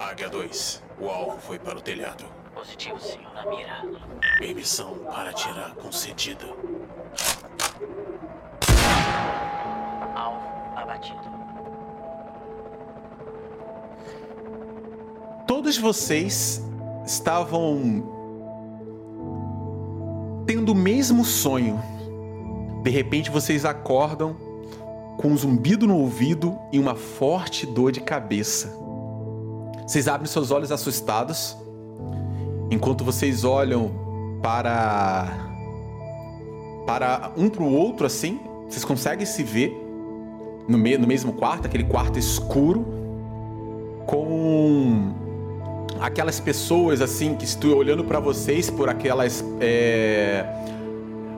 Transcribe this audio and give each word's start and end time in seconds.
Águia 0.00 0.28
2, 0.28 0.80
o 1.00 1.08
alvo 1.08 1.38
foi 1.40 1.58
para 1.58 1.76
o 1.76 1.80
telhado. 1.80 2.24
Positivo, 2.54 3.00
senhor, 3.00 3.34
na 3.34 3.44
mira. 3.46 3.82
Emissão 4.40 4.98
para 4.98 5.30
atirar 5.30 5.74
concedida. 5.74 6.46
Alvo 10.14 10.46
abatido. 10.76 11.18
Todos 15.48 15.76
vocês 15.76 16.62
estavam 17.04 18.14
tendo 20.46 20.72
o 20.72 20.76
mesmo 20.76 21.24
sonho. 21.24 21.82
De 22.84 22.90
repente 22.90 23.30
vocês 23.30 23.64
acordam 23.64 24.36
com 25.18 25.28
um 25.28 25.36
zumbido 25.36 25.88
no 25.88 25.98
ouvido 25.98 26.56
e 26.70 26.78
uma 26.78 26.94
forte 26.94 27.66
dor 27.66 27.90
de 27.90 28.00
cabeça. 28.00 28.87
Vocês 29.88 30.06
abrem 30.06 30.30
seus 30.30 30.50
olhos 30.50 30.70
assustados 30.70 31.56
enquanto 32.70 33.02
vocês 33.02 33.42
olham 33.42 33.90
para 34.42 35.46
para 36.86 37.32
um 37.34 37.48
para 37.48 37.62
o 37.62 37.72
outro 37.72 38.04
assim, 38.04 38.38
vocês 38.68 38.84
conseguem 38.84 39.24
se 39.24 39.42
ver 39.42 39.74
no, 40.68 40.76
me, 40.76 40.98
no 40.98 41.06
mesmo 41.06 41.32
quarto, 41.32 41.64
aquele 41.64 41.84
quarto 41.84 42.18
escuro 42.18 42.84
com 44.06 45.14
aquelas 45.98 46.38
pessoas 46.38 47.00
assim 47.00 47.34
que 47.34 47.46
estou 47.46 47.74
olhando 47.74 48.04
para 48.04 48.20
vocês 48.20 48.68
por 48.68 48.90
aquelas 48.90 49.42
é, 49.58 50.44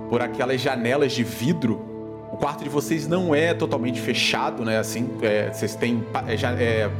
por 0.08 0.20
aquelas 0.20 0.60
janelas 0.60 1.12
de 1.12 1.22
vidro. 1.22 1.88
O 2.32 2.36
quarto 2.36 2.64
de 2.64 2.68
vocês 2.68 3.06
não 3.06 3.32
é 3.32 3.54
totalmente 3.54 4.00
fechado, 4.00 4.64
né? 4.64 4.78
Assim, 4.78 5.08
é, 5.22 5.52
vocês 5.52 5.76
têm 5.76 6.04
é, 6.26 6.34
é, 6.34 6.90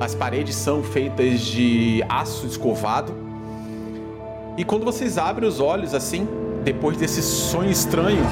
as 0.00 0.14
paredes 0.14 0.54
são 0.54 0.82
feitas 0.82 1.40
de 1.40 2.02
aço 2.08 2.46
escovado. 2.46 3.12
E 4.56 4.64
quando 4.64 4.84
vocês 4.84 5.18
abrem 5.18 5.48
os 5.48 5.60
olhos 5.60 5.94
assim, 5.94 6.26
depois 6.64 6.96
desse 6.96 7.22
sonho 7.22 7.70
estranho, 7.70 8.24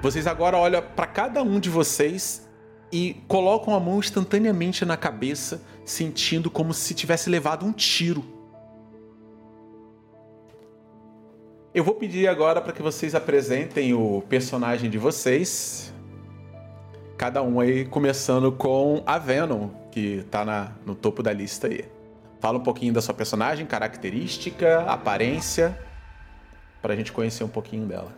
vocês 0.00 0.26
agora 0.26 0.56
olham 0.56 0.82
para 0.94 1.06
cada 1.06 1.42
um 1.42 1.58
de 1.58 1.68
vocês 1.68 2.48
e 2.92 3.16
colocam 3.26 3.74
a 3.74 3.80
mão 3.80 3.98
instantaneamente 3.98 4.84
na 4.84 4.96
cabeça, 4.96 5.62
sentindo 5.84 6.50
como 6.50 6.72
se 6.72 6.94
tivesse 6.94 7.28
levado 7.28 7.66
um 7.66 7.72
tiro. 7.72 8.24
Eu 11.74 11.84
vou 11.84 11.94
pedir 11.94 12.28
agora 12.28 12.60
para 12.60 12.72
que 12.72 12.82
vocês 12.82 13.14
apresentem 13.14 13.92
o 13.92 14.22
personagem 14.28 14.88
de 14.88 14.98
vocês. 14.98 15.92
Cada 17.18 17.42
um 17.42 17.58
aí 17.58 17.84
começando 17.84 18.52
com 18.52 19.02
a 19.04 19.18
Venom, 19.18 19.70
que 19.90 20.24
tá 20.30 20.44
na, 20.44 20.70
no 20.86 20.94
topo 20.94 21.20
da 21.20 21.32
lista 21.32 21.66
aí. 21.66 21.84
Fala 22.38 22.58
um 22.58 22.62
pouquinho 22.62 22.92
da 22.92 23.02
sua 23.02 23.12
personagem, 23.12 23.66
característica, 23.66 24.82
aparência, 24.82 25.76
para 26.80 26.94
a 26.94 26.96
gente 26.96 27.10
conhecer 27.10 27.42
um 27.42 27.48
pouquinho 27.48 27.86
dela. 27.86 28.12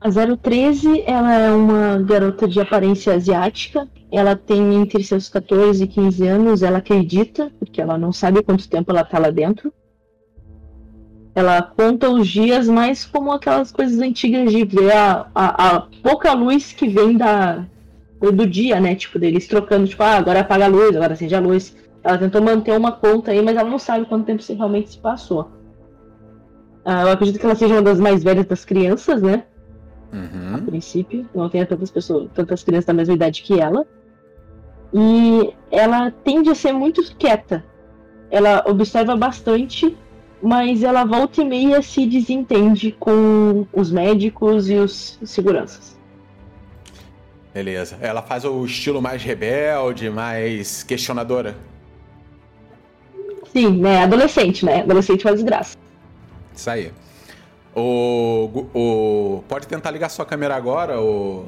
A 0.00 0.08
013, 0.08 1.02
ela 1.04 1.34
é 1.34 1.50
uma 1.50 1.98
garota 1.98 2.46
de 2.46 2.60
aparência 2.60 3.14
asiática. 3.14 3.88
Ela 4.08 4.36
tem 4.36 4.76
entre 4.76 5.02
seus 5.02 5.28
14 5.28 5.82
e 5.82 5.88
15 5.88 6.28
anos, 6.28 6.62
ela 6.62 6.78
acredita, 6.78 7.50
porque 7.58 7.80
ela 7.80 7.98
não 7.98 8.12
sabe 8.12 8.44
quanto 8.44 8.68
tempo 8.68 8.92
ela 8.92 9.04
tá 9.04 9.18
lá 9.18 9.30
dentro. 9.30 9.74
Ela 11.34 11.62
conta 11.62 12.10
os 12.10 12.28
dias 12.28 12.68
mais 12.68 13.06
como 13.06 13.32
aquelas 13.32 13.72
coisas 13.72 13.98
antigas 14.00 14.52
de 14.52 14.64
ver 14.64 14.92
a, 14.92 15.26
a, 15.34 15.76
a 15.76 15.80
pouca 16.02 16.32
luz 16.34 16.72
que 16.72 16.86
vem 16.88 17.16
da, 17.16 17.64
do 18.20 18.46
dia, 18.46 18.80
né? 18.80 18.94
Tipo, 18.94 19.18
deles 19.18 19.48
trocando, 19.48 19.86
tipo, 19.86 20.02
ah, 20.02 20.16
agora 20.16 20.40
apaga 20.40 20.66
a 20.66 20.68
luz, 20.68 20.94
agora 20.94 21.14
acende 21.14 21.34
a 21.34 21.40
luz. 21.40 21.74
Ela 22.04 22.18
tentou 22.18 22.42
manter 22.42 22.76
uma 22.76 22.92
conta 22.92 23.30
aí, 23.30 23.40
mas 23.40 23.56
ela 23.56 23.68
não 23.68 23.78
sabe 23.78 24.04
quanto 24.04 24.26
tempo 24.26 24.42
realmente 24.52 24.90
se 24.90 24.98
passou. 24.98 25.50
Ah, 26.84 27.02
eu 27.02 27.10
acredito 27.12 27.38
que 27.38 27.46
ela 27.46 27.54
seja 27.54 27.74
uma 27.74 27.82
das 27.82 27.98
mais 27.98 28.22
velhas 28.22 28.44
das 28.44 28.64
crianças, 28.64 29.22
né? 29.22 29.44
Uhum. 30.12 30.56
A 30.56 30.58
princípio. 30.58 31.26
Não 31.34 31.48
tenha 31.48 31.64
tantas 31.64 31.90
pessoas, 31.90 32.28
tantas 32.34 32.62
crianças 32.62 32.86
da 32.86 32.92
mesma 32.92 33.14
idade 33.14 33.42
que 33.42 33.58
ela. 33.58 33.86
E 34.92 35.54
ela 35.70 36.10
tende 36.10 36.50
a 36.50 36.54
ser 36.54 36.72
muito 36.72 37.02
quieta. 37.16 37.64
Ela 38.30 38.64
observa 38.66 39.16
bastante, 39.16 39.96
mas 40.42 40.82
ela 40.82 41.04
volta 41.04 41.40
e 41.40 41.44
meia 41.44 41.80
se 41.80 42.04
desentende 42.04 42.90
com 42.98 43.64
os 43.72 43.92
médicos 43.92 44.68
e 44.68 44.74
os 44.74 45.18
seguranças. 45.24 45.96
Beleza. 47.54 47.96
Ela 48.00 48.22
faz 48.22 48.44
o 48.44 48.64
estilo 48.64 49.00
mais 49.00 49.22
rebelde, 49.22 50.10
mais 50.10 50.82
questionadora. 50.82 51.56
Sim, 53.52 53.78
né? 53.78 54.02
Adolescente, 54.02 54.64
né? 54.64 54.80
Adolescente 54.80 55.22
faz 55.22 55.42
graça. 55.42 55.76
Isso 56.56 56.70
aí. 56.70 56.90
O, 57.74 58.66
o, 58.74 59.44
pode 59.48 59.66
tentar 59.66 59.90
ligar 59.90 60.08
sua 60.08 60.26
câmera 60.26 60.56
agora, 60.56 61.00
o, 61.00 61.46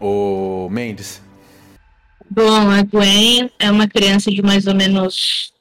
o 0.00 0.68
Mendes. 0.70 1.20
Bom, 2.30 2.70
a 2.70 2.82
Gwen 2.82 3.50
é 3.58 3.70
uma 3.70 3.86
criança 3.86 4.30
de 4.30 4.42
mais 4.42 4.66
ou 4.66 4.74
menos 4.74 5.52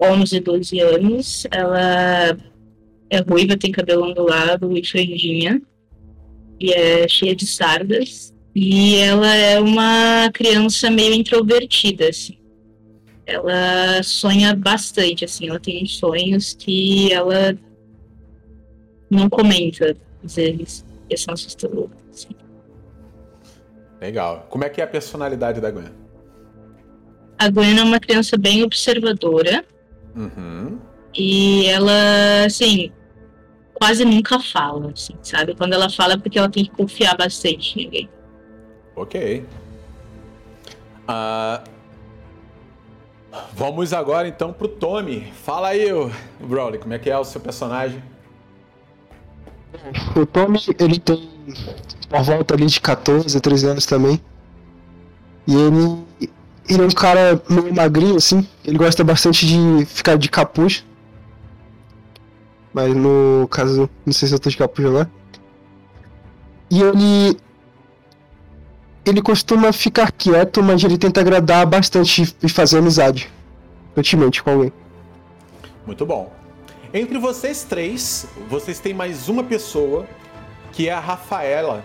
11, 0.00 0.40
12 0.40 0.80
anos. 0.80 1.46
Ela 1.50 2.36
é 3.10 3.18
ruiva, 3.18 3.56
tem 3.56 3.72
cabelo 3.72 4.04
ondulado 4.04 4.76
e 4.76 4.84
franjinha. 4.84 5.60
E 6.58 6.72
é 6.72 7.08
cheia 7.08 7.34
de 7.34 7.46
sardas. 7.46 8.34
E 8.54 8.96
ela 8.96 9.34
é 9.34 9.60
uma 9.60 10.30
criança 10.32 10.90
meio 10.90 11.14
introvertida, 11.14 12.08
assim. 12.08 12.38
Ela 13.26 14.02
sonha 14.02 14.54
bastante, 14.54 15.24
assim. 15.24 15.48
Ela 15.48 15.60
tem 15.60 15.84
sonhos 15.86 16.54
que 16.54 17.12
ela 17.12 17.58
não 19.10 19.28
comenta, 19.28 19.96
às 20.24 20.36
vezes. 20.36 20.84
E 21.10 21.16
são 21.16 21.34
assustadores. 21.34 21.90
Assim. 22.10 22.34
Legal. 24.00 24.46
Como 24.50 24.64
é 24.64 24.68
que 24.68 24.80
é 24.80 24.84
a 24.84 24.86
personalidade 24.86 25.60
da 25.60 25.70
Gwen? 25.70 25.90
A 27.38 27.50
Gwen 27.50 27.78
é 27.78 27.82
uma 27.82 28.00
criança 28.00 28.38
bem 28.38 28.62
observadora. 28.62 29.64
Uhum. 30.16 30.78
E 31.14 31.66
ela, 31.66 32.44
assim, 32.46 32.90
quase 33.74 34.04
nunca 34.04 34.40
fala, 34.40 34.90
assim, 34.92 35.14
sabe? 35.22 35.54
Quando 35.54 35.74
ela 35.74 35.90
fala 35.90 36.14
é 36.14 36.16
porque 36.16 36.38
ela 36.38 36.48
tem 36.48 36.64
que 36.64 36.70
confiar 36.70 37.16
bastante 37.16 37.78
em 37.78 37.84
ninguém. 37.84 38.10
Ok. 38.94 39.44
Uh, 41.08 41.70
vamos 43.52 43.92
agora 43.92 44.26
então 44.26 44.52
pro 44.52 44.68
Tommy. 44.68 45.32
Fala 45.44 45.68
aí, 45.68 45.86
Broly, 46.40 46.78
como 46.78 46.94
é 46.94 46.98
que 46.98 47.10
é 47.10 47.18
o 47.18 47.24
seu 47.24 47.40
personagem? 47.40 48.02
O 50.16 50.24
Tommy, 50.24 50.60
ele 50.78 50.98
tem 50.98 51.28
por 52.08 52.22
volta 52.22 52.54
ali 52.54 52.66
de 52.66 52.80
14, 52.80 53.40
13 53.40 53.66
anos 53.66 53.86
também. 53.86 54.20
E 55.46 55.54
ele, 55.54 56.04
ele 56.68 56.82
é 56.82 56.86
um 56.86 56.90
cara 56.90 57.40
meio 57.48 57.74
magrinho, 57.74 58.16
assim. 58.16 58.46
Ele 58.64 58.78
gosta 58.78 59.04
bastante 59.04 59.46
de 59.46 59.86
ficar 59.86 60.16
de 60.16 60.28
capuz. 60.28 60.84
Mas 62.72 62.94
no 62.94 63.48
caso, 63.50 63.88
não 64.04 64.12
sei 64.12 64.28
se 64.28 64.34
eu 64.34 64.38
tô 64.38 64.50
de 64.50 64.56
capuz 64.56 64.86
agora. 64.86 65.10
E 66.70 66.80
ele. 66.80 67.38
Ele 69.04 69.22
costuma 69.22 69.72
ficar 69.72 70.10
quieto, 70.10 70.62
mas 70.62 70.82
ele 70.82 70.98
tenta 70.98 71.20
agradar 71.20 71.64
bastante 71.64 72.36
e 72.42 72.48
fazer 72.48 72.78
amizade. 72.78 73.30
Ultimamente 73.96 74.42
com 74.42 74.50
alguém. 74.50 74.72
Muito 75.86 76.04
bom. 76.04 76.32
Entre 76.92 77.16
vocês 77.18 77.62
três, 77.62 78.26
vocês 78.48 78.80
têm 78.80 78.92
mais 78.92 79.28
uma 79.28 79.44
pessoa, 79.44 80.06
que 80.72 80.88
é 80.88 80.92
a 80.92 80.98
Rafaela. 80.98 81.84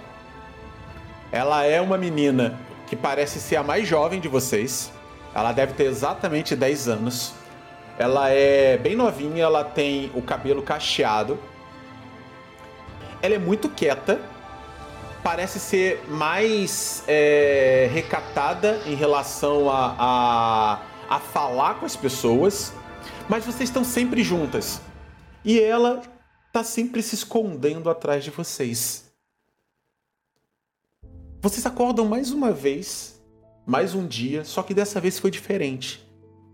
Ela 1.32 1.64
é 1.64 1.80
uma 1.80 1.98
menina 1.98 2.60
que 2.92 2.96
parece 2.98 3.40
ser 3.40 3.56
a 3.56 3.64
mais 3.64 3.88
jovem 3.88 4.20
de 4.20 4.28
vocês. 4.28 4.92
Ela 5.34 5.54
deve 5.54 5.72
ter 5.76 5.86
exatamente 5.86 6.58
10 6.58 6.90
anos. 6.90 7.34
Ela 7.98 8.30
é 8.32 8.78
bem 8.78 8.98
novinha, 8.98 9.46
ela 9.46 9.64
tem 9.64 10.12
o 10.14 10.22
cabelo 10.22 10.62
cacheado. 10.62 11.40
Ela 13.22 13.36
é 13.36 13.40
muito 13.40 13.70
quieta. 13.70 14.20
Parece 15.24 15.58
ser 15.58 16.04
mais 16.10 17.06
é, 17.08 17.90
recatada 17.94 18.82
em 18.86 18.94
relação 18.94 19.70
a, 19.70 19.96
a, 19.98 21.16
a 21.16 21.20
falar 21.22 21.76
com 21.76 21.86
as 21.86 21.96
pessoas. 21.96 22.74
Mas 23.30 23.46
vocês 23.46 23.70
estão 23.70 23.86
sempre 23.86 24.22
juntas. 24.22 24.82
E 25.46 25.62
ela 25.62 26.02
tá 26.52 26.62
sempre 26.62 27.02
se 27.02 27.16
escondendo 27.16 27.90
atrás 27.90 28.22
de 28.22 28.32
vocês. 28.32 29.11
Vocês 31.42 31.66
acordam 31.66 32.06
mais 32.06 32.32
uma 32.32 32.52
vez, 32.52 33.20
mais 33.66 33.96
um 33.96 34.06
dia, 34.06 34.46
só 34.46 34.62
que 34.62 34.76
dessa 34.76 35.02
vez 35.02 35.18
foi 35.18 35.32
diferente. 35.32 36.08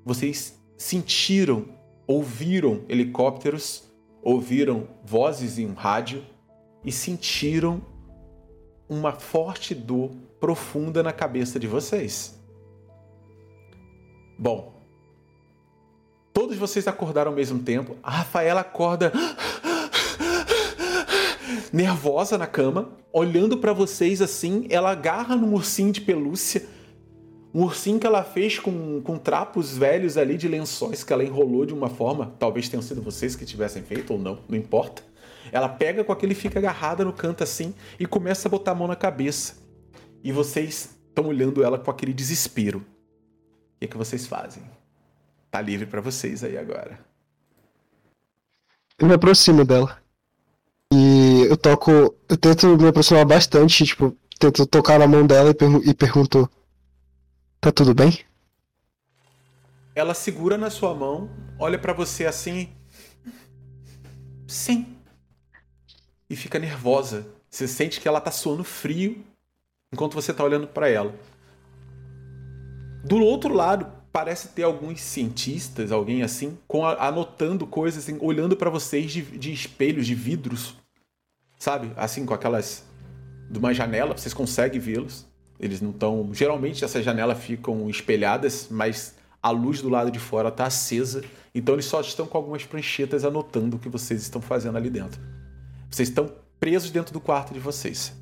Vocês 0.05 0.57
sentiram, 0.77 1.65
ouviram 2.07 2.85
helicópteros, 2.87 3.83
ouviram 4.23 4.87
vozes 5.03 5.59
em 5.59 5.65
um 5.65 5.73
rádio 5.73 6.23
e 6.85 6.91
sentiram 6.93 7.81
uma 8.87 9.11
forte 9.11 9.75
dor 9.75 10.11
profunda 10.39 11.03
na 11.03 11.11
cabeça 11.11 11.59
de 11.59 11.67
vocês. 11.67 12.39
Bom, 14.39 14.81
todos 16.31 16.55
vocês 16.55 16.87
acordaram 16.87 17.31
ao 17.31 17.35
mesmo 17.35 17.59
tempo. 17.59 17.97
A 18.01 18.11
Rafaela 18.11 18.61
acorda 18.61 19.11
nervosa 21.71 22.37
na 22.37 22.47
cama, 22.47 22.89
olhando 23.11 23.57
para 23.57 23.73
vocês 23.73 24.21
assim. 24.21 24.67
Ela 24.69 24.91
agarra 24.91 25.35
num 25.35 25.53
ursinho 25.53 25.91
de 25.91 26.01
pelúcia, 26.01 26.65
um 27.53 27.63
ursinho 27.63 27.99
que 27.99 28.05
ela 28.05 28.23
fez 28.23 28.59
com, 28.59 29.01
com 29.01 29.17
trapos 29.17 29.77
velhos 29.77 30.17
ali 30.17 30.37
de 30.37 30.47
lençóis 30.47 31.03
que 31.03 31.11
ela 31.11 31.23
enrolou 31.23 31.65
de 31.65 31.73
uma 31.73 31.89
forma. 31.89 32.33
Talvez 32.37 32.69
tenham 32.69 32.81
sido 32.81 33.01
vocês 33.01 33.35
que 33.35 33.45
tivessem 33.45 33.81
feito 33.81 34.13
ou 34.13 34.19
não, 34.19 34.39
não 34.47 34.57
importa. 34.57 35.01
Ela 35.51 35.69
pega 35.69 36.03
com 36.03 36.11
aquele 36.11 36.35
fica 36.35 36.59
agarrada 36.59 37.05
no 37.05 37.13
canto 37.13 37.43
assim 37.43 37.73
e 37.99 38.05
começa 38.05 38.47
a 38.47 38.51
botar 38.51 38.71
a 38.71 38.75
mão 38.75 38.87
na 38.87 38.95
cabeça. 38.95 39.55
E 40.23 40.31
vocês 40.31 40.97
estão 41.07 41.27
olhando 41.27 41.63
ela 41.63 41.79
com 41.79 41.89
aquele 41.89 42.13
desespero. 42.13 42.79
O 42.79 43.79
que, 43.79 43.85
é 43.85 43.87
que 43.87 43.97
vocês 43.97 44.27
fazem? 44.27 44.63
Tá 45.49 45.61
livre 45.61 45.85
para 45.85 46.01
vocês 46.01 46.43
aí 46.43 46.57
agora. 46.57 46.99
Eu 48.99 49.07
me 49.07 49.13
aproximo 49.13 49.63
dela. 49.63 50.06
E 50.93 51.47
eu 51.49 51.57
toco. 51.57 52.15
Eu 52.29 52.37
tento 52.37 52.77
me 52.77 52.87
aproximar 52.87 53.25
bastante, 53.25 53.85
tipo, 53.85 54.15
tento 54.39 54.65
tocar 54.65 54.99
na 54.99 55.07
mão 55.07 55.25
dela 55.25 55.49
e, 55.49 55.53
pergu 55.53 55.81
e 55.83 55.93
pergunto: 55.93 56.49
Tá 57.59 57.71
tudo 57.71 57.93
bem? 57.93 58.19
Ela 59.95 60.13
segura 60.13 60.57
na 60.57 60.69
sua 60.69 60.93
mão, 60.93 61.29
olha 61.57 61.77
para 61.79 61.93
você 61.93 62.25
assim. 62.25 62.69
Sim. 64.47 64.95
E 66.29 66.35
fica 66.35 66.59
nervosa. 66.59 67.27
Você 67.49 67.67
sente 67.67 67.99
que 67.99 68.07
ela 68.07 68.21
tá 68.21 68.31
suando 68.31 68.63
frio 68.63 69.25
enquanto 69.91 70.13
você 70.13 70.33
tá 70.33 70.43
olhando 70.43 70.67
para 70.67 70.89
ela. 70.89 71.13
Do 73.03 73.17
outro 73.17 73.53
lado, 73.53 73.91
parece 74.11 74.49
ter 74.49 74.63
alguns 74.63 75.01
cientistas, 75.01 75.91
alguém 75.91 76.23
assim, 76.23 76.57
com 76.67 76.85
a, 76.85 77.07
anotando 77.07 77.67
coisas, 77.67 78.03
assim, 78.03 78.17
olhando 78.21 78.55
para 78.55 78.69
vocês 78.69 79.11
de, 79.11 79.21
de, 79.21 79.51
espelhos, 79.53 80.07
de 80.07 80.15
vidros, 80.15 80.75
sabe? 81.57 81.91
Assim, 81.95 82.25
com 82.25 82.33
aquelas. 82.33 82.83
de 83.49 83.59
uma 83.59 83.73
janela, 83.73 84.17
vocês 84.17 84.33
conseguem 84.33 84.79
vê-los. 84.79 85.25
Eles 85.59 85.81
não 85.81 85.91
estão. 85.91 86.29
Geralmente 86.33 86.83
essas 86.83 87.03
janelas 87.03 87.39
ficam 87.39 87.89
espelhadas, 87.89 88.67
mas 88.69 89.15
a 89.41 89.49
luz 89.49 89.81
do 89.81 89.89
lado 89.89 90.11
de 90.11 90.19
fora 90.19 90.49
está 90.49 90.65
acesa. 90.65 91.23
Então 91.53 91.75
eles 91.75 91.85
só 91.85 92.01
estão 92.01 92.27
com 92.27 92.37
algumas 92.37 92.63
pranchetas 92.63 93.25
anotando 93.25 93.77
o 93.77 93.79
que 93.79 93.89
vocês 93.89 94.21
estão 94.21 94.41
fazendo 94.41 94.77
ali 94.77 94.89
dentro. 94.89 95.19
Vocês 95.89 96.09
estão 96.09 96.31
presos 96.59 96.91
dentro 96.91 97.13
do 97.13 97.19
quarto 97.19 97.53
de 97.53 97.59
vocês. 97.59 98.13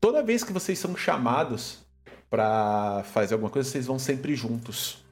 Toda 0.00 0.22
vez 0.22 0.42
que 0.42 0.52
vocês 0.52 0.78
são 0.78 0.96
chamados 0.96 1.78
para 2.30 3.02
fazer 3.12 3.34
alguma 3.34 3.50
coisa, 3.50 3.68
vocês 3.68 3.86
vão 3.86 3.98
sempre 3.98 4.36
juntos. 4.36 5.04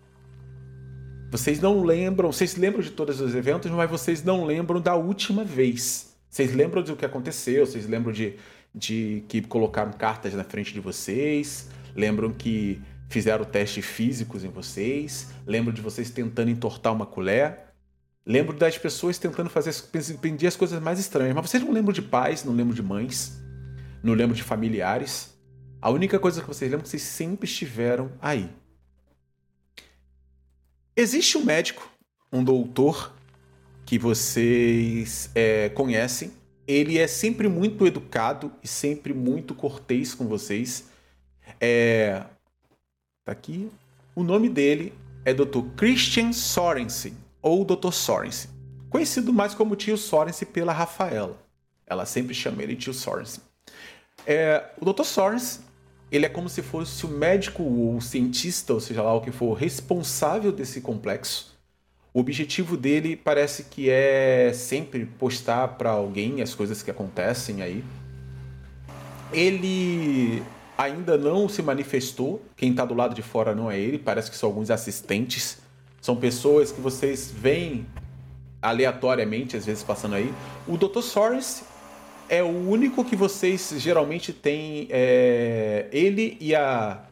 Vocês 1.31 1.61
não 1.61 1.83
lembram, 1.85 2.33
vocês 2.33 2.57
lembram 2.57 2.81
de 2.81 2.91
todos 2.91 3.21
os 3.21 3.35
eventos, 3.35 3.71
mas 3.71 3.91
vocês 3.91 4.23
não 4.23 4.45
lembram 4.45 4.81
da 4.81 4.95
última 4.95 5.45
vez. 5.45 6.17
Vocês 6.31 6.55
lembram 6.55 6.83
do 6.83 6.97
que 6.97 7.05
aconteceu, 7.05 7.67
vocês 7.67 7.87
lembram 7.87 8.13
de, 8.13 8.37
de 8.75 9.25
que 9.29 9.43
colocaram 9.43 9.93
cartas 9.93 10.33
na 10.33 10.45
frente 10.45 10.73
de 10.73 10.81
vocês, 10.81 11.69
lembram 11.95 12.33
que 12.33 12.81
fizeram 13.09 13.45
testes 13.45 13.85
físicos 13.85 14.45
em 14.45 14.49
vocês, 14.49 15.29
lembram 15.47 15.75
de 15.75 15.83
vocês 15.83 16.11
tentando 16.11 16.51
entortar 16.51 16.93
uma 16.93 17.07
colher, 17.07 17.73
lembro 18.25 18.57
das 18.57 18.79
pessoas 18.79 19.19
tentando 19.19 19.51
fazer 19.51 19.75
pedir 20.21 20.47
as 20.47 20.57
coisas 20.57 20.81
mais 20.81 20.99
estranhas, 20.99 21.35
mas 21.35 21.51
vocês 21.51 21.63
não 21.63 21.73
lembram 21.73 21.93
de 21.93 22.03
pais, 22.03 22.45
não 22.45 22.55
lembram 22.55 22.75
de 22.75 22.83
mães, 22.83 23.39
não 24.03 24.15
lembram 24.15 24.35
de 24.35 24.43
familiares. 24.43 25.38
A 25.81 25.91
única 25.91 26.19
coisa 26.19 26.41
que 26.41 26.49
vocês 26.49 26.71
lembram 26.71 26.83
é 26.83 26.85
que 26.85 26.91
vocês 26.91 27.03
sempre 27.03 27.49
estiveram 27.49 28.11
aí. 28.21 28.51
Existe 30.97 31.39
um 31.39 31.45
médico, 31.45 31.89
um 32.33 32.43
doutor, 32.43 33.13
que 33.87 33.99
vocês 33.99 35.31
é, 35.35 35.69
conhecem. 35.69 36.33
Ele 36.67 36.99
é 36.99 37.07
sempre 37.07 37.49
muito 37.49 37.87
educado 37.87 38.53
e 38.63 38.67
sempre 38.67 39.15
muito 39.15 39.55
cortês 39.55 40.15
com 40.15 40.27
vocês. 40.27 40.87
É... 41.61 42.25
Tá 43.25 43.33
aqui. 43.33 43.71
O 44.17 44.25
nome 44.25 44.49
dele 44.49 44.93
é 45.25 45.33
Dr. 45.33 45.61
Christian 45.77 46.33
Sorensen, 46.33 47.17
ou 47.41 47.65
Dr. 47.65 47.93
Sorensen. 47.93 48.51
Conhecido 48.91 49.33
mais 49.33 49.55
como 49.55 49.77
tio 49.77 49.97
Sorensen 49.97 50.49
pela 50.49 50.73
Rafaela. 50.73 51.39
Ela 51.87 52.05
sempre 52.05 52.35
chama 52.35 52.63
ele 52.63 52.75
tio 52.75 52.93
Sorensen. 52.93 53.43
É, 54.27 54.71
o 54.81 54.93
Dr. 54.93 55.05
Sorensen 55.05 55.68
ele 56.11 56.27
é 56.27 56.29
como 56.29 56.49
se 56.49 56.63
fosse 56.63 57.05
o 57.05 57.09
médico 57.09 57.63
ou 57.63 57.97
o 57.97 58.01
cientista, 58.01 58.73
ou 58.73 58.81
seja 58.81 59.03
lá 59.03 59.15
o 59.15 59.21
que 59.21 59.31
for, 59.31 59.55
responsável 59.55 60.51
desse 60.51 60.81
complexo. 60.81 61.57
O 62.13 62.21
objetivo 62.21 62.77
dele 62.77 63.15
parece 63.15 63.65
que 63.65 63.91
é 63.91 64.51
sempre 64.55 65.05
postar 65.05 65.69
para 65.77 65.91
alguém 65.91 66.41
as 66.41 66.55
coisas 66.55 66.83
que 66.83 66.91
acontecem 66.91 67.63
aí. 67.63 67.85
Ele 69.33 70.43
ainda 70.77 71.19
não 71.19 71.49
se 71.49 71.61
manifestou, 71.61 72.43
quem 72.57 72.71
está 72.71 72.85
do 72.85 72.95
lado 72.95 73.15
de 73.15 73.21
fora 73.21 73.55
não 73.55 73.71
é 73.71 73.79
ele, 73.79 73.99
parece 73.99 74.31
que 74.31 74.37
são 74.37 74.49
alguns 74.49 74.71
assistentes. 74.71 75.59
São 76.01 76.17
pessoas 76.17 76.73
que 76.73 76.81
vocês 76.81 77.31
veem 77.31 77.87
aleatoriamente, 78.63 79.57
às 79.57 79.67
vezes 79.67 79.83
passando 79.83 80.15
aí. 80.15 80.33
O 80.67 80.77
Dr. 80.77 81.03
Sorensen 81.03 81.65
é 82.29 82.43
o 82.43 82.69
único 82.69 83.05
que 83.05 83.17
vocês 83.17 83.73
geralmente 83.77 84.33
têm. 84.33 84.89
É, 84.91 85.89
ele 85.93 86.37
e 86.41 86.55
a 86.55 87.03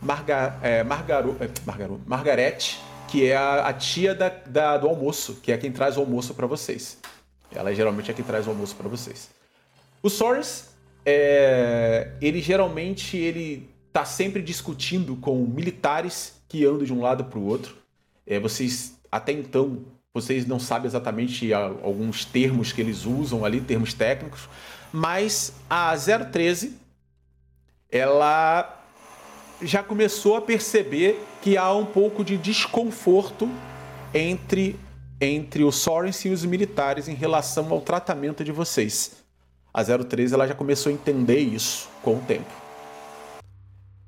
Marga, 0.00 0.58
é, 0.62 0.82
Margaru, 0.82 1.36
é, 1.40 1.48
Margaru, 1.66 2.00
Margarete, 2.06 2.80
que 3.08 3.26
é 3.26 3.36
a, 3.36 3.68
a 3.68 3.72
tia 3.72 4.14
da, 4.14 4.28
da, 4.28 4.76
do 4.76 4.88
almoço, 4.88 5.40
que 5.42 5.50
é 5.50 5.58
quem 5.58 5.72
traz 5.72 5.96
o 5.96 6.00
almoço 6.00 6.34
para 6.34 6.46
vocês. 6.46 6.98
Ela 7.50 7.74
geralmente 7.74 8.10
é 8.10 8.14
quem 8.14 8.24
traz 8.24 8.46
o 8.46 8.50
almoço 8.50 8.76
para 8.76 8.88
vocês. 8.88 9.30
O 10.02 10.08
Soros, 10.08 10.66
é, 11.04 12.12
ele 12.20 12.40
geralmente 12.40 13.16
ele 13.16 13.68
tá 13.92 14.04
sempre 14.04 14.42
discutindo 14.42 15.16
com 15.16 15.36
militares 15.44 16.40
que 16.48 16.64
andam 16.64 16.84
de 16.84 16.92
um 16.92 17.00
lado 17.00 17.24
para 17.24 17.38
o 17.38 17.46
outro. 17.46 17.76
É, 18.26 18.38
vocês 18.38 18.98
até 19.10 19.32
então 19.32 19.84
vocês 20.14 20.46
não 20.46 20.58
sabem 20.58 20.86
exatamente 20.86 21.52
alguns 21.52 22.24
termos 22.24 22.72
que 22.72 22.80
eles 22.80 23.04
usam 23.04 23.44
ali, 23.44 23.60
termos 23.60 23.94
técnicos, 23.94 24.48
mas 24.92 25.52
a 25.68 25.94
013 25.96 26.76
ela 27.90 28.74
já 29.62 29.82
começou 29.82 30.36
a 30.36 30.40
perceber 30.40 31.22
que 31.42 31.56
há 31.56 31.72
um 31.74 31.86
pouco 31.86 32.24
de 32.24 32.36
desconforto 32.36 33.48
entre 34.14 34.78
entre 35.20 35.64
o 35.64 35.72
Sorensen 35.72 36.30
e 36.30 36.34
os 36.34 36.44
militares 36.44 37.08
em 37.08 37.14
relação 37.14 37.72
ao 37.72 37.80
tratamento 37.80 38.44
de 38.44 38.52
vocês. 38.52 39.24
A 39.74 39.82
013 39.82 40.32
ela 40.32 40.46
já 40.46 40.54
começou 40.54 40.90
a 40.90 40.92
entender 40.92 41.40
isso 41.40 41.88
com 42.02 42.16
o 42.16 42.20
tempo. 42.20 42.50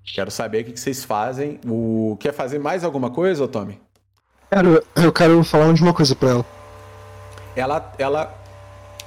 Quero 0.04 0.30
saber 0.30 0.62
o 0.62 0.64
que 0.72 0.78
vocês 0.78 1.04
fazem. 1.04 1.60
O 1.66 2.16
quer 2.20 2.32
fazer 2.32 2.58
mais 2.58 2.84
alguma 2.84 3.10
coisa, 3.10 3.46
Tommy? 3.48 3.80
Quero, 4.50 4.84
eu 4.96 5.12
quero 5.12 5.44
falar 5.44 5.72
de 5.72 5.80
uma 5.80 5.94
coisa 5.94 6.16
pra 6.16 6.30
ela. 6.30 6.46
Ela, 7.54 7.94
ela 7.98 8.34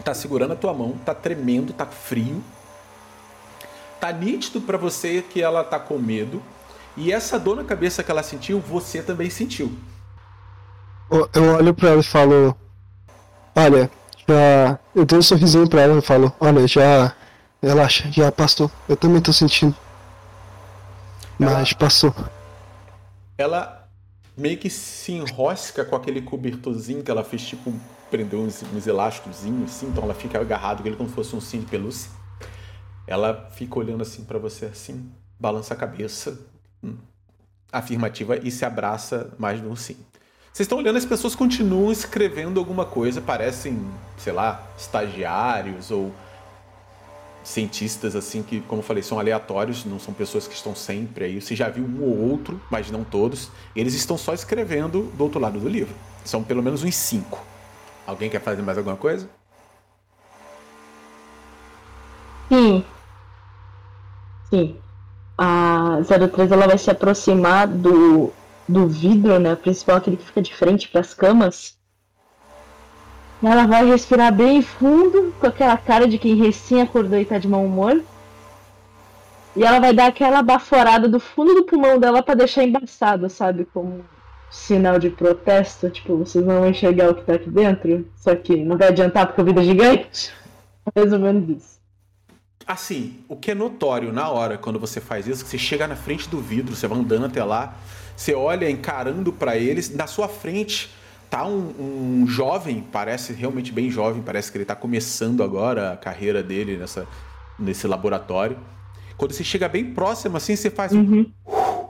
tá 0.01 0.13
segurando 0.13 0.53
a 0.53 0.55
tua 0.55 0.73
mão, 0.73 0.93
tá 1.05 1.13
tremendo, 1.13 1.73
tá 1.73 1.85
frio. 1.85 2.41
Tá 3.99 4.09
nítido 4.13 4.61
para 4.61 4.77
você 4.77 5.21
que 5.21 5.41
ela 5.41 5.61
tá 5.61 5.77
com 5.77 5.97
medo. 5.97 6.41
E 6.95 7.11
essa 7.11 7.37
dor 7.37 7.57
na 7.57 7.63
cabeça 7.65 8.03
que 8.03 8.09
ela 8.09 8.23
sentiu, 8.23 8.61
você 8.61 9.01
também 9.01 9.29
sentiu. 9.29 9.73
Eu 11.33 11.55
olho 11.55 11.73
pra 11.73 11.89
ela 11.89 11.99
e 11.99 12.03
falo: 12.03 12.55
Olha, 13.53 13.91
já. 14.27 14.79
Eu 14.95 15.05
dou 15.05 15.19
um 15.19 15.21
sorrisinho 15.21 15.69
pra 15.69 15.81
ela 15.81 15.97
e 15.97 16.01
falo: 16.01 16.33
Olha, 16.39 16.65
já. 16.67 17.13
Relaxa, 17.61 18.09
já 18.11 18.31
passou. 18.31 18.71
Eu 18.87 18.95
também 18.95 19.21
tô 19.21 19.33
sentindo. 19.33 19.75
Mas 21.37 21.51
ela... 21.51 21.79
passou. 21.79 22.15
Ela 23.37 23.82
meio 24.35 24.57
que 24.57 24.69
se 24.69 25.11
enrosca 25.11 25.85
com 25.85 25.95
aquele 25.95 26.21
cobertorzinho 26.21 27.03
que 27.03 27.11
ela 27.11 27.23
fez, 27.23 27.43
tipo, 27.43 27.73
prendeu 28.09 28.39
uns, 28.39 28.63
uns 28.63 28.87
elásticos 28.87 29.39
assim, 29.39 29.87
então 29.87 30.03
ela 30.03 30.13
fica 30.13 30.39
agarrada 30.39 30.81
com 30.81 30.87
ele 30.87 30.97
como 30.97 31.09
se 31.09 31.15
fosse 31.15 31.35
um 31.35 31.41
sim 31.41 31.59
de 31.59 31.65
pelúcia. 31.65 32.11
Ela 33.05 33.49
fica 33.55 33.77
olhando 33.77 34.01
assim 34.01 34.23
para 34.23 34.39
você, 34.39 34.65
assim, 34.65 35.11
balança 35.39 35.73
a 35.73 35.77
cabeça, 35.77 36.39
hum, 36.83 36.95
afirmativa, 37.71 38.37
e 38.37 38.49
se 38.49 38.65
abraça 38.65 39.33
mais 39.37 39.61
de 39.61 39.67
um 39.67 39.75
sim. 39.75 39.97
Vocês 40.53 40.65
estão 40.65 40.77
olhando, 40.77 40.97
as 40.97 41.05
pessoas 41.05 41.35
continuam 41.35 41.91
escrevendo 41.91 42.59
alguma 42.59 42.85
coisa, 42.85 43.19
parecem, 43.19 43.83
sei 44.17 44.31
lá, 44.31 44.63
estagiários 44.77 45.89
ou 45.89 46.13
cientistas, 47.43 48.15
assim, 48.15 48.41
que, 48.41 48.61
como 48.61 48.79
eu 48.81 48.85
falei, 48.85 49.03
são 49.03 49.19
aleatórios, 49.19 49.85
não 49.85 49.99
são 49.99 50.13
pessoas 50.13 50.47
que 50.47 50.55
estão 50.55 50.75
sempre 50.75 51.25
aí. 51.25 51.41
Você 51.41 51.55
já 51.55 51.69
viu 51.69 51.83
um 51.83 52.01
ou 52.03 52.31
outro, 52.31 52.61
mas 52.69 52.89
não 52.89 53.03
todos. 53.03 53.51
Eles 53.75 53.93
estão 53.93 54.17
só 54.17 54.33
escrevendo 54.33 55.11
do 55.13 55.23
outro 55.23 55.39
lado 55.39 55.59
do 55.59 55.67
livro. 55.67 55.93
São 56.23 56.43
pelo 56.43 56.63
menos 56.63 56.83
uns 56.83 56.95
cinco. 56.95 57.45
Alguém 58.05 58.29
quer 58.29 58.41
fazer 58.41 58.61
mais 58.61 58.77
alguma 58.77 58.97
coisa? 58.97 59.29
Sim. 62.49 62.85
Sim. 64.49 64.77
A 65.37 65.99
03 66.31 66.51
ela 66.51 66.67
vai 66.67 66.77
se 66.77 66.89
aproximar 66.91 67.67
do, 67.67 68.31
do 68.67 68.87
vidro, 68.87 69.39
né? 69.39 69.55
Principal, 69.55 69.97
aquele 69.97 70.17
que 70.17 70.25
fica 70.25 70.41
de 70.41 70.55
frente 70.55 70.87
para 70.89 71.01
as 71.01 71.13
camas. 71.13 71.77
Ela 73.43 73.67
vai 73.67 73.85
respirar 73.85 74.33
bem 74.33 74.61
fundo, 74.61 75.33
com 75.39 75.47
aquela 75.47 75.75
cara 75.75 76.07
de 76.07 76.17
quem 76.17 76.35
recém 76.35 76.81
acordou 76.81 77.19
e 77.19 77.25
tá 77.25 77.37
de 77.37 77.47
mau 77.47 77.65
humor. 77.65 78.01
E 79.55 79.63
ela 79.63 79.79
vai 79.79 79.93
dar 79.93 80.07
aquela 80.07 80.41
baforada 80.41 81.09
do 81.09 81.19
fundo 81.19 81.53
do 81.53 81.63
pulmão 81.63 81.99
dela 81.99 82.23
para 82.23 82.35
deixar 82.35 82.63
embaçado, 82.63 83.29
sabe? 83.29 83.65
Como 83.65 84.03
sinal 84.49 84.97
de 84.97 85.09
protesto. 85.09 85.89
Tipo, 85.89 86.17
vocês 86.17 86.43
não 86.43 86.61
vão 86.61 86.69
enxergar 86.69 87.09
o 87.09 87.15
que 87.15 87.23
tá 87.23 87.33
aqui 87.33 87.49
dentro. 87.49 88.07
Só 88.15 88.33
que 88.33 88.55
não 88.55 88.77
vai 88.77 88.87
adiantar 88.87 89.27
porque 89.27 89.41
a 89.41 89.43
vida 89.43 89.61
é 89.61 89.65
gigante. 89.65 90.33
Mais 90.95 91.11
ou 91.11 91.19
menos 91.19 91.49
isso. 91.49 91.73
Assim, 92.65 93.19
o 93.27 93.35
que 93.35 93.51
é 93.51 93.53
notório 93.55 94.13
na 94.13 94.29
hora 94.29 94.57
quando 94.57 94.79
você 94.79 95.01
faz 95.01 95.27
isso, 95.27 95.43
que 95.43 95.49
você 95.49 95.57
chega 95.57 95.85
na 95.85 95.97
frente 95.97 96.29
do 96.29 96.39
vidro, 96.39 96.73
você 96.73 96.87
vai 96.87 96.97
andando 96.97 97.25
até 97.25 97.43
lá, 97.43 97.75
você 98.15 98.33
olha 98.33 98.69
encarando 98.69 99.33
para 99.33 99.57
eles, 99.57 99.93
na 99.93 100.07
sua 100.07 100.29
frente 100.29 100.89
tá 101.33 101.47
um, 101.47 102.21
um, 102.21 102.27
jovem, 102.27 102.85
parece 102.91 103.33
realmente 103.33 103.71
bem 103.71 103.89
jovem, 103.89 104.21
parece 104.21 104.51
que 104.51 104.57
ele 104.59 104.65
tá 104.65 104.75
começando 104.75 105.41
agora 105.41 105.93
a 105.93 105.97
carreira 105.97 106.43
dele 106.43 106.77
nessa, 106.77 107.07
nesse 107.57 107.87
laboratório. 107.87 108.55
Quando 109.17 109.31
você 109.31 109.43
chega 109.43 109.67
bem 109.67 109.95
próximo 109.95 110.37
assim, 110.37 110.55
você 110.55 110.69
faz 110.69 110.91
Uhum. 110.91 111.25
um... 111.47 111.87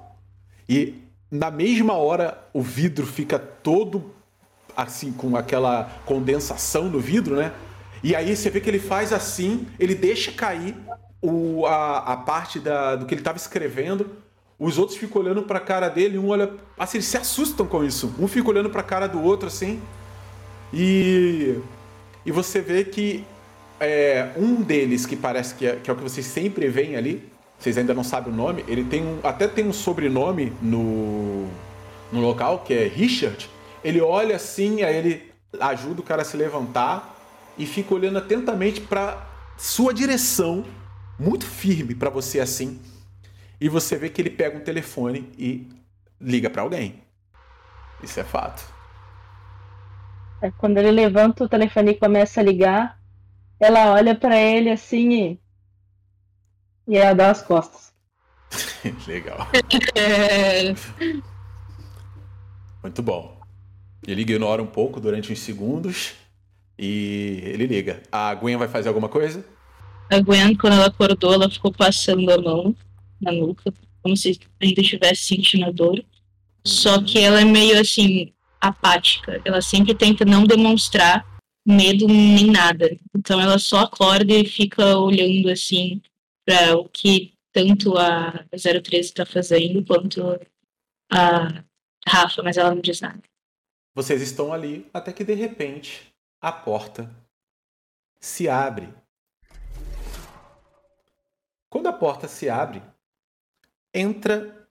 E 0.69 0.95
na 1.29 1.51
mesma 1.51 1.91
hora 1.91 2.41
o 2.53 2.62
vidro 2.62 3.05
fica 3.05 3.38
todo 3.38 4.13
assim 4.77 5.12
com 5.12 5.35
aquela 5.35 5.91
condensação 6.05 6.85
no 6.85 7.01
vidro, 7.01 7.35
né? 7.35 7.51
E 8.01 8.15
aí 8.15 8.38
você 8.38 8.50
vê 8.50 8.62
que 8.62 8.69
ele 8.69 8.79
faz 8.79 9.12
assim, 9.12 9.67
ele 9.77 9.93
deixa 9.93 10.31
cair 10.31 10.73
o, 11.21 11.65
a, 11.65 12.13
a 12.13 12.15
parte 12.15 12.62
da, 12.62 12.95
do 12.95 13.05
que 13.05 13.13
ele 13.13 13.19
estava 13.19 13.38
escrevendo. 13.38 14.09
Os 14.63 14.77
outros 14.77 14.98
ficam 14.98 15.22
olhando 15.22 15.43
para 15.43 15.58
a 15.58 15.62
cara 15.62 15.89
dele, 15.89 16.17
um 16.17 16.29
olha, 16.29 16.53
assim, 16.79 16.98
eles 16.98 17.08
se 17.08 17.17
assustam 17.17 17.65
com 17.65 17.84
isso. 17.84 18.15
Um 18.17 18.29
fica 18.29 18.48
olhando 18.48 18.70
para 18.70 18.79
a 18.79 18.84
cara 18.84 19.08
do 19.08 19.22
outro 19.22 19.48
assim. 19.48 19.82
E 20.72 21.58
e 22.25 22.32
você 22.32 22.62
vê 22.62 22.86
que 22.86 23.25
é, 23.77 24.32
um 24.38 24.62
deles 24.62 25.05
que 25.05 25.17
parece 25.17 25.55
que 25.55 25.65
é, 25.65 25.75
que 25.75 25.89
é 25.89 25.93
o 25.93 25.98
que 25.98 26.03
vocês 26.03 26.25
sempre 26.25 26.70
veem 26.70 26.96
ali, 26.96 27.29
vocês 27.60 27.77
ainda 27.77 27.93
não 27.93 28.05
sabem 28.05 28.32
o 28.32 28.36
nome, 28.36 28.63
ele 28.65 28.86
tem 28.86 29.05
um, 29.05 29.20
até 29.22 29.50
tem 29.50 29.67
um 29.67 29.74
sobrenome 29.74 30.53
no, 30.62 31.46
no 32.10 32.22
local, 32.22 32.60
que 32.60 32.74
é 32.74 32.88
Richard. 32.88 33.50
Ele 33.84 34.00
olha 34.00 34.38
assim, 34.38 34.82
aí 34.82 34.96
ele 34.96 35.32
ajuda 35.60 36.00
o 36.00 36.03
cara 36.03 36.22
a 36.22 36.25
se 36.25 36.38
levantar 36.38 37.20
e 37.58 37.65
fica 37.65 37.93
olhando 37.93 38.17
atentamente 38.17 38.79
para 38.79 39.27
sua 39.58 39.93
direção, 39.93 40.63
muito 41.20 41.46
firme 41.46 41.93
para 41.93 42.10
você 42.10 42.39
assim. 42.39 42.79
E 43.60 43.69
você 43.69 43.98
vê 43.98 44.10
que 44.10 44.22
ele 44.22 44.29
pega 44.29 44.57
um 44.57 44.63
telefone 44.63 45.31
e 45.38 45.67
liga 46.19 46.50
para 46.50 46.62
alguém. 46.62 47.01
Isso 48.01 48.19
é 48.19 48.24
fato. 48.24 48.63
É, 50.41 50.51
Quando 50.51 50.77
ele 50.77 50.91
levanta 50.91 51.43
o 51.43 51.50
telefone 51.50 51.91
e 51.91 52.00
começa 52.00 52.39
a 52.41 52.43
ligar, 52.43 53.00
ela 53.60 53.93
olha 53.93 54.15
pra 54.15 54.38
ele 54.38 54.69
assim 54.69 55.12
e. 55.12 55.39
E 56.88 56.98
ela 56.98 57.13
dá 57.13 57.31
as 57.31 57.41
costas. 57.41 57.93
Legal. 59.07 59.48
Muito 62.83 63.01
bom. 63.01 63.41
Ele 64.05 64.22
ignora 64.22 64.62
um 64.62 64.67
pouco 64.67 65.00
durante 65.00 65.31
uns 65.31 65.39
segundos 65.39 66.13
e 66.77 67.39
ele 67.45 67.65
liga. 67.65 68.03
A 68.12 68.36
Gwen 68.36 68.57
vai 68.57 68.67
fazer 68.67 68.89
alguma 68.89 69.07
coisa? 69.07 69.45
a 70.10 70.19
Gwen, 70.19 70.55
quando 70.55 70.74
ela 70.74 70.88
acordou, 70.88 71.33
ela 71.33 71.50
ficou 71.50 71.72
passando 71.72 72.29
a 72.31 72.38
mão 72.38 72.75
na 73.22 73.32
nuca, 73.32 73.74
como 74.01 74.15
se 74.15 74.39
ainda 74.62 74.82
estivesse 74.82 75.24
sentindo 75.24 75.65
a 75.65 75.72
dor. 75.72 76.03
Só 76.65 77.01
que 77.01 77.20
ela 77.20 77.41
é 77.41 77.46
meio 77.46 77.79
assim, 77.79 78.34
apática. 78.60 79.41
Ela 79.43 79.62
sempre 79.62 79.93
tenta 79.93 80.24
não 80.24 80.46
demonstrar 80.46 81.25
medo 81.65 82.08
nem 82.08 82.48
nada. 82.48 82.98
Então 83.15 83.39
ela 83.39 83.58
só 83.60 83.79
acorda 83.82 84.34
e 84.34 84.46
fica 84.46 84.98
olhando 84.98 85.50
assim 85.50 86.01
para 86.46 86.77
o 86.77 86.88
que 86.89 87.34
tanto 87.51 87.98
a 87.98 88.46
013 88.51 89.00
está 89.00 89.25
fazendo 89.25 89.86
quanto 89.86 90.39
a 91.12 91.63
Rafa, 92.08 92.41
mas 92.43 92.58
ela 92.58 92.74
não 92.74 92.82
diz 92.82 93.00
nada. 93.00 93.22
Vocês 93.96 94.22
estão 94.22 94.51
ali 94.51 94.89
até 94.93 95.13
que 95.13 95.24
de 95.24 95.34
repente 95.34 96.13
a 96.41 96.51
porta 96.51 97.10
se 98.20 98.50
abre. 98.50 98.89
Quando 101.70 101.88
a 101.88 101.93
porta 101.93 102.27
se 102.27 102.50
abre, 102.50 102.82
entra 103.93 104.67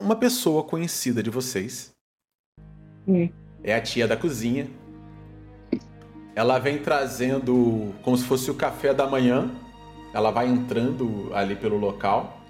uma 0.00 0.16
pessoa 0.16 0.64
conhecida 0.64 1.22
de 1.22 1.30
vocês. 1.30 1.94
Hum. 3.06 3.30
É 3.62 3.74
a 3.74 3.80
tia 3.80 4.08
da 4.08 4.16
cozinha. 4.16 4.68
Ela 6.34 6.58
vem 6.58 6.78
trazendo 6.78 7.94
como 8.02 8.16
se 8.16 8.24
fosse 8.24 8.50
o 8.50 8.54
café 8.54 8.92
da 8.92 9.06
manhã. 9.06 9.50
Ela 10.12 10.30
vai 10.30 10.48
entrando 10.48 11.30
ali 11.32 11.54
pelo 11.54 11.76
local. 11.76 12.40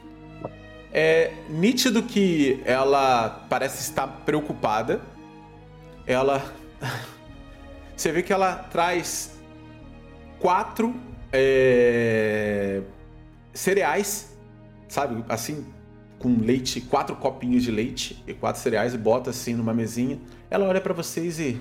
É 0.92 1.32
nítido 1.48 2.02
que 2.02 2.62
ela 2.64 3.46
parece 3.50 3.82
estar 3.82 4.06
preocupada. 4.24 5.02
Ela. 6.06 6.42
Você 7.96 8.10
vê 8.10 8.22
que 8.22 8.32
ela 8.32 8.56
traz 8.56 9.38
quatro 10.40 10.94
é, 11.32 12.82
cereais, 13.52 14.33
sabe? 14.94 15.24
Assim, 15.28 15.66
com 16.18 16.38
leite, 16.38 16.80
quatro 16.80 17.16
copinhos 17.16 17.62
de 17.64 17.70
leite 17.70 18.22
e 18.26 18.32
quatro 18.32 18.60
cereais 18.62 18.94
e 18.94 18.98
bota 18.98 19.30
assim 19.30 19.54
numa 19.54 19.74
mesinha. 19.74 20.18
Ela 20.48 20.64
olha 20.66 20.80
pra 20.80 20.94
vocês 20.94 21.38
e. 21.40 21.60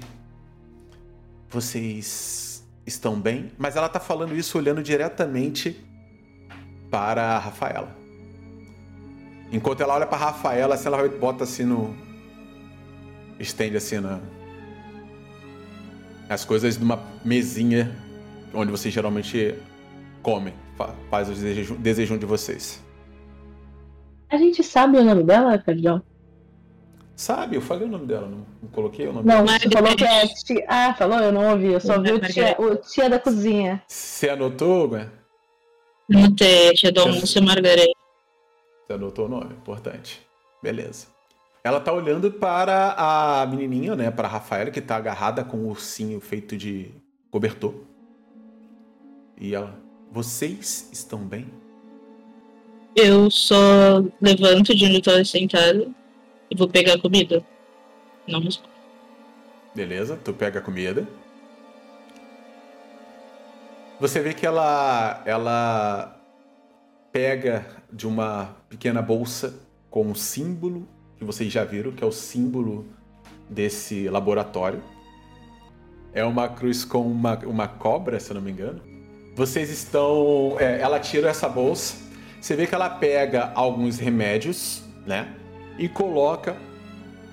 Vocês 1.50 2.64
estão 2.86 3.20
bem? 3.20 3.52
Mas 3.58 3.76
ela 3.76 3.90
tá 3.90 4.00
falando 4.00 4.36
isso 4.36 4.58
olhando 4.58 4.82
diretamente 4.82 5.84
para 6.90 7.24
a 7.24 7.40
Rafaela. 7.40 7.96
Enquanto 9.52 9.82
ela 9.82 9.94
olha 9.96 10.06
pra 10.08 10.18
Rafaela, 10.18 10.76
assim, 10.76 10.88
ela 10.88 11.08
bota 11.10 11.44
assim 11.44 11.64
no. 11.64 11.96
Estende 13.40 13.78
assim 13.78 14.00
na. 14.00 14.20
As 16.30 16.46
coisas 16.46 16.78
numa 16.78 17.04
mesinha 17.24 17.96
onde 18.54 18.72
vocês 18.72 18.94
geralmente 18.94 19.56
comem. 20.22 20.54
Fa- 20.78 20.96
Faz 21.10 21.30
o 21.30 21.34
desejo, 21.34 21.76
de 22.18 22.26
vocês. 22.26 22.82
A 24.34 24.38
gente 24.38 24.64
sabe 24.64 24.98
o 24.98 25.04
nome 25.04 25.22
dela, 25.24 25.56
Cardião? 25.60 26.02
Sabe, 27.16 27.56
eu 27.56 27.62
falei 27.62 27.88
o 27.88 27.92
nome 27.92 28.08
dela, 28.08 28.28
não, 28.28 28.44
não 28.64 28.70
coloquei 28.72 29.08
o 29.08 29.14
nome 29.14 29.28
Não, 29.28 29.46
dela. 29.46 29.60
você 29.60 29.70
falou 29.70 29.96
que 29.96 30.04
é 30.04 30.28
tia. 30.28 30.66
Ah, 30.68 30.94
falou? 30.96 31.20
Eu 31.20 31.32
não 31.32 31.52
ouvi. 31.52 31.68
Eu 31.68 31.80
só 31.80 32.02
vi 32.02 32.14
o 32.14 32.20
tia, 32.20 32.56
o 32.58 32.76
tia 32.78 33.08
da 33.08 33.20
cozinha. 33.20 33.84
Você 33.88 34.30
anotou, 34.30 34.88
Gwen? 34.88 35.08
Notei, 36.10 36.70
a 36.70 36.74
tia 36.74 36.92
do 36.92 37.02
almoço 37.02 37.38
é 37.38 37.42
Margarida. 37.42 37.94
Você 38.88 38.94
anotou 38.94 39.28
o 39.28 39.30
nome, 39.30 39.54
importante. 39.54 40.26
Beleza. 40.64 41.06
Ela 41.64 41.80
tá 41.80 41.94
olhando 41.94 42.32
para 42.32 42.96
a 42.98 43.46
menininha, 43.46 43.96
né, 43.96 44.10
para 44.10 44.28
a 44.28 44.32
Rafaela, 44.32 44.72
que 44.72 44.82
tá 44.82 44.96
agarrada 44.96 45.44
com 45.44 45.58
um 45.58 45.68
ursinho 45.68 46.20
feito 46.20 46.58
de 46.58 46.90
cobertor. 47.30 47.76
E 49.40 49.54
ela, 49.54 49.80
vocês 50.12 50.90
estão 50.92 51.20
bem? 51.20 51.46
Eu 52.96 53.30
só 53.32 54.04
levanto 54.22 54.76
de 54.76 54.86
onde 54.86 54.96
eu 54.96 55.02
tava 55.02 55.26
sentada 55.26 55.88
e 56.50 56.56
vou 56.56 56.68
pegar 56.68 56.94
a 56.94 57.00
comida. 57.00 57.44
Não 58.28 58.40
respondo. 58.40 58.74
Beleza, 59.76 60.20
tu 60.24 60.34
pega 60.34 60.60
a 60.60 60.62
comida. 60.62 61.08
Você 64.00 64.20
vê 64.20 64.34
que 64.34 64.46
ela 64.46 65.24
ela 65.26 66.20
pega 67.12 67.66
de 67.92 68.08
uma 68.08 68.56
pequena 68.70 69.02
bolsa 69.02 69.60
com 69.90 70.08
um 70.08 70.16
símbolo 70.16 70.88
que 71.18 71.24
vocês 71.24 71.52
já 71.52 71.64
viram, 71.64 71.92
que 71.92 72.04
é 72.04 72.08
o 72.08 72.12
símbolo 72.12 72.88
desse 73.50 74.10
laboratório. 74.10 74.84
É 76.14 76.24
uma 76.24 76.48
cruz 76.48 76.86
com 76.86 77.02
uma, 77.02 77.38
uma 77.46 77.68
cobra, 77.68 78.20
se 78.20 78.32
eu 78.32 78.36
não 78.36 78.42
me 78.42 78.52
engano. 78.52 78.82
Vocês 79.36 79.70
estão. 79.70 80.58
é, 80.60 80.80
ela 80.80 81.00
tira 81.00 81.30
essa 81.30 81.50
bolsa. 81.50 81.96
Você 82.44 82.58
vê 82.58 82.68
que 82.68 82.76
ela 82.76 82.90
pega 82.90 83.54
alguns 83.56 83.98
remédios, 83.98 84.84
né? 85.08 85.34
E 85.78 85.88
coloca 85.88 86.58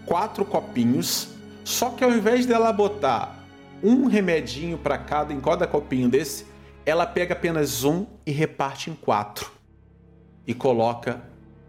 quatro 0.06 0.44
copinhos. 0.44 1.30
Só 1.64 1.90
que 1.90 2.04
ao 2.04 2.12
invés 2.12 2.46
dela 2.46 2.72
botar 2.72 3.44
um 3.82 4.06
remedinho 4.06 4.78
para 4.78 4.96
cada 4.96 5.32
em 5.32 5.40
cada 5.40 5.66
copinho 5.66 6.08
desse, 6.08 6.46
ela 6.86 7.04
pega 7.04 7.34
apenas 7.34 7.82
um 7.82 8.06
e 8.24 8.30
reparte 8.30 8.88
em 8.88 8.94
quatro. 8.94 9.50
E 10.46 10.54
coloca 10.54 11.20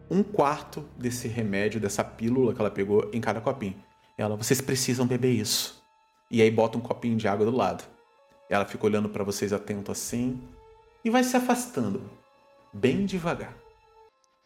um 0.08 0.22
quarto 0.22 0.86
desse 0.96 1.28
remédio, 1.28 1.82
dessa 1.82 2.04
pílula 2.04 2.54
que 2.54 2.62
ela 2.62 2.70
pegou 2.70 3.10
em 3.12 3.20
cada 3.20 3.42
copinho. 3.42 3.84
Ela, 4.20 4.36
vocês 4.36 4.62
precisam 4.62 5.08
beber 5.08 5.32
isso. 5.32 5.84
E 6.30 6.44
aí 6.44 6.52
bota 6.52 6.78
um 6.78 6.82
copinho 6.82 7.18
de 7.18 7.28
água 7.28 7.48
do 7.48 7.58
lado. 7.58 7.84
Ela 8.48 8.66
fica 8.66 8.86
olhando 8.86 9.10
para 9.10 9.24
vocês 9.24 9.52
atento 9.52 9.92
assim 9.92 10.40
e 11.04 11.10
vai 11.10 11.24
se 11.24 11.36
afastando, 11.36 12.21
bem 12.74 13.06
devagar. 13.06 13.56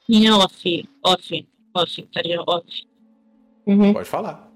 Em 0.08 0.30
off, 0.32 0.88
off, 1.04 1.48
off, 1.76 2.02
estaria 2.02 2.42
off. 2.46 2.66
Uhum. 3.66 3.94
Pode 3.94 4.08
falar. 4.08 4.52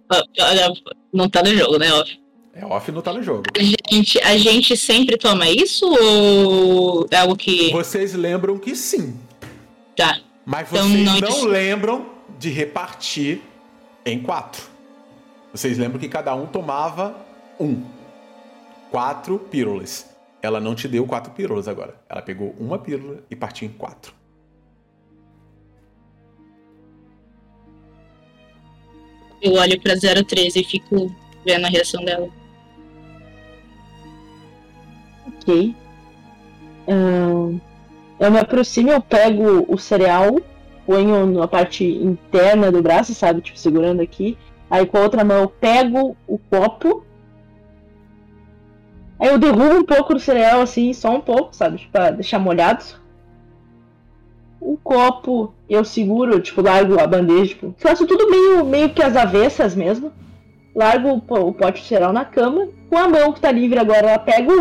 Não 1.12 1.30
tá 1.30 1.42
no 1.44 1.56
jogo, 1.56 1.78
né? 1.78 1.92
Off. 1.94 2.20
É 2.54 2.66
off 2.66 2.92
não 2.92 3.02
tá 3.02 3.14
no 3.14 3.24
jogo. 3.24 3.44
A 3.58 3.94
gente, 3.94 4.20
a 4.22 4.38
gente 4.38 4.76
sempre 4.76 5.18
toma 5.18 5.50
isso 5.50 5.86
ou 5.88 7.08
é 7.10 7.18
algo 7.18 7.36
que. 7.36 7.72
Vocês 7.72 8.14
lembram 8.14 8.58
que 8.58 8.76
sim. 8.76 9.20
Tá. 9.96 10.20
Mas 10.46 10.72
Então, 10.72 10.88
vocês 10.88 11.06
não 11.06 11.20
não 11.20 11.30
dis- 11.30 11.44
lembram 11.44 12.10
de 12.38 12.50
repartir 12.50 13.42
em 14.06 14.22
quatro. 14.22 14.64
Vocês 15.52 15.78
lembram 15.78 16.00
que 16.00 16.08
cada 16.10 16.34
um 16.36 16.46
tomava 16.48 17.16
um. 17.60 17.84
Quatro 18.92 19.38
pílulas. 19.40 20.08
Ela 20.42 20.60
não 20.60 20.74
te 20.74 20.88
deu 20.88 21.06
quatro 21.06 21.34
pílulas 21.34 21.68
agora. 21.68 21.96
Ela 22.08 22.22
pegou 22.22 22.56
uma 22.60 22.78
pílula 22.78 23.24
e 23.30 23.36
partiu 23.36 23.68
em 23.68 23.72
quatro. 23.72 24.14
Eu 29.42 29.54
olho 29.54 29.80
pra 29.82 29.96
013 29.96 30.60
e 30.60 30.64
fico 30.64 31.16
vendo 31.46 31.66
a 31.66 31.70
reação 31.70 32.04
dela. 32.04 32.30
Ok. 35.28 35.76
Ahn, 36.88 37.60
eu 38.20 38.32
me 38.32 38.40
aproximo, 38.40 38.92
eu 38.92 39.02
pego 39.02 39.66
o 39.68 39.78
cereal, 39.78 40.42
ponho 40.86 41.26
na 41.26 41.48
parte 41.48 41.86
interna 41.86 42.72
do 42.72 42.82
braço, 42.82 43.14
sabe? 43.14 43.42
Tipo, 43.42 43.58
segurando 43.58 44.02
aqui. 44.02 44.38
Aí 44.70 44.86
com 44.86 44.98
a 44.98 45.02
outra 45.02 45.24
mão 45.24 45.38
eu 45.38 45.50
pego 45.50 46.18
o 46.28 46.38
copo. 46.38 47.06
Aí 49.20 49.28
eu 49.30 49.38
derrubo 49.38 49.76
um 49.76 49.84
pouco 49.84 50.14
do 50.14 50.20
cereal, 50.20 50.62
assim, 50.62 50.94
só 50.94 51.12
um 51.16 51.20
pouco, 51.22 51.54
sabe? 51.56 51.78
Tipo, 51.78 51.92
pra 51.92 52.12
deixar 52.12 52.40
molhado. 52.40 52.84
O 54.62 54.78
copo 54.78 55.54
eu 55.70 55.84
seguro, 55.86 56.40
tipo, 56.40 56.62
largo 56.62 57.00
a 57.00 57.08
bandeja, 57.08 57.48
tipo, 57.50 57.74
faço 57.78 58.06
tudo 58.08 58.30
meio, 58.30 58.66
meio 58.66 58.90
que 58.90 59.02
às 59.04 59.16
avessas 59.16 59.76
mesmo. 59.76 60.12
Largo 60.76 61.10
o 61.14 61.22
po- 61.22 61.40
o 61.48 61.54
pote 61.54 61.82
de 61.82 61.88
cereal 61.88 62.14
na 62.14 62.24
cama. 62.24 62.68
Com 62.90 62.98
a 62.98 63.08
mão 63.08 63.34
que 63.34 63.42
tá 63.42 63.52
livre 63.52 63.80
agora, 63.80 64.10
ela 64.10 64.20
pega 64.20 64.52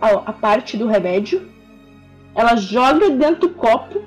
a, 0.00 0.08
a 0.30 0.32
parte 0.32 0.76
do 0.76 0.86
remédio. 0.86 1.48
Ela 2.34 2.56
joga 2.56 3.10
dentro 3.10 3.48
do 3.48 3.54
copo. 3.54 4.02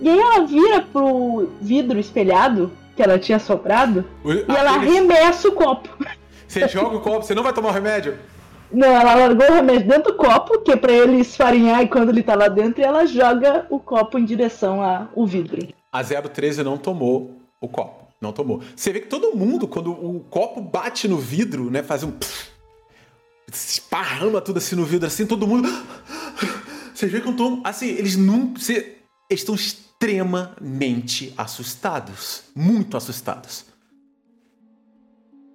E 0.00 0.08
aí 0.08 0.18
ela 0.18 0.46
vira 0.46 0.80
pro 0.82 1.48
vidro 1.60 1.98
espelhado 1.98 2.70
que 2.96 3.02
ela 3.02 3.18
tinha 3.18 3.38
soprado. 3.38 4.04
E 4.48 4.56
ela 4.56 4.70
arremessa 4.76 5.48
o 5.48 5.52
copo. 5.52 5.88
Você 6.48 6.66
joga 6.66 6.96
o 6.96 7.00
copo, 7.00 7.24
você 7.24 7.34
não 7.34 7.42
vai 7.42 7.52
tomar 7.52 7.68
o 7.68 7.72
remédio? 7.72 8.18
Não, 8.72 8.88
ela 8.88 9.14
largou 9.14 9.46
o 9.46 9.52
remédio 9.52 9.86
dentro 9.86 10.12
do 10.12 10.18
copo, 10.18 10.60
que 10.60 10.72
é 10.72 10.76
pra 10.76 10.92
ele 10.92 11.20
esfarinhar 11.20 11.82
e 11.82 11.88
quando 11.88 12.08
ele 12.08 12.22
tá 12.22 12.34
lá 12.34 12.48
dentro, 12.48 12.80
e 12.80 12.84
ela 12.84 13.06
joga 13.06 13.66
o 13.70 13.78
copo 13.78 14.18
em 14.18 14.24
direção 14.24 14.82
ao 14.82 15.26
vidro. 15.26 15.68
A 15.92 16.02
013 16.02 16.62
não 16.62 16.76
tomou 16.76 17.38
o 17.60 17.68
copo. 17.68 18.08
Não 18.20 18.32
tomou. 18.32 18.62
Você 18.74 18.92
vê 18.92 19.00
que 19.00 19.06
todo 19.06 19.36
mundo, 19.36 19.68
quando 19.68 19.92
o 19.92 20.20
copo 20.28 20.60
bate 20.60 21.06
no 21.06 21.18
vidro, 21.18 21.70
né, 21.70 21.82
faz 21.82 22.02
um. 22.02 22.10
pff, 22.10 22.50
esparrama 23.52 24.40
tudo 24.40 24.58
assim 24.58 24.74
no 24.74 24.84
vidro, 24.84 25.06
assim, 25.06 25.24
todo 25.24 25.46
mundo. 25.46 25.68
Vocês 26.92 27.12
veem 27.12 27.22
que 27.22 27.32
tô. 27.34 27.60
Assim, 27.62 27.86
eles. 27.86 28.16
Você, 28.16 28.96
eles 29.30 29.42
estão 29.42 29.54
extremamente 29.54 31.32
assustados. 31.36 32.42
Muito 32.56 32.96
assustados. 32.96 33.66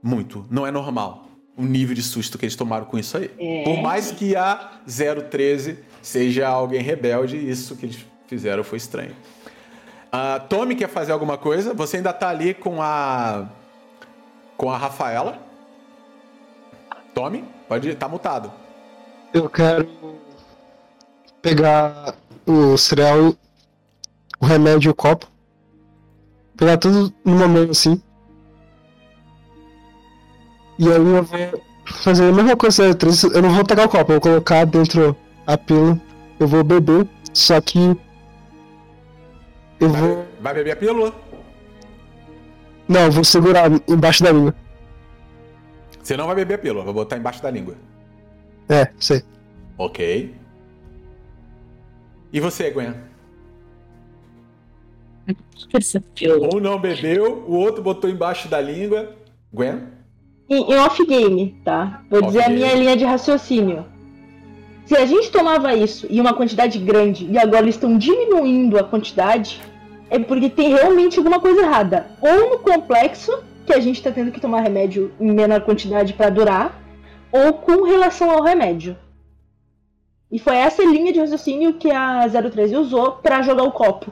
Muito. 0.04 0.46
Não 0.52 0.68
é 0.68 0.72
normal 0.72 1.24
o 1.56 1.64
nível 1.64 1.96
de 1.96 2.02
susto 2.02 2.38
que 2.38 2.46
eles 2.46 2.56
tomaram 2.56 2.86
com 2.86 2.98
isso 2.98 3.18
aí. 3.18 3.32
É. 3.38 3.64
Por 3.64 3.82
mais 3.82 4.12
que 4.12 4.36
a 4.36 4.72
013 4.86 5.80
seja 6.02 6.48
alguém 6.48 6.82
rebelde, 6.82 7.38
isso 7.38 7.76
que 7.76 7.86
eles 7.86 8.06
fizeram 8.28 8.64
foi 8.64 8.78
estranho. 8.78 9.16
Ah, 10.12 10.40
Tommy 10.40 10.76
quer 10.76 10.90
fazer 10.90 11.12
alguma 11.12 11.38
coisa? 11.38 11.74
Você 11.74 11.98
ainda 11.98 12.14
tá 12.14 12.30
ali 12.30 12.54
com 12.54 12.82
a. 12.82 13.48
com 14.58 14.70
a 14.70 14.78
Rafaela. 14.78 15.40
Tommy, 17.14 17.46
pode 17.68 17.90
ir, 17.90 17.96
tá 17.96 18.08
mutado. 18.08 18.52
Eu 19.34 19.50
quero 19.50 19.88
pegar 21.42 22.16
o 22.46 22.78
cereal, 22.78 23.36
o 24.40 24.46
remédio 24.46 24.90
e 24.90 24.92
o 24.92 24.96
copo. 24.96 25.28
Pegar 26.58 26.78
tudo 26.78 27.14
numa 27.24 27.48
mão 27.48 27.70
assim. 27.70 28.02
E 30.80 30.88
aí 30.88 30.96
eu 30.96 31.24
vou 31.24 31.62
fazer 31.86 32.24
a 32.24 32.32
mesma 32.32 32.56
coisa 32.56 32.94
da. 32.94 33.08
Eu 33.34 33.42
não 33.42 33.54
vou 33.54 33.66
pegar 33.66 33.86
o 33.86 33.90
copo, 33.90 34.12
eu 34.12 34.16
vou 34.16 34.22
colocar 34.22 34.66
dentro 34.66 35.16
a 35.46 35.58
pílula. 35.58 36.00
Eu 36.40 36.48
vou 36.48 36.64
beber, 36.64 37.08
só 37.34 37.62
que. 37.62 37.80
Eu 39.80 39.90
vou. 39.90 40.26
Vai 40.42 40.54
beber 40.54 40.72
a 40.72 40.76
pílula? 40.76 41.14
Não, 42.88 43.02
eu 43.02 43.12
vou 43.12 43.24
segurar 43.24 43.70
embaixo 43.88 44.24
da 44.24 44.32
língua. 44.32 44.56
Você 46.02 46.18
não 46.18 46.26
vai 46.26 46.36
beber 46.36 46.56
a 46.56 46.58
pílula, 46.58 46.84
vai 46.84 46.94
botar 46.94 47.18
embaixo 47.18 47.42
da 47.42 47.50
língua. 47.50 47.76
É, 48.68 48.90
sei. 49.00 49.24
Ok. 49.78 50.36
E 52.32 52.40
você, 52.40 52.72
Gwen? 52.72 52.94
Essa 55.74 56.02
pílula. 56.02 56.50
Um 56.54 56.60
não 56.60 56.80
bebeu, 56.80 57.46
o 57.48 57.54
outro 57.54 57.82
botou 57.82 58.10
embaixo 58.10 58.50
da 58.50 58.60
língua. 58.60 59.16
Gwen? 59.54 59.84
Em, 60.50 60.76
off-game, 60.78 61.56
tá? 61.64 62.02
Vou 62.10 62.22
dizer 62.22 62.40
a 62.40 62.42
Off-game. 62.42 62.60
minha 62.64 62.76
linha 62.76 62.98
de 62.98 63.06
raciocínio. 63.06 63.86
Se 64.86 64.96
a 64.98 65.06
gente 65.06 65.32
tomava 65.32 65.74
isso 65.74 66.06
em 66.10 66.20
uma 66.20 66.34
quantidade 66.34 66.78
grande 66.78 67.26
e 67.32 67.38
agora 67.38 67.62
eles 67.64 67.76
estão 67.76 67.98
diminuindo 67.98 68.78
a 68.78 68.84
quantidade, 68.84 69.62
é 70.10 70.20
porque 70.20 70.50
tem 70.50 70.74
realmente 70.74 71.18
alguma 71.18 71.40
coisa 71.40 71.62
errada. 71.62 72.08
Ou 72.22 72.50
no 72.52 72.60
complexo, 72.60 73.32
que 73.66 73.74
a 73.74 73.80
gente 73.80 74.04
tá 74.04 74.12
tendo 74.12 74.32
que 74.32 74.42
tomar 74.42 74.60
remédio 74.62 75.12
em 75.20 75.32
menor 75.32 75.62
quantidade 75.62 76.14
pra 76.14 76.30
durar, 76.30 76.78
ou 77.32 77.54
com 77.54 77.84
relação 77.84 78.30
ao 78.30 78.44
remédio. 78.44 78.98
E 80.30 80.38
foi 80.38 80.56
essa 80.58 80.84
linha 80.84 81.14
de 81.14 81.20
raciocínio 81.20 81.74
que 81.74 81.90
a 81.90 82.28
013 82.28 82.76
usou 82.76 83.14
pra 83.14 83.42
jogar 83.42 83.64
o 83.64 83.72
copo. 83.72 84.12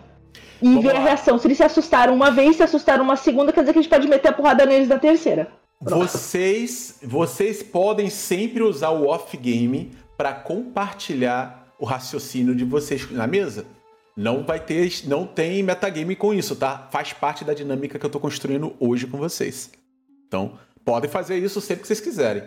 E 0.62 0.66
Vamos 0.68 0.84
ver 0.84 0.92
a 0.92 1.00
lá. 1.00 1.00
reação. 1.00 1.38
Se 1.38 1.48
eles 1.48 1.58
se 1.58 1.64
assustaram 1.64 2.14
uma 2.14 2.32
vez, 2.32 2.56
se 2.56 2.64
assustaram 2.64 3.04
uma 3.04 3.16
segunda, 3.16 3.52
quer 3.52 3.62
dizer 3.62 3.74
que 3.74 3.80
a 3.80 3.82
gente 3.82 3.92
pode 3.92 4.08
meter 4.08 4.30
a 4.30 4.34
porrada 4.34 4.66
neles 4.66 4.88
na 4.88 5.00
terceira. 5.00 5.52
Vocês, 5.82 7.00
vocês 7.02 7.64
podem 7.64 8.08
sempre 8.08 8.62
usar 8.62 8.92
o 8.92 9.08
off-game 9.08 9.92
para 10.16 10.32
compartilhar 10.32 11.74
o 11.80 11.86
raciocínio 11.86 12.54
de 12.54 12.64
vocês 12.64 13.10
na 13.10 13.26
mesa. 13.26 13.66
Não 14.16 14.44
vai 14.44 14.60
ter, 14.60 15.08
não 15.08 15.26
tem 15.26 15.64
metagame 15.64 16.16
com 16.16 16.36
isso, 16.36 16.56
tá? 16.56 16.88
Faz 16.92 17.14
parte 17.14 17.44
da 17.44 17.56
dinâmica 17.56 17.98
que 17.98 18.06
eu 18.06 18.10
tô 18.12 18.20
construindo 18.20 18.76
hoje 18.80 19.08
com 19.08 19.18
vocês. 19.18 19.72
Então, 20.28 20.54
podem 20.86 21.10
fazer 21.10 21.40
isso 21.40 21.60
sempre 21.60 21.82
que 21.82 21.88
vocês 21.88 22.00
quiserem. 22.00 22.44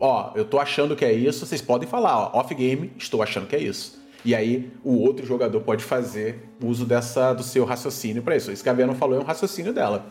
Ó, 0.00 0.32
eu 0.34 0.44
tô 0.44 0.58
achando 0.58 0.96
que 0.96 1.04
é 1.04 1.12
isso, 1.12 1.46
vocês 1.46 1.62
podem 1.62 1.88
falar, 1.88 2.18
ó, 2.18 2.40
off-game, 2.40 2.92
estou 2.98 3.22
achando 3.22 3.46
que 3.46 3.54
é 3.54 3.60
isso. 3.60 4.02
E 4.24 4.34
aí, 4.34 4.72
o 4.82 4.96
outro 4.98 5.24
jogador 5.24 5.60
pode 5.60 5.84
fazer 5.84 6.50
uso 6.60 6.84
dessa 6.84 7.32
do 7.32 7.44
seu 7.44 7.64
raciocínio 7.64 8.20
para 8.20 8.34
isso. 8.34 8.50
Isso 8.50 8.64
que 8.64 8.68
a 8.68 8.72
Venom 8.72 8.94
falou 8.94 9.16
é 9.16 9.20
um 9.20 9.24
raciocínio 9.24 9.72
dela. 9.72 10.06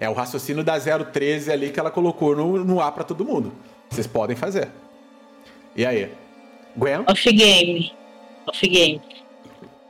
É 0.00 0.08
o 0.08 0.12
raciocínio 0.12 0.62
da 0.62 0.78
013 0.78 1.50
ali 1.50 1.70
que 1.70 1.80
ela 1.80 1.90
colocou 1.90 2.36
no, 2.36 2.64
no 2.64 2.80
ar 2.80 2.92
pra 2.92 3.04
todo 3.04 3.24
mundo. 3.24 3.52
Vocês 3.90 4.06
podem 4.06 4.36
fazer. 4.36 4.68
E 5.74 5.84
aí? 5.84 6.10
Gwen? 6.76 7.04
Off-game. 7.08 7.92
Off-game. 8.46 9.00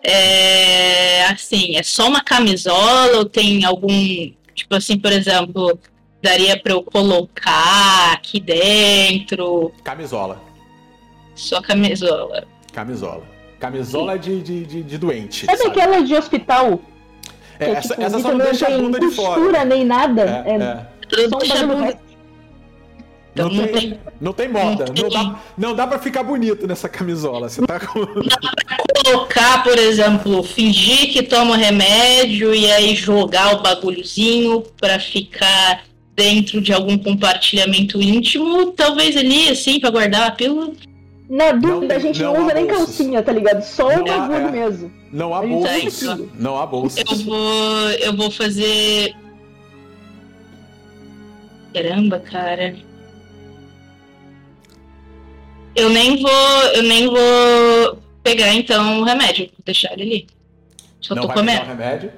É. 0.02 1.24
Assim, 1.26 1.76
é 1.76 1.82
só 1.82 2.08
uma 2.08 2.22
camisola 2.22 3.18
ou 3.18 3.24
tem 3.24 3.64
algum. 3.64 3.88
Tipo 4.54 4.74
assim, 4.74 4.98
por 4.98 5.12
exemplo, 5.12 5.78
daria 6.22 6.58
pra 6.60 6.72
eu 6.72 6.82
colocar 6.82 8.12
aqui 8.12 8.40
dentro 8.40 9.72
Camisola. 9.84 10.40
só 11.34 11.60
camisola. 11.60 12.46
Camisola. 12.72 13.22
Camisola 13.60 14.18
de, 14.18 14.40
de, 14.40 14.64
de, 14.64 14.82
de 14.82 14.98
doente. 14.98 15.46
Sabe 15.46 15.58
sabe? 15.58 15.70
aquela 15.70 16.00
de 16.02 16.14
hospital? 16.14 16.80
É, 17.58 17.64
que, 17.64 17.70
essa, 17.76 17.88
tipo, 17.88 18.02
essa 18.02 18.18
só 18.20 18.30
não 18.30 18.38
deixa 18.38 18.66
a 18.66 18.70
bunda 18.78 19.00
de 19.00 19.06
costura 19.06 19.34
fora. 19.52 19.64
nem 19.64 19.84
nada. 19.84 20.44
É, 20.46 20.50
É, 20.50 20.54
é. 21.24 21.28
Só 21.28 21.38
deixa 21.38 21.64
a 21.64 21.66
bunda- 21.66 21.98
Não, 23.34 23.48
não 23.50 23.66
tem, 23.68 24.00
não 24.20 24.32
tem 24.32 24.48
moda. 24.48 24.84
não 24.86 25.02
Não 25.02 25.08
tem. 25.10 25.10
dá, 25.10 25.40
não 25.56 25.74
dá 25.74 25.86
pra 25.86 25.98
ficar 25.98 26.22
bonito 26.24 26.66
nessa 26.66 26.88
camisola. 26.88 27.48
Você 27.48 27.64
tá 27.66 27.78
com. 27.80 28.00
colocar, 29.04 29.62
por 29.62 29.78
exemplo, 29.78 30.42
fingir 30.42 31.12
que 31.12 31.22
toma 31.22 31.56
remédio 31.56 32.54
e 32.54 32.70
aí 32.70 32.94
jogar 32.94 33.54
o 33.54 33.62
bagulhozinho 33.62 34.62
pra 34.80 34.98
ficar 34.98 35.82
dentro 36.16 36.60
de 36.60 36.72
algum 36.72 36.98
compartilhamento 36.98 38.02
íntimo, 38.02 38.72
talvez 38.72 39.16
ali, 39.16 39.48
assim, 39.50 39.78
pra 39.78 39.90
guardar 39.90 40.28
a 40.28 40.30
pílula. 40.32 40.72
Na 41.30 41.52
Não 41.52 41.60
dúvida, 41.60 41.94
a 41.94 42.00
tem- 42.00 42.06
gente 42.08 42.22
não 42.22 42.32
não, 42.34 42.44
usa 42.44 42.54
nem 42.54 42.66
calcinha, 42.66 43.22
tá 43.22 43.30
ligado? 43.32 43.62
Só 43.62 43.88
Não 43.92 44.02
o 44.02 44.04
bagulho 44.04 44.48
é. 44.48 44.50
mesmo. 44.50 44.90
Não 45.10 45.34
há 45.34 45.42
bolsa. 45.42 46.16
Não 46.34 46.58
há 46.58 46.66
bolsa. 46.66 47.00
Eu 47.00 47.16
vou. 47.24 47.90
Eu 47.90 48.16
vou 48.16 48.30
fazer. 48.30 49.14
Caramba, 51.72 52.20
cara. 52.20 52.76
Eu 55.74 55.88
nem 55.90 56.20
vou. 56.20 56.62
Eu 56.74 56.82
nem 56.82 57.06
vou 57.06 58.02
pegar 58.22 58.52
então 58.52 59.00
o 59.00 59.04
remédio, 59.04 59.46
vou 59.46 59.62
deixar 59.64 59.92
ele 59.92 60.02
ali. 60.02 60.26
Só 61.00 61.14
não 61.14 61.22
tô 61.22 61.28
vai 61.28 61.36
comendo. 61.36 61.60
pegar 61.60 61.72
o 61.72 61.76
remédio? 61.76 62.12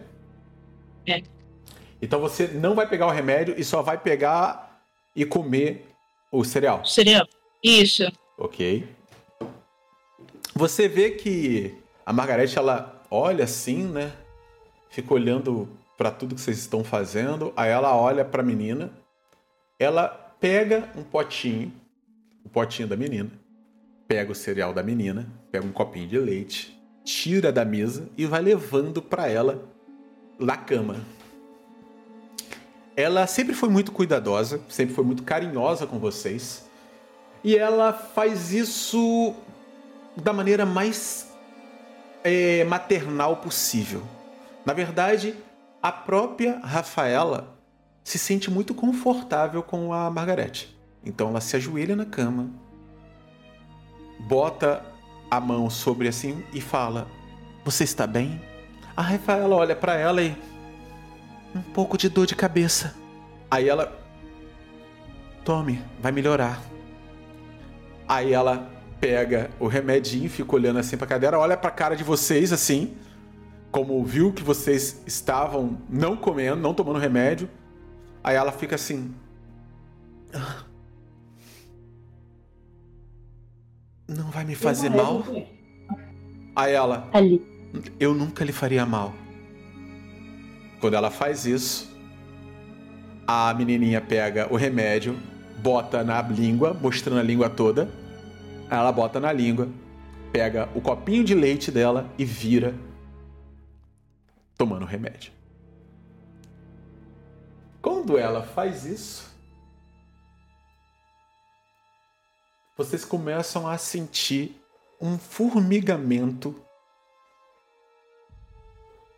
É. 1.07 1.23
Então 2.03 2.21
você 2.21 2.49
não 2.49 2.75
vai 2.75 2.89
pegar 2.89 3.07
o 3.07 3.11
remédio 3.11 3.55
e 3.57 3.63
só 3.63 3.83
vai 3.83 3.99
pegar 3.99 4.83
e 5.15 5.25
comer 5.25 5.87
o 6.33 6.43
cereal. 6.43 6.85
Cereal. 6.85 7.27
Isso. 7.63 8.11
Ok. 8.39 8.89
Você 10.55 10.89
vê 10.89 11.11
que 11.11 11.75
a 12.11 12.13
Margarete 12.13 12.59
ela 12.59 13.01
olha 13.09 13.45
assim, 13.45 13.85
né? 13.85 14.11
Fica 14.89 15.15
olhando 15.15 15.69
pra 15.97 16.11
tudo 16.11 16.35
que 16.35 16.41
vocês 16.41 16.59
estão 16.59 16.83
fazendo. 16.83 17.53
Aí 17.57 17.71
ela 17.71 17.95
olha 17.95 18.25
pra 18.25 18.43
menina. 18.43 18.91
Ela 19.79 20.09
pega 20.41 20.91
um 20.97 21.05
potinho, 21.05 21.73
o 22.45 22.49
potinho 22.49 22.89
da 22.89 22.97
menina, 22.97 23.31
pega 24.09 24.33
o 24.33 24.35
cereal 24.35 24.75
da 24.75 24.83
menina, 24.83 25.29
pega 25.53 25.65
um 25.65 25.71
copinho 25.71 26.09
de 26.09 26.19
leite, 26.19 26.77
tira 27.05 27.53
da 27.53 27.65
mesa 27.65 28.09
e 28.19 28.27
vai 28.27 28.43
levando 28.43 29.01
pra 29.01 29.29
ela 29.29 29.63
na 30.37 30.57
cama. 30.57 30.97
Ela 32.97 33.25
sempre 33.29 33.55
foi 33.55 33.69
muito 33.69 33.93
cuidadosa, 33.93 34.61
sempre 34.69 34.97
foi 34.97 35.05
muito 35.05 35.23
carinhosa 35.23 35.87
com 35.87 36.01
vocês. 36.01 36.69
E 37.45 37.57
ela 37.57 37.93
faz 37.93 38.53
isso 38.53 39.33
da 40.17 40.33
maneira 40.33 40.67
mais 40.67 41.30
é, 42.25 42.65
maternal 42.65 43.37
possível. 43.37 44.03
Na 44.65 44.73
verdade, 44.73 45.35
a 45.83 45.91
própria 45.91 46.59
Rafaela 46.59 47.57
se 48.05 48.19
sente 48.19 48.51
muito 48.51 48.75
confortável 48.75 49.63
com 49.63 49.93
a 49.93 50.11
Margarete. 50.11 50.77
Então 51.05 51.29
ela 51.29 51.41
se 51.41 51.57
ajoelha 51.57 51.97
na 51.97 52.05
cama, 52.05 52.51
bota 54.19 54.85
a 55.31 55.41
mão 55.41 55.71
sobre 55.71 56.09
assim 56.09 56.45
e 56.53 56.61
fala: 56.61 57.07
Você 57.65 57.85
está 57.85 58.07
bem? 58.07 58.41
A 58.97 59.03
Rafaela 59.03 59.57
olha 59.57 59.77
para 59.77 59.95
ela 59.95 60.23
e. 60.23 60.37
Um 61.55 61.63
pouco 61.63 61.99
de 61.99 62.09
dor 62.09 62.27
de 62.27 62.37
cabeça. 62.37 62.95
Aí 63.51 63.69
ela. 63.69 63.99
Tome, 65.45 65.83
vai 66.01 66.13
melhorar. 66.13 66.61
Aí 68.07 68.33
ela 68.33 68.71
pega 69.01 69.51
o 69.59 69.67
remedinho, 69.67 70.29
fica 70.29 70.55
olhando 70.55 70.79
assim 70.79 70.97
pra 70.97 71.07
cadeira, 71.07 71.39
olha 71.39 71.57
pra 71.57 71.71
cara 71.71 71.97
de 71.97 72.05
vocês 72.05 72.53
assim, 72.53 72.95
como 73.71 74.05
viu 74.05 74.33
que 74.33 74.43
vocês 74.43 75.01
estavam 75.07 75.79
não 75.89 76.17
comendo, 76.17 76.61
não 76.61 76.75
tomando 76.75 76.99
remédio. 76.99 77.49
Aí 78.23 78.37
ela 78.37 78.53
fica 78.53 78.75
assim. 78.75 79.15
"Ah. 80.35 80.65
Não 84.07 84.31
vai 84.31 84.45
me 84.45 84.55
fazer 84.55 84.91
mal? 84.91 85.25
Aí 86.55 86.73
ela, 86.75 87.09
Ali. 87.13 87.41
eu 87.99 88.13
nunca 88.13 88.45
lhe 88.45 88.53
faria 88.53 88.85
mal. 88.85 89.15
Quando 90.81 90.95
ela 90.95 91.11
faz 91.11 91.47
isso, 91.47 91.89
a 93.27 93.55
menininha 93.55 94.01
pega 94.01 94.49
o 94.53 94.57
remédio, 94.57 95.17
bota 95.63 96.03
na 96.03 96.21
língua, 96.23 96.75
mostrando 96.75 97.21
a 97.21 97.23
língua 97.23 97.49
toda. 97.49 97.89
Ela 98.71 98.93
bota 98.93 99.19
na 99.19 99.33
língua, 99.33 99.69
pega 100.33 100.69
o 100.77 100.81
copinho 100.81 101.25
de 101.25 101.35
leite 101.35 101.73
dela 101.73 102.09
e 102.17 102.25
vira 102.25 102.73
tomando 104.57 104.85
remédio. 104.85 105.33
Quando 107.83 108.17
ela 108.17 108.43
faz 108.43 108.85
isso, 108.85 109.29
vocês 112.77 113.05
começam 113.05 113.67
a 113.67 113.77
sentir 113.77 114.63
um 115.01 115.19
formigamento 115.19 116.55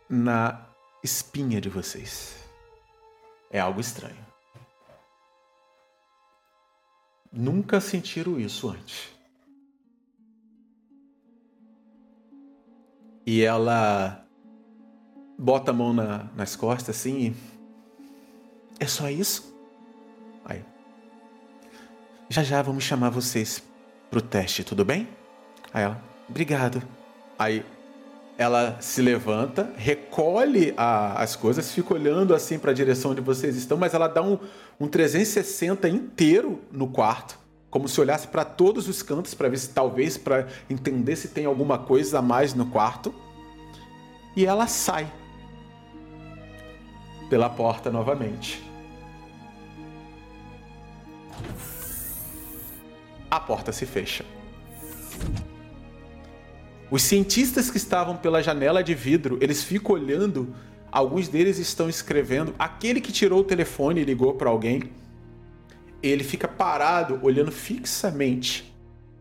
na 0.09 0.65
espinha 1.03 1.61
de 1.61 1.69
vocês. 1.69 2.43
É 3.51 3.59
algo 3.59 3.79
estranho. 3.79 4.25
Nunca 7.31 7.79
sentiram 7.79 8.39
isso 8.39 8.69
antes. 8.69 9.12
E 13.25 13.41
ela 13.43 14.25
bota 15.37 15.71
a 15.71 15.73
mão 15.73 15.93
na- 15.93 16.25
nas 16.35 16.55
costas 16.55 16.95
assim 16.97 17.17
e. 17.17 17.35
É 18.79 18.87
só 18.87 19.09
isso? 19.09 19.53
Aí. 20.45 20.63
Já 22.29 22.43
já 22.43 22.61
vamos 22.61 22.83
chamar 22.83 23.09
vocês 23.09 23.63
pro 24.09 24.21
teste, 24.21 24.63
tudo 24.63 24.83
bem? 24.83 25.07
Aí 25.73 25.83
ela. 25.83 26.01
Obrigado. 26.29 26.81
Aí 27.37 27.65
ela 28.37 28.77
se 28.81 29.01
levanta, 29.01 29.71
recolhe 29.77 30.73
a- 30.75 31.21
as 31.21 31.35
coisas, 31.35 31.71
fica 31.71 31.93
olhando 31.93 32.33
assim 32.33 32.57
para 32.57 32.71
a 32.71 32.73
direção 32.73 33.11
onde 33.11 33.21
vocês 33.21 33.55
estão, 33.55 33.77
mas 33.77 33.93
ela 33.93 34.07
dá 34.07 34.21
um, 34.23 34.39
um 34.79 34.87
360 34.87 35.87
inteiro 35.87 36.59
no 36.71 36.87
quarto, 36.87 37.37
como 37.73 37.87
se 37.87 37.99
olhasse 37.99 38.27
para 38.27 38.45
todos 38.45 38.87
os 38.87 39.01
cantos 39.01 39.33
para 39.33 39.49
ver 39.49 39.57
se 39.57 39.69
talvez 39.69 40.15
para 40.15 40.47
entender 40.69 41.15
se 41.15 41.29
tem 41.29 41.45
alguma 41.45 41.79
coisa 41.79 42.19
a 42.19 42.21
mais 42.21 42.53
no 42.53 42.67
quarto. 42.67 43.11
E 44.35 44.45
ela 44.45 44.67
sai 44.67 45.11
pela 47.31 47.49
porta 47.49 47.89
novamente. 47.89 48.63
A 53.31 53.39
porta 53.39 53.71
se 53.71 53.87
fecha. 53.87 54.23
Os 56.91 57.01
cientistas 57.01 57.71
que 57.71 57.77
estavam 57.77 58.15
pela 58.15 58.43
janela 58.43 58.83
de 58.83 58.93
vidro, 58.93 59.39
eles 59.41 59.63
ficam 59.63 59.95
olhando. 59.95 60.53
Alguns 60.91 61.27
deles 61.27 61.57
estão 61.57 61.89
escrevendo. 61.89 62.53
Aquele 62.59 63.01
que 63.01 63.11
tirou 63.11 63.39
o 63.39 63.43
telefone 63.43 64.01
e 64.01 64.03
ligou 64.03 64.35
para 64.35 64.51
alguém, 64.51 64.91
ele 66.03 66.23
fica 66.23 66.47
parado, 66.47 67.17
olhando 67.23 67.51
fixamente 67.51 68.75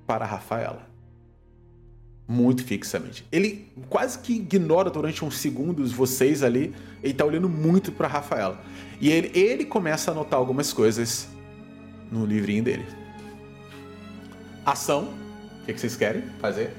para 0.07 0.27
Rafaela. 0.27 0.90
Muito 2.27 2.64
fixamente. 2.64 3.25
Ele 3.31 3.68
quase 3.88 4.18
que 4.18 4.35
ignora 4.35 4.90
durante 4.90 5.25
uns 5.25 5.38
segundos 5.38 5.92
vocês 5.92 6.42
ali. 6.42 6.75
Ele 7.03 7.14
tá 7.14 7.25
olhando 7.25 7.49
muito 7.49 7.92
para 7.92 8.09
Rafaela. 8.09 8.61
E 9.01 9.11
ele, 9.11 9.31
ele 9.38 9.64
começa 9.64 10.11
a 10.11 10.12
anotar 10.12 10.38
algumas 10.38 10.73
coisas 10.73 11.29
no 12.11 12.27
livrinho 12.27 12.64
dele. 12.64 12.87
Ação. 14.66 15.14
O 15.62 15.64
que 15.64 15.75
que 15.75 15.81
vocês 15.81 15.95
querem 15.97 16.23
fazer? 16.40 16.75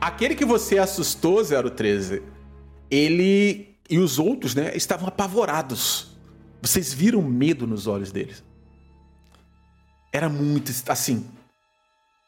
Aquele 0.00 0.34
que 0.34 0.44
você 0.44 0.78
assustou, 0.78 1.42
013, 1.44 2.22
ele 2.90 3.76
e 3.88 3.98
os 3.98 4.18
outros, 4.18 4.54
né, 4.54 4.72
estavam 4.74 5.08
apavorados. 5.08 6.09
Vocês 6.60 6.92
viram 6.92 7.22
medo 7.22 7.66
nos 7.66 7.86
olhos 7.86 8.12
deles. 8.12 8.44
Era 10.12 10.28
muito, 10.28 10.72
assim, 10.88 11.28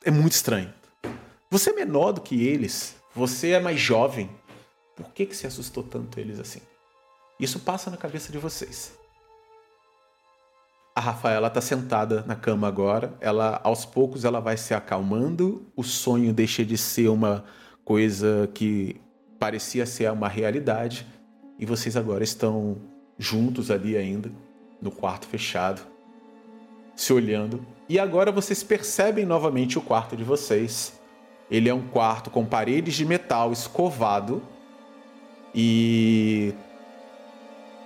é 0.05 0.11
muito 0.11 0.33
estranho. 0.33 0.73
Você 1.51 1.71
é 1.71 1.75
menor 1.75 2.13
do 2.13 2.21
que 2.21 2.47
eles, 2.47 2.97
você 3.15 3.51
é 3.51 3.61
mais 3.61 3.79
jovem. 3.79 4.31
Por 4.97 5.13
que 5.13 5.27
que 5.27 5.37
você 5.37 5.47
assustou 5.47 5.83
tanto 5.83 6.19
eles 6.19 6.39
assim? 6.39 6.61
Isso 7.39 7.59
passa 7.59 7.91
na 7.91 7.97
cabeça 7.97 8.31
de 8.31 8.39
vocês. 8.39 8.93
A 10.95 11.01
Rafaela 11.01 11.51
tá 11.51 11.61
sentada 11.61 12.23
na 12.27 12.37
cama 12.37 12.69
agora. 12.69 13.17
Ela, 13.21 13.61
aos 13.65 13.85
poucos, 13.85 14.25
ela 14.25 14.41
vai 14.41 14.57
se 14.57 14.75
acalmando. 14.75 15.67
O 15.75 15.83
sonho 15.83 16.33
deixa 16.33 16.65
de 16.65 16.79
ser 16.79 17.09
uma 17.09 17.45
coisa 17.85 18.49
que 18.55 19.01
parecia 19.39 19.87
ser 19.87 20.11
uma 20.13 20.29
realidade. 20.29 21.07
E 21.59 21.67
vocês 21.67 21.97
agora 21.97 22.23
estão 22.23 22.92
juntos 23.23 23.71
ali 23.71 23.97
ainda, 23.97 24.31
no 24.81 24.91
quarto 24.91 25.27
fechado, 25.27 25.83
se 26.97 27.13
olhando. 27.13 27.65
E 27.89 27.99
agora 27.99 28.33
vocês 28.33 28.63
percebem 28.63 29.25
novamente 29.25 29.79
o 29.79 29.83
quarto 29.83 30.17
de 30.17 30.25
vocês. 30.25 31.01
Ele 31.51 31.69
é 31.69 31.75
um 31.75 31.89
quarto 31.89 32.31
com 32.31 32.45
paredes 32.45 32.95
de 32.95 33.05
metal 33.05 33.53
escovado. 33.53 34.43
E. 35.55 36.53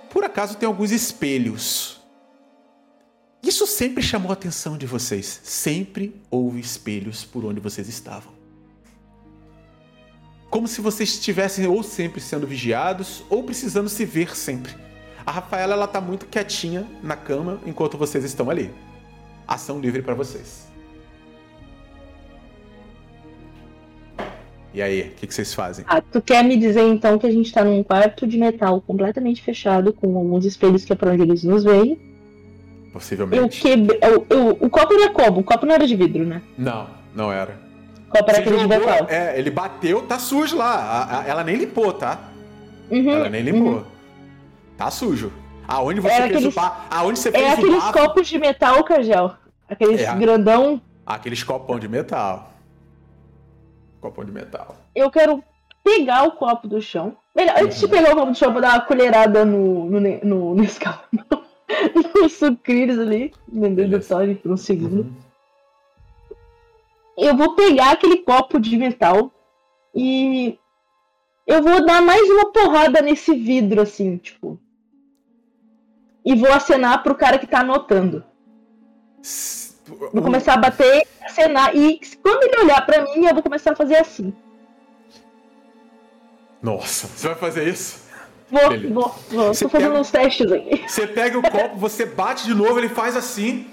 Por 0.09 0.23
acaso 0.23 0.57
tem 0.57 0.67
alguns 0.67 0.91
espelhos 0.91 1.97
isso 3.47 3.65
sempre 3.65 4.03
chamou 4.03 4.29
a 4.29 4.33
atenção 4.33 4.77
de 4.77 4.85
vocês. 4.85 5.39
Sempre 5.41 6.21
houve 6.29 6.59
espelhos 6.59 7.23
por 7.23 7.45
onde 7.45 7.61
vocês 7.61 7.87
estavam. 7.87 8.33
Como 10.49 10.67
se 10.67 10.81
vocês 10.81 11.13
estivessem 11.13 11.65
ou 11.65 11.81
sempre 11.81 12.19
sendo 12.19 12.45
vigiados 12.45 13.23
ou 13.29 13.43
precisando 13.43 13.87
se 13.87 14.03
ver 14.03 14.35
sempre. 14.35 14.75
A 15.27 15.31
Rafaela 15.31 15.73
ela 15.73 15.87
tá 15.87 15.99
muito 15.99 16.25
quietinha 16.25 16.87
na 17.03 17.17
cama 17.17 17.59
enquanto 17.65 17.97
vocês 17.97 18.23
estão 18.23 18.49
ali. 18.49 18.71
Ação 19.45 19.77
livre 19.77 20.01
para 20.01 20.13
vocês. 20.13 20.65
E 24.73 24.81
aí, 24.81 25.01
o 25.01 25.11
que, 25.15 25.27
que 25.27 25.33
vocês 25.33 25.53
fazem? 25.53 25.83
Ah, 25.87 25.99
tu 26.01 26.21
quer 26.21 26.43
me 26.45 26.55
dizer 26.55 26.83
então 26.87 27.17
que 27.19 27.27
a 27.27 27.31
gente 27.31 27.51
tá 27.51 27.61
num 27.61 27.83
quarto 27.83 28.25
de 28.25 28.37
metal 28.37 28.79
completamente 28.79 29.41
fechado, 29.41 29.91
com 29.91 30.15
alguns 30.17 30.45
espelhos 30.45 30.85
que 30.85 30.93
é 30.93 30.95
pra 30.95 31.11
onde 31.11 31.23
eles 31.23 31.43
nos 31.43 31.63
veem. 31.65 31.91
Eu 32.85 32.91
Possivelmente. 32.93 33.59
quebre... 33.61 33.99
eu- 34.01 34.25
eu- 34.29 34.57
o 34.61 34.69
copo 34.69 34.93
era 34.93 35.09
como? 35.09 35.41
O 35.41 35.43
copo 35.43 35.65
não 35.65 35.75
era 35.75 35.85
de 35.85 35.95
vidro, 35.95 36.25
né? 36.25 36.41
Não, 36.57 36.87
não 37.13 37.31
era. 37.33 37.59
Copo 38.09 38.29
era 38.29 38.39
aquele 38.39 38.57
de 38.59 38.67
metal. 38.67 39.07
é, 39.09 39.37
ele 39.37 39.51
bateu, 39.51 40.03
tá 40.03 40.17
sujo 40.19 40.55
lá. 40.55 40.73
A- 40.75 41.19
a- 41.21 41.27
ela 41.27 41.43
nem 41.43 41.57
limpou, 41.57 41.91
tá? 41.91 42.29
Uhum, 42.89 43.09
Ela 43.11 43.29
nem 43.29 43.41
limpou. 43.41 43.73
uhum. 43.73 43.96
Tá 44.77 44.91
sujo. 44.91 45.31
Aonde 45.67 45.99
você 45.99 46.13
Era 46.13 46.23
fez 46.27 46.35
aqueles- 46.37 46.53
o 46.53 46.55
bafo? 46.55 46.87
Aonde 46.89 47.19
você 47.19 47.31
fez 47.31 47.43
É 47.43 47.49
o 47.49 47.53
aqueles 47.53 47.83
copos 47.91 48.27
de 48.27 48.37
metal, 48.39 48.83
Cargel. 48.83 49.33
Aqueles 49.69 50.01
É. 50.01 50.15
grandão. 50.15 50.81
Aqueles 51.05 51.43
copão 51.43 51.77
de 51.79 51.87
metal. 51.89 52.51
Copão 53.99 54.23
de 54.23 54.31
metal. 54.31 54.75
Eu 54.95 55.09
quero 55.11 55.43
pegar 55.83 56.23
o 56.23 56.31
copo 56.31 56.67
do 56.67 56.81
chão. 56.81 57.17
Melhor, 57.35 57.55
antes 57.61 57.79
de 57.79 57.85
Uhum. 57.85 57.91
pegar 57.91 58.11
o 58.13 58.15
copo 58.15 58.31
do 58.31 58.37
chão, 58.37 58.51
vou 58.53 58.61
dar 58.61 58.73
uma 58.75 58.81
colherada 58.81 59.43
no, 59.43 59.89
no, 59.89 59.99
ne- 59.99 60.21
no 60.23 60.53
Nescau. 60.55 60.99
no 62.15 62.29
sucrilhos 62.29 62.97
ali. 62.99 63.33
No 63.51 63.69
dedutório 63.75 64.35
por 64.37 64.51
um 64.51 64.57
segundo. 64.57 65.01
Uhum. 65.01 65.13
Eu 67.17 67.35
vou 67.35 67.55
pegar 67.55 67.91
aquele 67.91 68.17
copo 68.17 68.59
de 68.59 68.77
metal 68.77 69.31
e 69.93 70.57
eu 71.47 71.63
vou 71.63 71.83
dar 71.85 72.01
mais 72.01 72.29
uma 72.29 72.51
porrada 72.51 73.01
nesse 73.01 73.33
vidro, 73.35 73.81
assim, 73.81 74.17
tipo. 74.17 74.59
E 76.27 76.35
vou 76.35 76.51
acenar 76.51 77.01
pro 77.03 77.15
cara 77.15 77.39
que 77.39 77.47
tá 77.47 77.61
anotando. 77.61 78.21
Vou 80.13 80.21
começar 80.21 80.55
a 80.55 80.57
bater, 80.57 81.07
acenar. 81.23 81.73
E 81.73 82.01
quando 82.21 82.43
ele 82.43 82.63
olhar 82.63 82.85
pra 82.85 83.01
mim, 83.03 83.25
eu 83.25 83.33
vou 83.33 83.41
começar 83.41 83.71
a 83.71 83.75
fazer 83.77 83.95
assim. 83.95 84.33
Nossa, 86.61 87.07
você 87.07 87.27
vai 87.29 87.37
fazer 87.37 87.65
isso? 87.69 88.01
Vou, 88.51 88.69
Beleza. 88.69 88.93
vou, 88.93 89.15
vou. 89.29 89.47
Você 89.53 89.63
Tô 89.65 89.69
fazendo 89.69 89.89
pega- 89.91 90.01
uns 90.01 90.11
testes 90.11 90.51
aí. 90.51 90.83
Você 90.85 91.07
pega 91.07 91.39
o 91.39 91.41
copo, 91.41 91.77
você 91.77 92.05
bate 92.05 92.43
de 92.45 92.53
novo, 92.53 92.77
ele 92.77 92.89
faz 92.89 93.15
assim. 93.15 93.65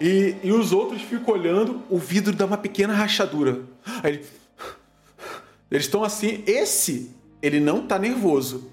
E, 0.00 0.34
e 0.42 0.50
os 0.50 0.72
outros 0.72 1.02
ficam 1.02 1.34
olhando, 1.34 1.82
o 1.88 1.98
vidro 1.98 2.34
dá 2.34 2.44
uma 2.46 2.56
pequena 2.58 2.92
rachadura. 2.94 3.60
Aí 4.02 4.14
ele- 4.14 4.26
eles 5.70 5.84
estão 5.84 6.02
assim. 6.02 6.42
Esse, 6.48 7.14
ele 7.40 7.60
não 7.60 7.86
tá 7.86 7.96
nervoso. 7.96 8.71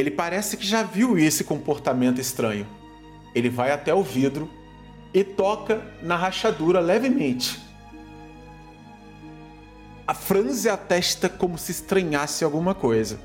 Ele 0.00 0.10
parece 0.10 0.56
que 0.56 0.66
já 0.66 0.82
viu 0.82 1.18
esse 1.18 1.44
comportamento 1.44 2.22
estranho. 2.22 2.66
Ele 3.34 3.50
vai 3.50 3.70
até 3.70 3.94
o 3.94 4.02
vidro 4.02 4.48
e 5.12 5.22
toca 5.22 5.82
na 6.02 6.16
rachadura 6.16 6.80
levemente. 6.80 7.60
A 10.06 10.14
franze 10.14 10.70
a 10.70 10.76
testa 10.78 11.28
como 11.28 11.58
se 11.58 11.70
estranhasse 11.72 12.42
alguma 12.42 12.74
coisa. 12.74 13.20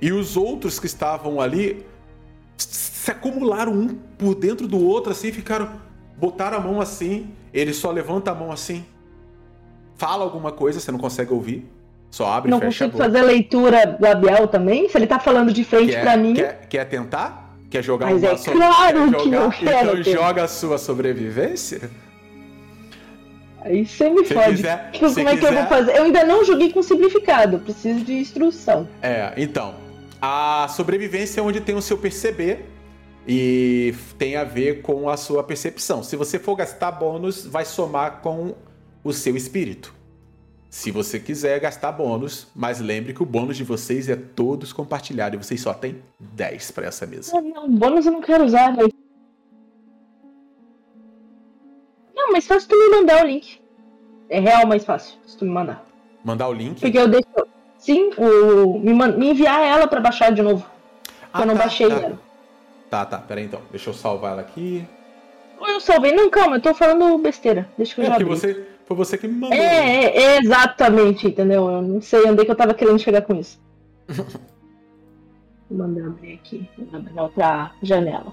E 0.00 0.12
os 0.12 0.36
outros 0.36 0.78
que 0.78 0.86
estavam 0.86 1.40
ali 1.40 1.84
se 2.56 3.10
acumularam 3.10 3.72
um 3.72 3.88
por 3.88 4.36
dentro 4.36 4.68
do 4.68 4.78
outro, 4.78 5.10
assim, 5.10 5.32
ficaram. 5.32 5.80
Botaram 6.16 6.58
a 6.58 6.60
mão 6.60 6.80
assim, 6.80 7.34
ele 7.52 7.74
só 7.74 7.90
levanta 7.90 8.30
a 8.30 8.34
mão 8.36 8.52
assim. 8.52 8.84
Fala 9.96 10.22
alguma 10.22 10.52
coisa, 10.52 10.78
você 10.78 10.92
não 10.92 10.98
consegue 11.00 11.32
ouvir. 11.32 11.73
Só 12.14 12.28
abre 12.28 12.48
Não 12.48 12.58
e 12.58 12.60
fecha 12.60 12.84
consigo 12.84 13.02
fazer 13.02 13.22
leitura 13.22 13.98
labial 14.00 14.46
também? 14.46 14.88
Se 14.88 14.96
ele 14.96 15.06
tá 15.08 15.18
falando 15.18 15.52
de 15.52 15.64
frente 15.64 15.90
Quer, 15.90 16.00
pra 16.02 16.16
mim. 16.16 16.34
quer, 16.34 16.66
quer 16.68 16.84
tentar? 16.88 17.56
Quer 17.68 17.82
jogar 17.82 18.06
Mas 18.06 18.22
uma 18.22 18.30
é 18.30 18.36
so- 18.36 18.52
claro 18.52 19.10
quer 19.10 19.16
que 19.18 19.24
jogar? 19.24 19.42
eu 19.42 19.50
quero 19.50 19.90
Então 19.90 20.02
ter. 20.04 20.12
joga 20.12 20.44
a 20.44 20.46
sua 20.48 20.78
sobrevivência. 20.78 21.90
Aí 23.62 23.84
você 23.84 24.10
me 24.10 24.24
Se 24.24 24.32
fode. 24.32 24.56
quiser- 24.56 24.92
Como 24.98 25.10
é 25.10 25.24
que 25.24 25.30
eu 25.44 25.48
quiser- 25.48 25.52
vou 25.54 25.66
fazer? 25.66 25.96
Eu 25.96 26.04
ainda 26.04 26.24
não 26.24 26.44
joguei 26.44 26.72
com 26.72 26.82
simplificado, 26.84 27.58
preciso 27.58 28.04
de 28.04 28.12
instrução. 28.14 28.88
É, 29.02 29.32
então. 29.36 29.74
A 30.22 30.68
sobrevivência 30.68 31.40
é 31.40 31.42
onde 31.42 31.60
tem 31.60 31.74
o 31.74 31.82
seu 31.82 31.98
perceber 31.98 32.64
e 33.26 33.92
tem 34.16 34.36
a 34.36 34.44
ver 34.44 34.82
com 34.82 35.08
a 35.08 35.16
sua 35.16 35.42
percepção. 35.42 36.02
Se 36.04 36.14
você 36.14 36.38
for 36.38 36.54
gastar 36.54 36.92
bônus, 36.92 37.44
vai 37.44 37.64
somar 37.64 38.20
com 38.22 38.54
o 39.02 39.12
seu 39.12 39.36
espírito. 39.36 39.92
Se 40.74 40.90
você 40.90 41.20
quiser 41.20 41.60
gastar 41.60 41.92
bônus, 41.92 42.48
mas 42.52 42.80
lembre 42.80 43.14
que 43.14 43.22
o 43.22 43.24
bônus 43.26 43.56
de 43.56 43.62
vocês 43.62 44.08
é 44.08 44.16
todos 44.16 44.72
compartilhado 44.72 45.36
e 45.36 45.38
vocês 45.38 45.60
só 45.60 45.72
têm 45.72 46.02
10 46.18 46.72
para 46.72 46.86
essa 46.86 47.06
mesa. 47.06 47.30
Ah, 47.38 47.40
não, 47.40 47.70
bônus 47.70 48.06
eu 48.06 48.10
não 48.10 48.20
quero 48.20 48.44
usar, 48.44 48.74
velho. 48.74 48.92
Não, 52.12 52.32
mas 52.32 52.44
fácil 52.48 52.68
tu 52.68 52.76
me 52.76 52.88
mandar 52.88 53.22
o 53.22 53.28
link. 53.28 53.60
É 54.28 54.40
real 54.40 54.66
mais 54.66 54.84
fácil, 54.84 55.16
se 55.24 55.36
tu 55.36 55.44
me 55.44 55.52
mandar. 55.52 55.86
Mandar 56.24 56.48
o 56.48 56.52
link. 56.52 56.80
Porque 56.80 56.98
eu 56.98 57.06
deixo. 57.06 57.28
Sim, 57.78 58.10
o, 58.18 58.76
me, 58.80 58.92
man- 58.92 59.12
me 59.16 59.30
enviar 59.30 59.62
ela 59.62 59.86
pra 59.86 60.00
baixar 60.00 60.32
de 60.32 60.42
novo. 60.42 60.66
Ah, 61.32 61.42
eu 61.42 61.46
não 61.46 61.54
tá, 61.54 61.60
baixei 61.62 61.88
tá. 61.88 61.94
ela. 61.94 62.20
Tá, 62.90 63.06
tá, 63.06 63.18
peraí 63.18 63.44
então. 63.44 63.60
Deixa 63.70 63.90
eu 63.90 63.94
salvar 63.94 64.32
ela 64.32 64.40
aqui. 64.40 64.84
Eu 65.60 65.80
salvei. 65.80 66.12
Não, 66.12 66.28
calma, 66.30 66.56
eu 66.56 66.60
tô 66.60 66.74
falando 66.74 67.16
besteira. 67.18 67.68
Deixa 67.78 67.94
que 67.94 68.00
eu 68.00 68.06
É 68.06 68.08
já 68.08 68.16
que 68.16 68.22
abri. 68.24 68.34
você, 68.34 68.66
foi 68.86 68.96
você 68.96 69.16
que 69.18 69.26
me 69.26 69.34
mandou. 69.34 69.56
É, 69.56 70.06
é, 70.06 70.38
exatamente, 70.38 71.28
entendeu? 71.28 71.68
Eu 71.70 71.82
não 71.82 72.00
sei 72.00 72.24
onde 72.26 72.42
é 72.42 72.44
que 72.44 72.50
eu 72.50 72.56
tava 72.56 72.74
querendo 72.74 72.98
chegar 72.98 73.22
com 73.22 73.34
isso. 73.34 73.58
Vou 75.70 75.78
mandar 75.78 76.06
abrir 76.06 76.34
aqui, 76.34 76.68
vou 76.76 77.00
abrir 77.00 77.14
na 77.14 77.22
outra 77.22 77.72
janela. 77.82 78.32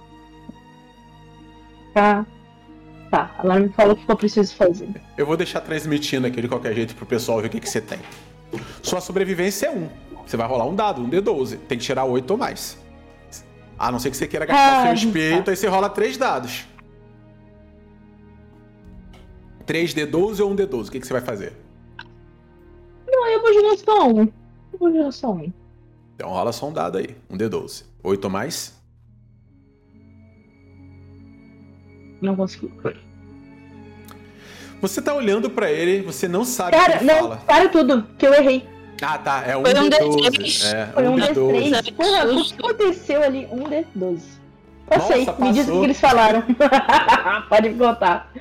Tá. 1.93 2.25
Tá, 3.09 3.35
ela 3.43 3.59
me 3.59 3.69
falou 3.69 3.93
o 3.93 3.97
que 3.97 4.09
eu 4.09 4.15
preciso 4.15 4.53
fazer. 4.55 4.89
Eu 5.17 5.25
vou 5.25 5.35
deixar 5.35 5.61
transmitindo 5.61 6.27
aqui 6.27 6.41
de 6.41 6.47
qualquer 6.47 6.73
jeito 6.73 6.93
pro 6.95 7.05
pessoal 7.05 7.41
ver 7.41 7.47
o 7.47 7.49
que, 7.49 7.59
que 7.59 7.69
você 7.69 7.81
tem. 7.81 7.99
Sua 8.81 9.01
sobrevivência 9.01 9.67
é 9.67 9.71
1. 9.71 9.89
Você 10.25 10.37
vai 10.37 10.47
rolar 10.47 10.65
um 10.65 10.75
dado, 10.75 11.01
um 11.01 11.09
D12. 11.09 11.57
Tem 11.67 11.77
que 11.77 11.83
tirar 11.83 12.05
8 12.05 12.29
ou 12.31 12.37
mais. 12.37 12.77
A 13.77 13.91
não 13.91 13.99
ser 13.99 14.11
que 14.11 14.17
você 14.17 14.27
queira 14.27 14.45
gastar 14.45 14.63
o 14.63 14.91
Ah, 14.91 14.95
seu 14.95 15.07
espírito, 15.07 15.49
aí 15.49 15.55
você 15.55 15.67
rola 15.67 15.89
3 15.89 16.17
dados. 16.17 16.65
3 19.71 19.93
D12 19.93 20.41
ou 20.41 20.51
um 20.51 20.55
D12? 20.55 20.89
O 20.89 20.91
que, 20.91 20.99
que 20.99 21.07
você 21.07 21.13
vai 21.13 21.21
fazer? 21.21 21.53
Não, 23.07 23.27
eu 23.29 23.41
vou 23.41 23.53
jogar 23.53 23.77
só 23.77 24.09
um. 24.09 24.19
Eu 24.73 24.79
vou 24.79 24.91
jogar 24.91 25.11
só 25.13 25.31
um. 25.31 25.53
Então 26.13 26.29
rola 26.29 26.51
só 26.51 26.67
um 26.67 26.73
dado 26.73 26.97
aí. 26.97 27.15
Um 27.29 27.37
D12. 27.37 27.85
8 28.03 28.25
ou 28.25 28.29
mais? 28.29 28.77
Não 32.21 32.35
consegui. 32.35 32.69
Você 34.81 35.01
tá 35.01 35.13
olhando 35.13 35.49
pra 35.49 35.71
ele, 35.71 36.01
você 36.01 36.27
não 36.27 36.43
sabe 36.43 36.75
o 36.75 36.79
Cara, 36.79 36.97
que 36.97 37.05
ele 37.05 37.13
não, 37.13 37.19
fala. 37.21 37.37
para 37.37 37.69
tudo, 37.69 38.03
que 38.17 38.27
eu 38.27 38.33
errei. 38.33 38.67
Ah, 39.01 39.17
tá. 39.19 39.41
É 39.47 39.55
um 39.55 39.61
Foi 39.61 39.73
um 39.73 39.89
D12. 39.89 40.31
D12. 40.31 40.73
É, 40.73 40.85
Foi 40.87 41.07
um 41.07 41.15
D12. 41.15 41.71
D3. 41.71 41.95
Porra, 41.95 42.25
o 42.25 42.43
que 42.43 42.53
aconteceu 42.55 43.23
ali? 43.23 43.47
Um 43.49 43.63
D12. 43.63 44.21
Passei, 44.85 45.25
Nossa, 45.25 45.41
me 45.41 45.53
diz 45.53 45.63
o 45.63 45.67
passou. 45.67 45.79
que 45.79 45.85
eles 45.85 45.99
falaram. 46.01 46.43
Pode 47.47 47.69
me 47.69 47.77
contar. 47.77 48.33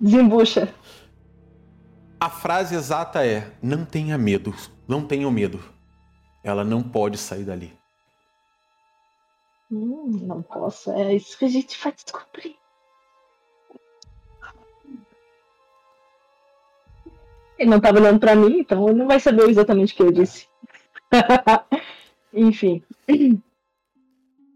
Desembucha. 0.00 0.72
A 2.18 2.30
frase 2.30 2.74
exata 2.74 3.24
é: 3.26 3.52
não 3.62 3.84
tenha 3.84 4.16
medo, 4.16 4.54
não 4.88 5.06
tenham 5.06 5.30
medo. 5.30 5.62
Ela 6.42 6.64
não 6.64 6.82
pode 6.82 7.18
sair 7.18 7.44
dali. 7.44 7.78
Hum, 9.70 10.18
não 10.22 10.42
posso. 10.42 10.90
É 10.92 11.14
isso 11.14 11.38
que 11.38 11.44
a 11.44 11.48
gente 11.48 11.78
vai 11.82 11.92
descobrir. 11.92 12.56
Ele 17.58 17.68
não 17.68 17.78
tava 17.78 17.98
olhando 17.98 18.18
pra 18.18 18.34
mim, 18.34 18.60
então 18.60 18.88
ele 18.88 18.98
não 18.98 19.06
vai 19.06 19.20
saber 19.20 19.48
exatamente 19.48 19.92
o 19.92 19.96
que 19.96 20.02
eu 20.02 20.10
disse. 20.10 20.48
Enfim. 22.32 22.82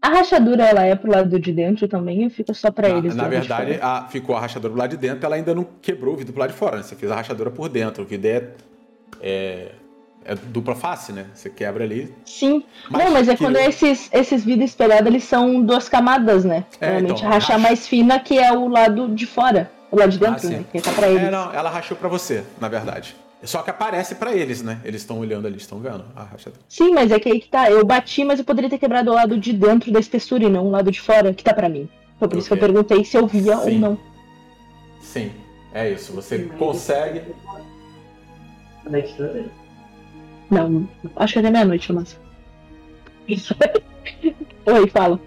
A 0.05 0.09
rachadura, 0.09 0.63
ela 0.63 0.83
é 0.83 0.93
pro 0.95 1.09
lado 1.11 1.39
de 1.39 1.51
dentro 1.51 1.87
também 1.87 2.23
ou 2.25 2.29
fica 2.29 2.53
só 2.53 2.69
pra 2.69 2.89
Na, 2.89 2.97
eles? 2.97 3.15
na 3.15 3.27
verdade, 3.27 3.79
a- 3.81 4.05
ficou 4.07 4.35
a 4.35 4.39
rachadura 4.39 4.71
do 4.73 4.77
lado 4.79 4.91
de 4.91 4.97
dentro, 4.97 5.25
ela 5.25 5.35
ainda 5.35 5.55
não 5.55 5.65
quebrou 5.81 6.13
o 6.13 6.17
vidro 6.17 6.31
do 6.33 6.39
lado 6.39 6.51
de 6.51 6.55
fora. 6.57 6.77
né? 6.77 6.83
Você 6.83 6.95
fez 6.95 7.11
a 7.11 7.15
rachadura 7.15 7.49
por 7.49 7.67
dentro. 7.69 8.03
O 8.03 8.05
vidro 8.05 8.27
é, 8.29 8.43
é, 9.21 9.71
é 10.23 10.35
dupla 10.35 10.75
face, 10.75 11.11
né? 11.11 11.25
Você 11.33 11.49
quebra 11.49 11.83
ali. 11.83 12.13
Sim. 12.25 12.63
Mas 12.89 13.03
não, 13.05 13.11
mas 13.11 13.27
é 13.29 13.35
que- 13.35 13.43
quando 13.43 13.57
esses, 13.57 14.09
esses 14.13 14.45
vidros 14.45 14.69
espelhados, 14.69 15.07
eles 15.07 15.23
são 15.23 15.61
duas 15.63 15.89
camadas, 15.89 16.45
né? 16.45 16.65
É, 16.79 16.85
Normalmente 16.91 17.17
então, 17.19 17.29
a 17.31 17.33
racha 17.33 17.57
mais 17.57 17.87
fina, 17.87 18.19
que 18.19 18.37
é 18.37 18.51
o 18.51 18.67
lado 18.67 19.07
de 19.09 19.25
fora. 19.25 19.71
O 19.91 19.97
lado 19.97 20.09
de 20.11 20.23
Ah, 20.23 20.29
dentro, 20.29 20.47
sim. 20.47 20.57
né? 20.57 20.65
Que 20.71 20.81
tá 20.81 20.91
pra 20.91 21.07
eles. 21.07 21.23
É, 21.23 21.31
não, 21.31 21.51
ela 21.53 21.69
rachou 21.69 21.95
pra 21.97 22.09
você, 22.09 22.43
na 22.59 22.67
verdade. 22.67 23.15
Só 23.45 23.61
que 23.61 23.69
aparece 23.69 24.15
pra 24.15 24.33
eles, 24.33 24.61
né? 24.61 24.79
Eles 24.83 25.01
estão 25.01 25.19
olhando 25.19 25.47
ali, 25.47 25.57
estão 25.57 25.79
vendo 25.79 26.03
a 26.15 26.23
rachadura. 26.23 26.61
Sim, 26.67 26.93
mas 26.93 27.11
é 27.11 27.19
que 27.19 27.29
aí 27.29 27.39
que 27.39 27.47
tá. 27.47 27.69
Eu 27.69 27.85
bati, 27.85 28.23
mas 28.23 28.39
eu 28.39 28.45
poderia 28.45 28.69
ter 28.69 28.77
quebrado 28.77 29.11
o 29.11 29.13
lado 29.13 29.37
de 29.37 29.53
dentro 29.53 29.91
da 29.91 29.99
espessura 29.99 30.43
e 30.43 30.49
não 30.49 30.67
o 30.67 30.71
lado 30.71 30.91
de 30.91 30.99
fora, 30.99 31.33
que 31.33 31.43
tá 31.43 31.53
pra 31.53 31.69
mim. 31.69 31.89
Foi 32.17 32.27
por 32.27 32.37
isso 32.37 32.47
que 32.47 32.53
eu 32.53 32.57
perguntei 32.57 33.03
se 33.03 33.17
eu 33.17 33.27
via 33.27 33.57
Sim. 33.57 33.73
ou 33.73 33.79
não. 33.79 33.99
Sim, 35.01 35.31
é 35.73 35.91
isso. 35.91 36.13
Você 36.13 36.49
consegue. 36.57 37.21
Não, 40.49 40.87
acho 41.15 41.33
que 41.33 41.39
até 41.39 41.51
meia-noite, 41.51 41.91
mas. 41.91 42.19
Oi, 44.65 44.87
fala. 44.87 45.19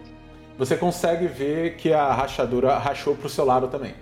Você 0.57 0.77
consegue 0.77 1.27
ver 1.27 1.77
que 1.77 1.93
a 1.93 2.13
rachadura 2.13 2.77
rachou 2.79 3.15
pro 3.15 3.29
seu 3.29 3.45
lado 3.45 3.69
também. 3.69 3.95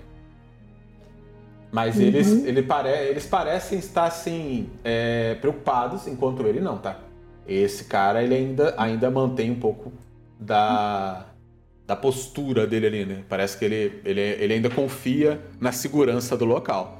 Mas 1.76 2.00
eles, 2.00 2.26
Uhum. 2.28 2.46
ele 2.46 2.62
pare, 2.62 2.88
eles 2.88 3.26
parecem 3.26 3.78
estar 3.78 4.04
assim 4.06 4.66
é, 4.82 5.34
preocupados, 5.42 6.06
enquanto 6.06 6.42
ele 6.46 6.58
não, 6.58 6.78
tá? 6.78 6.96
Esse 7.46 7.84
cara 7.84 8.22
ele 8.22 8.34
ainda, 8.34 8.72
ainda 8.78 9.10
mantém 9.10 9.50
um 9.50 9.60
pouco 9.60 9.92
da 10.40 11.26
da 11.86 11.94
postura 11.94 12.66
dele 12.66 12.86
ali, 12.86 13.04
né? 13.04 13.18
Parece 13.28 13.56
que 13.58 13.64
ele, 13.64 14.00
ele, 14.04 14.20
ele 14.20 14.54
ainda 14.54 14.68
confia 14.70 15.38
na 15.60 15.70
segurança 15.70 16.34
do 16.36 16.44
local. 16.46 16.98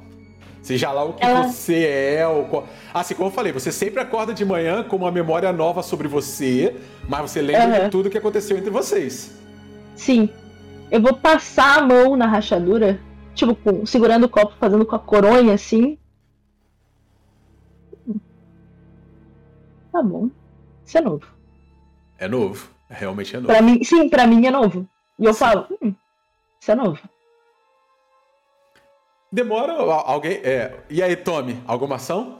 Seja 0.61 0.91
lá 0.91 1.03
o 1.03 1.13
que 1.13 1.25
Ela- 1.25 1.43
você 1.47 1.83
é. 2.19 2.27
Ou... 2.27 2.45
qual- 2.45 2.67
Assim, 2.93 3.13
como 3.15 3.27
eu 3.29 3.33
falei, 3.33 3.51
você 3.51 3.69
sempre 3.71 3.99
acorda 3.99 4.33
de 4.33 4.45
manhã 4.45 4.83
com 4.83 4.95
uma 4.95 5.11
memória 5.11 5.51
nova 5.51 5.81
sobre 5.83 6.07
você, 6.07 6.73
mas 7.09 7.19
você 7.31 7.41
lembra 7.41 7.77
Aham. 7.77 7.83
de 7.85 7.89
tudo 7.89 8.09
que 8.11 8.17
aconteceu 8.17 8.57
entre 8.57 8.69
vocês. 8.69 9.31
Sim. 9.95 10.29
Eu 10.89 11.01
vou 11.01 11.15
passar 11.15 11.79
a 11.79 11.81
mão 11.81 12.15
na 12.15 12.25
rachadura, 12.27 12.97
tipo, 13.37 13.55
com- 13.55 13.85
segurando 13.85 14.25
o 14.25 14.29
copo, 14.29 14.53
fazendo 14.59 14.85
com 14.85 14.95
a 14.95 14.99
coronha 14.99 15.53
assim. 15.53 15.97
Tá 19.91 20.01
bom. 20.03 20.29
Isso 20.85 20.97
é 20.97 21.01
novo. 21.01 21.25
É 22.17 22.27
novo. 22.27 22.69
Realmente 22.89 23.35
é 23.35 23.39
novo. 23.39 23.47
Pra 23.47 23.61
mim, 23.61 23.83
sim, 23.83 24.09
pra 24.09 24.25
mim 24.27 24.45
é 24.45 24.51
novo. 24.51 24.87
E 25.19 25.25
eu 25.25 25.33
falo, 25.33 25.67
hum, 25.81 25.93
isso 26.59 26.71
é 26.71 26.75
novo. 26.75 26.99
Demora 29.31 29.73
al- 29.73 29.91
alguém. 29.91 30.39
É... 30.43 30.79
E 30.89 31.01
aí, 31.03 31.15
Tommy, 31.15 31.61
alguma 31.67 31.95
ação? 31.95 32.39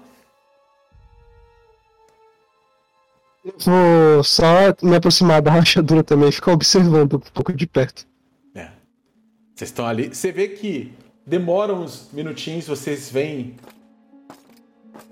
Vou 3.59 4.23
só 4.23 4.45
me 4.81 4.95
aproximar 4.95 5.41
da 5.41 5.51
rachadura 5.51 6.03
também, 6.03 6.31
ficar 6.31 6.51
observando 6.51 7.15
um 7.15 7.19
pouco 7.19 7.53
de 7.53 7.65
perto. 7.65 8.05
Vocês 9.57 9.71
estão 9.71 9.87
ali. 9.87 10.09
Você 10.13 10.31
vê 10.31 10.49
que 10.49 10.93
demora 11.25 11.73
uns 11.73 12.09
minutinhos, 12.13 12.67
vocês 12.67 13.09
veem 13.09 13.55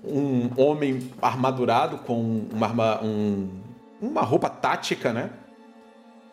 um 0.04 0.48
homem 0.56 1.10
armadurado 1.20 1.98
com 1.98 2.46
uma, 2.52 2.66
arma- 2.68 3.00
um- 3.02 3.48
uma 4.00 4.22
roupa 4.22 4.48
tática, 4.48 5.12
né? 5.12 5.30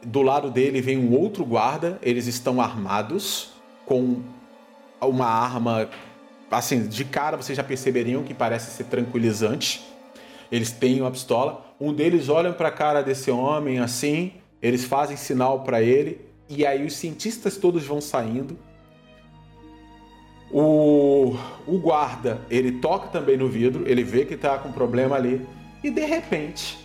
Do 0.06 0.22
lado 0.22 0.52
dele 0.52 0.80
vem 0.80 0.96
um 0.96 1.20
outro 1.20 1.44
guarda. 1.44 1.98
Eles 2.04 2.28
estão 2.28 2.62
armados 2.62 3.50
com 3.84 4.22
uma 5.02 5.26
arma. 5.26 5.90
Assim, 6.52 6.86
de 6.88 7.04
cara 7.06 7.36
vocês 7.36 7.58
já 7.58 7.64
perceberiam 7.64 8.22
que 8.22 8.36
parece 8.36 8.70
ser 8.70 8.84
tranquilizante. 8.84 9.84
Eles 10.52 10.72
têm 10.72 11.02
uma 11.02 11.10
pistola. 11.10 11.66
Um 11.82 11.92
deles 11.92 12.30
olha 12.30 12.54
para 12.54 12.68
a 12.68 12.72
cara 12.72 13.02
desse 13.02 13.32
homem 13.32 13.80
assim. 13.80 14.34
Eles 14.62 14.86
fazem 14.86 15.18
sinal 15.18 15.62
para 15.64 15.82
ele. 15.82 16.32
E 16.50 16.66
aí 16.66 16.86
os 16.86 16.96
cientistas 16.96 17.58
todos 17.58 17.84
vão 17.84 18.02
saindo. 18.02 18.58
O, 20.52 21.36
o 21.66 21.80
guarda, 21.80 22.42
ele 22.50 22.74
toca 22.74 23.08
também 23.08 23.38
no 23.38 23.48
vidro. 23.48 23.88
Ele 23.88 24.04
vê 24.04 24.26
que 24.26 24.38
tá 24.38 24.58
com 24.58 24.72
problema 24.72 25.16
ali. 25.16 25.46
E 25.84 25.90
de 25.90 26.06
repente, 26.06 26.78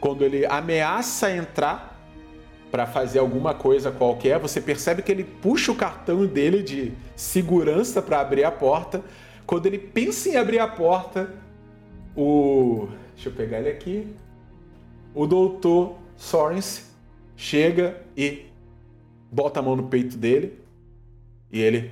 quando 0.00 0.24
ele 0.24 0.44
ameaça 0.46 1.30
entrar 1.30 1.92
para 2.72 2.86
fazer 2.86 3.18
alguma 3.18 3.54
coisa 3.54 3.92
qualquer, 3.92 4.38
você 4.38 4.60
percebe 4.60 5.02
que 5.02 5.12
ele 5.12 5.24
puxa 5.24 5.70
o 5.70 5.74
cartão 5.74 6.26
dele 6.26 6.62
de 6.62 6.92
segurança 7.14 8.00
para 8.02 8.18
abrir 8.20 8.44
a 8.44 8.50
porta. 8.50 9.02
Quando 9.46 9.66
ele 9.66 9.78
pensa 9.78 10.30
em 10.30 10.36
abrir 10.36 10.58
a 10.58 10.66
porta, 10.66 11.32
o. 12.16 12.88
Deixa 13.14 13.28
eu 13.28 13.32
pegar 13.32 13.58
ele 13.58 13.68
aqui. 13.68 14.08
O 15.14 15.26
doutor 15.26 15.98
Sorens 16.16 16.90
chega 17.36 18.02
e 18.16 18.46
bota 19.32 19.60
a 19.60 19.62
mão 19.62 19.74
no 19.74 19.84
peito 19.84 20.16
dele. 20.16 20.60
E 21.50 21.60
ele 21.60 21.90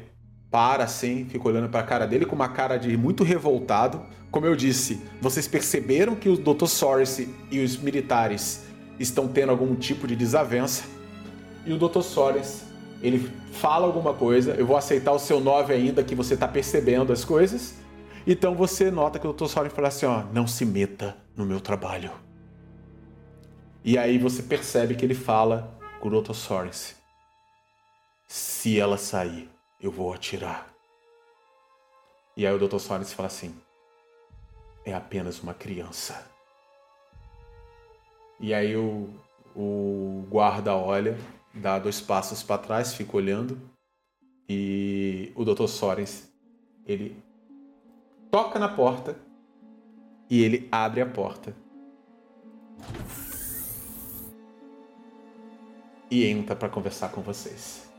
para 0.51 0.85
assim, 0.85 1.27
fica 1.27 1.49
olhando 1.49 1.69
para 1.69 1.81
a 1.81 1.85
cara 1.85 2.07
dele 2.07 2.27
com 2.27 2.35
uma 2.35 2.49
cara 2.49 2.77
de 2.77 2.97
muito 2.97 3.25
revoltado. 3.25 4.03
Como 4.31 4.47
eu 4.47 4.55
disse, 4.55 5.01
vocês 5.21 5.49
perceberam 5.49 6.15
que 6.15 6.29
o 6.29 6.37
Dr. 6.37 6.67
Sorens 6.67 7.21
e 7.51 7.61
os 7.61 7.77
militares 7.77 8.65
estão 8.99 9.27
tendo 9.27 9.51
algum 9.51 9.75
tipo 9.75 10.07
de 10.07 10.15
desavença. 10.15 10.85
E 11.65 11.73
o 11.73 11.79
Dr. 11.79 12.03
Sorens, 12.03 12.65
ele 13.03 13.31
fala 13.53 13.87
alguma 13.87 14.13
coisa. 14.13 14.55
Eu 14.55 14.67
vou 14.67 14.77
aceitar 14.77 15.13
o 15.13 15.19
seu 15.19 15.41
9 15.41 15.73
ainda, 15.73 16.03
que 16.03 16.15
você 16.15 16.37
tá 16.37 16.47
percebendo 16.47 17.13
as 17.13 17.25
coisas. 17.25 17.75
Então 18.27 18.55
você 18.55 18.91
nota 18.91 19.19
que 19.19 19.27
o 19.27 19.33
Dr. 19.33 19.47
Soren 19.47 19.71
fala 19.71 19.89
assim, 19.89 20.07
ó, 20.07 20.25
não 20.33 20.47
se 20.47 20.65
meta 20.65 21.17
no 21.37 21.47
meu 21.47 21.61
trabalho. 21.61 22.11
E 23.85 23.97
aí 23.97 24.19
você 24.19 24.43
percebe 24.43 24.95
que 24.95 25.05
ele 25.05 25.15
fala 25.15 25.79
com 26.01 26.09
o 26.09 26.21
Dr. 26.21 26.35
Sorens. 26.35 27.00
Se 28.33 28.79
ela 28.79 28.97
sair, 28.97 29.51
eu 29.81 29.91
vou 29.91 30.13
atirar. 30.13 30.73
E 32.37 32.47
aí 32.47 32.55
o 32.55 32.69
Dr. 32.69 32.79
Sorens 32.79 33.13
fala 33.13 33.27
assim, 33.27 33.53
é 34.85 34.95
apenas 34.95 35.41
uma 35.41 35.53
criança. 35.53 36.31
E 38.39 38.55
aí 38.55 38.77
o, 38.77 39.11
o 39.53 40.25
guarda 40.31 40.77
olha, 40.77 41.19
dá 41.53 41.77
dois 41.81 42.01
passos 42.01 42.41
para 42.41 42.63
trás, 42.63 42.95
fica 42.95 43.17
olhando. 43.17 43.61
E 44.49 45.33
o 45.35 45.45
Dr. 45.45 45.67
Sorens, 45.67 46.33
ele 46.87 47.21
toca 48.31 48.61
na 48.61 48.69
porta 48.69 49.19
e 50.31 50.41
ele 50.41 50.69
abre 50.71 51.01
a 51.01 51.07
porta. 51.07 51.53
E 56.09 56.25
entra 56.27 56.55
para 56.55 56.69
conversar 56.69 57.11
com 57.11 57.23
vocês. 57.23 57.90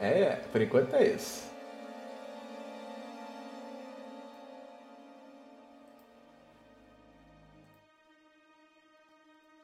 É, 0.00 0.36
por 0.52 0.60
enquanto 0.60 0.94
é 0.94 1.08
isso. 1.08 1.48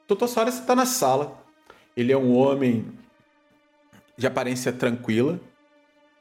Dr. 0.08 0.26
Soares 0.26 0.58
está 0.58 0.74
na 0.74 0.86
sala. 0.86 1.42
Ele 1.96 2.12
é 2.12 2.16
um 2.16 2.36
homem 2.36 2.92
de 4.16 4.26
aparência 4.26 4.72
tranquila. 4.72 5.40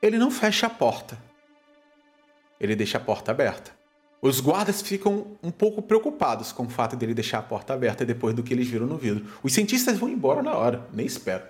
Ele 0.02 0.18
não 0.18 0.32
fecha 0.32 0.68
a 0.68 0.70
porta. 0.70 1.18
Ele 2.60 2.76
deixa 2.76 2.98
a 2.98 3.02
porta 3.02 3.32
aberta. 3.32 3.72
Os 4.22 4.40
guardas 4.40 4.82
ficam 4.82 5.38
um 5.44 5.52
pouco 5.52 5.82
preocupados 5.82 6.54
com 6.54 6.64
o 6.64 6.70
fato 6.70 6.96
dele 6.96 7.14
deixar 7.14 7.40
a 7.40 7.44
porta 7.44 7.74
aberta 7.74 8.06
depois 8.06 8.34
do 8.34 8.42
que 8.42 8.54
eles 8.54 8.68
viram 8.68 8.88
no 8.88 8.98
vidro. 8.98 9.26
Os 9.44 9.54
cientistas 9.54 9.98
vão 9.98 10.08
embora 10.08 10.42
na 10.42 10.56
hora, 10.56 10.88
nem 10.94 11.06
espero. 11.06 11.44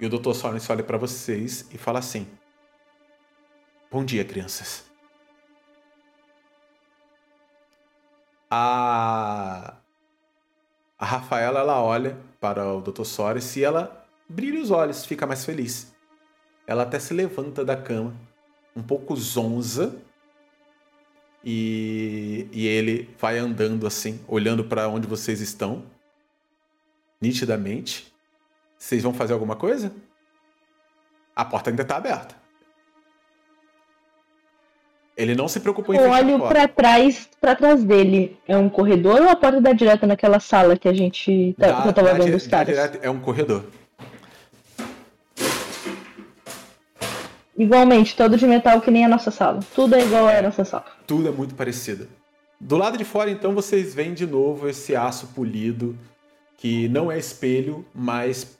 E 0.00 0.06
o 0.06 0.08
Dr. 0.08 0.32
Sorens 0.32 0.68
olha 0.70 0.84
para 0.84 0.96
vocês 0.96 1.66
e 1.72 1.78
fala 1.78 1.98
assim: 1.98 2.26
Bom 3.90 4.04
dia, 4.04 4.24
crianças. 4.24 4.84
A 8.50 9.74
a 10.98 11.06
Rafaela 11.06 11.60
ela 11.60 11.80
olha 11.80 12.18
para 12.40 12.74
o 12.74 12.80
Dr. 12.80 13.04
Soares 13.04 13.54
e 13.54 13.62
ela 13.62 14.04
brilha 14.28 14.60
os 14.60 14.72
olhos, 14.72 15.06
fica 15.06 15.26
mais 15.26 15.44
feliz. 15.44 15.94
Ela 16.66 16.82
até 16.82 16.98
se 16.98 17.14
levanta 17.14 17.64
da 17.64 17.76
cama, 17.76 18.14
um 18.74 18.82
pouco 18.82 19.16
zonza, 19.16 19.96
e, 21.44 22.48
e 22.52 22.66
ele 22.66 23.08
vai 23.16 23.38
andando 23.38 23.86
assim, 23.86 24.20
olhando 24.26 24.64
para 24.64 24.88
onde 24.88 25.06
vocês 25.06 25.40
estão, 25.40 25.84
nitidamente. 27.20 28.12
Vocês 28.78 29.02
vão 29.02 29.12
fazer 29.12 29.32
alguma 29.32 29.56
coisa? 29.56 29.92
A 31.34 31.44
porta 31.44 31.70
ainda 31.70 31.82
está 31.82 31.96
aberta. 31.96 32.36
Ele 35.16 35.34
não 35.34 35.48
se 35.48 35.58
preocupou 35.58 35.92
em 35.94 35.98
Eu 35.98 36.12
a 36.12 36.18
olho 36.18 36.38
porta. 36.38 36.54
pra 36.54 36.68
trás, 36.68 37.28
para 37.40 37.56
trás 37.56 37.82
dele. 37.82 38.38
É 38.46 38.56
um 38.56 38.68
corredor 38.68 39.20
ou 39.20 39.28
a 39.28 39.34
porta 39.34 39.60
dá 39.60 39.72
direto 39.72 40.06
naquela 40.06 40.38
sala 40.38 40.76
que 40.76 40.88
a 40.88 40.92
gente 40.94 41.56
tá, 41.58 41.66
Dá- 41.66 41.82
que 41.82 41.88
eu 41.88 41.92
tava 41.92 42.14
vendo 42.14 42.36
os 42.36 42.46
caras? 42.46 42.76
é 43.02 43.10
um 43.10 43.18
corredor. 43.18 43.64
Igualmente, 47.56 48.14
todo 48.16 48.36
de 48.36 48.46
metal 48.46 48.80
que 48.80 48.90
nem 48.90 49.04
a 49.04 49.08
nossa 49.08 49.32
sala. 49.32 49.58
Tudo 49.74 49.96
é 49.96 50.04
igual 50.04 50.28
à 50.28 50.40
nossa 50.40 50.64
sala. 50.64 50.86
Tudo 51.06 51.28
é 51.28 51.32
muito 51.32 51.56
parecido. 51.56 52.06
Do 52.60 52.76
lado 52.76 52.96
de 52.96 53.04
fora, 53.04 53.30
então, 53.30 53.52
vocês 53.52 53.94
veem 53.94 54.14
de 54.14 54.26
novo 54.26 54.68
esse 54.68 54.94
aço 54.94 55.28
polido, 55.28 55.98
que 56.56 56.88
não 56.88 57.10
é 57.10 57.18
espelho, 57.18 57.84
mas 57.92 58.57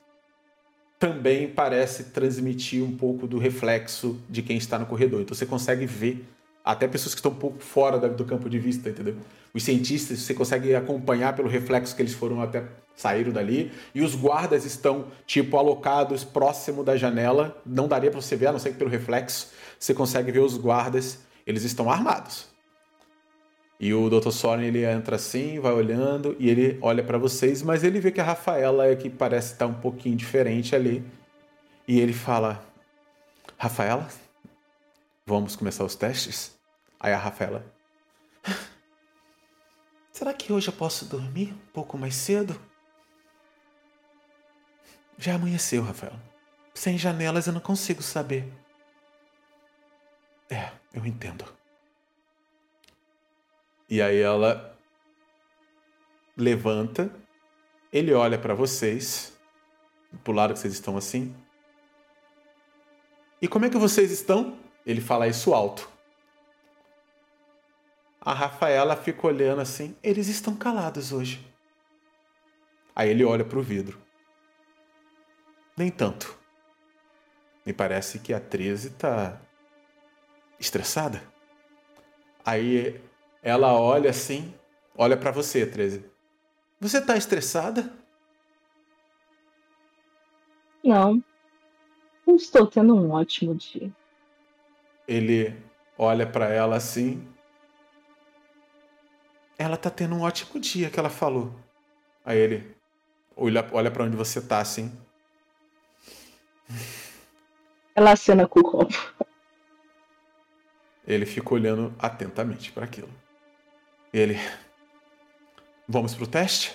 também 0.99 1.47
parece 1.47 2.05
transmitir 2.05 2.83
um 2.83 2.95
pouco 2.95 3.25
do 3.25 3.39
reflexo 3.39 4.19
de 4.29 4.41
quem 4.41 4.57
está 4.57 4.77
no 4.77 4.85
corredor. 4.85 5.21
Então 5.21 5.33
você 5.33 5.45
consegue 5.45 5.85
ver 5.85 6.27
até 6.63 6.87
pessoas 6.87 7.15
que 7.15 7.19
estão 7.19 7.31
um 7.31 7.35
pouco 7.35 7.63
fora 7.63 7.97
do 7.97 8.25
campo 8.25 8.49
de 8.49 8.59
vista, 8.59 8.89
entendeu? 8.89 9.15
Os 9.53 9.63
cientistas, 9.63 10.19
você 10.19 10.33
consegue 10.33 10.75
acompanhar 10.75 11.35
pelo 11.35 11.47
reflexo 11.47 11.95
que 11.95 12.01
eles 12.01 12.13
foram 12.13 12.41
até 12.41 12.63
saíram 12.95 13.31
dali, 13.31 13.71
e 13.95 14.01
os 14.01 14.13
guardas 14.13 14.65
estão 14.65 15.05
tipo 15.25 15.55
alocados 15.55 16.25
próximo 16.25 16.83
da 16.83 16.97
janela. 16.97 17.57
Não 17.65 17.87
daria 17.87 18.11
para 18.11 18.19
você 18.19 18.35
ver, 18.35 18.47
a 18.47 18.51
não 18.51 18.59
ser 18.59 18.71
que 18.71 18.77
pelo 18.77 18.89
reflexo 18.89 19.51
você 19.79 19.93
consegue 19.93 20.33
ver 20.33 20.39
os 20.39 20.57
guardas, 20.57 21.19
eles 21.47 21.63
estão 21.63 21.89
armados. 21.89 22.48
E 23.79 23.93
o 23.93 24.09
Dr. 24.09 24.31
Soren 24.31 24.65
ele 24.65 24.83
entra 24.83 25.15
assim, 25.15 25.57
vai 25.59 25.71
olhando 25.71 26.35
e 26.37 26.49
ele 26.49 26.77
olha 26.81 27.01
para 27.01 27.17
vocês, 27.17 27.61
mas 27.61 27.81
ele 27.83 28.01
vê 28.01 28.11
que 28.11 28.19
a 28.19 28.25
Rafaela 28.25 28.87
é 28.87 28.95
que 28.95 29.09
parece 29.09 29.53
estar 29.53 29.67
um 29.67 29.73
pouquinho 29.73 30.17
diferente 30.17 30.75
ali. 30.75 31.01
E 31.87 31.99
ele 31.99 32.11
fala: 32.11 32.61
Rafaela, 33.57 34.07
vamos 35.25 35.55
começar 35.55 35.85
os 35.85 35.95
testes? 35.95 36.59
Aí 36.99 37.13
a 37.13 37.17
Rafaela. 37.17 37.65
Será 40.11 40.33
que 40.33 40.51
hoje 40.51 40.67
eu 40.67 40.73
posso 40.73 41.05
dormir 41.05 41.53
um 41.53 41.71
pouco 41.71 41.97
mais 41.97 42.15
cedo? 42.15 42.59
Já 45.17 45.35
amanheceu, 45.35 45.81
Rafael. 45.83 46.13
Sem 46.73 46.97
janelas 46.97 47.47
eu 47.47 47.53
não 47.53 47.61
consigo 47.61 48.01
saber. 48.01 48.51
É, 50.49 50.69
eu 50.93 51.05
entendo. 51.05 51.58
E 53.89 54.01
aí 54.01 54.19
ela 54.19 54.77
levanta, 56.37 57.11
ele 57.91 58.13
olha 58.13 58.37
para 58.37 58.53
vocês, 58.53 59.37
pro 60.23 60.31
lado 60.31 60.53
que 60.53 60.59
vocês 60.59 60.73
estão 60.73 60.95
assim. 60.95 61.35
E 63.41 63.47
como 63.47 63.65
é 63.65 63.69
que 63.69 63.77
vocês 63.77 64.11
estão? 64.11 64.57
Ele 64.85 65.01
fala 65.01 65.27
isso 65.27 65.53
alto. 65.53 65.89
A 68.21 68.33
Rafaela 68.33 68.95
fica 68.95 69.25
olhando 69.25 69.61
assim. 69.61 69.95
Eles 70.03 70.27
estão 70.27 70.55
calados 70.55 71.11
hoje. 71.11 71.45
Aí 72.95 73.09
ele 73.09 73.23
olha 73.23 73.45
para 73.45 73.57
o 73.57 73.63
vidro. 73.63 73.99
Nem 75.75 75.89
tanto. 75.89 76.37
Me 77.65 77.73
parece 77.73 78.19
que 78.19 78.33
a 78.33 78.39
13 78.39 78.91
tá 78.91 79.39
estressada. 80.59 81.23
Aí 82.45 83.01
ela 83.41 83.73
olha 83.73 84.09
assim, 84.09 84.53
olha 84.95 85.15
para 85.17 85.31
você, 85.31 85.65
13. 85.65 86.05
Você 86.79 87.01
tá 87.01 87.17
estressada? 87.17 87.91
Não. 90.83 91.23
Eu 92.25 92.35
estou 92.35 92.67
tendo 92.67 92.95
um 92.95 93.11
ótimo 93.11 93.55
dia. 93.55 93.91
Ele 95.07 95.55
olha 95.97 96.25
para 96.27 96.49
ela 96.49 96.75
assim. 96.75 97.27
Ela 99.57 99.75
tá 99.75 99.89
tendo 99.89 100.15
um 100.15 100.21
ótimo 100.21 100.59
dia 100.59 100.89
que 100.89 100.99
ela 100.99 101.09
falou. 101.09 101.53
Aí 102.23 102.37
ele 102.37 102.75
olha, 103.35 103.67
olha 103.71 103.91
para 103.91 104.03
onde 104.03 104.15
você 104.15 104.41
tá 104.41 104.59
assim. 104.59 104.91
Ela 107.95 108.11
acena 108.11 108.47
com 108.47 108.59
o 108.59 108.63
copo. 108.63 108.93
Ele 111.05 111.25
fica 111.25 111.53
olhando 111.53 111.93
atentamente 111.97 112.71
para 112.71 112.85
aquilo. 112.85 113.09
Ele. 114.13 114.37
Vamos 115.87 116.13
pro 116.15 116.27
teste? 116.27 116.73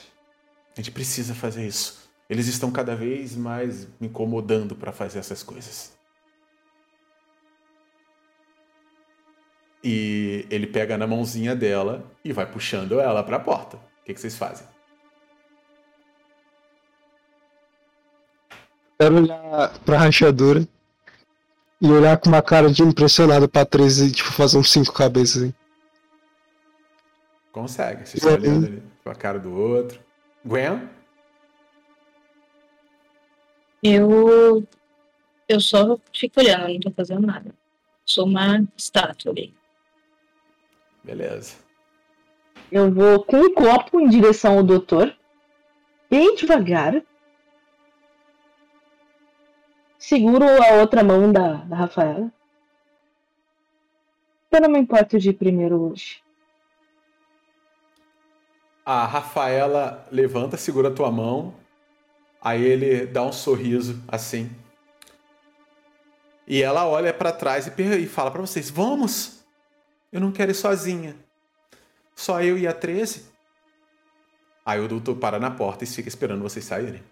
A 0.76 0.80
gente 0.80 0.90
precisa 0.90 1.34
fazer 1.34 1.66
isso. 1.66 2.10
Eles 2.28 2.48
estão 2.48 2.70
cada 2.70 2.96
vez 2.96 3.36
mais 3.36 3.86
me 4.00 4.08
incomodando 4.08 4.74
para 4.74 4.92
fazer 4.92 5.18
essas 5.18 5.42
coisas. 5.42 5.92
E 9.82 10.46
ele 10.50 10.66
pega 10.66 10.96
na 10.96 11.06
mãozinha 11.06 11.54
dela 11.54 12.10
e 12.24 12.32
vai 12.32 12.50
puxando 12.50 12.98
ela 12.98 13.22
para 13.22 13.36
a 13.36 13.40
porta. 13.40 13.76
O 13.76 14.04
que, 14.04 14.14
que 14.14 14.20
vocês 14.20 14.36
fazem? 14.36 14.66
Quero 18.98 19.16
olhar 19.16 19.78
pra 19.80 19.98
rachadura 19.98 20.66
e 21.80 21.90
olhar 21.90 22.16
com 22.16 22.30
uma 22.30 22.40
cara 22.40 22.70
de 22.70 22.82
impressionado 22.82 23.46
pra 23.46 23.66
13 23.66 24.06
e 24.06 24.12
tipo, 24.12 24.32
fazer 24.32 24.56
uns 24.56 24.72
cinco 24.72 24.92
cabeças 24.92 25.42
assim. 25.42 25.54
Consegue. 27.54 28.04
Vocês 28.04 28.14
estão 28.14 28.32
olhando 28.32 28.66
ali 28.66 28.82
com 29.04 29.10
a 29.10 29.14
cara 29.14 29.38
do 29.38 29.56
outro. 29.56 30.00
Gwen? 30.44 30.90
Eu. 33.80 34.66
Eu 35.48 35.60
só 35.60 35.96
fico 36.12 36.40
olhando, 36.40 36.72
não 36.72 36.80
tô 36.80 36.90
fazendo 36.90 37.24
nada. 37.24 37.54
Sou 38.04 38.26
uma 38.26 38.66
estátua 38.76 39.30
ali. 39.30 39.54
Beleza. 41.04 41.58
Eu 42.72 42.92
vou 42.92 43.24
com 43.24 43.36
um 43.36 43.54
copo 43.54 44.00
em 44.00 44.08
direção 44.08 44.58
ao 44.58 44.64
doutor, 44.64 45.16
bem 46.10 46.34
devagar. 46.34 47.00
Seguro 49.96 50.44
a 50.44 50.80
outra 50.80 51.04
mão 51.04 51.30
da, 51.30 51.58
da 51.58 51.76
Rafaela. 51.76 52.32
Eu 54.50 54.60
não 54.60 54.70
me 54.70 54.80
importo 54.80 55.20
de 55.20 55.30
ir 55.30 55.34
primeiro 55.34 55.80
hoje. 55.80 56.23
A 58.84 59.06
Rafaela 59.06 60.06
levanta, 60.10 60.56
segura 60.56 60.88
a 60.88 60.94
tua 60.94 61.10
mão. 61.10 61.54
Aí 62.40 62.62
ele 62.62 63.06
dá 63.06 63.22
um 63.22 63.32
sorriso 63.32 64.02
assim. 64.06 64.54
E 66.46 66.62
ela 66.62 66.86
olha 66.86 67.12
para 67.12 67.32
trás 67.32 67.66
e, 67.66 68.06
fala 68.06 68.30
para 68.30 68.42
vocês: 68.42 68.70
Vamos! 68.70 69.44
Eu 70.12 70.20
não 70.20 70.30
quero 70.30 70.50
ir 70.50 70.54
sozinha. 70.54 71.16
Só 72.14 72.42
eu 72.42 72.58
e 72.58 72.66
a 72.66 72.72
13. 72.72 73.32
Aí 74.64 74.80
o 74.80 74.88
doutor 74.88 75.16
para 75.16 75.40
na 75.40 75.50
porta 75.50 75.84
e 75.84 75.86
fica 75.86 76.08
esperando 76.08 76.42
vocês 76.42 76.64
saírem. 76.64 77.02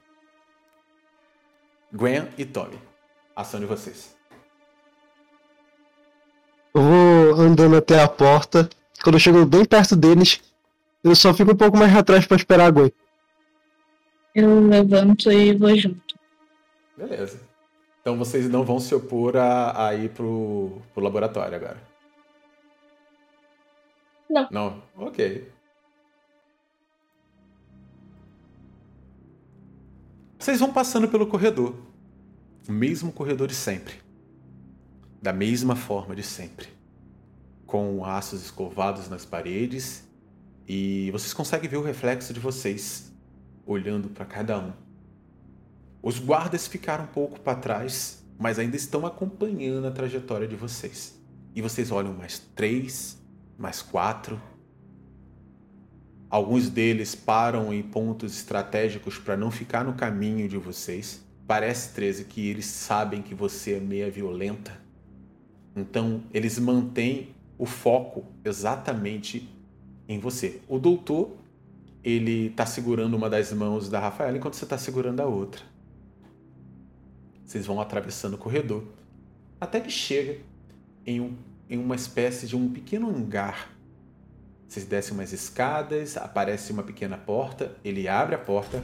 Gwen 1.92 2.28
e 2.38 2.44
Tommy. 2.44 2.78
Ação 3.34 3.60
de 3.60 3.66
vocês. 3.66 4.14
Eu 6.74 6.82
vou 6.82 7.40
andando 7.40 7.76
até 7.76 8.02
a 8.02 8.08
porta. 8.08 8.68
Quando 9.02 9.16
eu 9.16 9.20
chego 9.20 9.44
bem 9.44 9.64
perto 9.64 9.96
deles, 9.96 10.40
eu 11.02 11.16
só 11.16 11.34
fico 11.34 11.52
um 11.52 11.56
pouco 11.56 11.76
mais 11.76 11.94
atrás 11.94 12.26
pra 12.26 12.36
esperar 12.36 12.66
a 12.66 12.70
Gwen. 12.70 12.92
Eu 14.34 14.66
levanto 14.66 15.30
e 15.30 15.54
vou 15.54 15.76
junto. 15.76 16.18
Beleza. 16.96 17.40
Então 18.00 18.16
vocês 18.16 18.48
não 18.48 18.64
vão 18.64 18.80
se 18.80 18.94
opor 18.94 19.36
a, 19.36 19.88
a 19.88 19.94
ir 19.94 20.10
pro, 20.10 20.80
pro 20.92 21.02
laboratório 21.02 21.56
agora. 21.56 21.82
Não. 24.28 24.48
Não? 24.50 24.82
Ok. 24.96 25.52
Vocês 30.38 30.58
vão 30.58 30.72
passando 30.72 31.06
pelo 31.08 31.26
corredor. 31.26 31.76
O 32.68 32.72
mesmo 32.72 33.12
corredor 33.12 33.46
de 33.46 33.54
sempre. 33.54 33.94
Da 35.20 35.32
mesma 35.32 35.76
forma 35.76 36.16
de 36.16 36.22
sempre. 36.22 36.68
Com 37.66 38.04
aços 38.04 38.42
escovados 38.42 39.08
nas 39.08 39.24
paredes. 39.24 40.08
E 40.66 41.10
vocês 41.10 41.32
conseguem 41.32 41.68
ver 41.68 41.76
o 41.76 41.82
reflexo 41.82 42.32
de 42.32 42.40
vocês 42.40 43.12
olhando 43.66 44.08
para 44.08 44.24
cada 44.24 44.58
um. 44.58 44.72
Os 46.02 46.18
guardas 46.18 46.66
ficaram 46.66 47.04
um 47.04 47.08
pouco 47.08 47.40
para 47.40 47.58
trás, 47.58 48.24
mas 48.38 48.58
ainda 48.58 48.76
estão 48.76 49.06
acompanhando 49.06 49.86
a 49.86 49.90
trajetória 49.90 50.48
de 50.48 50.56
vocês. 50.56 51.20
E 51.54 51.62
vocês 51.62 51.90
olham 51.90 52.12
mais 52.12 52.40
três, 52.54 53.20
mais 53.56 53.82
quatro. 53.82 54.40
Alguns 56.28 56.68
deles 56.68 57.14
param 57.14 57.72
em 57.72 57.82
pontos 57.82 58.34
estratégicos 58.34 59.18
para 59.18 59.36
não 59.36 59.50
ficar 59.50 59.84
no 59.84 59.92
caminho 59.92 60.48
de 60.48 60.56
vocês. 60.56 61.22
Parece, 61.46 61.92
13, 61.94 62.24
que 62.24 62.48
eles 62.48 62.66
sabem 62.66 63.20
que 63.20 63.34
você 63.34 63.74
é 63.74 63.80
meia 63.80 64.10
violenta. 64.10 64.80
Então, 65.76 66.22
eles 66.32 66.58
mantêm 66.58 67.34
o 67.58 67.66
foco 67.66 68.24
exatamente 68.44 69.48
em 70.08 70.18
você. 70.18 70.60
O 70.68 70.78
doutor, 70.78 71.36
ele 72.02 72.50
tá 72.50 72.66
segurando 72.66 73.14
uma 73.16 73.30
das 73.30 73.52
mãos 73.52 73.88
da 73.88 74.00
Rafaela 74.00 74.36
enquanto 74.36 74.54
você 74.54 74.66
tá 74.66 74.78
segurando 74.78 75.20
a 75.20 75.26
outra. 75.26 75.62
Vocês 77.44 77.66
vão 77.66 77.80
atravessando 77.80 78.34
o 78.34 78.38
corredor 78.38 78.84
até 79.62 79.78
que 79.78 79.90
chega 79.90 80.40
em, 81.06 81.20
um, 81.20 81.36
em 81.70 81.78
uma 81.78 81.94
espécie 81.94 82.48
de 82.48 82.56
um 82.56 82.68
pequeno 82.68 83.08
hangar. 83.08 83.70
Vocês 84.66 84.84
descem 84.86 85.14
umas 85.14 85.32
escadas, 85.32 86.16
aparece 86.16 86.72
uma 86.72 86.82
pequena 86.82 87.16
porta, 87.16 87.76
ele 87.84 88.08
abre 88.08 88.34
a 88.34 88.38
porta. 88.38 88.82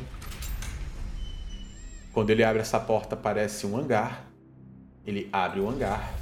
Quando 2.13 2.31
ele 2.31 2.45
abre 2.45 2.61
essa 2.61 2.79
porta, 2.79 3.15
aparece 3.15 3.67
um 3.67 3.77
hangar. 3.77 4.25
Ele 5.05 5.29
abre 5.33 5.61
o 5.61 5.69
hangar. 5.69 6.15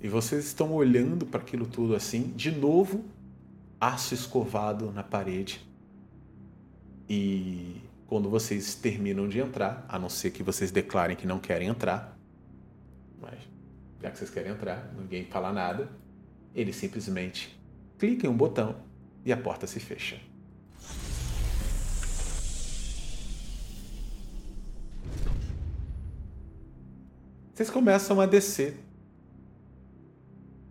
E 0.00 0.08
vocês 0.08 0.44
estão 0.46 0.72
olhando 0.72 1.26
para 1.26 1.40
aquilo 1.40 1.66
tudo 1.66 1.94
assim, 1.94 2.32
de 2.36 2.52
novo, 2.52 3.04
aço 3.80 4.14
escovado 4.14 4.92
na 4.92 5.02
parede. 5.02 5.66
E 7.08 7.80
quando 8.06 8.30
vocês 8.30 8.74
terminam 8.74 9.28
de 9.28 9.40
entrar, 9.40 9.84
a 9.88 9.98
não 9.98 10.08
ser 10.08 10.30
que 10.30 10.42
vocês 10.42 10.70
declarem 10.70 11.16
que 11.16 11.26
não 11.26 11.40
querem 11.40 11.68
entrar, 11.68 12.16
mas 13.20 13.38
já 14.00 14.10
que 14.10 14.18
vocês 14.18 14.30
querem 14.30 14.52
entrar, 14.52 14.92
ninguém 14.96 15.24
fala 15.24 15.52
nada, 15.52 15.90
ele 16.54 16.72
simplesmente 16.72 17.58
clica 17.98 18.26
em 18.26 18.30
um 18.30 18.36
botão 18.36 18.76
e 19.24 19.32
a 19.32 19.36
porta 19.36 19.66
se 19.66 19.80
fecha. 19.80 20.20
Vocês 27.52 27.68
começam 27.68 28.20
a 28.20 28.26
descer. 28.26 28.87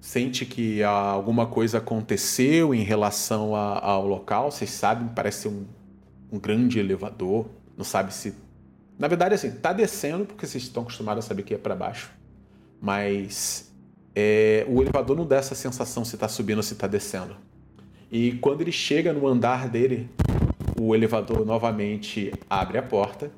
Sente 0.07 0.45
que 0.45 0.81
alguma 0.83 1.47
coisa 1.47 1.79
aconteceu 1.79 2.73
em 2.73 2.81
relação 2.81 3.53
a- 3.53 3.77
ao 3.77 4.07
local. 4.07 4.49
Vocês 4.49 4.69
sabem, 4.69 5.09
parece 5.09 5.49
um, 5.49 5.65
um 6.31 6.39
grande 6.39 6.79
elevador. 6.79 7.47
Não 7.75 7.83
sabe 7.83 8.13
se. 8.13 8.33
Na 8.97 9.09
verdade, 9.09 9.35
assim, 9.35 9.51
tá 9.51 9.73
descendo 9.73 10.23
porque 10.25 10.47
vocês 10.47 10.63
estão 10.63 10.83
acostumados 10.83 11.25
a 11.25 11.27
saber 11.27 11.43
que 11.43 11.53
é 11.53 11.57
para 11.57 11.75
baixo. 11.75 12.09
Mas 12.79 13.69
é, 14.15 14.65
o 14.69 14.81
elevador 14.81 15.17
não 15.17 15.25
dá 15.27 15.35
essa 15.35 15.53
sensação 15.53 16.05
se 16.05 16.15
tá 16.15 16.29
subindo 16.29 16.59
ou 16.59 16.63
se 16.63 16.75
tá 16.75 16.87
descendo. 16.87 17.35
E 18.09 18.31
quando 18.39 18.61
ele 18.61 18.71
chega 18.71 19.11
no 19.11 19.27
andar 19.27 19.67
dele, 19.67 20.09
o 20.79 20.95
elevador 20.95 21.45
novamente 21.45 22.31
abre 22.49 22.77
a 22.77 22.81
porta 22.81 23.29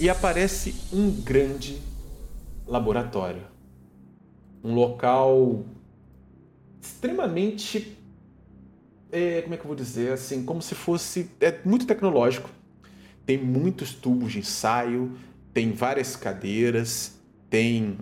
e 0.00 0.10
aparece 0.10 0.74
um 0.92 1.12
grande 1.12 1.80
laboratório. 2.66 3.42
Um 4.62 4.74
local 4.74 5.64
extremamente. 6.82 7.96
é, 9.12 9.42
como 9.42 9.54
é 9.54 9.56
que 9.56 9.62
eu 9.62 9.68
vou 9.68 9.76
dizer? 9.76 10.12
Assim, 10.12 10.44
como 10.44 10.60
se 10.62 10.74
fosse. 10.74 11.30
É 11.40 11.58
muito 11.64 11.86
tecnológico. 11.86 12.50
Tem 13.24 13.36
muitos 13.38 13.92
tubos 13.92 14.32
de 14.32 14.38
ensaio, 14.38 15.12
tem 15.52 15.72
várias 15.72 16.14
cadeiras, 16.14 17.18
tem 17.50 17.98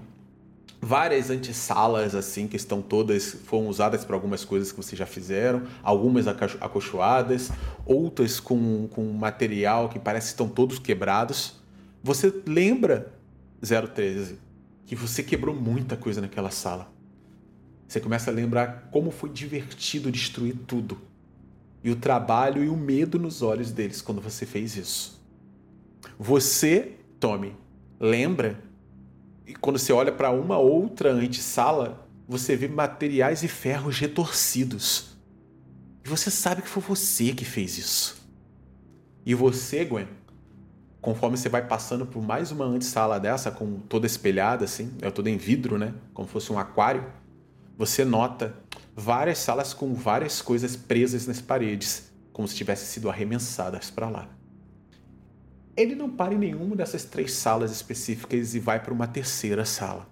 várias 0.83 1.31
antessalas 1.31 2.15
assim 2.15 2.47
que 2.47 2.57
estão 2.57 2.83
todas 2.83 3.33
foram 3.47 3.69
usadas 3.69 4.05
para 4.05 4.15
algumas 4.15 4.45
coisas 4.45 4.71
que 4.71 4.77
vocês 4.77 4.99
já 4.99 5.07
fizeram, 5.07 5.62
algumas 5.83 6.29
aco- 6.29 6.59
acolchoadas, 6.61 7.51
outras 7.87 8.39
com, 8.39 8.87
com 8.89 9.03
material 9.12 9.89
que 9.89 9.99
parece 9.99 10.27
que 10.27 10.33
estão 10.33 10.47
todos 10.49 10.79
quebrados. 10.79 11.55
Você 12.03 12.31
lembra 12.47 13.15
013 13.62 14.39
que 14.87 14.95
você 14.95 15.22
quebrou 15.22 15.55
muita 15.55 15.97
coisa 15.97 16.20
naquela 16.20 16.51
sala. 16.51 16.93
Você 17.87 18.01
começa 18.01 18.30
a 18.30 18.35
lembrar 18.35 18.89
como 18.91 19.11
foi 19.11 19.30
divertido 19.30 20.11
destruir 20.11 20.57
tudo. 20.66 20.99
E 21.82 21.91
o 21.91 21.97
trabalho 21.97 22.64
e 22.64 22.68
o 22.68 22.76
medo 22.76 23.18
nos 23.18 23.43
olhos 23.43 23.70
deles 23.70 24.01
quando 24.01 24.20
você 24.20 24.47
fez 24.47 24.76
isso. 24.76 25.22
Você, 26.18 26.97
Tommy, 27.20 27.55
lembra 28.01 28.59
e 29.47 29.55
quando 29.55 29.78
você 29.78 29.93
olha 29.93 30.11
para 30.11 30.30
uma 30.30 30.57
outra 30.57 31.12
antessala, 31.12 32.09
você 32.26 32.57
vê 32.57 32.68
materiais 32.68 33.43
e 33.43 33.49
ferros 33.49 33.99
retorcidos. 33.99 35.16
E 36.05 36.09
você 36.09 36.30
sabe 36.30 36.62
que 36.62 36.68
foi 36.68 36.82
você 36.82 37.32
que 37.32 37.45
fez 37.45 37.76
isso. 37.76 38.24
E 39.26 39.35
você, 39.35 39.85
Gwen, 39.85 40.09
conforme 41.05 41.37
você 41.37 41.51
vai 41.51 41.61
passando 41.61 42.07
por 42.07 42.23
mais 42.23 42.51
uma 42.51 42.65
antessala 42.65 43.21
dessa, 43.21 43.51
com 43.51 43.79
toda 43.79 44.07
espelhada 44.07 44.65
assim, 44.65 44.91
é 45.03 45.11
toda 45.11 45.29
em 45.29 45.37
vidro, 45.37 45.77
né? 45.77 45.93
Como 46.15 46.27
fosse 46.27 46.51
um 46.51 46.59
aquário, 46.59 47.05
você 47.77 48.07
nota 48.07 48.55
várias 48.97 49.37
salas 49.37 49.75
com 49.75 49.93
várias 49.93 50.41
coisas 50.41 50.77
presas 50.77 51.27
nas 51.27 51.43
paredes, 51.43 52.11
como 52.33 52.49
se 52.49 52.57
tivessem 52.57 52.87
sido 52.87 53.11
arremessadas 53.11 53.91
para 53.91 54.09
lá. 54.09 54.31
Ele 55.77 55.95
não 55.95 56.09
para 56.09 56.33
em 56.33 56.39
nenhuma 56.39 56.75
dessas 56.75 57.05
três 57.05 57.35
salas 57.35 57.71
específicas 57.71 58.55
e 58.55 58.59
vai 58.59 58.83
para 58.83 58.95
uma 58.95 59.07
terceira 59.07 59.67
sala. 59.67 60.09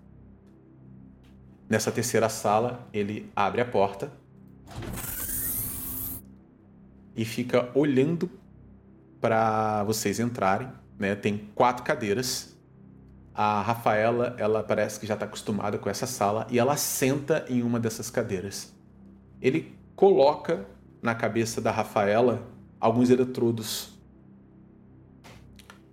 Nessa 1.71 1.91
terceira 1.91 2.29
sala, 2.29 2.87
ele 2.93 3.33
abre 3.35 3.63
a 3.63 3.65
porta 3.65 4.13
e 7.17 7.25
fica 7.25 7.71
olhando 7.75 8.29
para 9.23 9.85
vocês 9.85 10.21
entrarem. 10.21 10.82
Né? 10.99 11.15
Tem 11.15 11.49
quatro 11.55 11.85
cadeiras. 11.85 12.57
A 13.35 13.63
Rafaela, 13.63 14.37
ela 14.39 14.63
parece 14.63 15.01
que 15.01 15.07
já 15.07 15.15
está 15.15 15.25
acostumada 15.25 15.79
com 15.79 15.89
essa 15.89 16.07
sala 16.07 16.47
e 16.51 16.59
ela 16.59 16.77
senta 16.77 17.47
em 17.49 17.63
uma 17.63 17.81
dessas 17.81 18.11
cadeiras. 18.11 18.75
Ele 19.41 19.75
coloca 19.97 20.67
na 21.01 21.15
cabeça 21.15 21.61
da 21.61 21.71
Rafaela 21.71 22.47
alguns 22.79 23.09
eletrodos 23.09 23.99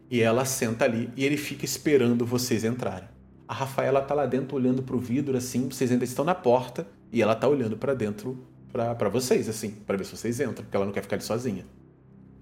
e 0.09 0.21
ela 0.21 0.43
senta 0.43 0.85
ali 0.85 1.09
e 1.15 1.23
ele 1.23 1.37
fica 1.37 1.63
esperando 1.63 2.25
vocês 2.25 2.63
entrarem. 2.63 3.07
A 3.47 3.53
Rafaela 3.53 4.01
tá 4.01 4.13
lá 4.13 4.25
dentro 4.25 4.57
olhando 4.57 4.83
pro 4.83 4.99
vidro 4.99 5.37
assim, 5.37 5.69
vocês 5.69 5.91
ainda 5.91 6.03
estão 6.03 6.25
na 6.25 6.35
porta 6.35 6.87
e 7.11 7.21
ela 7.21 7.35
tá 7.35 7.47
olhando 7.47 7.77
para 7.77 7.93
dentro 7.93 8.45
para 8.71 9.09
vocês 9.09 9.49
assim, 9.49 9.71
para 9.71 9.97
ver 9.97 10.03
se 10.03 10.15
vocês 10.15 10.39
entram, 10.39 10.63
porque 10.63 10.75
ela 10.75 10.85
não 10.85 10.93
quer 10.93 11.01
ficar 11.01 11.15
ali 11.15 11.23
sozinha. 11.23 11.65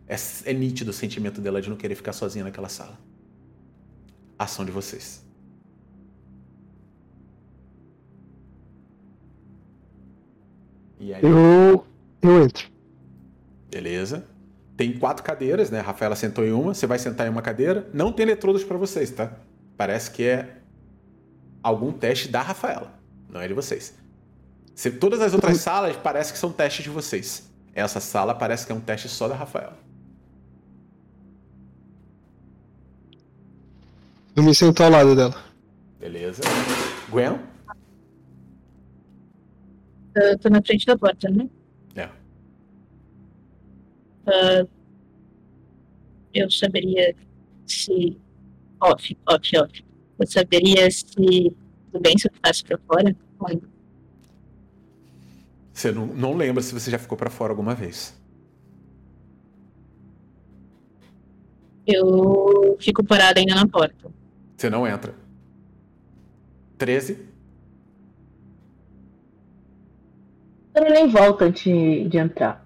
É, 0.08 0.16
é 0.46 0.54
nítido 0.54 0.92
o 0.92 0.94
sentimento 0.94 1.42
dela 1.42 1.62
de 1.62 1.70
não 1.70 1.76
querer 1.78 1.96
ficar 1.96 2.14
sozinha 2.14 2.46
naquela 2.46 2.70
sala. 2.70 2.98
Ação 4.40 4.64
de 4.64 4.72
vocês. 4.72 5.26
Aí, 11.00 11.22
Eu. 11.22 11.86
Eu 12.22 12.44
entro. 12.44 12.68
beleza? 13.70 14.26
Tem 14.76 14.98
quatro 14.98 15.24
cadeiras, 15.24 15.70
né? 15.70 15.80
A 15.80 15.84
Rafaela 15.84 16.16
sentou 16.16 16.46
em 16.46 16.52
uma, 16.52 16.74
você 16.74 16.86
vai 16.88 17.00
sentar 17.00 17.28
em 17.28 17.30
uma 17.30 17.42
cadeira. 17.42 17.88
Não 17.94 18.12
tem 18.12 18.24
eletrodos 18.26 18.64
para 18.64 18.78
vocês, 18.78 19.12
tá? 19.12 19.32
Parece 19.76 20.12
que 20.12 20.24
é 20.24 20.58
algum 21.62 21.92
teste 21.92 22.28
da 22.28 22.42
Rafaela, 22.42 22.94
não 23.30 23.42
é 23.42 23.48
de 23.48 23.54
vocês. 23.54 23.96
Se 24.76 24.92
todas 24.92 25.22
as 25.22 25.34
outras 25.34 25.58
salas 25.58 25.96
parece 25.96 26.32
que 26.32 26.40
são 26.40 26.52
testes 26.52 26.84
de 26.84 26.90
vocês. 26.90 27.50
Essa 27.74 28.00
sala 28.00 28.34
parece 28.34 28.66
que 28.66 28.72
é 28.72 28.76
um 28.76 28.82
teste 28.82 29.08
só 29.08 29.28
da 29.28 29.36
Rafaela. 29.36 29.78
Eu 34.38 34.44
me 34.44 34.54
sento 34.54 34.84
ao 34.84 34.92
lado 34.92 35.16
dela. 35.16 35.34
Beleza? 36.00 36.44
Gwen? 37.10 37.40
Eu 40.16 40.38
tô 40.38 40.48
na 40.48 40.62
frente 40.62 40.86
da 40.86 40.96
porta, 40.96 41.28
né? 41.28 41.50
É. 41.96 42.08
Ah, 44.28 44.68
eu 46.36 46.52
saberia 46.52 47.16
se. 47.66 48.16
Off, 48.80 49.18
off, 49.28 49.58
off. 49.58 49.86
Eu 50.20 50.28
saberia 50.28 50.92
se 50.92 51.04
tudo 51.92 52.00
bem 52.00 52.16
se 52.16 52.28
eu 52.28 52.34
ficasse 52.34 52.64
pra 52.64 52.78
fora? 52.78 53.16
Você 55.74 55.92
não, 55.92 56.06
não 56.06 56.38
lembra 56.38 56.62
se 56.62 56.76
você 56.76 56.92
já 56.92 57.00
ficou 57.00 57.18
para 57.18 57.32
fora 57.32 57.54
alguma 57.54 57.74
vez. 57.74 58.16
Eu 61.88 62.78
fico 62.80 63.04
parada 63.04 63.40
ainda 63.40 63.56
na 63.56 63.68
porta. 63.68 64.16
Você 64.58 64.72
não 64.72 64.88
entra. 64.88 65.14
13. 66.80 67.28
Eu 70.74 70.84
nem 70.84 71.08
volta 71.08 71.46
antes 71.46 71.64
de 71.64 72.18
entrar. 72.18 72.66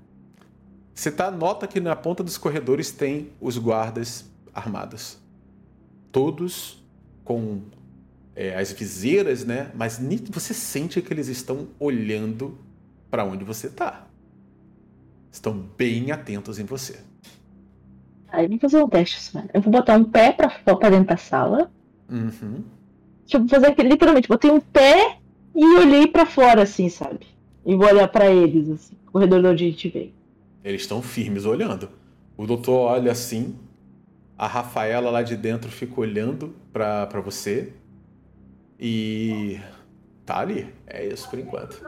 Você 0.93 1.11
tá, 1.11 1.29
nota 1.29 1.67
que 1.67 1.79
na 1.79 1.95
ponta 1.95 2.23
dos 2.23 2.37
corredores 2.37 2.91
tem 2.91 3.31
os 3.41 3.57
guardas 3.57 4.29
armados. 4.53 5.17
Todos 6.11 6.81
com 7.23 7.61
é, 8.35 8.55
as 8.55 8.71
viseiras, 8.71 9.45
né? 9.45 9.71
Mas 9.73 9.99
você 10.31 10.53
sente 10.53 11.01
que 11.01 11.13
eles 11.13 11.27
estão 11.27 11.67
olhando 11.79 12.57
para 13.09 13.25
onde 13.25 13.43
você 13.43 13.69
tá. 13.69 14.07
Estão 15.31 15.53
bem 15.77 16.11
atentos 16.11 16.59
em 16.59 16.65
você. 16.65 16.99
Aí 18.29 18.47
vamos 18.47 18.61
fazer 18.61 18.81
um 18.81 18.87
teste. 18.87 19.37
Eu 19.53 19.61
vou 19.61 19.71
botar 19.71 19.95
um 19.95 20.05
pé 20.05 20.31
pra 20.31 20.47
dentro 20.89 21.07
da 21.07 21.17
sala. 21.17 21.71
Uhum. 22.11 22.63
Tipo, 23.25 23.47
fazer 23.47 23.67
aquele, 23.67 23.89
literalmente, 23.89 24.27
botei 24.27 24.51
um 24.51 24.59
pé 24.59 25.17
e 25.55 25.65
olhei 25.77 26.07
pra 26.07 26.25
fora, 26.25 26.63
assim, 26.63 26.89
sabe? 26.89 27.25
E 27.65 27.75
vou 27.75 27.87
olhar 27.87 28.07
pra 28.09 28.29
eles, 28.29 28.69
assim, 28.69 28.95
corredor 29.11 29.41
de 29.41 29.47
onde 29.47 29.65
a 29.65 29.67
gente 29.69 29.89
veio. 29.89 30.13
Eles 30.63 30.81
estão 30.81 31.01
firmes 31.01 31.45
olhando. 31.45 31.89
O 32.37 32.45
doutor 32.45 32.77
olha 32.91 33.11
assim. 33.11 33.55
A 34.37 34.47
Rafaela 34.47 35.09
lá 35.09 35.21
de 35.21 35.35
dentro 35.35 35.69
fica 35.71 35.99
olhando 36.01 36.53
pra 36.73 37.05
pra 37.07 37.21
você. 37.21 37.73
E. 38.79 39.59
Tá 40.25 40.39
ali. 40.39 40.67
É 40.87 41.05
isso 41.05 41.29
por 41.29 41.39
enquanto. 41.39 41.81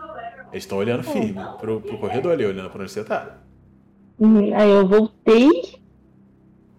Eles 0.51 0.63
estão 0.63 0.77
olhando 0.77 1.03
firme 1.03 1.41
pro, 1.59 1.81
pro 1.81 1.97
corredor 1.97 2.33
ali, 2.33 2.45
olhando 2.45 2.69
pra 2.69 2.81
onde 2.83 2.91
você 2.91 3.03
tá. 3.03 3.37
Uhum, 4.19 4.55
Aí 4.55 4.69
eu 4.69 4.87
voltei 4.87 5.49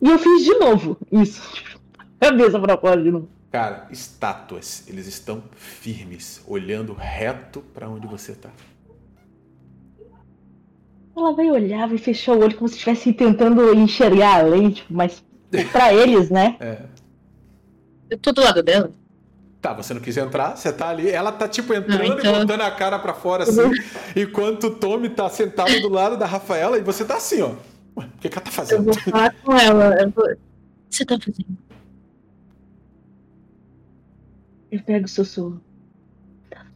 e 0.01 0.09
eu 0.09 0.19
fiz 0.19 0.45
de 0.45 0.55
novo 0.59 0.97
isso. 1.11 1.43
Cabeça 2.31 2.59
pra 2.61 2.77
fora 2.79 3.03
de 3.03 3.11
novo. 3.11 3.29
Cara, 3.51 3.87
estátuas. 3.91 4.85
Eles 4.89 5.07
estão 5.07 5.43
firmes, 5.55 6.43
olhando 6.47 6.93
reto 6.95 7.61
pra 7.73 7.89
onde 7.89 8.07
você 8.07 8.33
tá. 8.35 8.51
Ela 11.17 11.33
vai 11.33 11.49
olhar, 11.51 11.89
vai 11.89 11.99
fechar 11.99 12.33
o 12.33 12.41
olho 12.41 12.57
como 12.57 12.69
se 12.69 12.75
estivesse 12.75 13.13
tentando 13.13 13.73
enxergar 13.75 14.41
além, 14.41 14.71
tipo, 14.71 14.93
mas 14.93 15.23
pra 15.71 15.93
eles, 15.95 16.29
né? 16.31 16.57
É. 16.59 16.83
Eu 18.11 18.19
tô 18.19 18.33
do 18.33 18.43
lado 18.43 18.63
dela. 18.63 18.91
Tá, 19.61 19.73
você 19.73 19.95
não 19.95 20.01
quis 20.01 20.17
entrar, 20.17 20.57
você 20.57 20.73
tá 20.73 20.89
ali. 20.89 21.09
Ela 21.09 21.31
tá 21.33 21.49
tipo 21.49 21.73
entrando 21.73 21.99
Não, 22.09 22.19
então- 22.19 22.35
e 22.37 22.39
botando 22.41 22.61
a 22.63 22.71
cara 22.71 22.99
pra 22.99 23.15
fora 23.15 23.45
assim. 23.45 23.71
enquanto 24.17 24.65
o 24.65 24.71
Tommy 24.75 25.09
tá 25.09 25.29
sentado 25.31 25.81
do 25.81 25.89
lado 25.89 26.17
da 26.17 26.27
Rafaela 26.27 26.77
e 26.79 26.83
você 26.83 27.05
tá 27.05 27.17
assim, 27.17 27.41
ó. 27.41 27.53
Ué, 27.97 28.07
o 28.07 28.19
que, 28.21 28.29
que 28.29 28.35
ela 28.37 28.45
tá 28.45 28.51
Eu 28.51 28.53
fazendo? 28.53 28.85
vou 28.85 28.95
falar 28.95 29.33
com 29.43 29.57
ela. 29.57 29.95
Eu 30.03 30.11
vou... 30.11 30.25
O 30.25 30.37
que 30.91 30.97
você 30.97 31.05
tá 31.07 31.17
fazendo? 31.19 31.57
Eu 34.75 34.83
pego 34.83 35.05
o 35.05 35.09
sussurro. 35.09 35.61
Tá. 36.51 36.67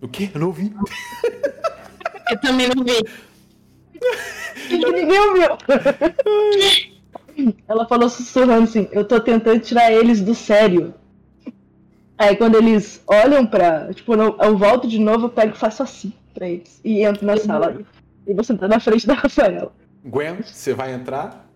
O 0.00 0.08
quê? 0.08 0.30
Eu 0.32 0.40
não 0.40 0.46
ouvi. 0.46 0.74
Eu 2.30 2.40
também 2.40 2.68
não 2.74 2.82
vi. 2.82 3.04
Ninguém 4.70 5.20
ouviu. 5.20 5.58
Ela 7.68 7.86
falou 7.86 8.08
sussurrando 8.08 8.62
assim, 8.62 8.88
eu 8.92 9.04
tô 9.04 9.20
tentando 9.20 9.60
tirar 9.60 9.92
eles 9.92 10.22
do 10.22 10.34
sério. 10.34 10.94
Aí 12.16 12.34
quando 12.34 12.56
eles 12.56 13.02
olham 13.06 13.46
pra. 13.46 13.92
Tipo, 13.92 14.14
eu, 14.14 14.34
eu 14.40 14.56
volto 14.56 14.88
de 14.88 14.98
novo, 14.98 15.26
eu 15.26 15.30
pego 15.30 15.54
e 15.54 15.58
faço 15.58 15.82
assim 15.82 16.14
pra 16.32 16.48
eles. 16.48 16.80
E 16.82 17.04
entro 17.04 17.26
na 17.26 17.36
sala. 17.36 17.78
E 18.26 18.32
vou 18.32 18.42
sentar 18.42 18.70
na 18.70 18.80
frente 18.80 19.06
da 19.06 19.12
Rafaela. 19.12 19.70
Gwen, 20.02 20.40
você 20.42 20.72
vai 20.72 20.94
entrar? 20.94 21.46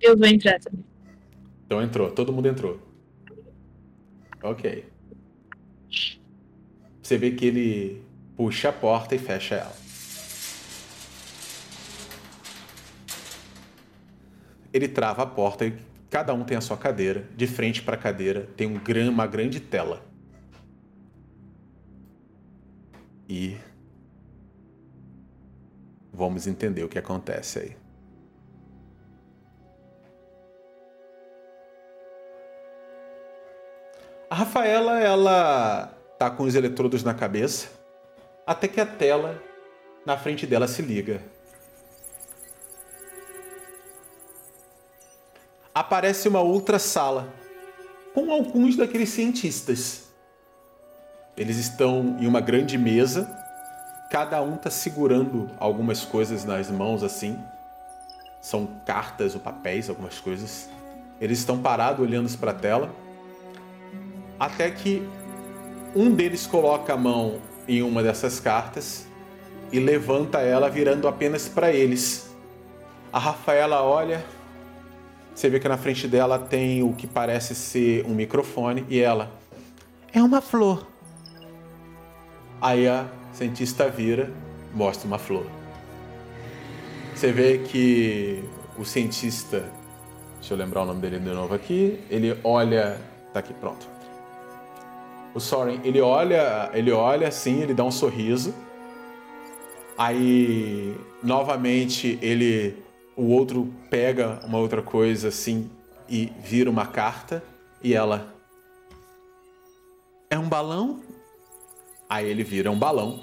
Eu 0.00 0.18
vou 0.18 0.26
entrar 0.26 0.58
também. 0.58 0.84
Então 1.64 1.80
entrou, 1.80 2.10
todo 2.10 2.32
mundo 2.32 2.48
entrou. 2.48 2.85
Ok. 4.42 4.84
Você 7.02 7.16
vê 7.16 7.30
que 7.30 7.46
ele 7.46 8.02
puxa 8.36 8.68
a 8.68 8.72
porta 8.72 9.14
e 9.14 9.18
fecha 9.18 9.54
ela. 9.54 9.76
Ele 14.72 14.88
trava 14.88 15.22
a 15.22 15.26
porta 15.26 15.64
e 15.64 15.78
cada 16.10 16.34
um 16.34 16.44
tem 16.44 16.56
a 16.56 16.60
sua 16.60 16.76
cadeira. 16.76 17.28
De 17.36 17.46
frente 17.46 17.82
para 17.82 17.94
a 17.94 17.98
cadeira 17.98 18.48
tem 18.56 18.66
um 18.66 18.74
gran, 18.74 19.08
uma 19.08 19.26
grande 19.26 19.60
tela. 19.60 20.04
E 23.28 23.56
vamos 26.12 26.46
entender 26.46 26.84
o 26.84 26.88
que 26.88 26.98
acontece 26.98 27.58
aí. 27.58 27.85
A 34.28 34.34
Rafaela, 34.34 34.98
ela 34.98 35.94
tá 36.18 36.28
com 36.28 36.42
os 36.42 36.56
eletrodos 36.56 37.04
na 37.04 37.14
cabeça, 37.14 37.68
até 38.44 38.66
que 38.66 38.80
a 38.80 38.86
tela 38.86 39.40
na 40.04 40.18
frente 40.18 40.44
dela 40.46 40.66
se 40.66 40.82
liga. 40.82 41.22
Aparece 45.72 46.28
uma 46.28 46.40
outra 46.40 46.78
sala 46.78 47.32
com 48.12 48.32
alguns 48.32 48.76
daqueles 48.76 49.10
cientistas. 49.10 50.08
Eles 51.36 51.56
estão 51.58 52.16
em 52.18 52.26
uma 52.26 52.40
grande 52.40 52.76
mesa, 52.76 53.30
cada 54.10 54.42
um 54.42 54.56
tá 54.56 54.70
segurando 54.70 55.48
algumas 55.60 56.04
coisas 56.04 56.44
nas 56.44 56.68
mãos 56.68 57.04
assim. 57.04 57.38
São 58.40 58.66
cartas 58.84 59.36
ou 59.36 59.40
papéis, 59.40 59.88
algumas 59.88 60.18
coisas. 60.18 60.68
Eles 61.20 61.38
estão 61.38 61.62
parados 61.62 62.04
olhando 62.04 62.36
para 62.38 62.50
a 62.50 62.54
tela 62.54 63.05
até 64.38 64.70
que 64.70 65.06
um 65.94 66.10
deles 66.14 66.46
coloca 66.46 66.92
a 66.92 66.96
mão 66.96 67.40
em 67.66 67.82
uma 67.82 68.02
dessas 68.02 68.38
cartas 68.38 69.06
e 69.72 69.80
levanta 69.80 70.40
ela 70.40 70.68
virando 70.68 71.08
apenas 71.08 71.48
para 71.48 71.72
eles. 71.72 72.34
A 73.12 73.18
Rafaela 73.18 73.82
olha, 73.82 74.24
você 75.34 75.48
vê 75.48 75.58
que 75.58 75.68
na 75.68 75.76
frente 75.76 76.06
dela 76.06 76.38
tem 76.38 76.82
o 76.82 76.92
que 76.92 77.06
parece 77.06 77.54
ser 77.54 78.04
um 78.06 78.14
microfone 78.14 78.84
e 78.88 79.00
ela 79.00 79.30
é 80.12 80.22
uma 80.22 80.40
flor. 80.40 80.86
Aí 82.60 82.88
a 82.88 83.06
cientista 83.32 83.88
vira, 83.88 84.30
mostra 84.74 85.06
uma 85.06 85.18
flor. 85.18 85.46
Você 87.14 87.32
vê 87.32 87.58
que 87.58 88.44
o 88.78 88.84
cientista, 88.84 89.64
deixa 90.38 90.54
eu 90.54 90.58
lembrar 90.58 90.82
o 90.82 90.86
nome 90.86 91.00
dele 91.00 91.18
de 91.18 91.30
novo 91.30 91.54
aqui, 91.54 92.00
ele 92.10 92.38
olha, 92.44 92.98
tá 93.32 93.40
aqui 93.40 93.54
pronto. 93.54 93.95
O 95.36 95.40
Soren, 95.40 95.82
ele 95.84 96.00
olha, 96.00 96.70
ele 96.72 96.90
olha 96.90 97.28
assim, 97.28 97.60
ele 97.60 97.74
dá 97.74 97.84
um 97.84 97.90
sorriso. 97.90 98.54
Aí, 99.98 100.96
novamente, 101.22 102.18
ele 102.22 102.82
o 103.14 103.24
outro 103.24 103.70
pega 103.90 104.40
uma 104.44 104.56
outra 104.56 104.80
coisa 104.80 105.28
assim 105.28 105.70
e 106.08 106.32
vira 106.42 106.70
uma 106.70 106.86
carta 106.86 107.44
e 107.82 107.92
ela 107.92 108.34
é 110.30 110.38
um 110.38 110.48
balão? 110.48 111.02
Aí 112.08 112.26
ele 112.26 112.42
vira 112.42 112.70
um 112.70 112.78
balão. 112.78 113.20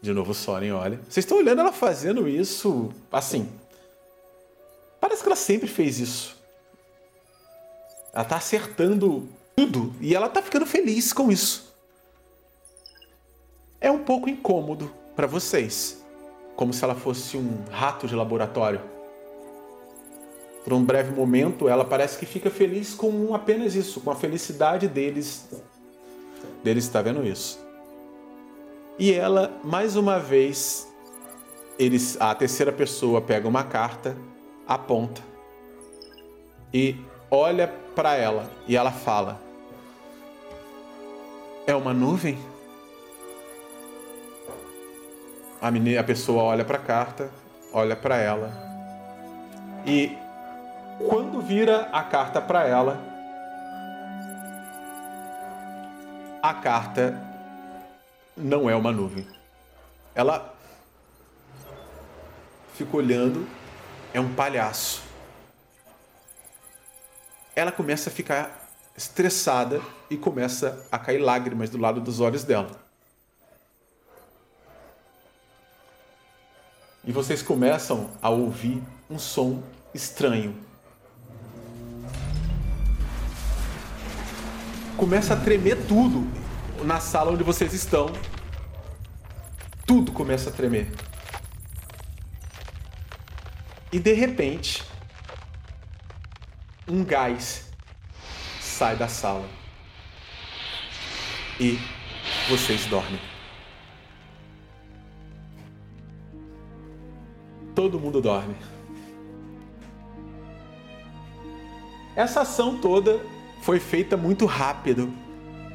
De 0.00 0.14
novo 0.14 0.30
o 0.30 0.34
Soren 0.34 0.72
olha. 0.72 0.98
Vocês 1.10 1.26
estão 1.26 1.36
olhando 1.36 1.60
ela 1.60 1.72
fazendo 1.72 2.26
isso 2.26 2.90
assim. 3.12 3.50
Parece 4.98 5.22
que 5.22 5.28
ela 5.28 5.36
sempre 5.36 5.68
fez 5.68 6.00
isso. 6.00 6.34
Ela 8.14 8.24
tá 8.24 8.36
acertando 8.36 9.28
tudo 9.56 9.92
e 10.00 10.14
ela 10.14 10.28
tá 10.28 10.42
ficando 10.42 10.66
feliz 10.66 11.12
com 11.12 11.30
isso. 11.30 11.74
É 13.80 13.90
um 13.90 13.98
pouco 13.98 14.28
incômodo 14.28 14.90
para 15.14 15.26
vocês, 15.26 16.02
como 16.56 16.72
se 16.72 16.82
ela 16.82 16.94
fosse 16.94 17.36
um 17.36 17.64
rato 17.70 18.06
de 18.06 18.14
laboratório. 18.14 18.80
Por 20.64 20.72
um 20.72 20.82
breve 20.82 21.14
momento, 21.14 21.68
ela 21.68 21.84
parece 21.84 22.18
que 22.18 22.24
fica 22.24 22.50
feliz 22.50 22.94
com 22.94 23.34
apenas 23.34 23.74
isso, 23.74 24.00
com 24.00 24.10
a 24.10 24.14
felicidade 24.14 24.88
deles, 24.88 25.48
deles 26.62 26.84
estar 26.84 27.02
vendo 27.02 27.26
isso. 27.26 27.58
E 28.98 29.12
ela, 29.12 29.60
mais 29.62 29.96
uma 29.96 30.18
vez, 30.18 30.88
eles, 31.78 32.16
a 32.18 32.34
terceira 32.34 32.72
pessoa 32.72 33.20
pega 33.20 33.46
uma 33.46 33.64
carta, 33.64 34.16
aponta 34.66 35.20
e 36.72 36.96
olha 37.30 37.68
para 37.94 38.14
ela 38.14 38.50
e 38.66 38.76
ela 38.76 38.90
fala: 38.90 39.40
É 41.66 41.74
uma 41.74 41.94
nuvem? 41.94 42.38
A, 45.60 45.70
menina, 45.70 46.00
a 46.00 46.04
pessoa 46.04 46.42
olha 46.42 46.64
para 46.64 46.76
a 46.76 46.80
carta, 46.80 47.30
olha 47.72 47.96
para 47.96 48.16
ela 48.16 48.52
e 49.86 50.16
quando 51.08 51.40
vira 51.40 51.88
a 51.92 52.02
carta 52.02 52.40
para 52.40 52.66
ela, 52.66 53.00
a 56.42 56.54
carta 56.54 57.20
não 58.36 58.68
é 58.68 58.76
uma 58.76 58.92
nuvem. 58.92 59.26
Ela 60.14 60.54
fica 62.74 62.96
olhando, 62.96 63.46
é 64.12 64.20
um 64.20 64.34
palhaço 64.34 65.04
ela 67.54 67.70
começa 67.70 68.10
a 68.10 68.12
ficar 68.12 68.63
estressada 68.96 69.80
e 70.08 70.16
começa 70.16 70.86
a 70.90 70.98
cair 70.98 71.18
lágrimas 71.18 71.70
do 71.70 71.78
lado 71.78 72.00
dos 72.00 72.20
olhos 72.20 72.44
dela. 72.44 72.70
E 77.04 77.12
vocês 77.12 77.42
começam 77.42 78.10
a 78.22 78.30
ouvir 78.30 78.82
um 79.10 79.18
som 79.18 79.62
estranho. 79.92 80.56
Começa 84.96 85.34
a 85.34 85.36
tremer 85.36 85.86
tudo 85.86 86.26
na 86.84 87.00
sala 87.00 87.32
onde 87.32 87.44
vocês 87.44 87.74
estão. 87.74 88.10
Tudo 89.86 90.12
começa 90.12 90.48
a 90.48 90.52
tremer. 90.52 90.90
E 93.92 93.98
de 93.98 94.12
repente, 94.14 94.82
um 96.88 97.04
gás 97.04 97.63
sai 98.74 98.96
da 98.96 99.06
sala 99.06 99.48
e 101.60 101.78
vocês 102.48 102.86
dormem. 102.86 103.20
Todo 107.72 108.00
mundo 108.00 108.20
dorme. 108.20 108.56
Essa 112.16 112.40
ação 112.40 112.78
toda 112.78 113.20
foi 113.62 113.78
feita 113.78 114.16
muito 114.16 114.44
rápido 114.44 115.12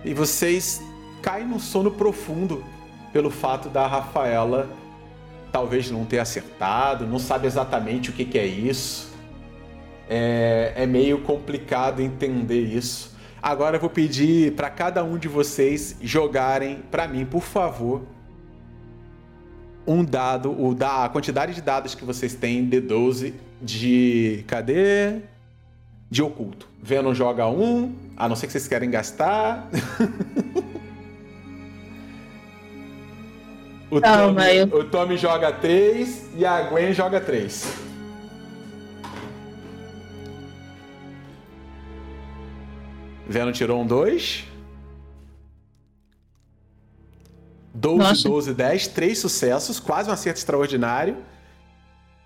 e 0.03 0.13
vocês 0.13 0.81
caem 1.21 1.47
num 1.47 1.59
sono 1.59 1.91
profundo 1.91 2.65
pelo 3.13 3.29
fato 3.29 3.69
da 3.69 3.87
Rafaela 3.87 4.69
talvez 5.53 5.89
não 5.89 6.05
ter 6.05 6.19
acertado, 6.19 7.07
não 7.07 7.17
sabe 7.17 7.47
exatamente 7.47 8.09
o 8.09 8.13
que, 8.13 8.25
que 8.25 8.37
é 8.37 8.45
isso 8.45 9.08
é, 10.09 10.73
é 10.75 10.85
meio 10.87 11.19
complicado 11.21 12.01
entender 12.01 12.61
isso. 12.63 13.15
Agora 13.41 13.77
eu 13.77 13.79
vou 13.79 13.89
pedir 13.89 14.53
para 14.53 14.69
cada 14.69 15.03
um 15.03 15.17
de 15.17 15.27
vocês 15.29 15.95
jogarem 16.01 16.79
para 16.91 17.07
mim, 17.07 17.25
por 17.25 17.43
favor, 17.43 18.01
um 19.87 20.03
dado, 20.03 20.51
o 20.51 20.75
da 20.75 21.05
a 21.05 21.09
quantidade 21.09 21.53
de 21.53 21.61
dados 21.61 21.95
que 21.95 22.03
vocês 22.03 22.33
têm 22.35 22.65
de 22.65 22.81
12 22.81 23.33
de 23.61 24.43
cadê? 24.47 25.17
De 26.11 26.21
oculto. 26.23 26.67
Venom 26.81 27.13
joga 27.13 27.47
um, 27.47 27.93
a 28.17 28.27
não 28.27 28.35
ser 28.35 28.47
que 28.47 28.51
vocês 28.53 28.67
querem 28.67 28.89
gastar. 28.89 29.69
o, 33.91 34.01
Tommy, 34.01 34.55
eu- 34.55 34.67
o 34.79 34.83
Tommy 34.85 35.17
joga 35.17 35.51
três 35.51 36.29
e 36.35 36.45
a 36.45 36.61
Gwen 36.63 36.93
joga 36.93 37.21
três. 37.21 37.88
Venom 43.29 43.51
tirou 43.51 43.79
um 43.79 43.85
2. 43.85 44.43
12, 47.75 47.97
Nossa. 47.97 48.27
12, 48.27 48.53
10. 48.55 48.87
Três 48.87 49.19
sucessos. 49.19 49.79
Quase 49.79 50.09
um 50.09 50.13
acerto 50.13 50.39
extraordinário. 50.39 51.15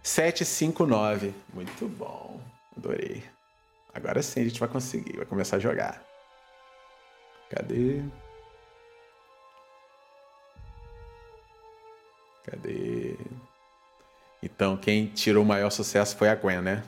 7, 0.01 0.45
5, 0.45 0.85
9. 0.85 1.33
Muito 1.53 1.89
bom. 1.89 2.39
Adorei. 2.77 3.21
Agora 3.93 4.21
sim 4.23 4.39
a 4.39 4.43
gente 4.45 4.57
vai 4.57 4.69
conseguir. 4.69 5.17
Vai 5.17 5.25
começar 5.25 5.57
a 5.57 5.59
jogar. 5.59 6.01
Cadê? 7.49 8.01
Cadê? 12.45 13.17
Então, 14.41 14.77
quem 14.77 15.07
tirou 15.07 15.43
o 15.43 15.45
maior 15.45 15.69
sucesso 15.69 16.15
foi 16.15 16.29
a 16.29 16.35
Gwen, 16.35 16.61
né? 16.61 16.81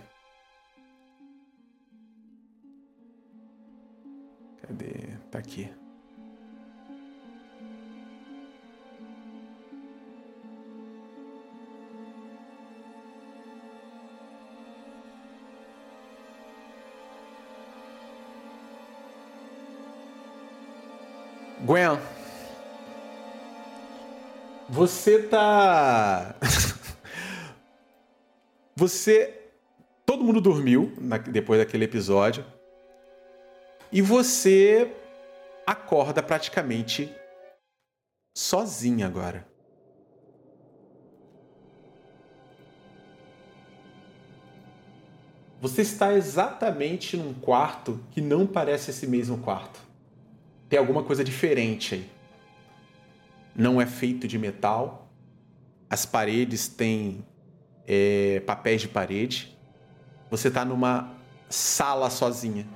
Cadê? 4.68 5.18
Tá 5.32 5.40
aqui. 5.40 5.70
Gwen, 21.66 21.98
você 24.70 25.20
tá. 25.24 26.36
você. 28.76 29.42
Todo 30.06 30.24
mundo 30.24 30.40
dormiu 30.40 30.94
na- 31.00 31.18
depois 31.18 31.60
daquele 31.60 31.86
episódio. 31.86 32.46
E 33.96 34.02
você 34.02 34.94
acorda 35.66 36.22
praticamente 36.22 37.10
sozinha 38.38 39.06
agora. 39.06 39.48
Você 45.62 45.82
está 45.82 46.14
exatamente 46.14 47.16
num 47.16 47.34
quarto 47.34 48.04
que 48.12 48.20
não 48.20 48.46
parece 48.46 48.92
esse 48.92 49.08
mesmo 49.08 49.38
quarto. 49.38 49.80
Tem 50.68 50.78
alguma 50.78 51.02
coisa 51.02 51.24
diferente 51.24 51.96
aí. 51.96 52.10
Não 53.56 53.80
é 53.80 53.86
feito 53.86 54.28
de 54.28 54.38
metal. 54.38 55.10
As 55.90 56.06
paredes 56.06 56.68
têm 56.68 57.26
é, 57.88 58.42
papéis 58.42 58.82
de 58.82 58.90
parede. 58.90 59.58
Você 60.30 60.50
está 60.50 60.66
numa 60.66 61.16
sala 61.48 62.10
sozinha. 62.10 62.68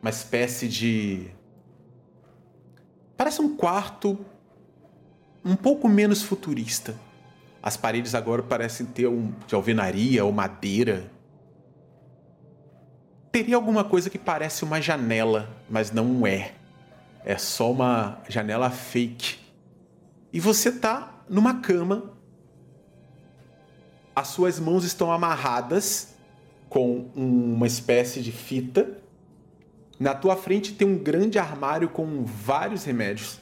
Uma 0.00 0.10
espécie 0.10 0.68
de. 0.68 1.30
Parece 3.16 3.40
um 3.40 3.56
quarto 3.56 4.18
um 5.44 5.56
pouco 5.56 5.88
menos 5.88 6.22
futurista. 6.22 6.94
As 7.62 7.76
paredes 7.76 8.14
agora 8.14 8.42
parecem 8.42 8.86
ter 8.86 9.08
um 9.08 9.32
de 9.46 9.54
alvenaria 9.54 10.24
ou 10.24 10.32
madeira. 10.32 11.10
Teria 13.32 13.56
alguma 13.56 13.84
coisa 13.84 14.08
que 14.08 14.18
parece 14.18 14.64
uma 14.64 14.80
janela, 14.80 15.48
mas 15.68 15.90
não 15.90 16.26
é. 16.26 16.54
É 17.24 17.36
só 17.36 17.72
uma 17.72 18.22
janela 18.28 18.70
fake. 18.70 19.38
E 20.32 20.40
você 20.40 20.72
tá 20.72 21.22
numa 21.28 21.60
cama. 21.60 22.14
As 24.14 24.28
suas 24.28 24.58
mãos 24.58 24.84
estão 24.84 25.12
amarradas 25.12 26.14
com 26.68 27.10
uma 27.14 27.66
espécie 27.66 28.20
de 28.20 28.32
fita. 28.32 28.98
Na 29.98 30.14
tua 30.14 30.36
frente 30.36 30.74
tem 30.74 30.86
um 30.86 30.96
grande 30.96 31.38
armário 31.38 31.88
com 31.88 32.24
vários 32.24 32.84
remédios. 32.84 33.40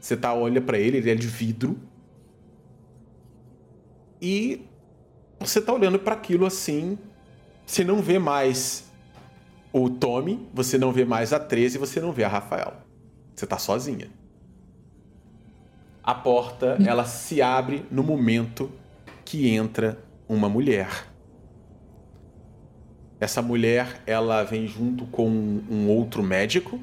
Você 0.00 0.16
tá 0.16 0.32
olha 0.32 0.60
para 0.60 0.78
ele, 0.78 0.98
ele 0.98 1.10
é 1.10 1.14
de 1.14 1.26
vidro. 1.26 1.78
E 4.20 4.66
você 5.38 5.60
tá 5.60 5.72
olhando 5.72 5.98
para 5.98 6.14
aquilo 6.14 6.46
assim, 6.46 6.98
você 7.66 7.84
não 7.84 8.00
vê 8.00 8.18
mais 8.18 8.90
o 9.72 9.90
Tommy, 9.90 10.48
você 10.54 10.78
não 10.78 10.92
vê 10.92 11.04
mais 11.04 11.32
a 11.32 11.38
13, 11.38 11.76
você 11.76 12.00
não 12.00 12.12
vê 12.12 12.24
a 12.24 12.28
Rafaela. 12.28 12.84
Você 13.34 13.46
tá 13.46 13.58
sozinha. 13.58 14.08
A 16.02 16.14
porta, 16.14 16.78
ela 16.86 17.04
se 17.04 17.42
abre 17.42 17.84
no 17.90 18.02
momento 18.02 18.70
que 19.24 19.48
entra 19.50 19.98
uma 20.28 20.48
mulher. 20.48 20.88
Essa 23.18 23.40
mulher, 23.40 24.02
ela 24.06 24.42
vem 24.42 24.66
junto 24.66 25.06
com 25.06 25.28
um 25.28 25.88
outro 25.88 26.22
médico 26.22 26.78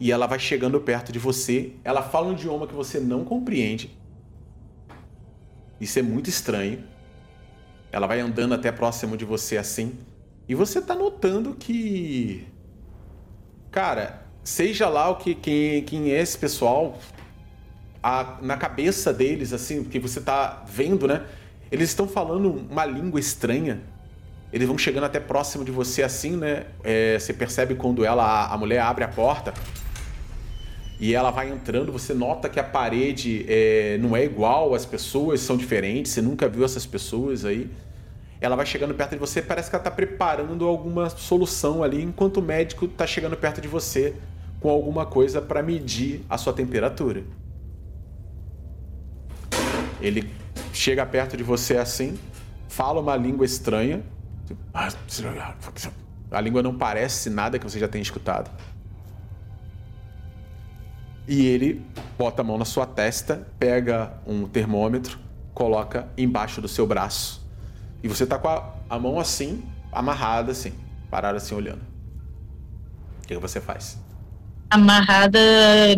e 0.00 0.10
ela 0.10 0.26
vai 0.26 0.38
chegando 0.38 0.80
perto 0.80 1.12
de 1.12 1.18
você. 1.18 1.72
Ela 1.84 2.02
fala 2.02 2.28
um 2.28 2.32
idioma 2.32 2.66
que 2.66 2.74
você 2.74 2.98
não 2.98 3.24
compreende. 3.24 3.96
Isso 5.80 5.98
é 5.98 6.02
muito 6.02 6.28
estranho. 6.28 6.82
Ela 7.92 8.06
vai 8.06 8.20
andando 8.20 8.52
até 8.54 8.72
próximo 8.72 9.16
de 9.16 9.24
você 9.24 9.56
assim. 9.56 9.96
E 10.48 10.54
você 10.54 10.82
tá 10.82 10.94
notando 10.94 11.54
que. 11.54 12.46
Cara, 13.70 14.22
seja 14.42 14.88
lá 14.88 15.08
o 15.08 15.16
que 15.16 15.34
quem, 15.34 15.84
quem 15.84 16.10
é 16.10 16.20
esse 16.20 16.36
pessoal, 16.36 16.98
a- 18.02 18.38
na 18.42 18.56
cabeça 18.56 19.12
deles, 19.12 19.52
assim, 19.52 19.84
que 19.84 19.98
você 20.00 20.20
tá 20.20 20.64
vendo, 20.68 21.06
né? 21.06 21.26
Eles 21.70 21.90
estão 21.90 22.08
falando 22.08 22.50
uma 22.70 22.84
língua 22.84 23.20
estranha. 23.20 23.80
Eles 24.52 24.66
vão 24.66 24.78
chegando 24.78 25.04
até 25.04 25.20
próximo 25.20 25.64
de 25.64 25.70
você 25.70 26.02
assim, 26.02 26.36
né? 26.36 26.66
É, 26.82 27.18
você 27.18 27.32
percebe 27.32 27.74
quando 27.74 28.04
ela, 28.04 28.46
a 28.46 28.56
mulher 28.56 28.80
abre 28.80 29.04
a 29.04 29.08
porta 29.08 29.52
e 31.00 31.14
ela 31.14 31.30
vai 31.30 31.48
entrando, 31.48 31.92
você 31.92 32.12
nota 32.12 32.48
que 32.48 32.58
a 32.58 32.64
parede 32.64 33.44
é, 33.48 33.98
não 34.00 34.16
é 34.16 34.24
igual, 34.24 34.74
as 34.74 34.84
pessoas 34.84 35.40
são 35.40 35.56
diferentes, 35.56 36.12
você 36.12 36.20
nunca 36.20 36.48
viu 36.48 36.64
essas 36.64 36.84
pessoas 36.84 37.44
aí. 37.44 37.70
Ela 38.40 38.56
vai 38.56 38.66
chegando 38.66 38.94
perto 38.94 39.12
de 39.12 39.18
você, 39.18 39.40
parece 39.40 39.70
que 39.70 39.76
ela 39.76 39.84
tá 39.84 39.90
preparando 39.90 40.64
alguma 40.64 41.08
solução 41.10 41.84
ali, 41.84 42.02
enquanto 42.02 42.38
o 42.38 42.42
médico 42.42 42.88
tá 42.88 43.06
chegando 43.06 43.36
perto 43.36 43.60
de 43.60 43.68
você 43.68 44.14
com 44.60 44.70
alguma 44.70 45.06
coisa 45.06 45.40
para 45.40 45.62
medir 45.62 46.24
a 46.28 46.36
sua 46.36 46.52
temperatura. 46.52 47.22
Ele 50.00 50.28
chega 50.72 51.04
perto 51.06 51.36
de 51.36 51.44
você 51.44 51.76
assim, 51.76 52.18
fala 52.68 53.00
uma 53.00 53.16
língua 53.16 53.44
estranha. 53.44 54.02
A 56.30 56.40
língua 56.40 56.62
não 56.62 56.76
parece 56.76 57.30
nada 57.30 57.58
que 57.58 57.64
você 57.64 57.78
já 57.78 57.88
tenha 57.88 58.02
escutado. 58.02 58.50
E 61.26 61.46
ele 61.46 61.84
bota 62.16 62.40
a 62.40 62.44
mão 62.44 62.56
na 62.56 62.64
sua 62.64 62.86
testa, 62.86 63.46
pega 63.58 64.14
um 64.26 64.46
termômetro, 64.48 65.18
coloca 65.52 66.08
embaixo 66.16 66.62
do 66.62 66.68
seu 66.68 66.86
braço. 66.86 67.46
E 68.02 68.08
você 68.08 68.26
tá 68.26 68.38
com 68.38 68.48
a, 68.48 68.74
a 68.88 68.98
mão 68.98 69.18
assim, 69.18 69.62
amarrada 69.92 70.52
assim, 70.52 70.72
parada 71.10 71.36
assim 71.36 71.54
olhando. 71.54 71.82
O 73.22 73.26
que, 73.26 73.34
que 73.34 73.40
você 73.40 73.60
faz? 73.60 73.98
Amarrada 74.70 75.38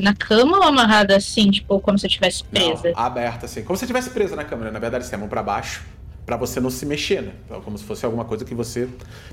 na 0.00 0.14
cama 0.14 0.58
ou 0.58 0.62
amarrada 0.64 1.16
assim, 1.16 1.50
tipo, 1.50 1.78
como 1.80 1.98
se 1.98 2.06
eu 2.06 2.08
estivesse 2.08 2.42
presa? 2.44 2.90
Não, 2.90 2.98
aberta 2.98 3.46
assim, 3.46 3.62
como 3.62 3.76
se 3.76 3.80
você 3.80 3.84
estivesse 3.84 4.10
presa 4.10 4.34
na 4.34 4.44
câmera. 4.44 4.72
Na 4.72 4.78
verdade, 4.78 5.06
você 5.06 5.14
é 5.14 5.16
a 5.16 5.18
mão 5.18 5.28
pra 5.28 5.42
baixo, 5.42 5.84
pra 6.30 6.46
você 6.46 6.60
não 6.60 6.70
se 6.70 6.86
mexer, 6.86 7.22
né? 7.22 7.34
Então, 7.44 7.60
Como 7.60 7.76
se 7.76 7.84
fosse 7.84 8.04
alguma 8.04 8.24
coisa 8.24 8.44
que 8.44 8.54
você. 8.54 8.88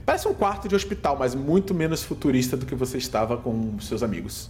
Parece 0.06 0.28
um 0.28 0.34
quarto 0.34 0.68
de 0.68 0.76
hospital, 0.76 1.16
mas 1.18 1.36
muito 1.36 1.74
menos 1.74 2.04
futurista 2.04 2.58
do 2.58 2.66
que 2.66 2.76
você 2.76 2.98
estava 2.98 3.38
com 3.38 3.80
seus 3.80 4.02
amigos. 4.04 4.50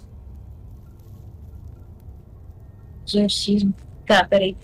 Exorcismo. 3.07 3.73
Tá, 4.05 4.23
peraí. 4.27 4.55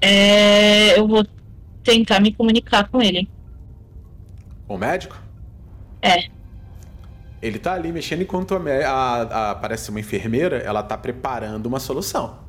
É, 0.00 0.98
eu 0.98 1.08
vou 1.08 1.24
tentar 1.82 2.20
me 2.20 2.34
comunicar 2.34 2.88
com 2.90 3.00
ele. 3.02 3.30
O 4.68 4.76
médico? 4.76 5.16
É. 6.02 6.28
Ele 7.42 7.58
tá 7.58 7.74
ali 7.74 7.92
mexendo 7.92 8.22
enquanto 8.22 8.54
a, 8.56 8.60
a, 8.88 9.50
a- 9.50 9.54
parece 9.56 9.90
uma 9.90 10.00
enfermeira, 10.00 10.56
ela 10.58 10.82
tá 10.82 10.96
preparando 10.96 11.66
uma 11.66 11.78
solução. 11.78 12.43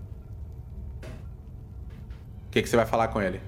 O 2.56 2.58
que, 2.58 2.64
que 2.64 2.70
você 2.70 2.78
vai 2.78 2.86
falar 2.86 3.10
com 3.10 3.22
ele? 3.22 3.42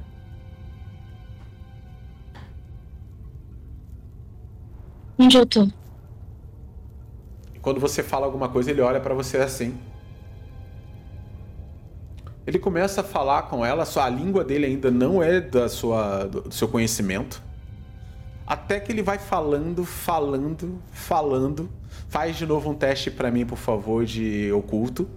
Onde 5.17 5.37
eu 5.37 5.45
tô? 5.45 5.65
E 7.55 7.59
quando 7.61 7.79
você 7.79 8.03
fala 8.03 8.25
alguma 8.25 8.49
coisa, 8.49 8.69
ele 8.69 8.81
olha 8.81 8.99
pra 8.99 9.13
você 9.13 9.37
assim. 9.37 9.79
Ele 12.45 12.59
começa 12.59 12.99
a 12.99 13.03
falar 13.05 13.43
com 13.43 13.65
ela, 13.65 13.85
só 13.85 14.01
a 14.01 14.09
língua 14.09 14.43
dele 14.43 14.65
ainda 14.65 14.91
não 14.91 15.23
é 15.23 15.39
da 15.39 15.69
sua, 15.69 16.25
do, 16.25 16.53
seu 16.53 16.67
conhecimento. 16.67 17.41
Até 18.45 18.77
que 18.77 18.91
ele 18.91 19.01
vai 19.01 19.17
falando, 19.17 19.85
falando, 19.85 20.81
falando. 20.91 21.69
Faz 22.09 22.35
de 22.35 22.45
novo 22.45 22.71
um 22.71 22.75
teste 22.75 23.09
pra 23.09 23.31
mim, 23.31 23.45
por 23.45 23.57
favor, 23.57 24.03
de 24.03 24.51
oculto. 24.51 25.07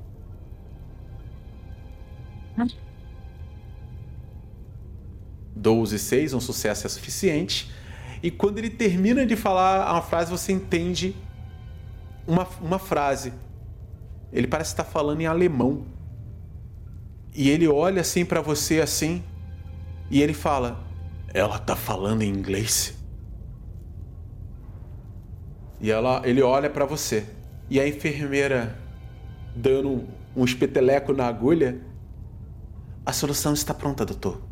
Doze 5.61 5.96
e 5.96 5.98
seis, 5.98 6.32
um 6.32 6.40
sucesso 6.40 6.86
é 6.86 6.90
suficiente. 6.90 7.70
E 8.22 8.30
quando 8.30 8.56
ele 8.56 8.70
termina 8.70 9.26
de 9.26 9.36
falar 9.36 9.92
uma 9.92 10.00
frase, 10.00 10.30
você 10.30 10.52
entende 10.52 11.14
uma, 12.26 12.48
uma 12.62 12.78
frase. 12.78 13.34
Ele 14.32 14.46
parece 14.46 14.70
estar 14.70 14.84
falando 14.84 15.20
em 15.20 15.26
alemão. 15.26 15.84
E 17.34 17.50
ele 17.50 17.68
olha 17.68 18.00
assim 18.00 18.24
pra 18.24 18.40
você 18.40 18.80
assim, 18.80 19.22
e 20.11 20.22
ele 20.22 20.32
fala: 20.32 20.82
"Ela 21.34 21.58
tá 21.58 21.76
falando 21.76 22.22
em 22.22 22.28
inglês?" 22.28 22.94
E 25.78 25.90
ela, 25.90 26.22
ele 26.24 26.40
olha 26.40 26.70
pra 26.70 26.86
você. 26.86 27.26
E 27.68 27.78
a 27.78 27.86
enfermeira, 27.86 28.78
dando 29.54 30.08
um 30.34 30.44
espeteleco 30.44 31.12
na 31.12 31.26
agulha. 31.26 31.80
A 33.04 33.12
solução 33.12 33.52
está 33.52 33.74
pronta, 33.74 34.04
doutor. 34.06 34.49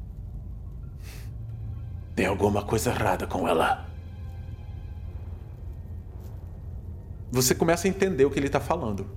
Tem 2.19 2.27
alguma 2.27 2.65
coisa 2.65 2.91
errada 2.91 3.29
com 3.29 3.47
ela. 3.47 3.87
Você 7.31 7.55
começa 7.55 7.87
a 7.87 7.91
entender 7.91 8.25
o 8.25 8.31
que 8.33 8.41
ele 8.41 8.49
tá 8.49 8.59
falando. 8.59 9.09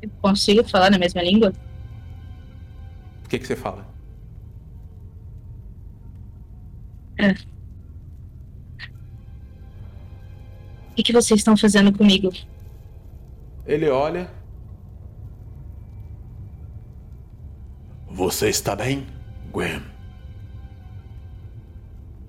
Eu 0.00 0.08
consigo 0.22 0.62
falar 0.62 0.92
na 0.92 0.98
mesma 0.98 1.20
língua? 1.20 1.52
O 3.24 3.28
que, 3.28 3.36
que 3.36 3.44
você 3.44 3.56
fala? 3.56 3.84
O 10.88 10.94
que, 10.94 11.02
que 11.02 11.12
vocês 11.12 11.40
estão 11.40 11.56
fazendo 11.56 11.92
comigo? 11.92 12.30
Ele 13.66 13.88
olha. 13.88 14.30
Você 18.06 18.50
está 18.50 18.76
bem, 18.76 19.04
Gwen? 19.50 19.91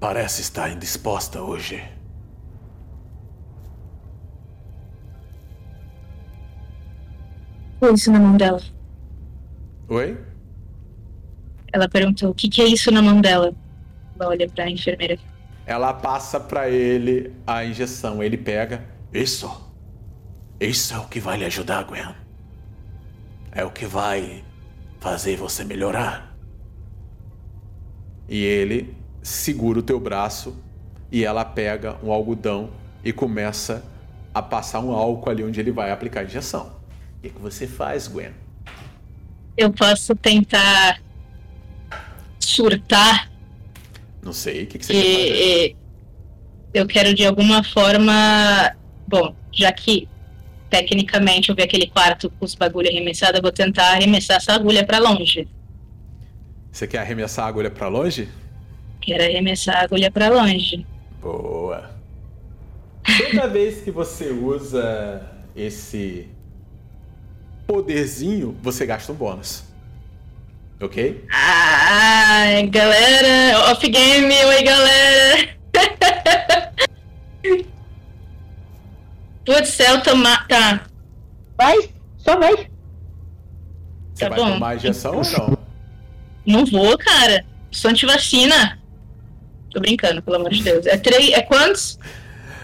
Parece 0.03 0.41
estar 0.41 0.69
indisposta 0.69 1.41
hoje. 1.41 1.81
Pô, 7.79 7.89
isso 7.93 8.11
na 8.11 8.19
mão 8.19 8.35
dela. 8.35 8.61
Oi? 9.87 10.21
Ela 11.71 11.87
perguntou: 11.87 12.31
o 12.31 12.35
que, 12.35 12.49
que 12.49 12.61
é 12.61 12.65
isso 12.65 12.91
na 12.91 13.01
mão 13.01 13.21
dela? 13.21 13.55
Ela 14.19 14.27
olha 14.27 14.49
pra 14.49 14.69
enfermeira. 14.69 15.17
Ela 15.65 15.93
passa 15.93 16.37
pra 16.37 16.69
ele 16.69 17.33
a 17.47 17.63
injeção. 17.63 18.21
Ele 18.21 18.35
pega. 18.35 18.83
Isso. 19.13 19.73
Isso 20.59 20.93
é 20.93 20.97
o 20.97 21.07
que 21.07 21.21
vai 21.21 21.37
lhe 21.37 21.45
ajudar, 21.45 21.85
Gwen. 21.85 22.13
É 23.53 23.63
o 23.63 23.71
que 23.71 23.85
vai 23.85 24.43
fazer 24.99 25.37
você 25.37 25.63
melhorar. 25.63 26.35
E 28.27 28.43
ele 28.43 29.01
segura 29.23 29.79
o 29.79 29.83
teu 29.83 29.99
braço 29.99 30.55
e 31.11 31.23
ela 31.25 31.45
pega 31.45 31.97
um 32.03 32.11
algodão 32.11 32.71
e 33.03 33.13
começa 33.13 33.83
a 34.33 34.41
passar 34.41 34.81
um 34.81 34.91
álcool 34.91 35.29
ali 35.31 35.43
onde 35.43 35.59
ele 35.59 35.71
vai 35.71 35.91
aplicar 35.91 36.21
a 36.21 36.23
injeção. 36.25 36.75
O 37.19 37.21
que, 37.23 37.29
que 37.31 37.41
você 37.41 37.67
faz, 37.67 38.07
Gwen? 38.07 38.33
Eu 39.57 39.71
posso 39.73 40.15
tentar 40.15 41.01
surtar 42.39 43.31
Não 44.21 44.33
sei. 44.33 44.63
O 44.63 44.67
que, 44.67 44.79
que 44.79 44.85
você 44.85 44.95
quer 44.95 45.09
fazer? 45.09 45.33
e, 45.35 45.67
e 45.69 45.77
eu 46.73 46.87
quero 46.87 47.13
de 47.13 47.25
alguma 47.25 47.63
forma. 47.63 48.75
Bom, 49.07 49.35
já 49.51 49.71
que 49.71 50.09
tecnicamente 50.69 51.49
eu 51.49 51.55
vi 51.55 51.63
aquele 51.63 51.87
quarto 51.87 52.29
com 52.31 52.45
os 52.45 52.55
bagulho 52.55 52.89
arremessado, 52.89 53.37
eu 53.37 53.41
vou 53.41 53.51
tentar 53.51 53.91
arremessar 53.93 54.37
essa 54.37 54.53
agulha 54.53 54.85
pra 54.85 54.99
longe. 54.99 55.47
Você 56.71 56.87
quer 56.87 56.99
arremessar 56.99 57.45
a 57.45 57.47
agulha 57.49 57.69
pra 57.71 57.87
longe? 57.87 58.29
Quero 59.03 59.23
arremessar 59.23 59.77
a 59.77 59.81
agulha 59.83 60.09
pra 60.11 60.29
longe. 60.29 60.85
Boa. 61.21 61.91
Toda 63.31 63.47
vez 63.47 63.81
que 63.81 63.91
você 63.91 64.29
usa 64.29 65.21
esse 65.55 66.27
poderzinho, 67.67 68.57
você 68.61 68.85
gasta 68.85 69.11
um 69.11 69.15
bônus. 69.15 69.63
Ok? 70.81 71.25
Ai, 71.31 72.65
galera, 72.67 73.71
off 73.71 73.87
game, 73.87 74.33
oi 74.45 74.63
galera. 74.63 75.49
Putz, 79.45 79.69
céu, 79.69 80.01
toma... 80.01 80.37
Tá, 80.47 80.85
Vai, 81.57 81.89
só 82.17 82.37
vai. 82.39 82.55
Você 84.13 84.25
Tá 84.25 84.29
vai 84.29 84.39
bom. 84.39 84.53
tomar 84.53 84.69
a 84.69 84.75
injeção 84.75 85.17
ou 85.17 85.23
não? 85.23 85.57
não 86.45 86.65
vou, 86.65 86.97
cara. 86.97 87.45
Sou 87.71 87.91
antivacina. 87.91 88.79
Tô 89.73 89.79
brincando, 89.79 90.21
pelo 90.21 90.37
amor 90.37 90.51
de 90.51 90.63
Deus. 90.63 90.85
É 90.85 90.97
três. 90.97 91.31
É 91.31 91.41
quantos? 91.41 91.97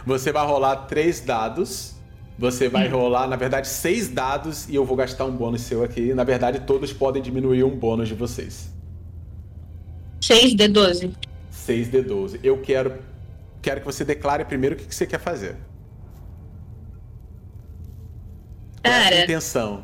Você 0.05 0.31
vai 0.31 0.45
rolar 0.45 0.75
três 0.85 1.19
dados. 1.19 1.95
Você 2.37 2.69
vai 2.69 2.87
rolar, 2.87 3.27
na 3.27 3.35
verdade, 3.35 3.67
seis 3.67 4.07
dados 4.07 4.69
e 4.69 4.75
eu 4.75 4.85
vou 4.85 4.95
gastar 4.95 5.25
um 5.25 5.35
bônus 5.35 5.61
seu 5.61 5.83
aqui. 5.83 6.13
Na 6.13 6.23
verdade, 6.23 6.61
todos 6.61 6.93
podem 6.93 7.21
diminuir 7.21 7.63
um 7.65 7.75
bônus 7.75 8.07
de 8.07 8.13
vocês. 8.13 8.73
6 10.21 10.55
de 10.55 10.67
12. 10.67 11.11
6 11.49 11.91
de 11.91 12.01
12. 12.01 12.39
Eu 12.43 12.61
quero, 12.61 12.99
quero 13.61 13.81
que 13.81 13.85
você 13.85 14.05
declare 14.05 14.45
primeiro 14.45 14.75
o 14.75 14.77
que 14.77 14.85
que 14.85 14.95
você 14.95 15.05
quer 15.05 15.19
fazer. 15.19 15.57
Qual 18.83 18.93
é 18.93 18.97
a 18.97 19.03
Cara. 19.03 19.23
intenção? 19.23 19.83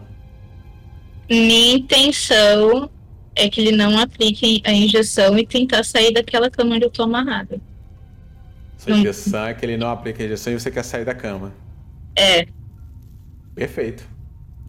Minha 1.30 1.76
intenção 1.76 2.90
é 3.36 3.50
que 3.50 3.62
ele 3.62 3.72
não 3.76 3.98
aplique 4.00 4.62
a 4.66 4.72
injeção 4.74 5.38
e 5.38 5.46
tentar 5.46 5.84
sair 5.84 6.12
daquela 6.14 6.50
cama 6.50 6.76
onde 6.76 6.86
eu 6.86 6.92
tô 6.92 7.04
amarrada. 7.04 7.62
Sua 8.78 8.94
Hum. 8.94 9.00
intenção 9.00 9.46
é 9.48 9.54
que 9.54 9.66
ele 9.66 9.76
não 9.78 9.90
aplique 9.90 10.22
a 10.22 10.26
injeção 10.26 10.54
e 10.54 10.60
você 10.60 10.72
quer 10.72 10.84
sair 10.84 11.04
da 11.06 11.14
cama. 11.16 11.54
É, 12.18 12.46
Perfeito. 13.54 14.08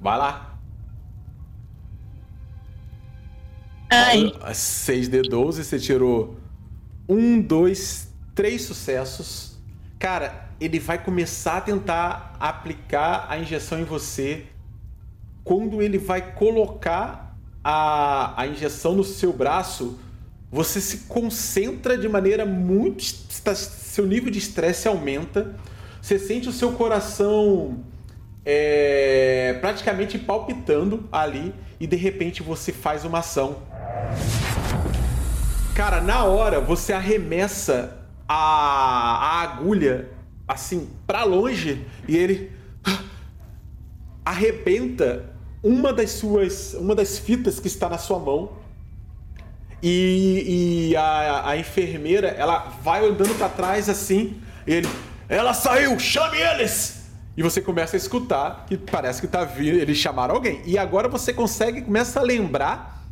Vai 0.00 0.18
lá. 0.18 0.60
ai, 3.90 4.54
6 4.54 5.08
de 5.08 5.22
12, 5.22 5.64
você 5.64 5.78
tirou 5.78 6.36
um, 7.08 7.40
dois, 7.40 8.14
três 8.34 8.62
sucessos. 8.64 9.62
Cara, 9.98 10.54
ele 10.60 10.78
vai 10.80 11.02
começar 11.02 11.58
a 11.58 11.60
tentar 11.60 12.36
aplicar 12.40 13.26
a 13.30 13.38
injeção 13.38 13.78
em 13.80 13.84
você. 13.84 14.46
Quando 15.44 15.80
ele 15.82 15.98
vai 15.98 16.34
colocar 16.34 17.25
a, 17.68 18.42
a 18.42 18.46
injeção 18.46 18.94
no 18.94 19.02
seu 19.02 19.32
braço, 19.32 19.98
você 20.52 20.80
se 20.80 20.98
concentra 21.08 21.98
de 21.98 22.08
maneira 22.08 22.46
muito. 22.46 23.02
Seu 23.02 24.06
nível 24.06 24.30
de 24.30 24.38
estresse 24.38 24.86
aumenta. 24.86 25.56
Você 26.00 26.16
sente 26.16 26.48
o 26.48 26.52
seu 26.52 26.70
coração 26.74 27.82
é, 28.44 29.58
praticamente 29.60 30.16
palpitando 30.16 31.08
ali 31.10 31.52
e 31.80 31.88
de 31.88 31.96
repente 31.96 32.40
você 32.40 32.70
faz 32.70 33.04
uma 33.04 33.18
ação. 33.18 33.56
Cara, 35.74 36.00
na 36.00 36.22
hora 36.22 36.60
você 36.60 36.92
arremessa 36.92 37.98
a, 38.28 38.36
a 38.36 39.42
agulha 39.42 40.08
assim 40.46 40.88
pra 41.04 41.24
longe 41.24 41.84
e 42.06 42.16
ele 42.16 42.52
ah, 42.84 43.02
arrebenta 44.24 45.35
uma 45.66 45.92
das 45.92 46.12
suas 46.12 46.74
uma 46.74 46.94
das 46.94 47.18
fitas 47.18 47.58
que 47.58 47.66
está 47.66 47.88
na 47.88 47.98
sua 47.98 48.20
mão 48.20 48.52
e, 49.82 50.90
e 50.90 50.96
a, 50.96 51.48
a 51.50 51.56
enfermeira 51.56 52.28
ela 52.28 52.72
vai 52.84 53.04
andando 53.04 53.36
pra 53.36 53.48
trás 53.48 53.88
assim 53.88 54.40
e 54.64 54.74
ele 54.74 54.88
ela 55.28 55.52
saiu 55.52 55.98
chame 55.98 56.38
eles! 56.38 57.04
E 57.36 57.42
você 57.42 57.60
começa 57.60 57.96
a 57.96 57.98
escutar 57.98 58.64
que 58.66 58.78
parece 58.78 59.20
que 59.20 59.26
tá 59.26 59.44
vindo 59.44 59.76
eles 59.76 59.98
chamaram 59.98 60.36
alguém. 60.36 60.62
E 60.64 60.78
agora 60.78 61.08
você 61.08 61.34
consegue 61.34 61.82
começa 61.82 62.20
a 62.20 62.22
lembrar 62.22 63.04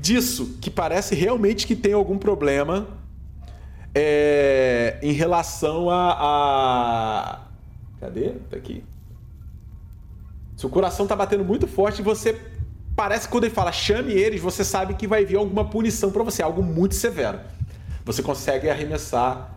disso 0.00 0.58
que 0.60 0.68
parece 0.68 1.14
realmente 1.14 1.66
que 1.66 1.76
tem 1.76 1.92
algum 1.92 2.18
problema 2.18 2.88
é, 3.94 4.98
em 5.00 5.12
relação 5.12 5.88
a, 5.88 6.10
a 6.20 7.40
cadê? 8.00 8.32
Tá 8.50 8.56
aqui 8.56 8.84
seu 10.56 10.68
coração 10.70 11.06
tá 11.06 11.16
batendo 11.16 11.44
muito 11.44 11.66
forte 11.66 11.98
e 12.00 12.02
você 12.02 12.40
parece 12.96 13.26
que 13.26 13.32
quando 13.32 13.44
ele 13.44 13.54
fala 13.54 13.72
chame 13.72 14.12
eles, 14.12 14.40
você 14.40 14.64
sabe 14.64 14.94
que 14.94 15.06
vai 15.06 15.24
vir 15.24 15.36
alguma 15.36 15.64
punição 15.68 16.10
pra 16.10 16.22
você, 16.22 16.42
algo 16.42 16.62
muito 16.62 16.94
severo. 16.94 17.40
Você 18.04 18.22
consegue 18.22 18.68
arremessar 18.68 19.56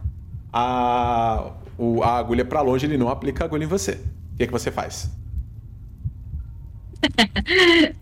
a, 0.52 1.52
o- 1.78 2.02
a 2.04 2.18
agulha 2.18 2.43
pra 2.45 2.62
longe, 2.62 2.86
ele 2.86 2.98
não 2.98 3.10
aplica 3.10 3.43
a 3.43 3.45
agulha 3.45 3.64
em 3.64 3.68
você. 3.68 4.00
O 4.34 4.38
que, 4.38 4.43
é 4.43 4.48
que 4.48 4.52
você 4.54 4.72
faz? 4.72 5.10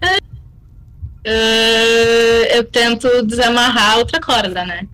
ah, 0.01 0.17
eu 2.55 2.63
tento 2.65 3.23
desamarrar 3.25 3.93
a 3.93 3.97
outra 3.97 4.21
corda, 4.21 4.65
né? 4.65 4.87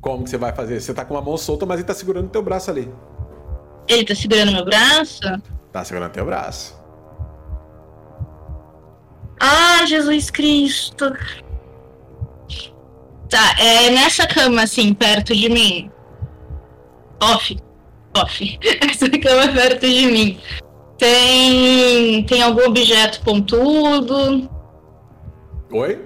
Como 0.00 0.24
que 0.24 0.30
você 0.30 0.38
vai 0.38 0.52
fazer? 0.54 0.80
Você 0.80 0.94
tá 0.94 1.04
com 1.04 1.14
uma 1.14 1.22
mão 1.22 1.36
solta, 1.36 1.66
mas 1.66 1.78
ele 1.78 1.86
tá 1.86 1.94
segurando 1.94 2.28
teu 2.28 2.42
braço 2.42 2.70
ali. 2.70 2.88
Ele 3.88 4.04
tá 4.04 4.14
segurando 4.14 4.52
meu 4.52 4.64
braço? 4.64 5.20
Tá 5.72 5.84
segurando 5.84 6.12
teu 6.12 6.24
braço. 6.24 6.79
Ah, 9.40 9.86
Jesus 9.86 10.30
Cristo. 10.30 11.16
Tá, 13.30 13.54
é 13.58 13.90
nessa 13.90 14.26
cama, 14.26 14.62
assim, 14.62 14.92
perto 14.92 15.34
de 15.34 15.48
mim. 15.48 15.90
Off. 17.22 17.56
Off. 18.16 18.58
Essa 18.82 19.08
cama 19.08 19.52
perto 19.52 19.88
de 19.88 20.06
mim. 20.06 20.40
Tem. 20.98 22.22
Tem 22.24 22.42
algum 22.42 22.66
objeto 22.66 23.22
pontudo? 23.22 24.50
Oi? 25.72 26.00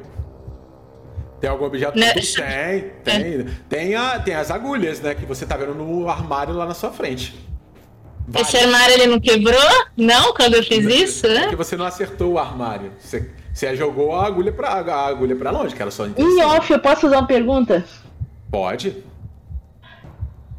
Tem 1.41 1.51
algum 1.51 1.65
objeto? 1.65 1.99
Né? 1.99 2.13
Tem, 2.13 2.91
tem. 3.03 3.45
Tem, 3.69 3.95
a, 3.95 4.21
tem 4.21 4.35
as 4.35 4.51
agulhas, 4.51 5.01
né? 5.01 5.15
Que 5.15 5.27
você 5.27 5.45
tá 5.45 5.57
vendo 5.57 5.75
no 5.75 6.09
armário 6.09 6.55
lá 6.55 6.67
na 6.67 6.75
sua 6.75 6.93
frente. 6.93 7.35
Esse 8.33 8.57
armário 8.57 8.95
ele 8.95 9.07
não 9.07 9.21
quebrou? 9.21 9.61
Não, 9.97 10.33
quando 10.33 10.55
eu 10.55 10.63
fiz 10.63 10.85
isso, 10.87 11.29
né? 11.29 11.43
Porque 11.43 11.57
você 11.57 11.77
não 11.77 11.85
acertou 11.85 12.33
o 12.33 12.39
armário. 12.39 12.91
Você, 12.99 13.31
você 13.53 13.77
jogou 13.77 14.15
a 14.17 14.27
agulha 14.27 14.53
pra, 14.53 14.69
a 14.69 15.07
agulha 15.07 15.37
pra 15.37 15.51
longe, 15.51 15.75
que 15.75 15.83
era 15.83 15.91
só 15.91 16.07
Em 16.07 16.43
off, 16.43 16.73
eu 16.73 16.79
posso 16.79 17.03
fazer 17.03 17.17
uma 17.17 17.27
pergunta? 17.27 17.85
Pode. 18.51 18.97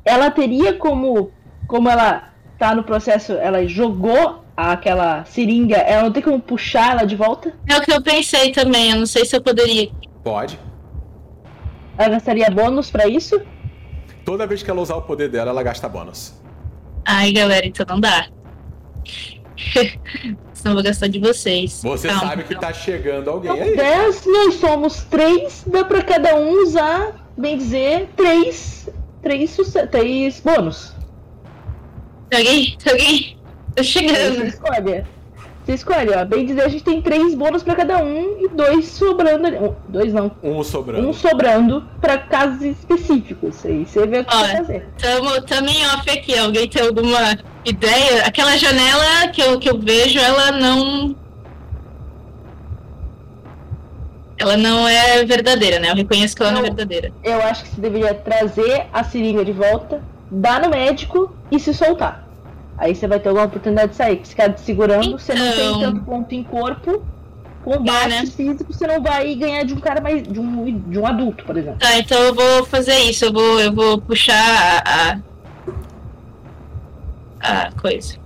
Ela 0.04 0.30
teria 0.30 0.74
como. 0.74 1.32
Como 1.68 1.90
ela 1.90 2.30
tá 2.60 2.76
no 2.76 2.84
processo, 2.84 3.34
ela 3.34 3.66
jogou 3.66 4.44
aquela 4.56 5.26
seringa, 5.26 5.78
ela 5.78 6.04
não 6.04 6.12
tem 6.12 6.22
como 6.22 6.40
puxar 6.40 6.92
ela 6.92 7.06
de 7.06 7.16
volta? 7.16 7.54
É 7.68 7.76
o 7.76 7.82
que 7.82 7.92
eu 7.92 8.02
pensei 8.02 8.52
também, 8.52 8.92
eu 8.92 8.98
não 8.98 9.06
sei 9.08 9.26
se 9.26 9.36
eu 9.36 9.42
poderia. 9.42 9.90
Pode. 10.24 10.60
Ela 11.98 12.10
gastaria 12.10 12.50
bônus 12.52 12.92
pra 12.92 13.08
isso? 13.08 13.42
Toda 14.24 14.46
vez 14.46 14.62
que 14.62 14.70
ela 14.70 14.82
usar 14.82 14.96
o 14.96 15.02
poder 15.02 15.30
dela, 15.30 15.50
ela 15.50 15.64
gasta 15.64 15.90
bônus. 15.90 16.34
Ai, 17.06 17.32
galera, 17.32 17.66
então 17.66 17.86
não 17.88 18.00
dá. 18.00 18.28
Senão 20.54 20.72
eu 20.72 20.74
vou 20.76 20.84
gastar 20.84 21.08
de 21.08 21.20
vocês. 21.20 21.82
Você 21.84 22.08
Calma, 22.08 22.22
sabe 22.30 22.44
que 22.44 22.56
calma. 22.56 22.68
tá 22.68 22.74
chegando 22.74 23.30
alguém 23.30 23.52
Então, 23.52 23.64
aí. 23.66 23.76
10, 23.76 24.26
nós 24.26 24.56
somos 24.56 25.04
3, 25.06 25.64
dá 25.68 25.84
pra 25.86 26.02
cada 26.02 26.36
um 26.36 26.64
usar, 26.64 27.30
bem 27.38 27.58
dizer, 27.58 28.10
3, 28.18 28.90
três, 29.22 29.52
suce- 29.52 29.88
três 29.88 30.40
bônus. 30.40 30.94
Tem 32.30 32.40
alguém? 32.40 32.78
Tem 32.84 32.92
alguém? 32.94 33.38
Tô 33.76 33.84
chegando. 33.84 34.44
escolhe. 34.46 35.06
Você 35.66 35.74
escolhe, 35.74 36.12
ó. 36.16 36.24
Bem 36.24 36.46
dizer, 36.46 36.62
a 36.62 36.68
gente 36.68 36.84
tem 36.84 37.02
três 37.02 37.34
bônus 37.34 37.64
pra 37.64 37.74
cada 37.76 37.98
um 37.98 38.38
e 38.40 38.48
dois 38.50 38.86
sobrando 38.86 39.48
ali. 39.48 39.58
Um, 39.58 39.74
dois 39.90 40.14
não. 40.14 40.32
Um 40.44 40.64
sobrando. 40.64 41.08
Um 41.10 41.12
sobrando 41.14 41.84
pra 42.00 42.20
casos 42.20 42.62
específicos. 42.62 43.66
Aí 43.66 43.84
você 43.84 44.06
vê 44.06 44.20
o 44.20 44.26
que 44.26 44.32
você 44.32 44.38
Olha. 44.38 44.48
vai 44.48 44.58
fazer. 44.58 44.88
Tamo, 45.00 45.42
tamo 45.42 45.70
em 45.70 45.84
off 45.88 46.08
aqui. 46.12 46.38
Alguém 46.38 46.70
tem 46.70 46.84
alguma 46.86 47.36
ideia? 47.66 48.24
Aquela 48.26 48.56
janela 48.58 49.28
que 49.34 49.42
eu, 49.42 49.58
que 49.60 49.68
eu 49.68 49.80
vejo, 49.80 50.20
ela 50.20 50.52
não. 50.52 51.16
Ela 54.38 54.58
não 54.58 54.88
é 54.88 55.26
verdadeira, 55.26 55.80
né? 55.80 55.90
Eu 55.90 55.96
reconheço 55.96 56.36
que 56.36 56.44
ela 56.44 56.52
não, 56.52 56.60
é 56.60 56.62
Não. 56.62 56.76
verdadeira. 56.76 57.12
Eu 57.24 57.42
acho 57.42 57.64
que 57.64 57.70
você 57.70 57.82
deveria 57.82 58.14
trazer 58.14 58.86
a 58.94 59.04
seringa 59.04 59.44
de 59.44 59.54
volta, 59.54 60.04
dar 60.30 60.62
no 60.62 60.70
médico 60.70 61.36
e 61.50 61.60
se 61.60 61.74
soltar. 61.74 62.25
Aí 62.78 62.94
você 62.96 63.08
vai 63.08 63.20
ter 63.20 63.30
alguma 63.30 63.46
oportunidade 63.48 63.92
de 63.92 63.96
sair. 63.98 64.20
Se 64.24 64.32
ficar 64.32 64.54
te 64.54 64.62
segurando, 64.62 65.18
você 65.18 65.34
não 65.34 65.52
tem 65.52 65.70
Então. 65.70 65.80
tanto 65.82 66.02
ponto 66.06 66.32
em 66.36 66.44
corpo. 66.44 67.04
Combate 67.64 68.10
né? 68.10 68.26
físico, 68.28 68.72
você 68.72 68.86
não 68.86 69.02
vai 69.02 69.34
ganhar 69.34 69.64
de 69.64 69.74
um 69.74 69.80
cara 69.80 70.00
mais. 70.00 70.22
de 70.22 70.40
um, 70.40 70.80
de 70.82 71.00
um 71.00 71.08
adulto, 71.08 71.44
por 71.46 71.58
exemplo. 71.58 71.80
Tá, 71.80 71.98
então 71.98 72.20
eu 72.22 72.36
vou 72.36 72.64
fazer 72.66 72.96
isso. 73.00 73.26
Eu 73.26 73.34
vou, 73.34 73.60
eu 73.60 73.74
vou 73.74 74.00
puxar 74.00 74.84
a. 74.86 75.18
a, 77.40 77.62
a 77.64 77.72
coisa. 77.72 78.18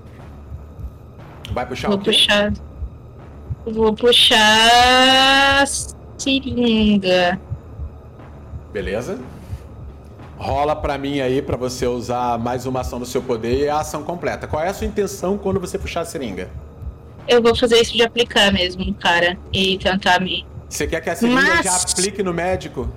Vai 1.52 1.66
puxar 1.66 1.88
Vou 1.88 1.98
o 1.98 2.02
quê? 2.02 2.12
puxar. 2.12 2.54
Vou 3.66 3.94
puxar. 3.94 5.62
a 5.62 5.66
seringa. 6.18 7.40
Beleza? 8.74 9.18
Rola 10.40 10.74
pra 10.74 10.98
mim 10.98 11.20
aí 11.20 11.42
pra 11.42 11.58
você 11.58 11.86
usar 11.86 12.40
mais 12.40 12.66
uma 12.66 12.80
ação 12.80 12.98
do 12.98 13.06
seu 13.06 13.22
poder 13.22 13.60
e 13.66 13.70
a 13.70 13.80
ação 13.80 14.04
completa. 14.04 14.48
Qual 14.48 14.64
é 14.64 14.70
a 14.70 14.74
sua 14.74 14.88
intenção 14.88 15.38
quando 15.38 15.60
você 15.60 15.78
puxar 15.78 16.02
a 16.02 16.06
seringa? 16.06 16.50
Eu 17.28 17.42
vou 17.44 17.54
fazer 17.56 17.80
isso 17.82 17.92
de 17.94 18.02
aplicar 18.02 18.52
mesmo 18.54 18.94
cara 18.96 19.38
e 19.52 19.78
tentar 19.78 20.20
me. 20.22 20.46
Você 20.70 20.88
quer 20.88 21.02
que 21.02 21.10
a 21.10 21.16
seringa 21.16 21.42
Mas- 21.42 21.66
já 21.66 21.76
aplique 21.76 22.24
no 22.24 22.34
médico? 22.34 22.90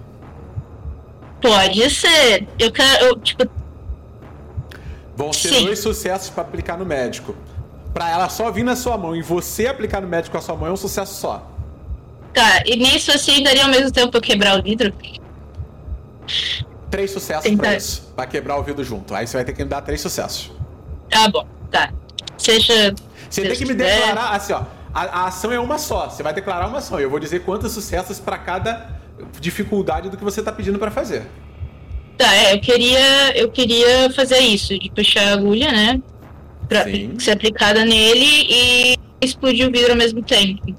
Pode 1.41 1.91
ser. 1.91 2.47
Eu 2.59 2.71
quero. 2.71 3.05
Eu, 3.07 3.19
tipo, 3.19 3.45
Vão 5.17 5.31
ser 5.33 5.49
Sim. 5.49 5.65
dois 5.67 5.79
sucessos 5.81 6.31
pra 6.31 6.43
aplicar 6.43 6.79
no 6.79 6.87
médico. 6.87 7.35
Pra 7.93 8.09
ela 8.09 8.29
só 8.31 8.51
vir 8.51 8.63
na 8.63 8.75
sua 8.77 8.97
mão 8.97 9.15
e 9.15 9.21
você 9.21 9.67
aplicar 9.67 10.01
no 10.01 10.09
médico 10.09 10.33
com 10.33 10.39
a 10.39 10.41
sua 10.41 10.57
mão 10.57 10.69
é 10.69 10.73
um 10.73 10.77
sucesso 10.77 11.21
só. 11.21 11.49
tá, 12.33 12.63
e 12.65 12.77
nisso 12.77 13.11
assim 13.13 13.43
daria 13.43 13.65
ao 13.65 13.69
mesmo 13.69 13.91
tempo 13.93 14.17
eu 14.17 14.21
quebrar 14.23 14.59
o 14.59 14.63
vidro? 14.63 14.91
Três 16.93 17.11
sucessos 17.11 17.45
Tentar. 17.45 17.63
pra 17.63 17.75
isso. 17.75 18.13
Pra 18.15 18.27
quebrar 18.27 18.59
o 18.59 18.63
vidro 18.63 18.85
junto. 18.85 19.15
Aí 19.15 19.27
você 19.27 19.39
vai 19.39 19.47
ter 19.47 19.55
que 19.55 19.65
me 19.65 19.69
dar 19.71 19.81
três 19.81 19.99
sucessos. 19.99 20.53
Tá 21.09 21.27
bom, 21.27 21.47
tá. 21.71 21.91
Seja. 22.37 22.95
Você 23.31 23.41
tem 23.41 23.57
que 23.57 23.65
me 23.65 23.73
declarar, 23.73 24.37
assim, 24.37 24.53
ó. 24.53 24.63
A, 24.93 25.23
a 25.23 25.27
ação 25.29 25.51
é 25.51 25.59
uma 25.59 25.79
só. 25.79 26.11
Você 26.11 26.23
vai 26.23 26.35
declarar 26.35 26.69
uma 26.69 26.79
ação. 26.79 27.01
E 27.01 27.03
eu 27.03 27.09
vou 27.09 27.19
dizer 27.19 27.45
quantos 27.45 27.73
sucessos 27.73 28.21
pra 28.21 28.37
cada 28.37 29.01
dificuldade 29.41 30.11
do 30.11 30.19
que 30.19 30.23
você 30.23 30.43
tá 30.43 30.53
pedindo 30.53 30.79
pra 30.79 30.91
fazer. 30.91 31.23
Tá, 32.19 32.35
é, 32.35 32.53
eu 32.53 32.61
queria. 32.61 33.39
Eu 33.39 33.51
queria 33.51 34.11
fazer 34.11 34.41
isso, 34.41 34.79
de 34.79 34.91
puxar 34.91 35.29
a 35.29 35.33
agulha, 35.33 35.73
né? 35.73 36.03
Pra 36.69 36.85
Sim. 36.85 37.19
ser 37.19 37.31
aplicada 37.31 37.87
nele 37.87 38.47
e 38.51 38.97
explodir 39.19 39.67
o 39.67 39.73
vidro 39.73 39.93
ao 39.93 39.97
mesmo 39.97 40.23
tempo. 40.23 40.77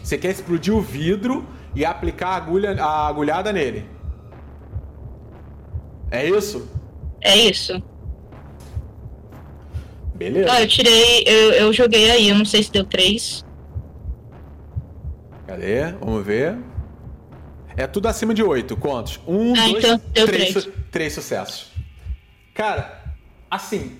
Você 0.00 0.16
quer 0.16 0.30
explodir 0.30 0.72
o 0.72 0.80
vidro 0.80 1.44
e 1.74 1.84
aplicar 1.84 2.28
a, 2.28 2.36
agulha, 2.36 2.80
a 2.80 3.08
agulhada 3.08 3.52
nele. 3.52 3.84
É 6.12 6.28
isso? 6.28 6.68
É 7.20 7.36
isso. 7.36 7.82
Beleza. 10.14 10.52
Ah, 10.52 10.60
eu 10.62 10.68
tirei. 10.68 11.24
Eu, 11.26 11.52
eu 11.52 11.72
joguei 11.72 12.10
aí, 12.10 12.28
eu 12.28 12.36
não 12.36 12.44
sei 12.44 12.62
se 12.62 12.70
deu 12.70 12.84
três. 12.84 13.44
Cadê? 15.46 15.92
Vamos 15.92 16.24
ver. 16.24 16.56
É 17.76 17.86
tudo 17.86 18.06
acima 18.08 18.34
de 18.34 18.42
oito. 18.42 18.76
Quantos? 18.76 19.18
Um, 19.26 19.54
Ah, 19.56 19.68
dois, 19.68 19.84
então 19.84 20.00
deu 20.12 20.26
três, 20.26 20.50
três. 20.50 20.64
su- 20.64 20.72
três 20.90 21.12
sucessos. 21.14 21.72
Cara, 22.54 23.02
assim, 23.50 23.96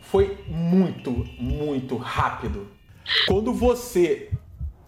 foi 0.00 0.38
muito, 0.48 1.10
muito 1.38 1.96
rápido. 1.96 2.68
Quando 3.26 3.52
você 3.52 4.30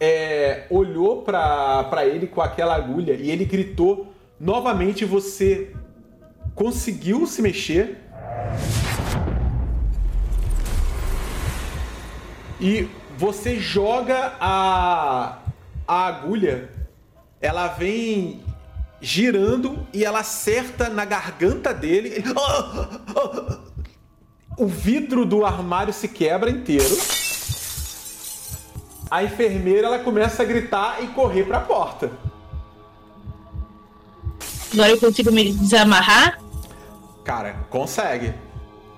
é, 0.00 0.66
olhou 0.70 1.22
pra 1.22 2.06
ele 2.06 2.26
com 2.26 2.40
aquela 2.40 2.74
agulha 2.74 3.12
e 3.12 3.30
ele 3.30 3.44
gritou, 3.44 4.12
novamente 4.40 5.04
você 5.04 5.72
conseguiu 6.55 7.26
se 7.26 7.42
mexer. 7.42 7.98
E 12.61 12.88
você 13.18 13.59
joga 13.59 14.34
a, 14.40 15.38
a 15.86 16.07
agulha, 16.07 16.70
ela 17.40 17.68
vem 17.68 18.42
girando 19.00 19.86
e 19.92 20.05
ela 20.05 20.20
acerta 20.20 20.88
na 20.88 21.05
garganta 21.05 21.74
dele. 21.74 22.09
Ele- 22.09 22.24
Ah! 22.36 23.00
Ah! 23.16 23.59
O 24.57 24.66
vidro 24.68 25.26
do 25.26 25.44
armário 25.44 25.92
se 25.92 26.07
quebra 26.07 26.48
inteiro. 26.48 26.96
A 29.11 29.22
enfermeira 29.24 29.88
ela 29.88 29.98
começa 29.98 30.42
a 30.42 30.46
gritar 30.46 31.02
e 31.02 31.09
correr 31.09 31.44
pra 31.44 31.59
porta. 31.61 32.11
Agora 34.75 34.91
eu 34.91 34.99
consigo 34.99 35.31
me 35.31 35.53
desamarrar. 35.53 36.41
Cara, 37.22 37.64
consegue. 37.70 38.35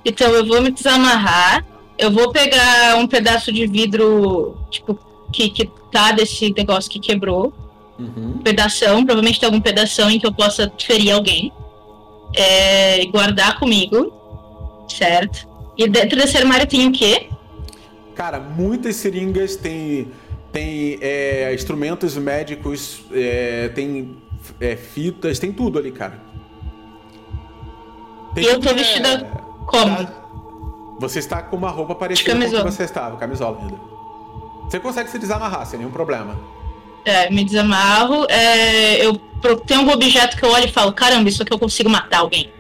Então 0.05 0.29
eu 0.33 0.47
vou 0.47 0.63
me 0.63 0.71
desamarrar. 0.71 1.65
Eu 1.99 2.11
vou 2.11 2.33
pegar 2.33 2.97
um 2.97 3.07
pedaço 3.07 3.53
de 3.53 3.67
vidro, 3.67 4.57
tipo, 4.71 4.99
que, 5.33 5.51
que 5.51 5.71
tá 5.93 6.13
desse 6.13 6.53
negócio 6.57 6.91
que 6.91 6.99
quebrou. 6.99 7.53
Uhum. 7.99 8.37
Um 8.37 8.39
pedação, 8.39 9.05
provavelmente 9.05 9.39
tem 9.39 9.47
algum 9.47 9.61
pedação 9.61 10.11
em 10.11 10.19
que 10.19 10.27
eu 10.27 10.33
possa 10.33 10.73
ferir 10.79 11.13
alguém. 11.13 11.53
É, 12.35 13.05
guardar 13.07 13.59
comigo. 13.59 14.13
Certo? 14.89 15.47
E 15.77 15.87
dentro 15.89 16.19
desse 16.19 16.39
armário 16.39 16.67
tem 16.67 16.89
o 16.89 16.93
quê? 16.93 17.29
Cara, 18.15 18.41
muitas 18.41 18.97
seringas 18.97 19.57
têm, 19.57 20.11
tem 20.51 20.99
é, 21.03 21.53
instrumentos 21.55 22.17
médicos, 22.17 23.03
é, 23.13 23.69
tem 23.69 24.17
é, 24.61 24.77
fitas, 24.77 25.39
tem 25.39 25.53
tudo 25.53 25.79
ali, 25.79 25.93
cara. 25.93 26.21
Tem 28.35 28.45
E 28.45 28.47
eu 28.47 28.55
tô 28.55 28.61
que 28.61 28.69
é- 28.69 28.75
vestida 28.75 29.19
como? 29.67 29.97
Tá. 30.05 30.13
Você 30.99 31.19
está 31.19 31.43
com 31.43 31.57
uma 31.57 31.71
roupa 31.71 31.95
parecida 31.95 32.31
com 32.33 32.37
o 32.37 32.41
que 32.41 32.47
camisola. 32.47 32.71
você 32.71 32.83
estava, 32.85 33.17
camisola 33.17 33.59
ainda. 33.61 33.77
Você 34.65 34.81
consegue 34.81 35.11
se 35.11 35.19
desamarrar 35.19 35.67
sem 35.67 35.79
nenhum 35.79 35.91
problema. 35.91 36.39
É, 37.05 37.31
me 37.31 37.45
desamarro. 37.45 38.27
É, 38.29 39.05
eu 39.07 39.17
tenho 39.67 39.81
algum 39.81 39.93
objeto 39.93 40.37
que 40.37 40.45
eu 40.45 40.51
olho 40.51 40.65
e 40.65 40.73
falo, 40.73 40.93
caramba, 40.93 41.29
isso 41.29 41.43
aqui 41.43 41.53
eu 41.53 41.59
consigo 41.59 41.89
matar 41.89 42.21
alguém. 42.21 42.51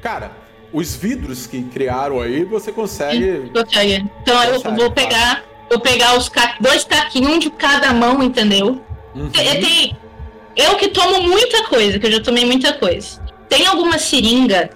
Cara, 0.00 0.32
os 0.72 0.94
vidros 0.94 1.46
que 1.46 1.62
criaram 1.64 2.20
aí, 2.20 2.44
você 2.44 2.72
consegue. 2.72 3.50
Consegue. 3.52 4.08
Então 4.22 4.42
eu 4.44 4.54
Consegue, 4.54 4.76
vou 4.76 4.90
pegar, 4.92 5.44
vou 5.68 5.80
pegar 5.80 6.16
os 6.16 6.28
ca... 6.28 6.54
dois 6.60 6.84
caquinhos, 6.84 7.32
um 7.32 7.38
de 7.38 7.50
cada 7.50 7.92
mão, 7.92 8.22
entendeu? 8.22 8.80
Uhum. 9.14 9.28
Tem- 9.28 9.60
tem- 9.60 9.96
Eu 10.56 10.76
que 10.76 10.88
tomo 10.88 11.22
muita 11.22 11.64
coisa, 11.68 11.98
que 11.98 12.06
eu 12.06 12.12
já 12.12 12.20
tomei 12.20 12.44
muita 12.44 12.72
coisa. 12.74 13.20
Tem 13.48 13.66
alguma 13.66 13.98
seringa 13.98 14.70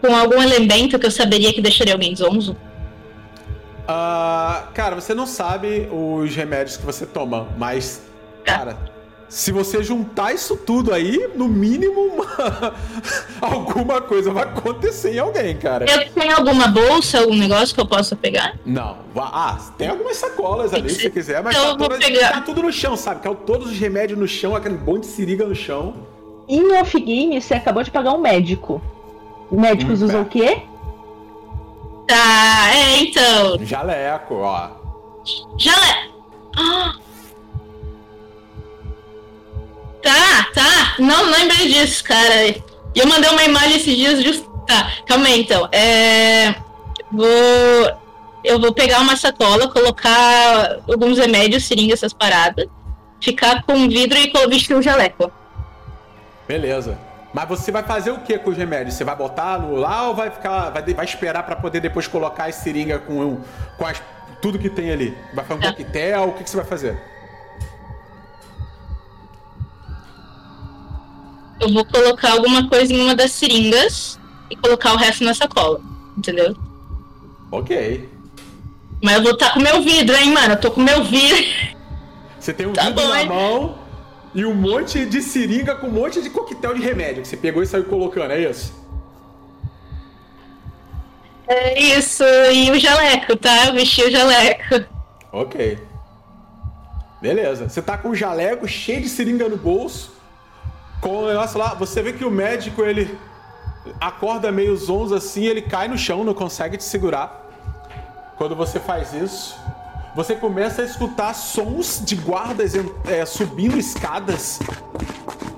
com 0.00 0.14
algum 0.14 0.40
elemento 0.42 0.98
que 0.98 1.06
eu 1.06 1.10
saberia 1.10 1.52
que 1.52 1.60
deixaria 1.60 1.92
alguém 1.94 2.14
zonzo? 2.14 2.56
Ah, 3.88 4.68
cara, 4.74 4.94
você 4.96 5.14
não 5.14 5.26
sabe 5.26 5.88
os 5.92 6.34
remédios 6.34 6.76
que 6.76 6.84
você 6.84 7.06
toma, 7.06 7.48
mas, 7.56 8.02
Tá. 8.44 8.58
cara, 8.58 8.78
Se 9.28 9.50
você 9.50 9.82
juntar 9.82 10.32
isso 10.32 10.56
tudo 10.56 10.94
aí, 10.94 11.28
no 11.34 11.48
mínimo 11.48 12.00
uma- 12.14 12.74
alguma 13.40 14.00
coisa 14.00 14.30
vai 14.32 14.44
acontecer 14.44 15.14
em 15.14 15.18
alguém, 15.18 15.56
cara. 15.56 15.84
Eu 15.90 16.08
tenho 16.12 16.36
alguma 16.36 16.68
bolsa, 16.68 17.18
algum 17.20 17.34
negócio 17.34 17.74
que 17.74 17.80
eu 17.80 17.86
possa 17.86 18.14
pegar? 18.14 18.56
Não. 18.64 18.98
Ah, 19.16 19.58
tem 19.76 19.88
algumas 19.88 20.16
sacolas 20.16 20.72
ali 20.72 20.88
se 20.90 21.02
você 21.02 21.10
quiser, 21.10 21.42
mas 21.42 21.54
Então 21.56 21.66
tá, 21.66 21.72
eu 21.72 21.78
vou 21.78 21.88
toda- 21.88 21.98
pegar. 22.00 22.30
tá 22.32 22.40
tudo 22.40 22.62
no 22.62 22.72
chão, 22.72 22.96
sabe? 22.96 23.20
Caiu 23.20 23.34
todos 23.34 23.70
os 23.72 23.78
remédios 23.78 24.18
no 24.18 24.28
chão, 24.28 24.54
aquele 24.54 24.76
monte 24.78 25.02
de 25.02 25.06
seringa 25.08 25.44
no 25.44 25.54
chão. 25.54 25.94
Em 26.48 26.72
off-game, 26.78 27.40
você 27.40 27.54
acabou 27.54 27.82
de 27.82 27.90
pagar 27.90 28.12
um 28.12 28.20
médico. 28.20 28.80
Médicos 29.50 30.02
Hum, 30.02 30.04
usam 30.06 30.22
o 30.22 30.26
quê? 30.26 30.62
Tá, 32.06 32.70
é, 32.72 33.00
então. 33.00 33.58
Jaleco, 33.64 34.34
ó. 34.36 34.68
É. 35.58 36.08
Ah. 36.56 36.94
Tá, 40.06 40.46
tá. 40.54 40.94
Não 40.98 41.30
lembrei 41.30 41.68
disso, 41.68 42.04
cara. 42.04 42.46
E 42.46 42.62
eu 42.94 43.06
mandei 43.06 43.28
uma 43.30 43.42
imagem 43.44 43.76
esses 43.76 43.96
dias 43.96 44.22
just... 44.22 44.44
Tá, 44.66 44.92
calma 45.06 45.26
aí 45.26 45.40
então. 45.40 45.68
É. 45.72 46.54
Vou. 47.12 47.26
Eu 48.44 48.60
vou 48.60 48.72
pegar 48.72 49.00
uma 49.00 49.16
sacola, 49.16 49.68
colocar 49.68 50.78
alguns 50.88 51.18
remédios, 51.18 51.64
seringa, 51.64 51.94
essas 51.94 52.12
paradas. 52.12 52.66
Ficar 53.20 53.62
com 53.64 53.88
vidro 53.88 54.16
e 54.18 54.32
vestir 54.48 54.76
um 54.76 54.82
jaleco. 54.82 55.30
Beleza. 56.46 56.98
Mas 57.34 57.48
você 57.48 57.70
vai 57.72 57.82
fazer 57.82 58.10
o 58.12 58.18
que 58.18 58.38
com 58.38 58.50
os 58.50 58.56
remédios? 58.56 58.94
Você 58.94 59.04
vai 59.04 59.16
botar 59.16 59.58
no 59.58 59.74
lá 59.76 60.08
ou 60.08 60.14
vai 60.14 60.30
ficar. 60.30 60.70
Vai, 60.70 60.82
vai 60.94 61.04
esperar 61.04 61.42
pra 61.42 61.56
poder 61.56 61.80
depois 61.80 62.06
colocar 62.06 62.44
as 62.44 62.54
seringas 62.56 63.00
com, 63.06 63.40
com 63.76 63.86
as- 63.86 64.02
tudo 64.40 64.58
que 64.58 64.70
tem 64.70 64.90
ali? 64.92 65.16
Vai 65.34 65.44
fazer 65.44 65.60
um 65.60 65.64
É. 65.64 65.70
coquetel? 65.70 66.28
O 66.28 66.32
que, 66.32 66.44
que 66.44 66.50
você 66.50 66.56
vai 66.56 66.66
fazer? 66.66 67.02
Eu 71.60 71.72
vou 71.72 71.84
colocar 71.86 72.32
alguma 72.32 72.68
coisa 72.68 72.92
em 72.92 73.00
uma 73.00 73.14
das 73.14 73.32
seringas 73.32 74.18
e 74.50 74.56
colocar 74.56 74.92
o 74.92 74.96
resto 74.96 75.24
na 75.24 75.34
sacola. 75.34 75.80
Entendeu? 76.16 76.56
Ok. 77.50 78.08
Mas 79.02 79.14
eu 79.16 79.22
vou 79.22 79.32
estar 79.32 79.52
com 79.52 79.60
meu 79.60 79.82
vidro, 79.82 80.16
hein, 80.16 80.32
mano? 80.32 80.54
Eu 80.54 80.60
tô 80.60 80.70
com 80.70 80.80
meu 80.82 81.04
vidro. 81.04 81.44
Você 82.38 82.52
tem 82.52 82.66
um 82.66 82.72
Tá 82.72 82.84
vidro 82.84 82.94
bom, 83.02 83.08
na 83.08 83.22
hein? 83.22 83.28
mão 83.28 83.78
e 84.34 84.44
um 84.44 84.54
monte 84.54 85.06
de 85.06 85.22
seringa 85.22 85.74
com 85.76 85.86
um 85.88 85.92
monte 85.92 86.22
de 86.22 86.30
coquetel 86.30 86.74
de 86.74 86.82
remédio 86.82 87.22
que 87.22 87.28
você 87.28 87.36
pegou 87.36 87.62
e 87.62 87.66
saiu 87.66 87.84
colocando, 87.84 88.32
é 88.32 88.50
isso? 88.50 88.74
É 91.48 91.80
isso, 91.80 92.24
e 92.52 92.70
o 92.72 92.78
jaleco, 92.78 93.36
tá? 93.36 93.66
Eu 93.66 93.74
vesti 93.74 94.02
o 94.02 94.10
jaleco. 94.10 94.84
Ok. 95.32 95.78
Beleza. 97.20 97.68
Você 97.68 97.82
tá 97.82 97.96
com 97.98 98.10
um 98.10 98.14
jaleco 98.14 98.66
cheio 98.68 99.00
de 99.02 99.08
seringa 99.08 99.48
no 99.48 99.56
bolso. 99.56 100.15
Com 101.00 101.24
o 101.24 101.28
negócio 101.28 101.58
lá. 101.58 101.74
Você 101.74 102.02
vê 102.02 102.12
que 102.12 102.24
o 102.24 102.30
médico, 102.30 102.82
ele 102.82 103.18
acorda 104.00 104.50
meio 104.50 104.76
zonzo 104.76 105.14
assim, 105.14 105.44
ele 105.44 105.62
cai 105.62 105.88
no 105.88 105.96
chão, 105.96 106.24
não 106.24 106.34
consegue 106.34 106.76
te 106.76 106.84
segurar. 106.84 107.44
Quando 108.36 108.54
você 108.54 108.78
faz 108.78 109.14
isso, 109.14 109.56
você 110.14 110.34
começa 110.34 110.82
a 110.82 110.84
escutar 110.84 111.34
sons 111.34 112.02
de 112.04 112.16
guardas 112.16 112.72
é, 113.06 113.24
subindo 113.24 113.78
escadas. 113.78 114.58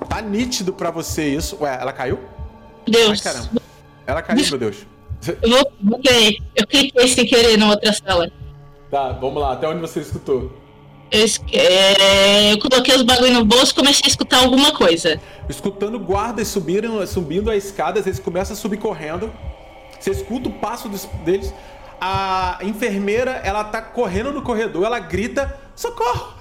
Tá 0.08 0.20
nítido 0.20 0.72
pra 0.72 0.90
você 0.90 1.28
isso. 1.28 1.58
Ué, 1.60 1.78
ela 1.80 1.92
caiu? 1.92 2.18
Ai, 2.86 2.92
Deus. 2.92 3.20
caramba. 3.20 3.62
Ela 4.06 4.22
caiu, 4.22 4.46
meu 4.48 4.58
Deus. 4.58 4.86
Eu. 5.42 5.72
Buguei. 5.80 6.38
Eu 6.54 6.66
cliquei 6.66 7.08
sem 7.08 7.26
querer 7.26 7.56
na 7.56 7.70
outra 7.70 7.92
sala. 7.92 8.30
Tá, 8.90 9.10
vamos 9.12 9.42
lá. 9.42 9.52
Até 9.52 9.68
onde 9.68 9.80
você 9.80 10.00
escutou? 10.00 10.52
Eu, 11.10 11.26
é, 11.52 12.52
eu 12.52 12.58
coloquei 12.58 12.94
os 12.94 13.02
bagulho 13.02 13.32
no 13.34 13.44
bolso 13.44 13.72
e 13.72 13.74
comecei 13.74 14.02
a 14.04 14.08
escutar 14.08 14.40
alguma 14.44 14.72
coisa. 14.72 15.20
Escutando 15.48 15.98
guardas 15.98 16.48
subiram, 16.48 17.04
subindo 17.06 17.50
as 17.50 17.64
escadas, 17.64 18.06
eles 18.06 18.18
começam 18.18 18.54
a 18.54 18.56
subir 18.56 18.76
correndo. 18.76 19.32
Você 19.98 20.10
escuta 20.10 20.48
o 20.48 20.52
passo 20.52 20.88
dos- 20.88 21.06
deles. 21.24 21.52
A 22.00 22.58
enfermeira, 22.62 23.40
ela 23.42 23.64
tá 23.64 23.80
correndo 23.82 24.30
no 24.32 24.42
corredor, 24.42 24.84
ela 24.84 24.98
grita: 24.98 25.58
Socorro! 25.74 26.34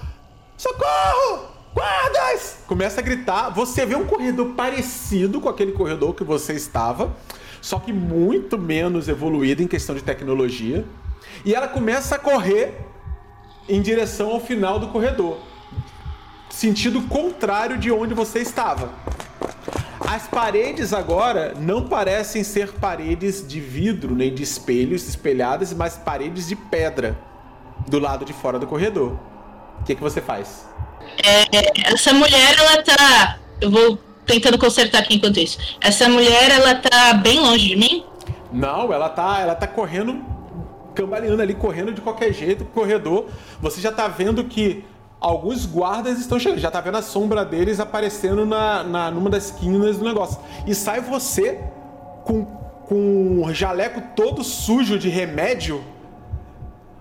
Socorro! 0.56 1.48
Guardas! 1.74 2.58
Começa 2.66 3.00
a 3.00 3.02
gritar. 3.02 3.50
Você 3.50 3.84
vê 3.86 3.96
um 3.96 4.04
corredor 4.04 4.48
parecido 4.54 5.40
com 5.40 5.48
aquele 5.48 5.72
corredor 5.72 6.14
que 6.14 6.22
você 6.24 6.52
estava, 6.52 7.16
só 7.60 7.78
que 7.78 7.92
muito 7.92 8.58
menos 8.58 9.08
evoluído 9.08 9.62
em 9.62 9.66
questão 9.66 9.94
de 9.94 10.02
tecnologia. 10.02 10.84
E 11.44 11.54
ela 11.54 11.68
começa 11.68 12.16
a 12.16 12.18
correr 12.18 12.74
em 13.68 13.82
direção 13.82 14.30
ao 14.30 14.40
final 14.40 14.78
do 14.78 14.88
corredor 14.88 15.38
sentido 16.58 17.02
contrário 17.02 17.78
de 17.78 17.90
onde 17.90 18.14
você 18.14 18.40
estava. 18.40 18.92
As 20.00 20.26
paredes 20.26 20.92
agora 20.92 21.54
não 21.58 21.86
parecem 21.86 22.42
ser 22.42 22.72
paredes 22.72 23.46
de 23.46 23.60
vidro 23.60 24.14
nem 24.14 24.34
de 24.34 24.42
espelhos 24.42 25.06
espelhadas, 25.06 25.72
mas 25.72 25.96
paredes 25.96 26.48
de 26.48 26.56
pedra 26.56 27.16
do 27.86 27.98
lado 27.98 28.24
de 28.24 28.32
fora 28.32 28.58
do 28.58 28.66
corredor. 28.66 29.18
O 29.80 29.84
que, 29.84 29.94
que 29.94 30.00
você 30.00 30.20
faz? 30.20 30.66
É, 31.24 31.92
essa 31.92 32.12
mulher, 32.12 32.56
ela 32.58 32.82
tá. 32.82 33.38
Eu 33.60 33.70
vou 33.70 33.98
tentando 34.26 34.58
consertar 34.58 35.00
aqui 35.00 35.14
enquanto 35.14 35.38
isso. 35.38 35.58
Essa 35.80 36.08
mulher, 36.08 36.50
ela 36.50 36.74
tá 36.74 37.14
bem 37.14 37.38
longe 37.38 37.68
de 37.68 37.76
mim? 37.76 38.04
Não, 38.52 38.92
ela 38.92 39.08
tá, 39.08 39.38
ela 39.40 39.54
tá 39.54 39.66
correndo, 39.66 40.24
cambaleando 40.98 41.40
ali, 41.40 41.54
correndo 41.54 41.92
de 41.92 42.00
qualquer 42.00 42.32
jeito 42.32 42.64
pro 42.64 42.82
corredor. 42.82 43.26
Você 43.60 43.80
já 43.80 43.92
tá 43.92 44.08
vendo 44.08 44.42
que 44.44 44.84
alguns 45.20 45.64
guardas 45.64 46.18
estão 46.18 46.40
chegando, 46.40 46.58
já 46.58 46.70
tá 46.70 46.80
vendo 46.80 46.98
a 46.98 47.02
sombra 47.02 47.44
deles 47.44 47.78
aparecendo 47.78 48.44
na, 48.44 48.82
na 48.82 49.10
numa 49.10 49.30
das 49.30 49.46
esquinas 49.46 49.98
do 49.98 50.04
negócio. 50.04 50.40
E 50.66 50.74
sai 50.74 51.00
você 51.00 51.60
com, 52.24 52.44
com 52.44 53.44
um 53.44 53.54
jaleco 53.54 54.02
todo 54.16 54.42
sujo 54.42 54.98
de 54.98 55.08
remédio, 55.08 55.84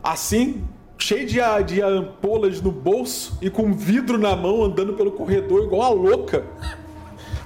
assim, 0.03 0.63
cheio 0.99 1.25
de, 1.25 1.39
de 1.65 1.81
ampolas 1.81 2.61
no 2.61 2.71
bolso 2.71 3.35
e 3.41 3.49
com 3.49 3.73
vidro 3.73 4.19
na 4.19 4.35
mão, 4.35 4.63
andando 4.63 4.93
pelo 4.93 5.11
corredor 5.11 5.63
igual 5.63 5.95
uma 5.95 6.09
louca. 6.09 6.45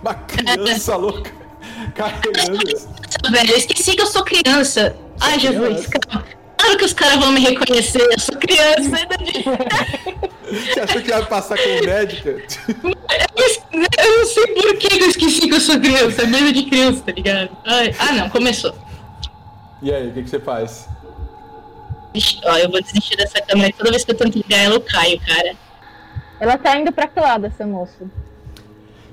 Uma 0.01 0.15
criança 0.15 0.97
louca. 0.97 1.31
Carregando 1.95 2.67
isso. 2.67 2.89
Velho, 3.31 3.51
eu 3.51 3.57
esqueci 3.57 3.95
que 3.95 4.01
eu 4.01 4.07
sou 4.07 4.23
criança. 4.23 4.95
Ai, 5.19 5.39
Jesus, 5.39 5.87
criança. 5.87 5.99
calma. 5.99 6.40
Claro 6.61 6.77
que 6.77 6.85
os 6.85 6.93
caras 6.93 7.17
vão 7.17 7.31
me 7.31 7.39
reconhecer. 7.39 8.01
Eu 8.11 8.19
sou 8.19 8.35
criança. 8.37 8.95
ainda 8.97 9.17
de- 9.17 9.43
Você 10.73 10.79
achou 10.79 11.01
que 11.01 11.09
ia 11.09 11.25
passar 11.25 11.57
como 11.57 11.85
médica? 11.85 12.29
Eu 12.83 14.17
não 14.17 14.25
sei 14.25 14.47
por 14.47 14.77
que 14.77 14.93
eu 15.01 15.09
esqueci 15.09 15.47
que 15.47 15.53
eu 15.55 15.59
sou 15.61 15.79
criança. 15.79 16.25
Medo 16.27 16.51
de 16.53 16.63
criança, 16.63 17.03
tá 17.05 17.11
ligado? 17.11 17.49
Ai, 17.65 17.95
Ah, 17.99 18.11
não, 18.13 18.29
começou. 18.29 18.73
E 19.81 19.91
aí, 19.93 20.09
o 20.09 20.13
que, 20.13 20.23
que 20.23 20.29
você 20.29 20.39
faz? 20.39 20.87
Ixi, 22.13 22.39
Ó, 22.43 22.57
eu 22.57 22.69
vou 22.69 22.81
desistir 22.81 23.15
dessa 23.17 23.41
câmera. 23.41 23.73
Toda 23.77 23.89
vez 23.89 24.03
que 24.03 24.11
eu 24.11 24.15
tento 24.17 24.35
ligar 24.35 24.59
ela, 24.59 24.75
eu 24.75 24.81
caio, 24.81 25.19
cara. 25.25 25.55
Ela 26.39 26.57
tá 26.57 26.77
indo 26.77 26.91
pra 26.91 27.07
que 27.07 27.19
lado, 27.19 27.45
essa 27.47 27.65
moça? 27.65 27.95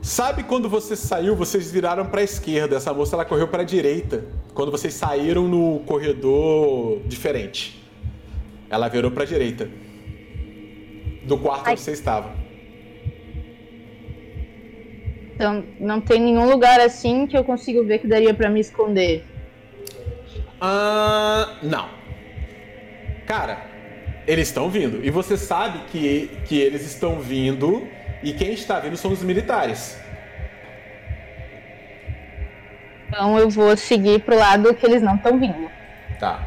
Sabe 0.00 0.44
quando 0.44 0.68
você 0.68 0.94
saiu, 0.94 1.34
vocês 1.34 1.70
viraram 1.70 2.06
pra 2.06 2.22
esquerda. 2.22 2.76
Essa 2.76 2.94
moça 2.94 3.16
ela 3.16 3.24
correu 3.24 3.48
pra 3.48 3.62
direita. 3.62 4.24
Quando 4.54 4.70
vocês 4.70 4.94
saíram 4.94 5.48
no 5.48 5.80
corredor 5.80 7.00
diferente. 7.06 7.82
Ela 8.70 8.88
virou 8.88 9.10
pra 9.10 9.24
direita. 9.24 9.68
Do 11.24 11.38
quarto 11.38 11.66
Ai. 11.66 11.72
onde 11.72 11.80
você 11.80 11.92
estava. 11.92 12.32
Então, 15.34 15.64
não 15.78 16.00
tem 16.00 16.20
nenhum 16.20 16.48
lugar 16.50 16.80
assim 16.80 17.26
que 17.26 17.36
eu 17.36 17.44
consigo 17.44 17.84
ver 17.84 17.98
que 17.98 18.06
daria 18.06 18.34
pra 18.34 18.50
me 18.50 18.60
esconder. 18.60 19.24
Ah, 20.60 21.56
não. 21.62 21.88
Cara, 23.26 23.62
eles 24.26 24.48
estão 24.48 24.68
vindo. 24.68 25.04
E 25.04 25.10
você 25.10 25.36
sabe 25.36 25.78
que, 25.90 26.28
que 26.46 26.58
eles 26.58 26.84
estão 26.84 27.20
vindo. 27.20 27.86
E 28.22 28.32
quem 28.32 28.52
está 28.52 28.80
vindo 28.80 28.96
são 28.96 29.12
os 29.12 29.22
militares. 29.22 29.98
Então 33.08 33.38
eu 33.38 33.48
vou 33.48 33.76
seguir 33.76 34.20
pro 34.20 34.36
lado 34.36 34.74
que 34.74 34.84
eles 34.84 35.02
não 35.02 35.14
estão 35.16 35.38
vindo. 35.38 35.70
Tá. 36.18 36.46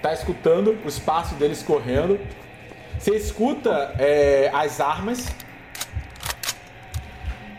Tá 0.00 0.12
escutando 0.12 0.78
os 0.84 0.98
passos 0.98 1.36
deles 1.36 1.62
correndo. 1.62 2.18
Você 2.98 3.14
escuta 3.16 3.94
é, 3.98 4.50
as 4.54 4.80
armas. 4.80 5.28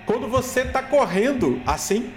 Quando 0.06 0.28
você 0.28 0.66
tá 0.66 0.82
correndo 0.82 1.62
assim, 1.66 2.12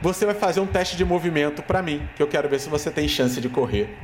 você 0.00 0.24
vai 0.24 0.34
fazer 0.34 0.60
um 0.60 0.66
teste 0.66 0.96
de 0.96 1.04
movimento 1.04 1.62
pra 1.62 1.82
mim, 1.82 2.08
que 2.16 2.22
eu 2.22 2.26
quero 2.26 2.48
ver 2.48 2.60
se 2.60 2.68
você 2.68 2.90
tem 2.90 3.06
chance 3.06 3.40
de 3.40 3.48
correr 3.48 3.96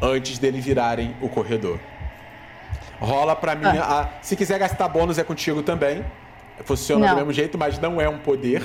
antes 0.00 0.38
deles 0.38 0.64
virarem 0.64 1.14
o 1.20 1.28
corredor. 1.28 1.78
Rola 3.00 3.36
pra 3.36 3.54
mim. 3.54 3.66
a- 3.66 4.08
se 4.22 4.34
quiser 4.36 4.58
gastar 4.58 4.88
bônus 4.88 5.18
é 5.18 5.24
contigo 5.24 5.62
também. 5.62 6.04
Funciona 6.64 7.06
Não. 7.06 7.14
do 7.14 7.16
mesmo 7.18 7.32
jeito, 7.32 7.58
mas 7.58 7.78
não 7.78 8.00
é 8.00 8.08
um 8.08 8.18
poder. 8.18 8.62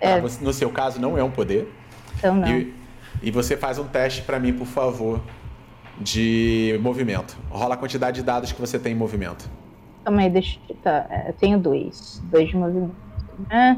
É. 0.00 0.12
Pra 0.12 0.20
você- 0.22 0.44
no 0.44 0.52
seu 0.52 0.70
caso, 0.70 1.00
não 1.00 1.16
é 1.18 1.22
um 1.22 1.30
poder. 1.30 1.72
Então 2.18 2.34
não. 2.34 2.48
E, 2.48 2.74
e 3.22 3.30
você 3.30 3.56
faz 3.56 3.78
um 3.78 3.84
teste 3.84 4.22
pra 4.22 4.38
mim, 4.38 4.52
por 4.52 4.66
favor, 4.66 5.20
de 6.00 6.78
movimento. 6.82 7.36
Rola 7.50 7.74
a 7.74 7.76
quantidade 7.76 8.16
de 8.16 8.22
dados 8.22 8.52
que 8.52 8.60
você 8.60 8.78
tem 8.78 8.92
em 8.92 8.96
movimento. 8.96 9.48
Calma 10.04 10.22
aí, 10.22 10.30
deixa 10.30 10.58
eu. 10.68 10.76
Tá, 10.76 11.06
eu 11.26 11.32
tenho 11.34 11.58
dois. 11.58 12.20
Dois 12.24 12.48
de 12.48 12.56
movimento. 12.56 12.94
É. 13.50 13.76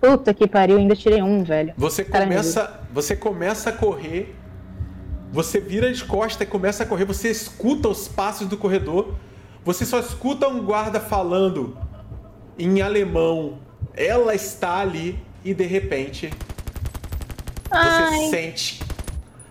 Puta 0.00 0.32
que 0.34 0.46
pariu, 0.46 0.76
ainda 0.78 0.94
tirei 0.94 1.22
um, 1.22 1.42
velho. 1.42 1.72
Você 1.76 2.04
Caramba. 2.04 2.30
começa, 2.32 2.80
você 2.92 3.16
começa 3.16 3.70
a 3.70 3.72
correr. 3.72 4.34
Você 5.36 5.60
vira 5.60 5.92
de 5.92 6.02
costa 6.02 6.44
e 6.44 6.46
começa 6.46 6.82
a 6.82 6.86
correr. 6.86 7.04
Você 7.04 7.28
escuta 7.28 7.90
os 7.90 8.08
passos 8.08 8.48
do 8.48 8.56
corredor. 8.56 9.16
Você 9.66 9.84
só 9.84 9.98
escuta 9.98 10.48
um 10.48 10.64
guarda 10.64 10.98
falando 10.98 11.76
em 12.58 12.80
alemão. 12.80 13.58
Ela 13.92 14.34
está 14.34 14.78
ali 14.78 15.22
e 15.44 15.52
de 15.52 15.66
repente 15.66 16.30
você 17.68 17.70
Ai. 17.70 18.30
sente 18.30 18.82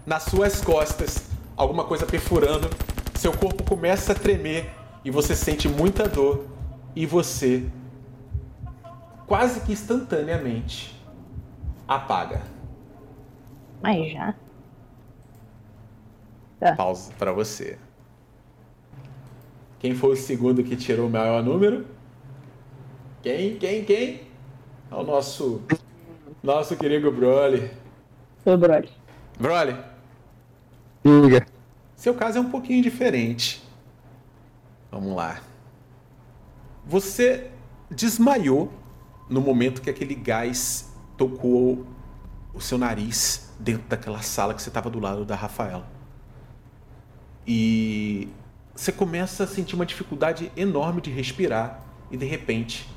nas 0.08 0.24
suas 0.24 0.60
costas 0.60 1.28
alguma 1.56 1.84
coisa 1.84 2.04
perfurando. 2.04 2.68
Seu 3.14 3.32
corpo 3.32 3.64
começa 3.64 4.14
a 4.14 4.16
tremer 4.16 4.68
e 5.04 5.12
você 5.12 5.36
sente 5.36 5.70
muita 5.70 6.10
dor 6.10 6.48
e 6.96 7.06
você 7.06 7.64
quase 9.28 9.60
que 9.60 9.74
instantaneamente 9.74 11.00
apaga. 11.88 12.42
Mas 13.84 14.12
já. 14.12 14.34
Pausa 16.76 17.12
pra 17.18 17.32
você. 17.32 17.78
Quem 19.80 19.94
foi 19.94 20.14
o 20.14 20.16
segundo 20.16 20.64
que 20.64 20.76
tirou 20.76 21.08
o 21.08 21.10
maior 21.10 21.44
número? 21.44 21.86
Quem? 23.22 23.58
Quem? 23.58 23.84
Quem? 23.84 24.22
É 24.92 24.96
o 24.96 25.04
nosso 25.04 25.62
nosso 26.42 26.76
querido 26.78 27.12
Broly. 27.12 27.72
Foi 28.44 28.54
o 28.54 28.58
Broly. 28.58 28.90
Broly, 29.40 29.76
Diga. 31.04 31.46
seu 31.96 32.14
caso 32.14 32.38
é 32.38 32.42
um 32.42 32.50
pouquinho 32.50 32.82
diferente. 32.82 33.64
Vamos 34.92 35.16
lá. 35.16 35.42
Você 36.86 37.50
desmaiou 37.90 38.72
no 39.30 39.42
momento 39.42 39.82
que 39.82 39.90
aquele 39.90 40.16
gás 40.16 40.94
tocou 41.18 41.86
o 42.54 42.62
seu 42.62 42.78
nariz 42.78 43.52
dentro 43.60 43.88
daquela 43.90 44.22
sala 44.22 44.54
que 44.54 44.62
você 44.62 44.70
estava 44.70 44.90
do 44.90 45.00
lado 45.00 45.26
da 45.26 45.36
Rafaela. 45.36 45.95
E 47.48 48.28
você 48.76 48.92
começa 48.92 49.44
a 49.44 49.48
sentir 49.48 49.76
uma 49.76 49.86
dificuldade 49.86 50.52
enorme 50.58 51.02
de 51.02 51.12
respirar 51.12 51.82
e 52.12 52.18
de 52.18 52.26
repente 52.26 52.88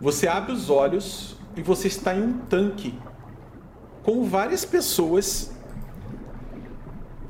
você 0.00 0.28
abre 0.28 0.52
os 0.52 0.70
olhos 0.70 1.36
e 1.56 1.62
você 1.62 1.88
está 1.88 2.14
em 2.14 2.22
um 2.22 2.38
tanque 2.38 2.94
com 4.04 4.24
várias 4.24 4.64
pessoas 4.64 5.52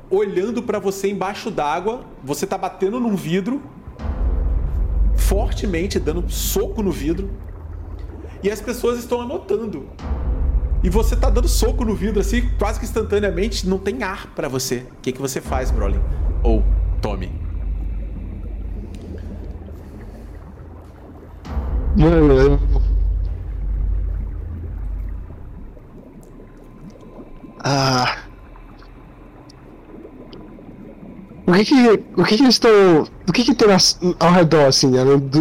olhando 0.09 0.61
para 0.61 0.79
você 0.79 1.09
embaixo 1.09 1.49
d'água. 1.49 2.05
Você 2.23 2.45
tá 2.45 2.57
batendo 2.57 2.99
num 2.99 3.15
vidro 3.15 3.61
fortemente, 5.15 5.99
dando 5.99 6.29
soco 6.29 6.81
no 6.81 6.91
vidro. 6.91 7.29
E 8.41 8.49
as 8.49 8.61
pessoas 8.61 8.99
estão 8.99 9.21
anotando. 9.21 9.89
E 10.81 10.89
você 10.89 11.15
tá 11.15 11.29
dando 11.29 11.47
soco 11.47 11.83
no 11.83 11.93
vidro 11.93 12.21
assim, 12.21 12.49
quase 12.57 12.79
que 12.79 12.85
instantaneamente, 12.85 13.67
não 13.67 13.77
tem 13.77 14.01
ar 14.01 14.27
para 14.33 14.47
você. 14.47 14.85
O 14.97 15.01
que 15.01 15.11
que 15.11 15.21
você 15.21 15.41
faz, 15.41 15.71
Broly? 15.71 15.99
Ou 16.41 16.63
Tommy? 17.01 17.31
Mano, 21.97 22.33
eu... 22.33 22.59
Ah. 27.59 28.19
O 31.45 31.51
que 31.51 31.65
que, 31.65 31.89
o 32.15 32.23
que 32.23 32.37
que 32.37 32.43
eles 32.43 32.55
estão... 32.55 33.05
O 33.27 33.33
que 33.33 33.43
que 33.43 33.53
tem 33.53 33.67
ao 34.19 34.31
redor, 34.31 34.67
assim, 34.67 34.91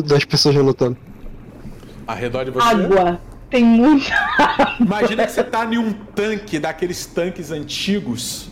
das 0.05 0.25
pessoas 0.25 0.57
anotando? 0.57 0.97
Ao 2.09 2.17
redor 2.17 2.45
de 2.45 2.51
você? 2.51 2.67
Água. 2.67 3.21
Tem 3.51 3.65
muita. 3.65 4.15
Imagina 4.79 5.25
que 5.25 5.33
você 5.33 5.43
tá 5.43 5.65
em 5.65 5.79
um 5.79 5.93
tanque 5.93 6.59
daqueles 6.59 7.07
tanques 7.07 7.51
antigos. 7.51 8.51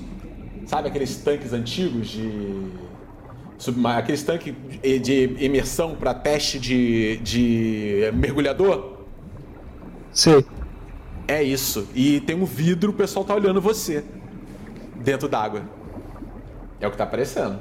Sabe 0.67 0.89
aqueles 0.89 1.17
tanques 1.19 1.53
antigos 1.53 2.09
de. 2.09 2.87
Aqueles 3.97 4.23
tanques 4.23 4.55
de 5.03 5.37
imersão 5.39 5.95
para 5.95 6.13
teste 6.13 6.59
de, 6.59 7.17
de 7.19 8.11
mergulhador? 8.15 8.97
Sei. 10.13 10.45
É 11.29 11.43
isso. 11.43 11.89
E 11.95 12.21
tem 12.21 12.37
um 12.37 12.45
vidro, 12.45 12.91
o 12.91 12.95
pessoal 12.95 13.25
tá 13.25 13.35
olhando 13.35 13.61
você. 13.61 14.05
Dentro 14.97 15.29
d'água. 15.29 15.63
É 16.81 16.87
o 16.87 16.91
que 16.91 16.97
tá 16.97 17.05
aparecendo. 17.05 17.59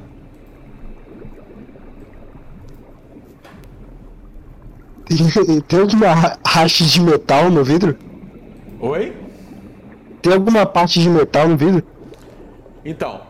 Tem, 5.06 5.62
tem 5.62 5.80
alguma 5.80 6.14
ra- 6.14 6.40
haste 6.44 6.86
de 6.86 7.00
metal 7.02 7.50
no 7.50 7.64
vidro? 7.64 7.96
Oi? 8.80 9.14
Tem 10.22 10.34
alguma 10.34 10.66
parte 10.66 11.00
de 11.00 11.10
metal 11.10 11.48
no 11.48 11.56
vidro? 11.56 11.84
Então, 12.84 13.22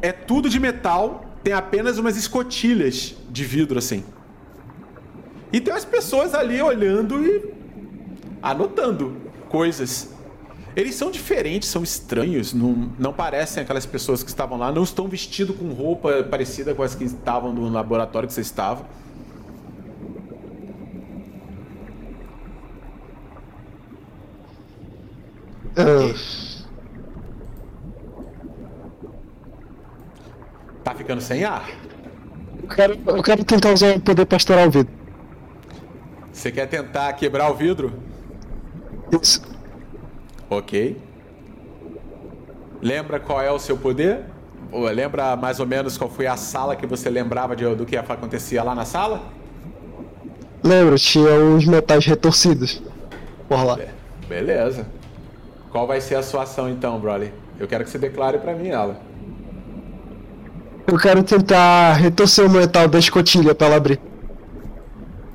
é 0.00 0.12
tudo 0.12 0.48
de 0.48 0.58
metal, 0.58 1.24
tem 1.44 1.52
apenas 1.52 1.98
umas 1.98 2.16
escotilhas 2.16 3.14
de 3.30 3.44
vidro 3.44 3.78
assim. 3.78 4.02
E 5.52 5.60
tem 5.60 5.72
as 5.72 5.84
pessoas 5.84 6.34
ali 6.34 6.60
olhando 6.60 7.22
e 7.22 7.52
anotando 8.42 9.16
coisas. 9.48 10.10
Eles 10.76 10.94
são 10.94 11.10
diferentes, 11.10 11.68
são 11.68 11.82
estranhos, 11.82 12.52
não, 12.54 12.90
não 12.98 13.12
parecem 13.12 13.62
aquelas 13.62 13.84
pessoas 13.84 14.22
que 14.22 14.28
estavam 14.28 14.58
lá, 14.58 14.70
não 14.70 14.82
estão 14.84 15.08
vestidos 15.08 15.56
com 15.56 15.72
roupa 15.72 16.22
parecida 16.22 16.74
com 16.74 16.82
as 16.82 16.94
que 16.94 17.04
estavam 17.04 17.52
no 17.52 17.68
laboratório 17.68 18.28
que 18.28 18.34
você 18.34 18.42
estava. 18.42 18.84
Tá 30.84 30.94
ficando 30.94 31.20
sem 31.20 31.44
ar? 31.44 31.68
eu, 32.62 32.68
quero, 32.68 32.98
eu 33.06 33.22
quero 33.22 33.44
tentar 33.44 33.72
usar 33.72 33.96
o 33.96 34.00
poder 34.00 34.24
pra 34.26 34.36
estourar 34.36 34.66
o 34.66 34.70
vidro. 34.70 34.92
Você 36.32 36.50
quer 36.52 36.66
tentar 36.66 37.12
quebrar 37.14 37.50
o 37.50 37.54
vidro? 37.54 37.92
Isso. 39.20 39.42
Ok. 40.48 40.96
Lembra 42.80 43.18
qual 43.18 43.42
é 43.42 43.50
o 43.50 43.58
seu 43.58 43.76
poder? 43.76 44.20
Ou 44.70 44.84
lembra 44.84 45.34
mais 45.36 45.58
ou 45.60 45.66
menos 45.66 45.96
qual 45.98 46.08
foi 46.10 46.26
a 46.26 46.36
sala 46.36 46.76
que 46.76 46.86
você 46.86 47.10
lembrava 47.10 47.56
de- 47.56 47.74
do 47.74 47.84
que 47.84 47.96
acontecia 47.96 48.62
lá 48.62 48.74
na 48.74 48.84
sala? 48.84 49.22
Lembro, 50.62 50.96
tinha 50.96 51.30
uns 51.34 51.64
metais 51.66 52.04
retorcidos. 52.06 52.82
Por 53.48 53.64
lá. 53.64 53.76
Be- 53.76 53.88
Beleza. 54.28 54.86
Qual 55.70 55.86
vai 55.86 56.00
ser 56.00 56.14
a 56.14 56.22
sua 56.22 56.42
ação 56.42 56.68
então, 56.68 56.98
Broly? 56.98 57.32
Eu 57.58 57.66
quero 57.66 57.84
que 57.84 57.90
você 57.90 57.98
declare 57.98 58.38
pra 58.38 58.54
mim 58.54 58.68
ela. 58.68 59.00
Eu 60.86 60.98
quero 60.98 61.22
tentar 61.22 61.92
retorcer 61.94 62.46
o 62.46 62.50
metal 62.50 62.88
da 62.88 62.98
escotilha 62.98 63.54
pra 63.54 63.66
ela 63.66 63.76
abrir. 63.76 64.00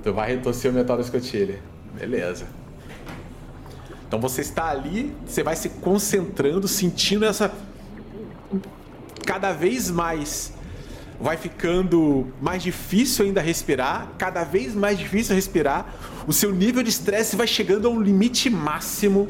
Tu 0.02 0.12
vai 0.12 0.36
retorcer 0.36 0.72
o 0.72 0.74
metal 0.74 0.98
da 0.98 1.04
escotilha. 1.04 1.60
Beleza. 1.94 2.46
Então 4.08 4.20
você 4.20 4.42
está 4.42 4.70
ali, 4.70 5.16
você 5.26 5.44
vai 5.44 5.56
se 5.56 5.70
concentrando, 5.70 6.68
sentindo 6.68 7.26
essa. 7.26 7.52
Cada 9.26 9.52
vez 9.54 9.90
mais 9.90 10.54
vai 11.20 11.38
ficando 11.38 12.28
mais 12.42 12.62
difícil 12.62 13.26
ainda 13.26 13.40
respirar, 13.40 14.10
cada 14.18 14.44
vez 14.44 14.76
mais 14.76 14.98
difícil 14.98 15.36
respirar. 15.36 15.86
O 16.28 16.34
seu 16.34 16.52
nível 16.52 16.84
de 16.84 16.90
estresse 16.90 17.36
vai 17.36 17.48
chegando 17.48 17.88
a 17.88 17.92
um 17.92 18.02
limite 18.02 18.50
máximo. 18.50 19.30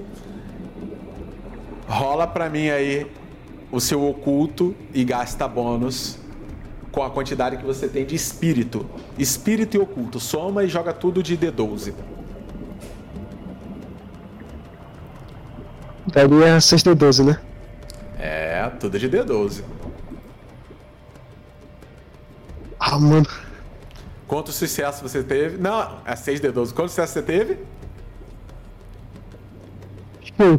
Rola 1.94 2.26
pra 2.26 2.50
mim 2.50 2.70
aí 2.70 3.06
o 3.72 3.80
seu 3.80 4.04
oculto 4.04 4.76
e 4.92 5.04
gasta 5.04 5.48
bônus 5.48 6.18
com 6.92 7.04
a 7.04 7.10
quantidade 7.12 7.56
que 7.58 7.64
você 7.64 7.88
tem 7.88 8.04
de 8.04 8.16
espírito. 8.16 8.84
Espírito 9.16 9.78
e 9.78 9.80
oculto. 9.80 10.20
Soma 10.20 10.64
e 10.64 10.68
joga 10.68 10.92
tudo 10.92 11.22
de 11.22 11.38
D12. 11.38 11.94
Daria 16.08 16.58
6d12, 16.58 17.26
né? 17.26 17.40
É, 18.18 18.68
tudo 18.80 18.98
de 18.98 19.08
D12. 19.08 19.64
Ah, 22.80 22.98
mano. 22.98 23.28
Quantos 24.28 24.56
sucessos 24.56 25.12
você 25.12 25.22
teve? 25.22 25.58
Não, 25.60 26.00
é 26.06 26.16
6D12. 26.16 26.74
Quantos 26.74 26.94
sucessos 26.94 27.14
você 27.14 27.22
teve? 27.22 27.60
Hum, 30.40 30.58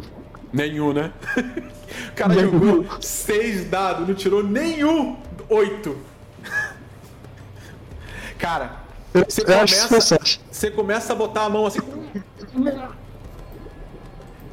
Nenhum, 0.55 0.93
né? 0.93 1.11
o 1.37 2.11
cara 2.15 2.33
Nenhum. 2.33 2.51
jogou 2.51 3.01
6 3.01 3.69
dados, 3.69 4.07
não 4.07 4.15
tirou 4.15 4.41
nenhum 4.41 5.17
8. 5.49 5.97
Cara, 8.39 8.77
você 9.13 9.43
começa, 9.43 10.19
você 10.51 10.71
começa 10.71 11.13
a 11.13 11.15
botar 11.15 11.43
a 11.43 11.49
mão 11.49 11.65
assim. 11.65 11.79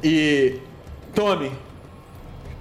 E 0.03 0.59
Tommy, 1.15 1.51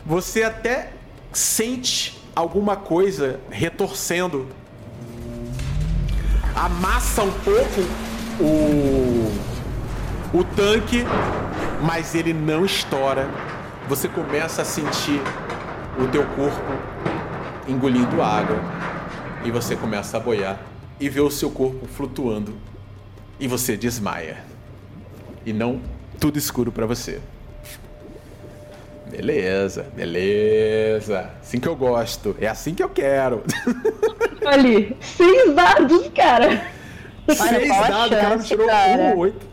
você 0.07 0.45
até 0.45 0.93
sente 1.33 2.23
alguma 2.35 2.77
coisa 2.77 3.41
retorcendo 3.51 4.49
amassa 6.55 7.23
um 7.23 7.33
pouco 7.33 7.81
o, 8.41 9.33
o 10.39 10.45
tanque, 10.45 11.05
mas 11.83 12.15
ele 12.15 12.33
não 12.33 12.65
estoura. 12.65 13.29
Você 13.89 14.09
começa 14.09 14.63
a 14.63 14.65
sentir 14.65 15.21
o 15.99 16.07
teu 16.09 16.25
corpo 16.25 16.63
engolindo 17.69 18.23
água 18.23 18.57
e 19.45 19.51
você 19.51 19.75
começa 19.77 20.17
a 20.17 20.21
boiar 20.21 20.59
e 21.01 21.09
vê 21.09 21.21
o 21.21 21.31
seu 21.31 21.51
corpo 21.51 21.87
flutuando 21.87 22.55
e 23.39 23.49
você 23.49 23.77
desmaia. 23.77 24.39
E 25.45 25.53
não 25.53 25.81
tudo 26.21 26.39
escuro 26.39 26.71
pra 26.71 26.87
você. 26.87 27.21
Beleza, 29.11 29.87
beleza. 29.95 31.31
Assim 31.43 31.59
que 31.59 31.69
eu 31.69 31.77
gosto. 31.77 32.35
É 32.41 32.47
assim 32.47 32.75
que 32.75 32.83
eu 32.83 32.89
quero. 32.89 33.43
Ali, 34.47 34.97
seis 35.01 35.53
dados, 35.55 36.09
cara. 36.15 36.65
Seis 37.29 37.69
dados, 37.69 38.07
o 38.07 38.11
cara 38.11 38.37
me 38.37 38.43
tirou 38.43 38.67
cara? 38.67 39.03
um, 39.03 39.19
oito. 39.19 39.52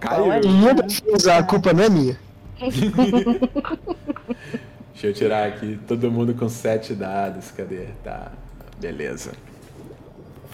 Caiu. 0.00 0.24
Qual 0.24 0.32
a 0.32 0.40
Minha 0.40 0.74
defesa, 0.74 1.36
a 1.36 1.42
culpa 1.42 1.72
não 1.72 1.84
é 1.84 1.88
minha. 1.88 2.18
Deixa 4.92 5.08
eu 5.08 5.12
tirar 5.12 5.46
aqui 5.46 5.78
todo 5.86 6.10
mundo 6.10 6.34
com 6.34 6.48
sete 6.48 6.94
dados. 6.94 7.50
Cadê? 7.50 7.88
Tá. 8.02 8.32
Beleza. 8.78 9.32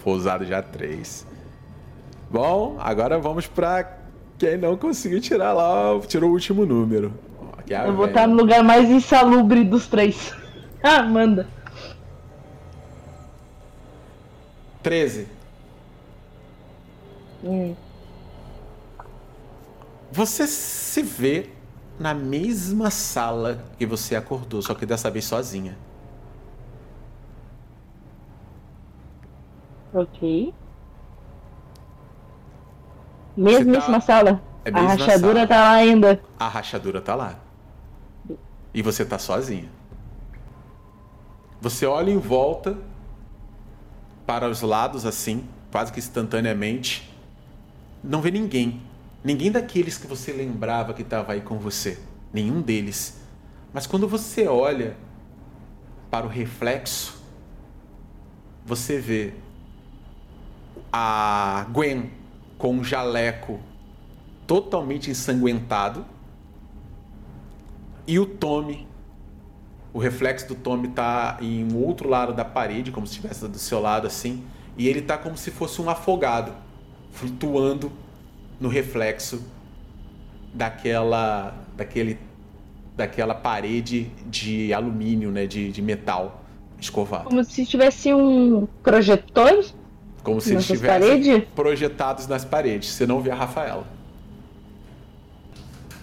Foi 0.03 0.13
usado 0.13 0.45
já 0.45 0.61
três. 0.61 1.25
Bom, 2.29 2.77
agora 2.79 3.19
vamos 3.19 3.47
pra 3.47 3.99
quem 4.37 4.57
não 4.57 4.75
conseguiu 4.75 5.21
tirar 5.21 5.53
lá. 5.53 5.97
Tirou 6.07 6.29
o 6.29 6.33
último 6.33 6.65
número. 6.65 7.13
Aqui 7.57 7.73
é 7.73 7.87
Eu 7.87 7.95
vou 7.95 8.07
estar 8.07 8.27
no 8.27 8.35
lugar 8.35 8.63
mais 8.63 8.89
insalubre 8.89 9.63
dos 9.63 9.87
três. 9.87 10.33
Ah, 10.85 11.01
manda. 11.01 11.47
13. 14.81 15.29
Hum. 17.41 17.73
Você 20.13 20.45
se 20.45 21.01
vê 21.01 21.49
na 21.99 22.13
mesma 22.13 22.91
sala 22.91 23.65
que 23.79 23.85
você 23.85 24.15
acordou, 24.15 24.61
só 24.61 24.75
que 24.75 24.85
dessa 24.85 25.09
vez 25.09 25.25
sozinha. 25.25 25.75
Ok. 29.91 30.53
Mesmíssima 33.35 33.99
tá- 33.99 34.01
sala. 34.01 34.41
É 34.63 34.69
A 34.69 34.81
rachadura 34.81 35.33
sala. 35.33 35.47
tá 35.47 35.55
lá 35.59 35.71
ainda. 35.71 36.21
A 36.39 36.47
rachadura 36.47 37.01
tá 37.01 37.15
lá. 37.15 37.39
E 38.71 38.83
você 38.83 39.03
tá 39.03 39.17
sozinha. 39.17 39.67
Você 41.59 41.87
olha 41.87 42.11
em 42.11 42.19
volta 42.19 42.77
para 44.27 44.47
os 44.47 44.61
lados 44.61 45.07
assim, 45.07 45.43
quase 45.71 45.91
que 45.91 45.97
instantaneamente. 45.97 47.11
Não 48.03 48.21
vê 48.21 48.29
ninguém. 48.29 48.79
Ninguém 49.23 49.51
daqueles 49.51 49.97
que 49.97 50.05
você 50.05 50.33
lembrava 50.33 50.93
que 50.93 51.01
estava 51.01 51.33
aí 51.33 51.41
com 51.41 51.57
você. 51.57 51.97
Nenhum 52.33 52.61
deles. 52.61 53.21
Mas 53.73 53.87
quando 53.87 54.07
você 54.07 54.47
olha 54.47 54.97
para 56.11 56.25
o 56.25 56.29
reflexo, 56.29 57.21
você 58.65 58.99
vê 58.99 59.33
a 60.91 61.65
Gwen 61.71 62.11
com 62.57 62.75
um 62.75 62.83
jaleco 62.83 63.59
totalmente 64.45 65.09
ensanguentado 65.09 66.05
e 68.05 68.19
o 68.19 68.25
Tommy, 68.25 68.85
o 69.93 69.99
reflexo 69.99 70.47
do 70.47 70.55
Tommy 70.55 70.89
tá 70.89 71.37
em 71.41 71.63
um 71.63 71.77
outro 71.77 72.09
lado 72.09 72.33
da 72.33 72.43
parede, 72.43 72.91
como 72.91 73.07
se 73.07 73.13
estivesse 73.13 73.47
do 73.47 73.57
seu 73.57 73.79
lado 73.79 74.05
assim, 74.05 74.43
e 74.77 74.87
ele 74.87 75.01
tá 75.01 75.17
como 75.17 75.37
se 75.37 75.49
fosse 75.51 75.81
um 75.81 75.89
afogado, 75.89 76.53
flutuando 77.11 77.91
no 78.63 78.69
reflexo 78.69 79.43
daquela 80.53 81.53
daquele 81.75 82.17
daquela 82.95 83.35
parede 83.35 84.09
de 84.27 84.73
alumínio, 84.73 85.31
né, 85.31 85.45
de, 85.45 85.69
de 85.69 85.81
metal 85.81 86.45
escovado. 86.79 87.25
Como 87.25 87.43
se 87.43 87.65
tivesse 87.65 88.13
um 88.13 88.65
projetor 88.81 89.65
Como 90.23 90.39
se 90.39 90.51
eles 90.51 90.69
nessas 90.69 90.69
estivessem 90.69 91.09
paredes. 91.09 91.49
projetados 91.53 92.27
nas 92.27 92.45
paredes. 92.45 92.89
Você 92.89 93.05
não 93.05 93.19
vê 93.19 93.31
a 93.31 93.35
Rafaela. 93.35 93.85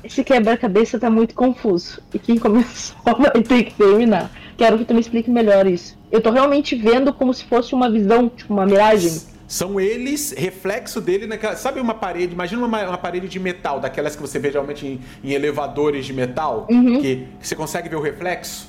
Esse 0.05 0.23
quebra-cabeça 0.25 0.99
tá 0.99 1.09
muito 1.09 1.35
confuso. 1.35 2.03
E 2.13 2.19
quem 2.19 2.39
começou 2.39 2.97
vai 3.19 3.43
ter 3.43 3.65
que 3.65 3.75
terminar. 3.75 4.31
Quero 4.59 4.77
que 4.79 4.85
tu 4.85 4.93
me 4.93 5.01
explique 5.01 5.31
melhor 5.31 5.67
isso. 5.67 5.97
Eu 6.11 6.21
tô 6.21 6.31
realmente 6.31 6.75
vendo 6.75 7.13
como 7.13 7.33
se 7.33 7.45
fosse 7.45 7.73
uma 7.73 7.89
visão, 7.91 8.29
tipo 8.29 8.53
uma 8.53 8.67
miragem. 8.67 9.23
São 9.51 9.81
eles, 9.81 10.31
reflexo 10.31 11.01
dele 11.01 11.27
naquela. 11.27 11.57
Sabe 11.57 11.81
uma 11.81 11.93
parede? 11.93 12.35
Imagina 12.35 12.65
uma, 12.65 12.89
uma 12.89 12.97
parede 12.97 13.29
de 13.29 13.41
metal, 13.41 13.81
daquelas 13.81 14.15
que 14.15 14.23
você 14.23 14.39
vê 14.39 14.53
geralmente 14.53 14.87
em, 14.87 15.01
em 15.25 15.33
elevadores 15.33 16.07
de 16.07 16.13
metal, 16.13 16.69
Uhum. 16.71 17.01
que, 17.01 17.27
que 17.41 17.49
você 17.49 17.57
consegue 17.57 17.89
ver 17.89 17.97
o 17.97 18.01
reflexo. 18.01 18.69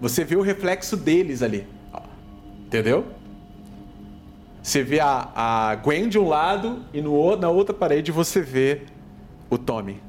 Você 0.00 0.22
vê 0.22 0.36
o 0.36 0.40
reflexo 0.40 0.96
deles 0.96 1.42
ali. 1.42 1.66
Entendeu? 2.64 3.06
Você 4.62 4.84
vê 4.84 5.00
a, 5.00 5.30
a 5.34 5.74
Gwen 5.82 6.08
de 6.08 6.16
um 6.16 6.28
lado 6.28 6.84
e 6.92 7.02
no, 7.02 7.34
na 7.34 7.48
outra 7.48 7.74
parede 7.74 8.12
você 8.12 8.40
vê 8.40 8.82
o 9.50 9.58
Tommy. 9.58 10.00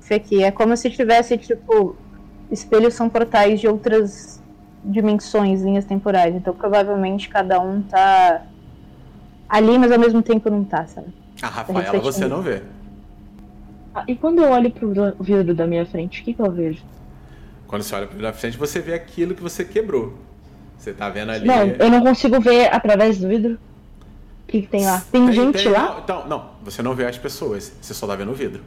Isso 0.00 0.14
aqui 0.14 0.44
é 0.44 0.52
como 0.52 0.76
se 0.76 0.88
tivesse, 0.90 1.36
tipo, 1.36 1.96
espelhos 2.52 2.94
são 2.94 3.08
portais 3.08 3.58
de 3.60 3.66
outras 3.66 4.40
dimensões, 4.84 5.60
linhas 5.60 5.84
temporais. 5.84 6.36
Então 6.36 6.54
provavelmente 6.54 7.28
cada 7.28 7.60
um 7.60 7.82
tá 7.82 8.46
ali, 9.48 9.78
mas 9.78 9.90
ao 9.92 9.98
mesmo 9.98 10.22
tempo 10.22 10.50
não 10.50 10.64
tá, 10.64 10.86
sabe? 10.86 11.08
A 11.42 11.46
Rafaela 11.46 11.80
refletindo. 11.80 12.12
você 12.12 12.26
não 12.28 12.42
vê. 12.42 12.62
Ah, 13.94 14.04
e 14.06 14.14
quando 14.14 14.42
eu 14.42 14.50
olho 14.50 14.70
pro 14.70 14.92
vidro 15.20 15.54
da 15.54 15.66
minha 15.66 15.86
frente, 15.86 16.20
o 16.20 16.24
que, 16.24 16.34
que 16.34 16.40
eu 16.40 16.50
vejo? 16.50 16.82
Quando 17.66 17.82
você 17.82 17.94
olha 17.94 18.06
para 18.06 18.32
frente, 18.32 18.56
você 18.56 18.80
vê 18.80 18.94
aquilo 18.94 19.34
que 19.34 19.42
você 19.42 19.64
quebrou. 19.64 20.14
Você 20.76 20.92
tá 20.92 21.08
vendo 21.10 21.30
ali. 21.32 21.46
Não, 21.46 21.66
eu 21.66 21.90
não 21.90 22.00
consigo 22.02 22.40
ver 22.40 22.72
através 22.72 23.18
do 23.18 23.28
vidro. 23.28 23.54
O 23.54 24.50
que, 24.50 24.62
que 24.62 24.68
tem 24.68 24.86
lá? 24.86 25.02
Tem, 25.12 25.32
gente 25.32 25.62
tem- 25.62 25.72
lá? 25.72 25.90
Não, 25.90 25.98
então, 25.98 26.28
não, 26.28 26.50
você 26.62 26.82
não 26.82 26.94
vê 26.94 27.04
as 27.06 27.18
pessoas, 27.18 27.72
você 27.80 27.92
só 27.92 28.06
tá 28.06 28.16
vendo 28.16 28.30
o 28.30 28.34
vidro. 28.34 28.62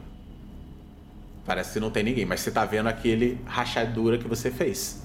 Parece 1.44 1.72
que 1.72 1.80
não 1.80 1.90
tem 1.90 2.04
ninguém, 2.04 2.24
mas 2.24 2.40
você 2.40 2.50
tá 2.52 2.64
vendo 2.64 2.88
aquele 2.88 3.40
rachadura 3.44 4.16
que 4.18 4.28
você 4.28 4.50
fez. 4.50 5.02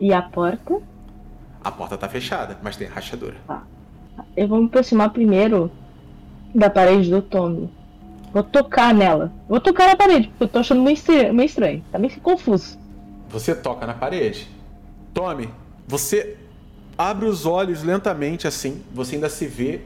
E 0.00 0.12
a 0.12 0.20
porta? 0.20 0.80
A 1.62 1.70
porta 1.70 1.96
tá 1.96 2.08
fechada, 2.08 2.58
mas 2.62 2.76
tem 2.76 2.88
rachadura. 2.88 3.36
Eu 4.36 4.48
vou 4.48 4.60
me 4.60 4.66
aproximar 4.66 5.10
primeiro 5.10 5.70
da 6.54 6.70
parede 6.70 7.10
do 7.10 7.22
Tommy. 7.22 7.70
Vou 8.32 8.42
tocar 8.42 8.92
nela. 8.92 9.32
Vou 9.48 9.60
tocar 9.60 9.88
na 9.88 9.96
parede, 9.96 10.28
porque 10.28 10.44
eu 10.44 10.48
tô 10.48 10.58
achando 10.58 10.82
meio 10.82 10.94
estranho. 10.94 11.34
Meio 11.34 11.46
estranho. 11.46 11.84
Tá 11.90 11.98
meio 11.98 12.20
confuso. 12.20 12.78
Você 13.28 13.54
toca 13.54 13.86
na 13.86 13.94
parede. 13.94 14.48
Tome, 15.12 15.48
você 15.86 16.36
abre 16.98 17.26
os 17.26 17.46
olhos 17.46 17.82
lentamente 17.82 18.46
assim, 18.46 18.82
você 18.92 19.16
ainda 19.16 19.28
se 19.28 19.46
vê 19.46 19.80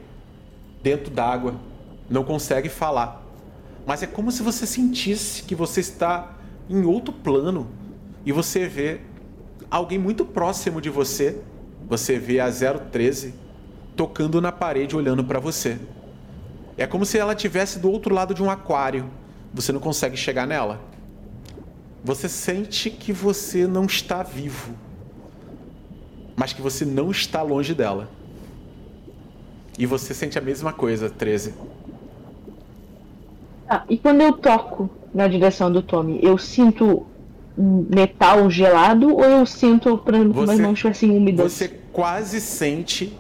dentro 0.82 1.10
d'água, 1.10 1.54
não 2.08 2.24
consegue 2.24 2.68
falar. 2.68 3.22
Mas 3.86 4.02
é 4.02 4.06
como 4.06 4.30
se 4.30 4.42
você 4.42 4.66
sentisse 4.66 5.42
que 5.42 5.54
você 5.54 5.80
está 5.80 6.34
em 6.68 6.84
outro 6.84 7.12
plano 7.12 7.66
e 8.24 8.32
você 8.32 8.66
vê 8.66 9.00
alguém 9.70 9.98
muito 9.98 10.24
próximo 10.24 10.80
de 10.80 10.90
você. 10.90 11.40
Você 11.88 12.18
vê 12.18 12.40
a 12.40 12.50
013 12.50 13.34
tocando 13.98 14.40
na 14.40 14.52
parede 14.52 14.94
olhando 14.96 15.24
para 15.24 15.40
você. 15.40 15.76
É 16.76 16.86
como 16.86 17.04
se 17.04 17.18
ela 17.18 17.32
estivesse 17.32 17.80
do 17.80 17.90
outro 17.90 18.14
lado 18.14 18.32
de 18.32 18.40
um 18.40 18.48
aquário. 18.48 19.10
Você 19.52 19.72
não 19.72 19.80
consegue 19.80 20.16
chegar 20.16 20.46
nela. 20.46 20.80
Você 22.04 22.28
sente 22.28 22.90
que 22.90 23.12
você 23.12 23.66
não 23.66 23.86
está 23.86 24.22
vivo, 24.22 24.72
mas 26.36 26.52
que 26.52 26.62
você 26.62 26.84
não 26.84 27.10
está 27.10 27.42
longe 27.42 27.74
dela. 27.74 28.08
E 29.76 29.84
você 29.84 30.14
sente 30.14 30.38
a 30.38 30.40
mesma 30.40 30.72
coisa, 30.72 31.10
13. 31.10 31.54
Ah, 33.68 33.82
e 33.88 33.98
quando 33.98 34.20
eu 34.20 34.32
toco 34.34 34.88
na 35.12 35.26
direção 35.26 35.72
do 35.72 35.82
Tommy, 35.82 36.20
eu 36.22 36.38
sinto 36.38 37.04
metal 37.56 38.48
gelado 38.48 39.12
ou 39.12 39.24
eu 39.24 39.44
sinto 39.44 39.96
Você- 40.32 40.46
mas 40.46 40.60
não 40.60 40.72
estivessem 40.72 41.10
úmidas? 41.10 41.52
Você 41.52 41.68
quase 41.92 42.40
sente 42.40 43.12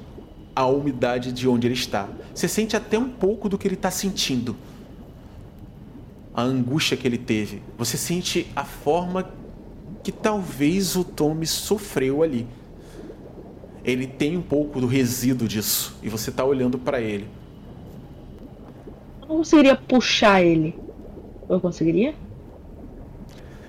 a 0.58 0.66
umidade 0.66 1.30
de 1.30 1.46
onde 1.46 1.68
ele 1.68 1.74
está. 1.74 2.08
Você 2.34 2.48
sente 2.48 2.76
até 2.76 2.98
um 2.98 3.08
pouco 3.08 3.48
do 3.48 3.56
que 3.56 3.68
ele 3.68 3.76
está 3.76 3.92
sentindo. 3.92 4.56
A 6.34 6.42
angústia 6.42 6.96
que 6.96 7.06
ele 7.06 7.16
teve. 7.16 7.62
Você 7.78 7.96
sente 7.96 8.50
a 8.56 8.64
forma 8.64 9.30
que 10.02 10.10
talvez 10.10 10.96
o 10.96 11.04
Tommy 11.04 11.46
sofreu 11.46 12.24
ali. 12.24 12.44
Ele 13.84 14.04
tem 14.04 14.36
um 14.36 14.42
pouco 14.42 14.80
do 14.80 14.88
resíduo 14.88 15.46
disso. 15.46 15.96
E 16.02 16.08
você 16.08 16.30
está 16.30 16.44
olhando 16.44 16.76
para 16.76 17.00
ele. 17.00 17.28
Não 19.20 19.28
conseguiria 19.28 19.76
puxar 19.76 20.42
ele. 20.42 20.76
Eu 21.48 21.60
conseguiria? 21.60 22.16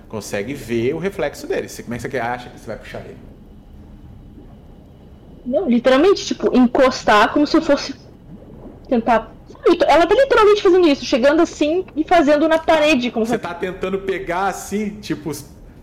Consegue 0.07 0.56
ver 0.56 0.95
o 0.95 0.98
reflexo 0.98 1.45
dele. 1.45 1.68
Como 1.70 1.94
é 1.94 1.99
que 1.99 2.10
você 2.10 2.18
acha 2.18 2.49
que 2.49 2.60
você 2.60 2.66
vai 2.66 2.80
puxar 2.80 3.02
ele? 3.02 3.28
Não, 5.49 5.67
literalmente, 5.67 6.23
tipo, 6.26 6.55
encostar 6.55 7.34
como 7.34 7.47
se 7.47 7.57
eu 7.57 7.61
fosse 7.61 7.95
tentar. 8.88 9.34
Ela 9.88 10.05
tá 10.05 10.13
literalmente 10.15 10.61
fazendo 10.61 10.88
isso, 10.88 11.03
chegando 11.05 11.41
assim 11.41 11.85
e 11.95 12.03
fazendo 12.03 12.47
na 12.47 12.59
parede. 12.59 13.09
Como 13.09 13.26
Você 13.26 13.34
se... 13.34 13.39
tá 13.39 13.53
tentando 13.53 13.97
pegar 13.99 14.45
assim, 14.47 14.99
tipo. 15.01 15.31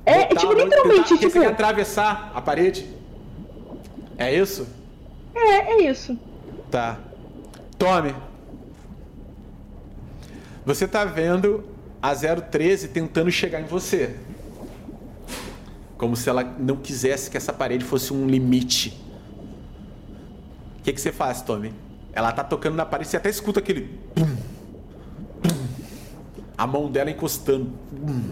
É, 0.05 0.27
tipo, 0.27 0.53
literalmente, 0.53 1.09
tentar- 1.09 1.17
tipo- 1.17 1.31
Você 1.31 1.41
quer 1.41 1.47
atravessar 1.49 2.31
a 2.33 2.41
parede? 2.41 2.87
É 4.17 4.33
isso? 4.35 4.69
É, 5.35 5.73
é 5.73 5.91
isso. 5.91 6.17
Tá. 6.71 6.99
Tome. 7.77 8.15
Você 10.65 10.87
tá 10.87 11.05
vendo 11.05 11.65
a 12.01 12.15
013 12.15 12.89
tentando 12.89 13.31
chegar 13.33 13.61
em 13.61 13.65
você. 13.65 14.15
Como 15.99 16.15
se 16.17 16.29
ela 16.29 16.45
não 16.59 16.77
quisesse 16.77 17.31
que 17.31 17.37
essa 17.37 17.53
parede 17.53 17.85
fosse 17.85 18.13
um 18.13 18.27
limite. 18.27 19.05
O 20.87 20.89
que, 20.89 20.93
que 20.93 21.01
você 21.01 21.11
faz, 21.11 21.43
Tommy? 21.43 21.75
Ela 22.13 22.31
tá 22.31 22.45
tocando 22.45 22.77
na 22.77 22.87
parede, 22.87 23.09
você 23.11 23.17
até 23.17 23.29
escuta 23.29 23.59
aquele. 23.59 23.99
pum, 24.15 24.37
pum, 25.43 25.49
a 26.57 26.65
mão 26.65 26.89
dela 26.89 27.11
encostando. 27.11 27.73
pum. 27.91 28.23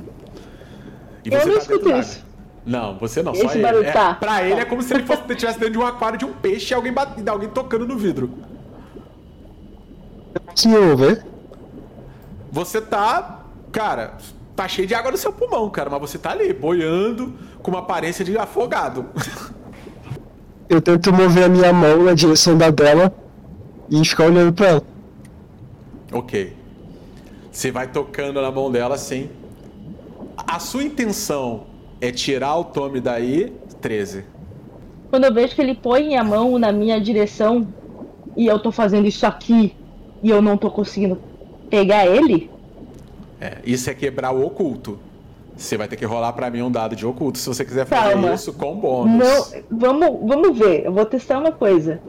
E 1.24 1.28
Eu 1.30 1.32
não 1.32 1.38
dentro 1.46 1.58
escuto 1.58 1.90
isso. 1.98 2.24
Não, 2.64 2.96
você 2.96 3.24
não, 3.24 3.34
só 3.34 3.46
Esse 3.46 3.56
ele. 3.56 3.62
barulho, 3.64 3.84
É, 3.86 3.90
tá. 3.90 4.14
pra 4.14 4.44
ele 4.44 4.54
Tá. 4.54 4.60
é 4.60 4.64
como 4.66 4.82
se 4.84 4.94
ele 4.94 5.02
fosse 5.04 5.22
estivesse 5.32 5.58
dentro 5.58 5.72
de 5.72 5.78
um 5.80 5.84
aquário 5.84 6.16
de 6.16 6.24
um 6.24 6.32
peixe 6.32 6.72
e 6.72 6.76
alguém, 6.76 6.92
batendo, 6.92 7.28
alguém 7.28 7.48
tocando 7.48 7.84
no 7.88 7.98
vidro. 7.98 8.30
Se 10.54 10.68
ouve, 10.76 11.20
Você 12.52 12.80
tá, 12.80 13.40
cara, 13.72 14.16
tá 14.54 14.68
cheio 14.68 14.86
de 14.86 14.94
água 14.94 15.10
no 15.10 15.16
seu 15.16 15.32
pulmão, 15.32 15.68
cara, 15.70 15.90
mas 15.90 16.00
você 16.00 16.18
tá 16.18 16.30
ali, 16.30 16.52
boiando, 16.52 17.34
com 17.64 17.72
uma 17.72 17.80
aparência 17.80 18.24
de 18.24 18.38
afogado. 18.38 19.06
eu 20.68 20.80
tento 20.80 21.12
mover 21.12 21.44
a 21.44 21.48
minha 21.48 21.72
mão 21.72 22.04
na 22.04 22.14
direção 22.14 22.56
da 22.56 22.70
dela 22.70 23.12
e 23.90 24.04
ficar 24.04 24.24
olhando 24.26 24.52
pra 24.52 24.68
ela. 24.68 24.82
ok. 26.12 26.52
Você 27.50 27.70
vai 27.70 27.86
tocando 27.86 28.40
na 28.42 28.50
mão 28.50 28.68
dela 28.70 28.96
assim. 28.96 29.30
A 30.36 30.58
sua 30.58 30.82
intenção 30.82 31.66
é 32.00 32.10
tirar 32.10 32.56
o 32.56 32.64
Tommy 32.64 33.00
daí, 33.00 33.52
13. 33.80 34.24
Quando 35.08 35.24
eu 35.24 35.32
vejo 35.32 35.54
que 35.54 35.62
ele 35.62 35.74
põe 35.74 36.16
a 36.16 36.24
mão 36.24 36.58
na 36.58 36.72
minha 36.72 37.00
direção 37.00 37.68
e 38.36 38.46
eu 38.46 38.58
tô 38.58 38.72
fazendo 38.72 39.06
isso 39.06 39.24
aqui 39.24 39.72
e 40.20 40.30
eu 40.30 40.42
não 40.42 40.56
tô 40.56 40.68
conseguindo 40.68 41.20
pegar 41.70 42.06
ele, 42.06 42.50
É, 43.40 43.58
isso 43.64 43.88
é 43.88 43.94
quebrar 43.94 44.32
o 44.32 44.44
oculto. 44.44 44.98
Você 45.56 45.76
vai 45.76 45.86
ter 45.86 45.96
que 45.96 46.04
rolar 46.04 46.32
pra 46.32 46.50
mim 46.50 46.62
um 46.62 46.70
dado 46.70 46.96
de 46.96 47.06
oculto 47.06 47.38
se 47.38 47.48
você 47.48 47.64
quiser 47.64 47.86
fazer 47.86 48.12
Calma. 48.12 48.34
isso 48.34 48.52
com 48.52 48.76
bônus. 48.76 49.16
não, 49.16 49.62
vamos, 49.70 50.28
vamos 50.28 50.58
ver. 50.58 50.84
Eu 50.84 50.92
vou 50.92 51.06
testar 51.06 51.38
uma 51.38 51.52
coisa. 51.52 52.00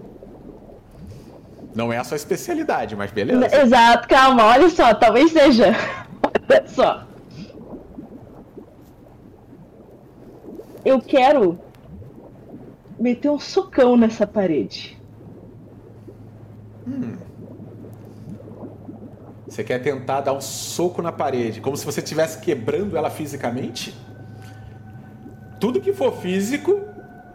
Não 1.75 1.91
é 1.91 1.97
a 1.97 2.03
sua 2.03 2.15
especialidade, 2.15 2.95
mas 2.95 3.11
beleza. 3.11 3.55
Exato, 3.61 4.07
calma, 4.07 4.45
olha 4.45 4.69
só, 4.69 4.93
talvez 4.93 5.31
seja. 5.31 5.75
Olha 6.49 6.67
só. 6.67 7.03
Eu 10.83 11.01
quero 11.01 11.59
meter 12.99 13.29
um 13.29 13.39
socão 13.39 13.97
nessa 13.97 14.25
parede. 14.25 14.97
Você 19.55 19.63
quer 19.63 19.79
tentar 19.79 20.19
dar 20.19 20.33
um 20.33 20.41
soco 20.41 21.01
na 21.01 21.13
parede, 21.13 21.61
como 21.61 21.77
se 21.77 21.85
você 21.85 22.01
estivesse 22.01 22.39
quebrando 22.39 22.97
ela 22.97 23.09
fisicamente? 23.09 23.95
Tudo 25.61 25.79
que 25.79 25.93
for 25.93 26.11
físico, 26.17 26.81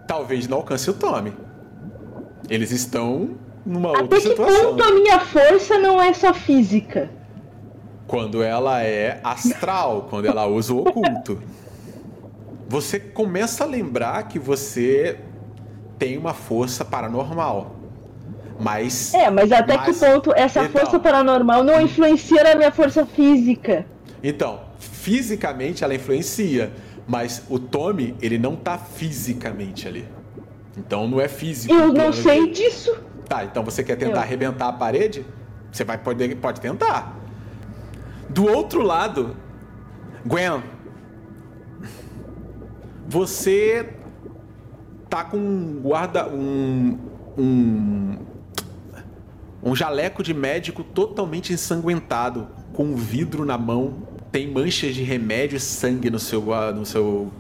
talvez 0.07 0.47
não 0.47 0.59
alcance 0.59 0.91
o 0.91 0.93
Tommy. 0.93 1.33
Eles 2.51 2.73
estão 2.73 3.37
numa 3.65 3.89
outra 3.89 4.05
Até 4.05 4.17
que 4.17 4.23
situação. 4.29 4.77
ponto 4.77 4.85
a 4.85 4.93
minha 4.93 5.21
força 5.21 5.79
não 5.79 5.99
é 5.99 6.13
só 6.13 6.35
física? 6.35 7.09
Quando 8.07 8.43
ela 8.43 8.83
é 8.83 9.19
astral, 9.25 10.07
quando 10.11 10.27
ela 10.27 10.47
usa 10.47 10.75
o 10.75 10.81
oculto. 10.81 11.43
Você 12.69 13.01
começa 13.01 13.65
a 13.65 13.67
lembrar 13.67 14.29
que 14.29 14.39
você 14.39 15.19
tem 15.99 16.19
uma 16.19 16.35
força 16.35 16.85
paranormal. 16.85 17.80
Mas. 18.61 19.15
É, 19.15 19.31
mas 19.31 19.51
até 19.51 19.77
mas- 19.77 19.87
que 19.99 20.05
ponto 20.07 20.33
essa 20.37 20.65
Então. 20.65 20.81
força 20.83 20.99
paranormal 21.01 21.65
não 21.65 21.81
influencia 21.81 22.45
na 22.45 22.55
minha 22.55 22.71
força 22.71 23.07
física? 23.07 23.87
Então, 24.23 24.61
fisicamente 24.79 25.83
ela 25.83 25.95
influencia, 25.95 26.73
mas 27.09 27.43
o 27.49 27.59
Tommy, 27.59 28.15
ele 28.21 28.39
não 28.39 28.55
tá 28.55 28.77
fisicamente 28.77 29.89
ali. 29.89 30.07
Então 30.77 31.09
não 31.09 31.21
é 31.21 31.27
físico. 31.29 31.73
Eu 31.75 31.93
não 31.93 32.13
sei 32.13 32.41
dele. 32.43 32.53
disso. 32.53 32.97
Tá, 33.29 33.45
então 33.45 33.65
você 33.65 33.83
quer 33.83 33.97
tentar 33.97 34.17
Eu. 34.19 34.21
arrebentar 34.23 34.69
a 34.69 34.73
parede? 34.73 35.25
Você 35.73 35.85
vai 35.85 35.97
poder, 35.99 36.35
pode 36.37 36.61
tentar. 36.61 37.17
Do 38.29 38.47
outro 38.47 38.83
lado, 38.83 39.37
Gwen, 40.25 40.63
você 43.09 43.89
tá 45.09 45.25
com 45.25 45.37
um 45.39 45.81
guarda 45.83 46.29
um 46.29 46.99
um 47.39 48.19
um 49.63 49.75
jaleco 49.75 50.23
de 50.23 50.33
médico 50.33 50.83
totalmente 50.83 51.53
ensanguentado, 51.53 52.49
com 52.73 52.85
um 52.85 52.97
vidro 52.97 53.45
na 53.45 53.59
mão, 53.59 54.09
tem 54.33 54.51
manchas 54.51 54.95
de 54.95 55.03
remédio 55.03 55.57
e 55.57 55.61
sangue 55.61 56.09
no 56.09 56.19
seu 56.19 56.53
ah, 56.53 56.73
no 56.73 56.87
seu 56.87 57.31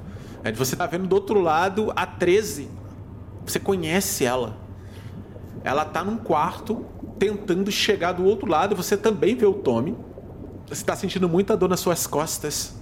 é, 0.42 0.52
você 0.52 0.74
tá 0.74 0.86
vendo 0.86 1.06
do 1.06 1.14
outro 1.14 1.40
lado 1.40 1.92
a 1.94 2.06
13. 2.06 2.68
Você 3.44 3.58
conhece 3.58 4.24
ela. 4.24 4.56
Ela 5.62 5.84
tá 5.84 6.02
num 6.02 6.16
quarto 6.16 6.86
tentando 7.18 7.70
chegar 7.70 8.12
do 8.12 8.24
outro 8.24 8.48
lado. 8.48 8.74
Você 8.74 8.96
também 8.96 9.34
vê 9.34 9.44
o 9.44 9.52
Tommy. 9.52 9.96
Você 10.66 10.84
tá 10.84 10.96
sentindo 10.96 11.28
muita 11.28 11.56
dor 11.56 11.68
nas 11.68 11.80
suas 11.80 12.06
costas. 12.06 12.74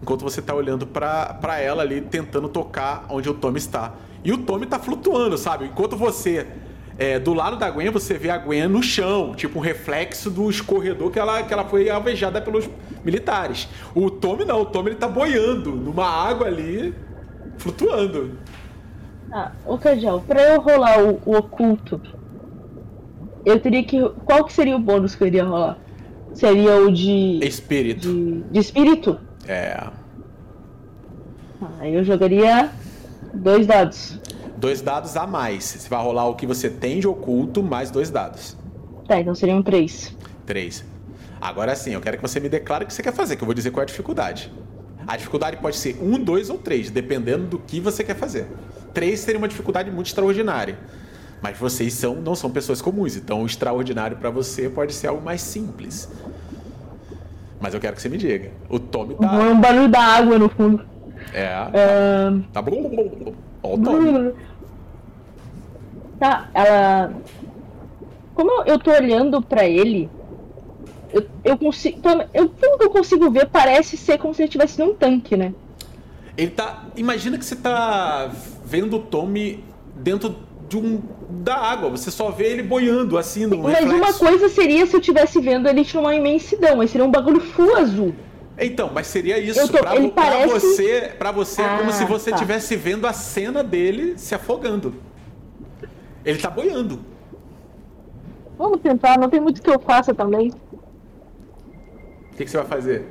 Enquanto 0.00 0.22
você 0.22 0.42
tá 0.42 0.52
olhando 0.52 0.86
pra 0.86 1.60
ela 1.60 1.82
ali, 1.82 2.00
tentando 2.00 2.48
tocar 2.48 3.06
onde 3.08 3.30
o 3.30 3.34
Tommy 3.34 3.58
está. 3.58 3.94
E 4.24 4.32
o 4.32 4.38
Tommy 4.38 4.66
tá 4.66 4.78
flutuando, 4.78 5.38
sabe? 5.38 5.66
Enquanto 5.66 5.96
você. 5.96 6.48
É, 6.98 7.18
do 7.18 7.32
lado 7.32 7.56
da 7.56 7.70
Gwen, 7.70 7.90
você 7.90 8.14
vê 8.18 8.30
a 8.30 8.38
Gwen 8.38 8.68
no 8.68 8.82
chão, 8.82 9.34
tipo 9.34 9.58
um 9.58 9.62
reflexo 9.62 10.30
do 10.30 10.48
escorredor 10.50 11.10
que 11.10 11.18
ela, 11.18 11.42
que 11.42 11.52
ela 11.52 11.64
foi 11.64 11.88
alvejada 11.88 12.40
pelos 12.40 12.68
militares. 13.04 13.68
O 13.94 14.10
Tommy 14.10 14.44
não, 14.44 14.62
o 14.62 14.66
Tommy 14.66 14.90
ele 14.90 14.96
tá 14.96 15.08
boiando 15.08 15.72
numa 15.72 16.06
água 16.06 16.46
ali, 16.46 16.94
flutuando. 17.58 18.38
Ah, 19.32 19.52
ô 19.66 19.78
Cajal, 19.78 20.20
pra 20.20 20.42
eu 20.42 20.60
rolar 20.60 21.02
o, 21.02 21.20
o 21.24 21.36
oculto, 21.36 22.00
eu 23.44 23.58
teria 23.58 23.82
que. 23.82 23.98
Qual 24.24 24.44
que 24.44 24.52
seria 24.52 24.76
o 24.76 24.78
bônus 24.78 25.14
que 25.14 25.22
eu 25.22 25.26
iria 25.26 25.44
rolar? 25.44 25.78
Seria 26.34 26.76
o 26.76 26.92
de. 26.92 27.40
Espírito. 27.42 28.08
de, 28.08 28.42
de 28.42 28.58
espírito? 28.58 29.18
É. 29.46 29.86
Aí 31.80 31.94
eu 31.94 32.04
jogaria 32.04 32.70
dois 33.34 33.66
dados. 33.66 34.18
Dois 34.62 34.80
dados 34.80 35.16
a 35.16 35.26
mais. 35.26 35.64
Você 35.64 35.88
vai 35.88 36.00
rolar 36.00 36.28
o 36.28 36.36
que 36.36 36.46
você 36.46 36.70
tem 36.70 37.00
de 37.00 37.08
oculto, 37.08 37.64
mais 37.64 37.90
dois 37.90 38.10
dados. 38.10 38.56
Tá, 39.08 39.18
então 39.18 39.34
seriam 39.34 39.60
três. 39.60 40.16
Três. 40.46 40.84
Agora 41.40 41.74
sim, 41.74 41.94
eu 41.94 42.00
quero 42.00 42.16
que 42.16 42.22
você 42.22 42.38
me 42.38 42.48
declare 42.48 42.84
o 42.84 42.86
que 42.86 42.94
você 42.94 43.02
quer 43.02 43.12
fazer, 43.12 43.34
que 43.34 43.42
eu 43.42 43.46
vou 43.46 43.56
dizer 43.56 43.72
qual 43.72 43.80
é 43.80 43.82
a 43.82 43.86
dificuldade. 43.86 44.52
A 45.04 45.16
dificuldade 45.16 45.56
pode 45.56 45.74
ser 45.74 45.98
um, 46.00 46.16
dois 46.16 46.48
ou 46.48 46.58
três, 46.58 46.90
dependendo 46.90 47.44
do 47.44 47.58
que 47.58 47.80
você 47.80 48.04
quer 48.04 48.14
fazer. 48.14 48.46
Três 48.94 49.18
seria 49.18 49.36
uma 49.36 49.48
dificuldade 49.48 49.90
muito 49.90 50.06
extraordinária. 50.06 50.78
Mas 51.42 51.58
vocês 51.58 51.92
são, 51.94 52.14
não 52.14 52.36
são 52.36 52.48
pessoas 52.48 52.80
comuns, 52.80 53.16
então 53.16 53.42
o 53.42 53.46
extraordinário 53.46 54.16
pra 54.16 54.30
você 54.30 54.68
pode 54.68 54.92
ser 54.92 55.08
algo 55.08 55.24
mais 55.24 55.40
simples. 55.40 56.08
Mas 57.60 57.74
eu 57.74 57.80
quero 57.80 57.96
que 57.96 58.02
você 58.02 58.08
me 58.08 58.16
diga. 58.16 58.52
O 58.68 58.78
Tommy 58.78 59.16
tá. 59.16 59.26
Um 59.40 59.60
barulho 59.60 59.88
da 59.88 60.00
água 60.00 60.38
no 60.38 60.48
fundo. 60.48 60.84
É. 61.34 61.48
Ahn, 61.52 62.42
Tá 62.52 62.62
bom. 62.62 63.34
Ó, 63.60 63.74
o 63.74 63.78
Tommy. 63.82 64.32
Tá, 66.22 66.48
ela. 66.54 67.12
Como 68.32 68.62
eu 68.64 68.78
tô 68.78 68.92
olhando 68.92 69.42
pra 69.42 69.66
ele, 69.66 70.08
eu, 71.12 71.26
eu 71.44 71.58
consigo. 71.58 71.98
Eu, 72.32 72.48
pelo 72.48 72.78
que 72.78 72.84
eu 72.84 72.90
consigo 72.90 73.28
ver, 73.28 73.48
parece 73.48 73.96
ser 73.96 74.18
como 74.18 74.32
se 74.32 74.40
ele 74.42 74.46
estivesse 74.46 74.78
num 74.78 74.94
tanque, 74.94 75.36
né? 75.36 75.52
Ele 76.38 76.52
tá. 76.52 76.84
Imagina 76.96 77.36
que 77.36 77.44
você 77.44 77.56
tá 77.56 78.30
vendo 78.64 78.98
o 78.98 79.00
Tommy 79.00 79.64
dentro 79.96 80.36
de 80.68 80.76
um. 80.76 81.02
da 81.28 81.56
água. 81.56 81.90
Você 81.90 82.08
só 82.08 82.30
vê 82.30 82.52
ele 82.52 82.62
boiando 82.62 83.18
assim 83.18 83.44
no 83.46 83.58
Mas 83.58 83.80
reflexo. 83.80 83.96
uma 83.96 84.12
coisa 84.12 84.48
seria 84.48 84.86
se 84.86 84.94
eu 84.94 85.00
estivesse 85.00 85.40
vendo 85.40 85.68
ele 85.68 85.84
numa 85.92 86.14
imensidão, 86.14 86.76
mas 86.76 86.92
seria 86.92 87.04
um 87.04 87.10
bagulho 87.10 87.40
full 87.40 87.74
azul. 87.76 88.14
Então, 88.56 88.92
mas 88.94 89.08
seria 89.08 89.38
isso. 89.40 89.66
Tô- 89.72 89.78
pra, 89.78 89.96
ele 89.96 90.10
pra 90.12 90.22
parece- 90.22 90.52
você, 90.52 91.12
pra 91.18 91.32
você 91.32 91.62
é 91.62 91.78
como 91.78 91.90
Ah, 91.90 91.92
se 91.92 92.04
você 92.04 92.30
tá. 92.30 92.36
estivesse 92.36 92.76
vendo 92.76 93.08
a 93.08 93.12
cena 93.12 93.64
dele 93.64 94.14
se 94.16 94.36
afogando. 94.36 94.94
Ele 96.24 96.38
tá 96.38 96.50
boiando. 96.50 97.00
Vamos 98.58 98.80
tentar, 98.80 99.18
não 99.18 99.28
tem 99.28 99.40
muito 99.40 99.60
que 99.62 99.70
eu 99.70 99.80
faça 99.80 100.14
também. 100.14 100.50
O 102.32 102.36
que, 102.36 102.44
que 102.44 102.50
você 102.50 102.58
vai 102.58 102.66
fazer? 102.66 103.06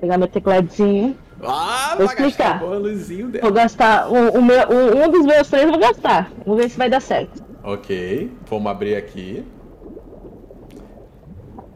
Pegar 0.00 0.18
meu 0.18 0.28
tecladinho. 0.28 1.16
Ah, 1.42 1.94
Vou 1.96 2.06
vai 2.06 2.16
gastar 2.16 2.56
explicar. 2.56 3.40
Vou 3.42 3.52
gastar. 3.52 4.08
O, 4.10 4.38
o 4.38 4.42
meu, 4.42 4.68
o- 4.68 5.04
um 5.04 5.10
dos 5.10 5.24
meus 5.26 5.48
três 5.48 5.64
eu 5.64 5.70
vou 5.72 5.80
gastar. 5.80 6.30
Vamos 6.46 6.62
ver 6.62 6.70
se 6.70 6.78
vai 6.78 6.88
dar 6.88 7.00
certo. 7.00 7.42
Ok, 7.62 8.30
vamos 8.48 8.70
abrir 8.70 8.94
aqui. 8.94 9.44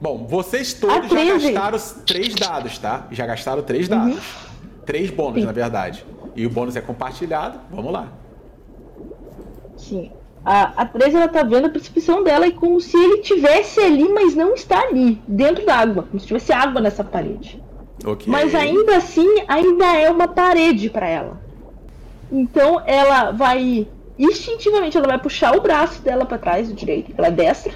Bom, 0.00 0.26
vocês 0.28 0.72
todos 0.74 0.96
A 0.96 1.02
já 1.02 1.08
13. 1.08 1.52
gastaram 1.52 1.78
três 2.06 2.34
dados, 2.34 2.78
tá? 2.78 3.06
Já 3.10 3.26
gastaram 3.26 3.62
três 3.62 3.88
dados. 3.88 4.20
Três 4.86 5.10
bônus, 5.10 5.34
Uhum. 5.36 5.40
Sim. 5.40 5.46
na 5.46 5.52
verdade. 5.52 6.06
E 6.36 6.46
o 6.46 6.50
bônus 6.50 6.76
é 6.76 6.80
compartilhado. 6.80 7.58
Vamos 7.70 7.92
lá. 7.92 8.08
Sim. 9.76 10.12
A, 10.50 10.72
a 10.82 10.86
13 10.86 11.14
ela 11.16 11.28
tá 11.28 11.42
vendo 11.42 11.66
a 11.66 11.68
percepção 11.68 12.24
dela 12.24 12.46
e 12.46 12.52
como 12.52 12.80
se 12.80 12.96
ele 12.96 13.18
tivesse 13.18 13.80
ali, 13.80 14.08
mas 14.08 14.34
não 14.34 14.54
está 14.54 14.80
ali, 14.80 15.20
dentro 15.28 15.66
da 15.66 15.74
água, 15.76 16.04
como 16.04 16.18
se 16.18 16.26
tivesse 16.26 16.50
água 16.54 16.80
nessa 16.80 17.04
parede. 17.04 17.62
Ok. 18.02 18.24
Mas 18.32 18.54
ainda 18.54 18.96
assim, 18.96 19.28
ainda 19.46 19.84
é 19.94 20.08
uma 20.10 20.26
parede 20.26 20.88
pra 20.88 21.06
ela. 21.06 21.38
Então 22.32 22.80
ela 22.86 23.30
vai 23.30 23.86
instintivamente 24.18 24.96
ela 24.96 25.06
vai 25.06 25.18
puxar 25.18 25.54
o 25.54 25.60
braço 25.60 26.00
dela 26.00 26.24
pra 26.24 26.38
trás, 26.38 26.70
o 26.70 26.74
direito, 26.74 27.12
ela 27.18 27.26
é 27.26 27.30
destra. 27.30 27.74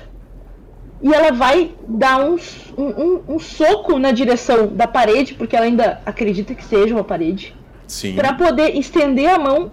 E 1.02 1.12
ela 1.12 1.30
vai 1.30 1.72
dar 1.86 2.24
um, 2.24 2.38
um, 2.78 3.20
um- 3.34 3.38
soco 3.38 3.98
na 3.98 4.12
direção 4.12 4.68
da 4.68 4.86
parede, 4.86 5.34
porque 5.34 5.54
ela 5.54 5.66
ainda 5.66 6.00
acredita 6.06 6.54
que 6.54 6.64
seja 6.64 6.94
uma 6.94 7.04
parede, 7.04 7.54
Sim. 7.86 8.14
Pra 8.14 8.32
poder 8.32 8.74
estender 8.78 9.28
a 9.28 9.38
mão, 9.38 9.70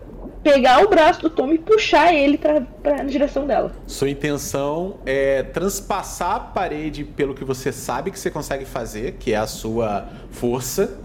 pegar 0.53 0.83
o 0.83 0.89
braço 0.89 1.21
do 1.21 1.29
Tommy 1.29 1.55
e 1.55 1.59
puxar 1.59 2.13
ele 2.13 2.37
pra, 2.37 2.61
pra, 2.61 2.97
na 2.97 3.03
direção 3.03 3.45
dela. 3.45 3.71
Sua 3.87 4.09
intenção 4.09 4.97
é 5.05 5.43
transpassar 5.43 6.35
a 6.35 6.39
parede 6.39 7.03
pelo 7.03 7.33
que 7.33 7.43
você 7.43 7.71
sabe 7.71 8.11
que 8.11 8.19
você 8.19 8.29
consegue 8.31 8.65
fazer, 8.65 9.13
que 9.13 9.33
é 9.33 9.37
a 9.37 9.47
sua 9.47 10.07
força, 10.31 10.97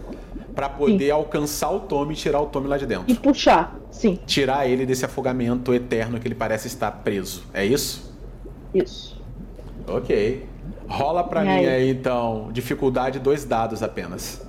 pra 0.54 0.68
poder 0.68 1.10
alcançar 1.10 1.70
o 1.70 1.80
Tommy 1.80 2.14
e 2.14 2.16
tirar 2.16 2.40
o 2.40 2.46
Tommy 2.46 2.68
lá 2.68 2.76
de 2.78 2.84
E 2.84 2.86
dentro. 2.86 3.14
puxar, 3.16 3.74
sim, 3.90 4.18
Tirar 4.26 4.68
ele 4.68 4.86
desse 4.86 5.04
afogamento 5.04 5.74
eterno 5.74 6.20
que 6.20 6.28
ele 6.28 6.34
parece 6.34 6.66
estar 6.68 6.90
preso. 6.92 7.44
É 7.52 7.64
isso? 7.64 8.14
isso. 8.72 9.20
Ok. 9.86 10.46
Rola 10.88 11.24
pra 11.24 11.44
E 11.44 11.48
mim 11.48 11.52
aí? 11.54 11.66
aí, 11.66 11.90
então. 11.90 12.48
Dificuldade, 12.52 13.18
dois 13.18 13.44
dados 13.44 13.82
apenas. 13.82 14.40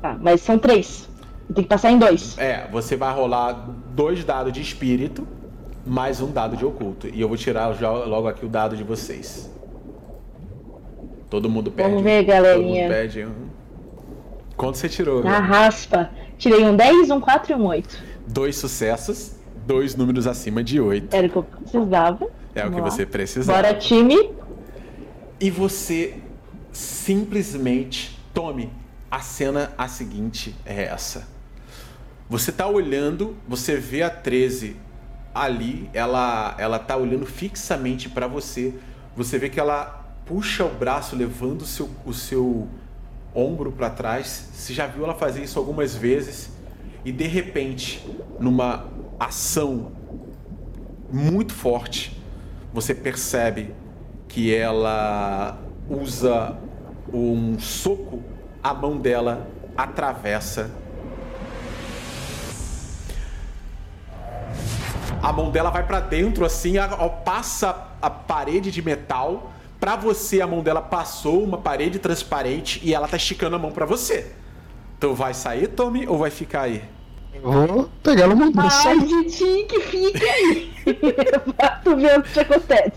Tá, 0.00 0.16
mas 0.20 0.40
são 0.40 0.58
três. 0.58 1.08
Tem 1.54 1.62
que 1.64 1.68
passar 1.68 1.90
em 1.90 1.98
dois. 1.98 2.36
É, 2.38 2.66
você 2.70 2.96
vai 2.96 3.14
rolar 3.14 3.52
dois 3.94 4.24
dados 4.24 4.52
de 4.52 4.60
espírito, 4.60 5.26
mais 5.86 6.20
um 6.20 6.30
dado 6.30 6.56
de 6.56 6.64
oculto. 6.64 7.08
E 7.08 7.20
eu 7.20 7.28
vou 7.28 7.36
tirar 7.36 7.68
logo 7.80 8.26
aqui 8.28 8.44
o 8.44 8.48
dado 8.48 8.76
de 8.76 8.82
vocês. 8.82 9.50
Todo 11.30 11.48
mundo 11.48 11.70
perde. 11.70 11.90
Vamos 11.90 12.04
ver, 12.04 12.24
Todo 12.24 12.34
galerinha. 12.34 12.82
mundo 12.82 12.92
perde 12.92 13.24
um. 13.26 13.32
Quanto 14.56 14.78
você 14.78 14.88
tirou? 14.88 15.22
Na 15.22 15.38
raspa. 15.38 16.10
Tirei 16.38 16.64
um 16.64 16.76
10, 16.76 17.10
um 17.10 17.20
4 17.20 17.52
e 17.52 17.54
um 17.54 17.66
8. 17.66 17.98
Dois 18.26 18.56
sucessos, 18.56 19.32
dois 19.66 19.94
números 19.94 20.26
acima 20.26 20.62
de 20.62 20.80
oito. 20.80 21.14
Era 21.14 21.26
o 21.26 21.30
que 21.30 21.36
eu 21.36 21.42
precisava. 21.42 22.26
É 22.54 22.60
o 22.60 22.64
que 22.64 22.70
Vamos 22.70 22.80
lá. 22.80 22.90
você 22.90 23.06
precisava. 23.06 23.62
Bora, 23.62 23.74
time. 23.74 24.30
E 25.38 25.50
você 25.50 26.14
simplesmente 26.72 28.18
tome 28.32 28.70
a 29.10 29.20
cena 29.20 29.72
a 29.76 29.88
seguinte 29.88 30.54
é 30.64 30.84
essa. 30.84 31.26
Você 32.28 32.50
tá 32.50 32.66
olhando, 32.66 33.36
você 33.46 33.76
vê 33.76 34.02
a 34.02 34.10
13 34.10 34.76
ali, 35.34 35.88
ela 35.92 36.56
ela 36.58 36.78
tá 36.78 36.96
olhando 36.96 37.26
fixamente 37.26 38.08
pra 38.08 38.26
você. 38.26 38.74
Você 39.16 39.38
vê 39.38 39.48
que 39.48 39.60
ela 39.60 40.04
puxa 40.24 40.64
o 40.64 40.68
braço 40.68 41.14
levando 41.14 41.62
o 41.62 41.66
seu, 41.66 41.88
o 42.04 42.12
seu 42.12 42.68
ombro 43.34 43.70
pra 43.70 43.90
trás. 43.90 44.48
Você 44.52 44.74
já 44.74 44.86
viu 44.86 45.04
ela 45.04 45.14
fazer 45.14 45.42
isso 45.42 45.58
algumas 45.58 45.94
vezes 45.94 46.50
e 47.04 47.12
de 47.12 47.24
repente, 47.24 48.04
numa 48.40 48.86
ação 49.20 49.92
muito 51.12 51.54
forte, 51.54 52.20
você 52.72 52.92
percebe 52.92 53.72
que 54.26 54.52
ela 54.52 55.56
usa 55.88 56.58
um 57.12 57.56
soco, 57.60 58.24
a 58.60 58.74
mão 58.74 58.98
dela 58.98 59.46
atravessa. 59.76 60.68
A 65.22 65.32
mão 65.32 65.50
dela 65.50 65.70
vai 65.70 65.84
pra 65.86 66.00
dentro 66.00 66.44
assim, 66.44 66.78
a- 66.78 66.84
a- 66.84 67.08
passa 67.08 67.88
a 68.00 68.08
parede 68.10 68.70
de 68.70 68.82
metal. 68.82 69.52
Pra 69.80 69.96
você, 69.96 70.40
a 70.40 70.46
mão 70.46 70.62
dela 70.62 70.80
passou 70.80 71.42
uma 71.42 71.58
parede 71.58 71.98
transparente 71.98 72.80
e 72.82 72.94
ela 72.94 73.06
tá 73.08 73.16
esticando 73.16 73.56
a 73.56 73.58
mão 73.58 73.70
pra 73.72 73.84
você. 73.84 74.32
Então 74.96 75.14
vai 75.14 75.34
sair, 75.34 75.68
Tommy, 75.68 76.06
ou 76.06 76.16
vai 76.18 76.30
ficar 76.30 76.62
aí? 76.62 76.82
Eu 77.34 77.42
vou 77.42 77.90
pegar 78.02 78.22
ela 78.24 78.34
uma 78.34 78.50
moça. 78.50 78.88
Ai, 78.88 78.98
Vitinho, 79.00 79.66
que 79.66 79.80
fique 79.80 80.24
aí. 80.24 80.72
tu 81.84 81.96
vê 81.96 82.16
o 82.16 82.22
que 82.22 82.40
acontece. 82.40 82.92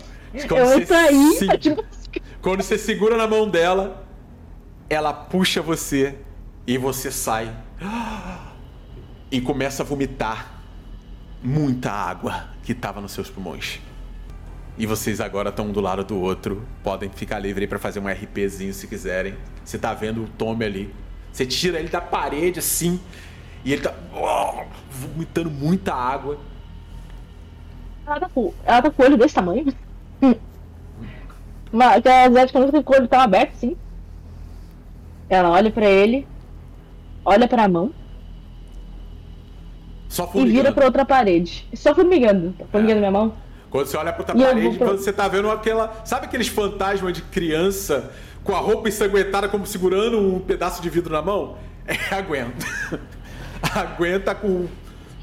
Quando 0.48 0.60
eu 0.60 0.78
vou 0.78 0.86
sair. 0.86 1.32
se- 1.32 1.46
pra 1.46 1.58
te 1.58 1.70
buscar. 1.70 2.20
Quando 2.40 2.62
você 2.62 2.78
segura 2.78 3.16
na 3.18 3.26
mão 3.26 3.46
dela, 3.48 4.06
ela 4.88 5.12
puxa 5.12 5.60
você 5.60 6.14
e 6.66 6.78
você 6.78 7.10
sai 7.10 7.54
e 9.30 9.40
começa 9.40 9.82
a 9.82 9.86
vomitar 9.86 10.59
muita 11.42 11.90
água 11.90 12.48
que 12.62 12.72
estava 12.72 13.00
nos 13.00 13.12
seus 13.12 13.30
pulmões. 13.30 13.80
E 14.78 14.86
vocês 14.86 15.20
agora 15.20 15.50
estão 15.50 15.66
um 15.66 15.72
do 15.72 15.80
lado 15.80 16.04
do 16.04 16.18
outro, 16.18 16.66
podem 16.82 17.10
ficar 17.10 17.38
livre 17.38 17.66
pra 17.66 17.78
fazer 17.78 18.00
um 18.00 18.08
RPzinho 18.08 18.72
se 18.72 18.86
quiserem. 18.86 19.36
Você 19.64 19.78
tá 19.78 19.92
vendo 19.92 20.24
o 20.24 20.28
Tommy 20.28 20.64
ali. 20.64 20.94
Você 21.32 21.46
tira 21.46 21.78
ele 21.78 21.88
da 21.88 22.00
parede 22.00 22.58
assim, 22.58 23.00
e 23.64 23.72
ele 23.72 23.82
tá 23.82 23.94
oh, 24.14 24.64
vomitando 24.90 25.50
muita 25.50 25.94
água. 25.94 26.38
Ela 28.06 28.20
tá, 28.20 28.28
com, 28.28 28.52
ela 28.64 28.82
tá 28.82 28.90
com 28.90 29.02
o 29.02 29.06
olho 29.06 29.16
desse 29.16 29.34
tamanho. 29.34 29.72
Hum. 30.22 30.34
Mas 31.72 32.02
que 32.02 32.58
nunca 32.58 32.72
teve 32.72 32.84
com 32.84 32.92
o 32.92 32.96
olho 32.96 33.08
tão 33.08 33.20
aberto, 33.20 33.54
sim. 33.54 33.76
Ela 35.28 35.50
olha 35.50 35.70
pra 35.70 35.88
ele, 35.88 36.26
olha 37.24 37.46
pra 37.46 37.68
mão 37.68 37.92
Só 40.10 40.28
e 40.34 40.44
vira 40.44 40.72
pra 40.72 40.84
outra 40.86 41.04
parede. 41.04 41.66
Só 41.72 41.94
formigando. 41.94 42.52
Tá 42.58 42.64
formigando 42.70 42.98
minha 42.98 43.12
mão? 43.12 43.32
Quando 43.70 43.86
você 43.86 43.96
olha 43.96 44.12
pra 44.12 44.22
outra 44.22 44.36
E 44.36 44.42
parede, 44.44 44.76
pra- 44.76 44.86
quando 44.88 44.98
você 44.98 45.12
tá 45.12 45.28
vendo 45.28 45.48
aquela. 45.48 46.02
Sabe 46.04 46.26
aqueles 46.26 46.48
fantasmas 46.48 47.12
de 47.14 47.22
criança 47.22 48.10
com 48.42 48.52
a 48.54 48.58
roupa 48.58 48.88
ensanguentada, 48.88 49.48
como 49.48 49.64
segurando 49.64 50.18
um 50.18 50.40
pedaço 50.40 50.82
de 50.82 50.90
vidro 50.90 51.12
na 51.12 51.22
mão? 51.22 51.56
É 51.86 52.14
a 52.14 52.20
Gwen. 52.20 52.46
A 53.62 53.84
Gwen 53.84 54.18
tá 54.20 54.34
com 54.34 54.66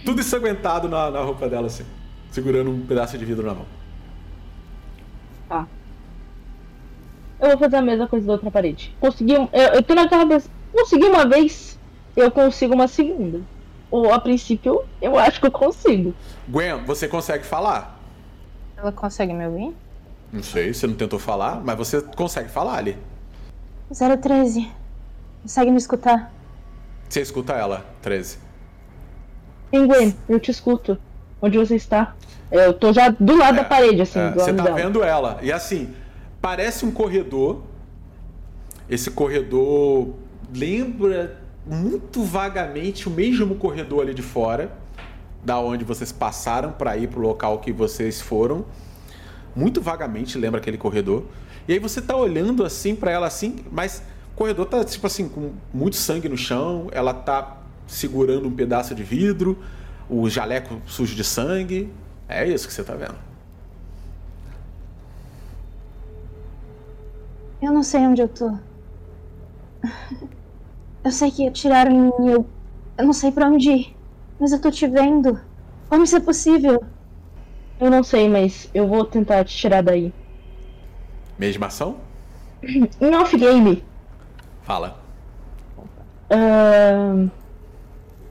tudo 0.05 0.22
ensanguentado 0.22 0.88
na, 0.88 1.11
na 1.11 1.19
roupa 1.19 1.49
dela, 1.49 1.68
assim. 1.68 1.84
Segurando 2.31 2.72
um 2.72 2.85
pedaço 2.85 3.18
de 3.18 3.26
vidro 3.26 3.45
na 3.45 3.53
mão. 3.53 3.65
Tá. 5.49 5.68
Eu 7.41 7.49
vou 7.49 7.57
fazer 7.57 7.76
a 7.76 7.81
mesma 7.81 8.07
coisa 8.07 8.26
da 8.26 8.34
outra 8.34 8.49
parede. 8.49 8.95
Consegui. 9.01 9.34
Eu, 9.34 9.49
eu 9.76 9.84
tô 9.84 9.93
na 9.93 10.07
cabeça. 10.07 10.49
Consegui 10.73 11.05
uma 11.05 11.26
vez, 11.26 11.77
eu 12.15 12.31
consigo 12.31 12.73
uma 12.73 12.88
segunda. 12.88 13.41
Ou 13.89 14.14
a 14.14 14.19
princípio, 14.19 14.84
eu 15.01 15.18
acho 15.18 15.39
que 15.39 15.47
eu 15.47 15.51
consigo. 15.51 16.14
Gwen, 16.47 16.84
você 16.85 17.07
consegue 17.07 17.45
falar? 17.45 17.99
Ela 18.76 18.91
consegue 18.91 19.34
me 19.34 19.45
ouvir? 19.47 19.76
Não 20.31 20.43
sei, 20.43 20.73
você 20.73 20.85
não 20.85 20.95
tentou 20.95 21.18
falar, 21.18 21.61
mas 21.64 21.77
você 21.77 22.01
consegue 22.01 22.49
falar 22.49 22.77
ali. 22.77 22.97
013. 24.22 24.69
Consegue 25.41 25.72
me 25.72 25.77
escutar? 25.77 26.31
Você 27.07 27.22
escuta 27.22 27.53
ela, 27.53 27.85
13. 28.01 28.38
Penguin, 29.72 30.14
eu 30.27 30.39
te 30.39 30.51
escuto. 30.51 30.97
Onde 31.41 31.57
você 31.57 31.76
está? 31.76 32.15
Eu 32.51 32.73
tô 32.73 32.91
já 32.91 33.09
do 33.09 33.38
lado 33.38 33.55
da 33.55 33.64
parede, 33.64 34.01
assim, 34.01 34.19
É, 34.19 34.30
do 34.31 34.39
você 34.39 34.51
lado 34.51 34.57
tá 34.57 34.64
dela. 34.64 34.76
vendo 34.76 35.03
ela. 35.03 35.39
E 35.41 35.51
assim, 35.51 35.93
parece 36.41 36.85
um 36.85 36.91
corredor. 36.91 37.61
Esse 38.89 39.11
corredor 39.11 40.14
lembra 40.53 41.38
muito 41.69 42.23
vagamente 42.23 43.07
o 43.07 43.11
mesmo 43.11 43.56
corredor 43.56 44.02
ali 44.02 44.14
de 44.14 44.22
fora, 44.22 44.72
da 45.44 45.60
onde 45.60 45.84
vocês 45.84 46.11
passaram 46.11 46.72
para 46.72 46.98
ir 46.98 47.07
pro 47.07 47.22
local 47.22 47.60
que 47.60 47.72
vocês 47.72 48.22
foram. 48.22 48.65
Muito 49.56 49.81
vagamente 49.81 50.38
lembra 50.38 50.60
aquele 50.60 50.77
corredor. 50.77 51.23
E 51.68 51.73
aí 51.73 51.80
você 51.80 52.02
tá 52.02 52.15
olhando 52.15 52.64
assim 52.64 52.95
para 52.95 53.11
ela 53.11 53.27
assim, 53.27 53.65
mas 53.72 54.02
o 54.34 54.38
corredor 54.38 54.65
tá 54.65 54.84
tipo 54.84 55.06
assim 55.06 55.27
com 55.27 55.52
muito 55.73 55.95
sangue 55.95 56.30
no 56.30 56.38
chão, 56.38 56.88
ela 56.91 57.14
tá 57.14 57.57
segurando 57.85 58.48
um 58.48 58.52
pedaço 58.52 58.95
de 58.95 59.03
vidro, 59.03 59.57
o 60.10 60.30
jaleco 60.30 60.81
sujo 60.85 61.15
de 61.15 61.23
sangue. 61.23 61.91
É 62.30 62.48
isso 62.48 62.68
que 62.68 62.73
você 62.73 62.84
tá 62.84 62.94
vendo. 62.94 63.15
Eu 67.61 67.72
não 67.73 67.84
sei 67.84 68.02
onde 68.02 68.22
eu 68.22 68.27
tô. 68.27 68.57
Eu 71.07 71.11
sei 71.13 71.31
que 71.31 71.47
atiraram 71.47 71.89
em 71.89 72.01
mim. 72.01 72.31
Eu, 72.31 72.45
eu 72.97 73.05
não 73.05 73.13
sei 73.13 73.31
pra 73.31 73.47
onde 73.47 73.71
ir. 73.71 73.95
Mas 74.38 74.51
eu 74.51 74.59
tô 74.59 74.69
te 74.69 74.85
vendo. 74.85 75.39
Como 75.88 76.03
isso 76.03 76.17
é 76.17 76.19
possível? 76.19 76.84
Eu 77.79 77.89
não 77.89 78.03
sei, 78.03 78.27
mas 78.27 78.69
eu 78.73 78.85
vou 78.85 79.05
tentar 79.05 79.45
te 79.45 79.55
tirar 79.55 79.81
daí. 79.81 80.13
Mesma 81.39 81.67
ação? 81.67 81.95
Em 82.61 83.15
off-game, 83.15 83.85
Fala. 84.63 84.99
ahn, 86.29 87.29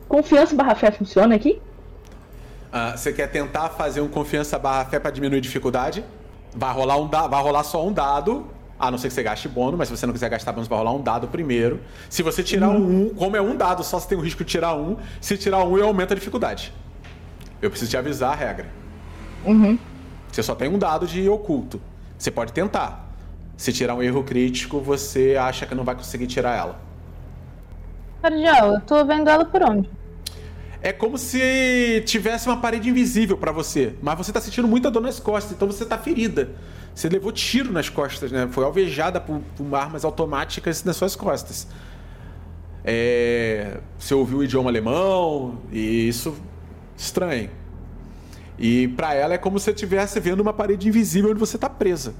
confiança 0.06 0.54
barra 0.54 0.74
fé 0.74 0.90
funciona 0.90 1.34
aqui? 1.34 1.62
Ah, 2.70 2.94
você 2.94 3.10
quer 3.10 3.28
tentar 3.28 3.70
fazer 3.70 4.02
um 4.02 4.08
confiança 4.08 4.58
barra 4.58 4.84
fé 4.84 5.00
pra 5.00 5.10
diminuir 5.10 5.40
dificuldade? 5.40 6.04
Vai 6.54 6.74
rolar, 6.74 6.98
um 6.98 7.08
da... 7.08 7.26
Vai 7.26 7.42
rolar 7.42 7.64
só 7.64 7.86
um 7.86 7.92
dado 7.92 8.46
A 8.78 8.90
não 8.90 8.98
ser 8.98 9.08
que 9.08 9.14
você 9.14 9.22
gaste 9.22 9.48
bônus, 9.48 9.78
mas 9.78 9.88
se 9.88 9.96
você 9.96 10.06
não 10.06 10.12
quiser 10.12 10.28
gastar 10.28 10.52
bônus, 10.52 10.68
vai 10.68 10.78
rolar 10.78 10.92
um 10.92 11.02
dado 11.02 11.28
primeiro. 11.28 11.80
Se 12.10 12.22
você 12.22 12.42
tirar 12.42 12.70
um, 12.70 13.08
como 13.10 13.36
é 13.36 13.40
um 13.40 13.56
dado, 13.56 13.82
só 13.82 13.98
você 13.98 14.08
tem 14.08 14.18
o 14.18 14.20
risco 14.20 14.44
de 14.44 14.50
tirar 14.50 14.74
um. 14.74 14.96
Se 15.20 15.36
tirar 15.38 15.64
um, 15.64 15.78
eu 15.78 15.86
aumento 15.86 16.12
a 16.12 16.14
dificuldade. 16.14 16.72
Eu 17.62 17.70
preciso 17.70 17.90
te 17.90 17.96
avisar 17.96 18.32
a 18.32 18.34
regra. 18.34 18.66
Uhum. 19.44 19.78
Você 20.30 20.42
só 20.42 20.54
tem 20.54 20.68
um 20.68 20.78
dado 20.78 21.06
de 21.06 21.26
oculto. 21.28 21.80
Você 22.18 22.30
pode 22.30 22.52
tentar. 22.52 23.10
Se 23.56 23.72
tirar 23.72 23.94
um 23.94 24.02
erro 24.02 24.22
crítico, 24.22 24.80
você 24.80 25.36
acha 25.40 25.64
que 25.66 25.74
não 25.74 25.84
vai 25.84 25.94
conseguir 25.94 26.26
tirar 26.26 26.54
ela. 26.54 26.78
Cardial, 28.20 28.74
eu 28.74 28.80
tô 28.82 29.04
vendo 29.06 29.30
ela 29.30 29.44
por 29.46 29.62
onde? 29.62 29.88
É 30.82 30.92
como 30.92 31.16
se 31.16 32.02
tivesse 32.06 32.46
uma 32.46 32.58
parede 32.58 32.88
invisível 32.88 33.36
pra 33.36 33.50
você, 33.50 33.94
mas 34.02 34.16
você 34.18 34.32
tá 34.32 34.40
sentindo 34.40 34.68
muita 34.68 34.90
dor 34.90 35.00
nas 35.00 35.18
costas, 35.18 35.52
então 35.52 35.66
você 35.66 35.84
tá 35.86 35.96
ferida. 35.96 36.50
Você 36.96 37.10
levou 37.10 37.30
tiro 37.30 37.70
nas 37.70 37.90
costas, 37.90 38.32
né? 38.32 38.48
Foi 38.50 38.64
alvejada 38.64 39.20
por, 39.20 39.42
por 39.54 39.74
armas 39.74 40.02
automáticas 40.02 40.82
nas 40.82 40.96
suas 40.96 41.14
costas. 41.14 41.68
É, 42.82 43.80
você 43.98 44.14
ouviu 44.14 44.38
o 44.38 44.44
idioma 44.44 44.70
alemão 44.70 45.58
e 45.70 46.08
isso 46.08 46.34
estranho. 46.96 47.50
E 48.58 48.88
pra 48.88 49.12
ela 49.12 49.34
é 49.34 49.38
como 49.38 49.58
se 49.58 49.66
você 49.66 49.72
estivesse 49.72 50.18
vendo 50.20 50.40
uma 50.40 50.54
parede 50.54 50.88
invisível 50.88 51.32
onde 51.32 51.38
você 51.38 51.58
tá 51.58 51.68
presa. 51.68 52.14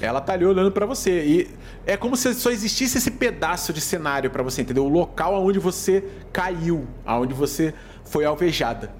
Ela 0.00 0.22
tá 0.22 0.32
ali 0.32 0.46
olhando 0.46 0.72
pra 0.72 0.86
você 0.86 1.22
e 1.22 1.50
é 1.84 1.98
como 1.98 2.16
se 2.16 2.32
só 2.32 2.50
existisse 2.50 2.96
esse 2.96 3.10
pedaço 3.10 3.74
de 3.74 3.82
cenário 3.82 4.30
pra 4.30 4.42
você, 4.42 4.62
entendeu? 4.62 4.86
O 4.86 4.88
local 4.88 5.34
aonde 5.34 5.58
você 5.58 6.02
caiu, 6.32 6.86
aonde 7.04 7.34
você 7.34 7.74
foi 8.04 8.24
alvejada. 8.24 8.90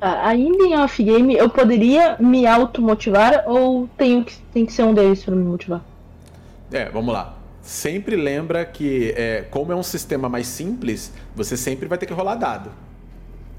Ainda 0.00 0.64
em 0.64 0.76
off-game, 0.78 1.34
eu 1.36 1.48
poderia 1.50 2.16
me 2.18 2.46
automotivar 2.46 3.44
ou 3.46 3.88
tenho 3.96 4.24
que, 4.24 4.36
tem 4.52 4.64
que 4.66 4.72
ser 4.72 4.82
um 4.84 4.94
deles 4.94 5.22
pra 5.22 5.34
me 5.34 5.42
motivar? 5.44 5.82
É, 6.72 6.88
vamos 6.88 7.12
lá. 7.12 7.34
Sempre 7.62 8.16
lembra 8.16 8.64
que, 8.64 9.12
é, 9.16 9.44
como 9.50 9.72
é 9.72 9.76
um 9.76 9.82
sistema 9.82 10.28
mais 10.28 10.46
simples, 10.46 11.12
você 11.36 11.56
sempre 11.56 11.86
vai 11.88 11.98
ter 11.98 12.06
que 12.06 12.12
rolar 12.12 12.36
dado. 12.36 12.70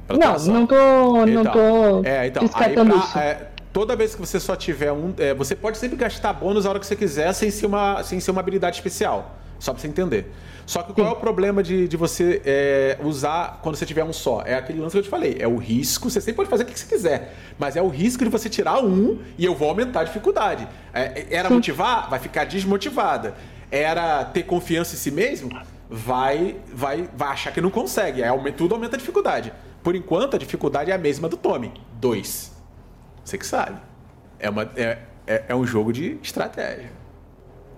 Não, 0.09 0.37
não 0.53 0.65
tô, 0.67 1.25
não 1.25 1.41
Então, 1.41 1.53
tô 1.53 2.01
É, 2.03 2.27
então, 2.27 2.41
aí 2.43 2.47
descartando 2.49 2.93
pra- 2.93 2.99
isso. 3.03 3.17
é, 3.19 3.47
toda 3.71 3.95
vez 3.95 4.13
que 4.15 4.19
você 4.19 4.39
só 4.39 4.55
tiver 4.55 4.91
um. 4.91 5.13
é, 5.17 5.33
você 5.33 5.55
pode 5.55 5.77
sempre 5.77 5.95
gastar 5.95 6.33
bônus 6.33 6.65
a 6.65 6.69
hora 6.69 6.79
que 6.79 6.85
você 6.85 6.95
quiser 6.95 7.31
sem 7.33 7.49
ser 7.51 7.65
uma, 7.67 8.03
sem 8.03 8.19
ser 8.19 8.31
uma 8.31 8.41
habilidade 8.41 8.75
especial. 8.75 9.37
Só 9.59 9.71
pra 9.71 9.81
você 9.81 9.87
entender. 9.87 10.29
Só 10.71 10.81
que 10.83 10.93
qual 10.93 11.05
é 11.05 11.11
o 11.11 11.15
problema 11.17 11.61
de, 11.61 11.85
de 11.85 11.97
você 11.97 12.41
é, 12.45 12.97
usar 13.03 13.59
quando 13.61 13.75
você 13.75 13.85
tiver 13.85 14.05
um 14.05 14.13
só? 14.13 14.41
É 14.45 14.53
aquele 14.55 14.79
lance 14.79 14.93
que 14.93 14.99
eu 14.99 15.03
te 15.03 15.09
falei. 15.09 15.35
É 15.37 15.45
o 15.45 15.57
risco. 15.57 16.09
Você 16.09 16.21
sempre 16.21 16.37
pode 16.37 16.49
fazer 16.49 16.63
o 16.63 16.65
que 16.65 16.79
você 16.79 16.85
quiser. 16.85 17.35
Mas 17.59 17.75
é 17.75 17.81
o 17.81 17.89
risco 17.89 18.23
de 18.23 18.29
você 18.29 18.49
tirar 18.49 18.81
um 18.81 19.19
e 19.37 19.43
eu 19.43 19.53
vou 19.53 19.67
aumentar 19.67 19.99
a 19.99 20.03
dificuldade. 20.05 20.65
É, 20.93 21.27
era 21.29 21.49
motivar? 21.49 22.09
Vai 22.09 22.19
ficar 22.19 22.45
desmotivada. 22.45 23.35
Era 23.69 24.23
ter 24.23 24.43
confiança 24.43 24.95
em 24.95 24.97
si 24.97 25.11
mesmo? 25.11 25.49
Vai, 25.89 26.55
vai, 26.73 27.09
vai 27.17 27.27
achar 27.33 27.51
que 27.51 27.59
não 27.59 27.69
consegue. 27.69 28.23
Aí 28.23 28.29
aume- 28.29 28.53
tudo 28.53 28.73
aumenta 28.73 28.95
a 28.95 28.99
dificuldade. 28.99 29.51
Por 29.83 29.93
enquanto, 29.93 30.37
a 30.37 30.39
dificuldade 30.39 30.89
é 30.89 30.93
a 30.93 30.97
mesma 30.97 31.27
do 31.27 31.35
Tommy. 31.35 31.73
Dois. 31.99 32.49
Você 33.25 33.37
que 33.37 33.45
sabe. 33.45 33.77
É, 34.39 34.49
uma, 34.49 34.71
é, 34.77 34.99
é, 35.27 35.43
é 35.49 35.53
um 35.55 35.67
jogo 35.67 35.91
de 35.91 36.17
estratégia. 36.23 37.00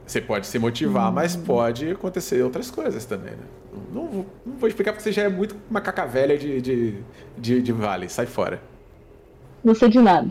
Você 0.06 0.20
pode 0.22 0.48
se 0.48 0.60
motivar, 0.60 1.12
mas 1.12 1.36
pode 1.36 1.92
acontecer 1.92 2.42
outras 2.44 2.70
coisas 2.70 3.06
também, 3.06 3.32
né? 3.32 3.44
Não, 3.92 4.08
vou- 4.08 4.26
não 4.46 4.58
vou 4.58 4.68
explicar 4.68 4.92
porque 4.92 5.04
você 5.04 5.12
já 5.12 5.24
é 5.24 5.30
muito 5.30 5.56
macaca 5.70 6.06
velha 6.06 6.38
de, 6.38 6.62
de, 6.62 6.96
de, 7.38 7.62
de 7.62 7.72
vale. 7.72 8.10
Sai 8.10 8.26
fora. 8.26 8.62
Não 9.64 9.74
sei 9.74 9.90
de 9.90 10.00
nada. 10.00 10.28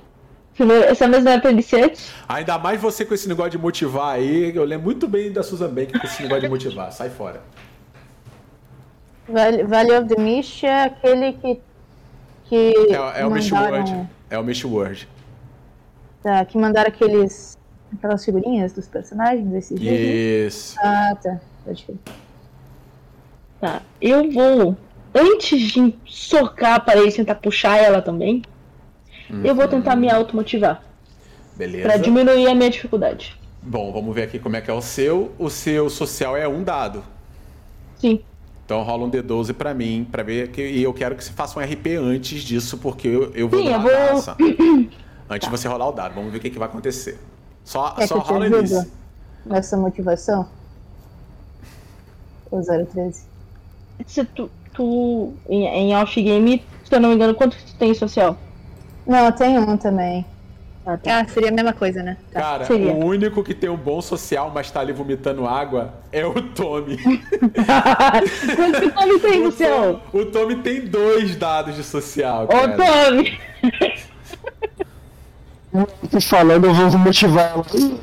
Essa 0.88 1.08
não 1.08 1.32
é 1.32 1.40
pra 1.40 1.50
iniciante? 1.50 2.12
Ainda 2.28 2.58
mais 2.58 2.78
você 2.80 3.04
com 3.06 3.14
esse 3.14 3.26
negócio 3.26 3.52
de 3.52 3.58
motivar 3.58 4.14
aí. 4.16 4.54
Eu 4.54 4.64
lembro 4.64 4.84
muito 4.84 5.08
bem 5.08 5.32
da 5.32 5.42
Susan 5.42 5.68
Bank 5.70 5.98
com 5.98 6.06
esse 6.06 6.22
negócio 6.22 6.42
de 6.42 6.48
motivar. 6.50 6.92
Sai 6.92 7.08
fora. 7.08 7.40
Valley, 9.26 9.64
Valley 9.64 9.98
of 9.98 10.08
the 10.14 10.20
Mist 10.20 10.64
é 10.66 10.84
aquele 10.84 11.32
que. 11.32 11.60
que 12.44 12.74
É, 12.90 13.20
é 13.22 13.26
o 13.26 13.30
Mish 13.30 13.50
Word. 13.50 14.08
É 14.28 14.38
o 14.38 14.44
Mish 14.44 14.64
Word. 14.64 15.08
Tá, 16.22 16.44
que 16.44 16.58
mandaram 16.58 16.88
aqueles. 16.88 17.56
Aquelas 17.96 18.24
figurinhas 18.24 18.72
dos 18.72 18.86
personagens 18.86 19.46
desse 19.48 19.76
jogo. 19.76 19.90
Isso. 19.90 20.76
Ah, 20.80 21.16
tá. 21.22 21.40
Pode 21.64 21.84
crer. 21.84 21.98
Tá. 23.60 23.82
Eu 24.00 24.30
vou. 24.30 24.76
Antes 25.14 25.60
de 25.72 25.94
socar 26.06 26.74
a 26.74 26.80
parede 26.80 27.10
e 27.10 27.16
tentar 27.16 27.34
puxar 27.36 27.76
ela 27.76 28.00
também, 28.00 28.42
eu 29.44 29.54
vou 29.54 29.68
tentar 29.68 29.94
me 29.94 30.10
automotivar. 30.10 30.76
Pra 30.76 31.66
Beleza. 31.66 31.98
diminuir 31.98 32.48
a 32.48 32.54
minha 32.54 32.70
dificuldade. 32.70 33.38
Bom, 33.62 33.92
vamos 33.92 34.14
ver 34.14 34.24
aqui 34.24 34.38
como 34.38 34.56
é 34.56 34.60
que 34.60 34.70
é 34.70 34.74
o 34.74 34.80
seu. 34.80 35.32
O 35.38 35.50
seu 35.50 35.88
social 35.90 36.36
é 36.36 36.48
um 36.48 36.64
dado. 36.64 37.04
Sim. 37.98 38.20
Então 38.64 38.82
rola 38.82 39.04
um 39.04 39.10
D12 39.10 39.52
pra 39.52 39.74
mim, 39.74 40.06
pra 40.10 40.22
ver 40.22 40.48
que 40.50 40.62
e 40.62 40.82
eu 40.82 40.92
quero 40.94 41.14
que 41.14 41.22
você 41.22 41.32
faça 41.32 41.58
um 41.58 41.62
RP 41.62 41.98
antes 41.98 42.42
disso, 42.42 42.78
porque 42.78 43.06
eu, 43.06 43.32
eu 43.34 43.48
vou 43.48 43.60
Sim, 43.60 43.70
dar 43.70 43.84
eu 43.84 44.16
vou-. 44.16 44.88
Antes 45.28 45.48
de 45.48 45.50
você 45.50 45.66
rolar 45.68 45.88
o 45.88 45.92
dado, 45.92 46.14
vamos 46.14 46.30
ver 46.30 46.38
o 46.38 46.40
que, 46.40 46.50
que 46.50 46.58
vai 46.58 46.68
acontecer. 46.68 47.18
Só, 47.64 47.90
Quer 47.92 48.06
só 48.06 48.20
que 48.20 48.30
eu 48.30 48.34
rola 48.34 48.46
início. 48.46 48.90
nessa 49.46 49.76
motivação? 49.76 50.48
O 52.50 52.60
013. 52.60 53.22
Se 54.06 54.24
tu, 54.24 54.50
tu 54.72 55.32
em, 55.48 55.66
em 55.66 55.96
off-game, 55.96 56.64
se 56.84 56.94
eu 56.94 57.00
não 57.00 57.10
me 57.10 57.14
engano, 57.14 57.34
quanto 57.34 57.56
que 57.56 57.64
tu 57.64 57.74
tem 57.76 57.90
em 57.90 57.94
social? 57.94 58.36
Não, 59.06 59.30
tem 59.32 59.58
um 59.58 59.76
também. 59.76 60.24
Ah, 60.84 60.96
tá. 60.96 61.20
Ah, 61.20 61.28
seria 61.28 61.50
a 61.50 61.52
mesma 61.52 61.72
coisa, 61.72 62.02
né? 62.02 62.16
Tá. 62.32 62.40
Cara, 62.40 62.64
Seria. 62.64 62.92
o 62.92 63.04
único 63.04 63.44
que 63.44 63.54
tem 63.54 63.70
um 63.70 63.76
bom 63.76 64.02
social, 64.02 64.50
mas 64.52 64.68
tá 64.68 64.80
ali 64.80 64.92
vomitando 64.92 65.46
água, 65.46 65.94
é 66.10 66.26
o 66.26 66.34
Tommy. 66.50 66.98
Quanto 68.56 68.80
que 68.80 68.86
o 68.86 68.92
Tommy 68.92 69.20
tem 69.20 69.40
no 69.42 69.48
o, 69.48 69.52
seu? 69.52 70.00
O 70.12 70.24
Tommy 70.26 70.56
tem 70.56 70.84
dois 70.84 71.36
dados 71.36 71.76
de 71.76 71.84
social, 71.84 72.44
Ô. 72.46 72.68
Tommy! 72.76 73.38
Tô 76.10 76.20
falando, 76.20 76.66
eu 76.66 76.74
vou 76.74 76.98
motivar 76.98 77.52
ela. 77.52 77.64
Que 77.64 77.98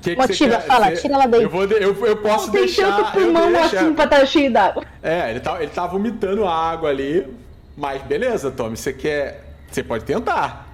que 0.00 0.16
Motiva, 0.16 0.56
quer? 0.56 0.66
fala, 0.66 0.90
Você- 0.90 1.02
tira 1.02 1.14
ela 1.14 1.26
daí. 1.26 1.42
Eu, 1.44 1.50
vou 1.50 1.64
de- 1.66 1.74
eu, 1.74 2.06
eu 2.06 2.16
posso 2.16 2.50
Tem 2.50 2.62
deixar. 2.62 2.96
tanto 2.96 3.18
eu 3.20 3.24
pulmão 3.32 3.62
assim 3.62 3.92
pra 3.94 4.04
estar 4.04 4.26
cheio 4.26 4.52
d'água. 4.52 4.82
É, 5.00 5.30
ele 5.30 5.38
tá, 5.40 5.62
ele 5.62 5.70
tá 5.70 5.86
vomitando 5.86 6.44
água 6.46 6.88
ali. 6.90 7.24
Mas 7.76 8.02
beleza, 8.02 8.50
Tommy, 8.50 8.76
você 8.76 8.92
quer. 8.92 9.44
Você 9.70 9.82
pode 9.82 10.04
tentar. 10.04 10.66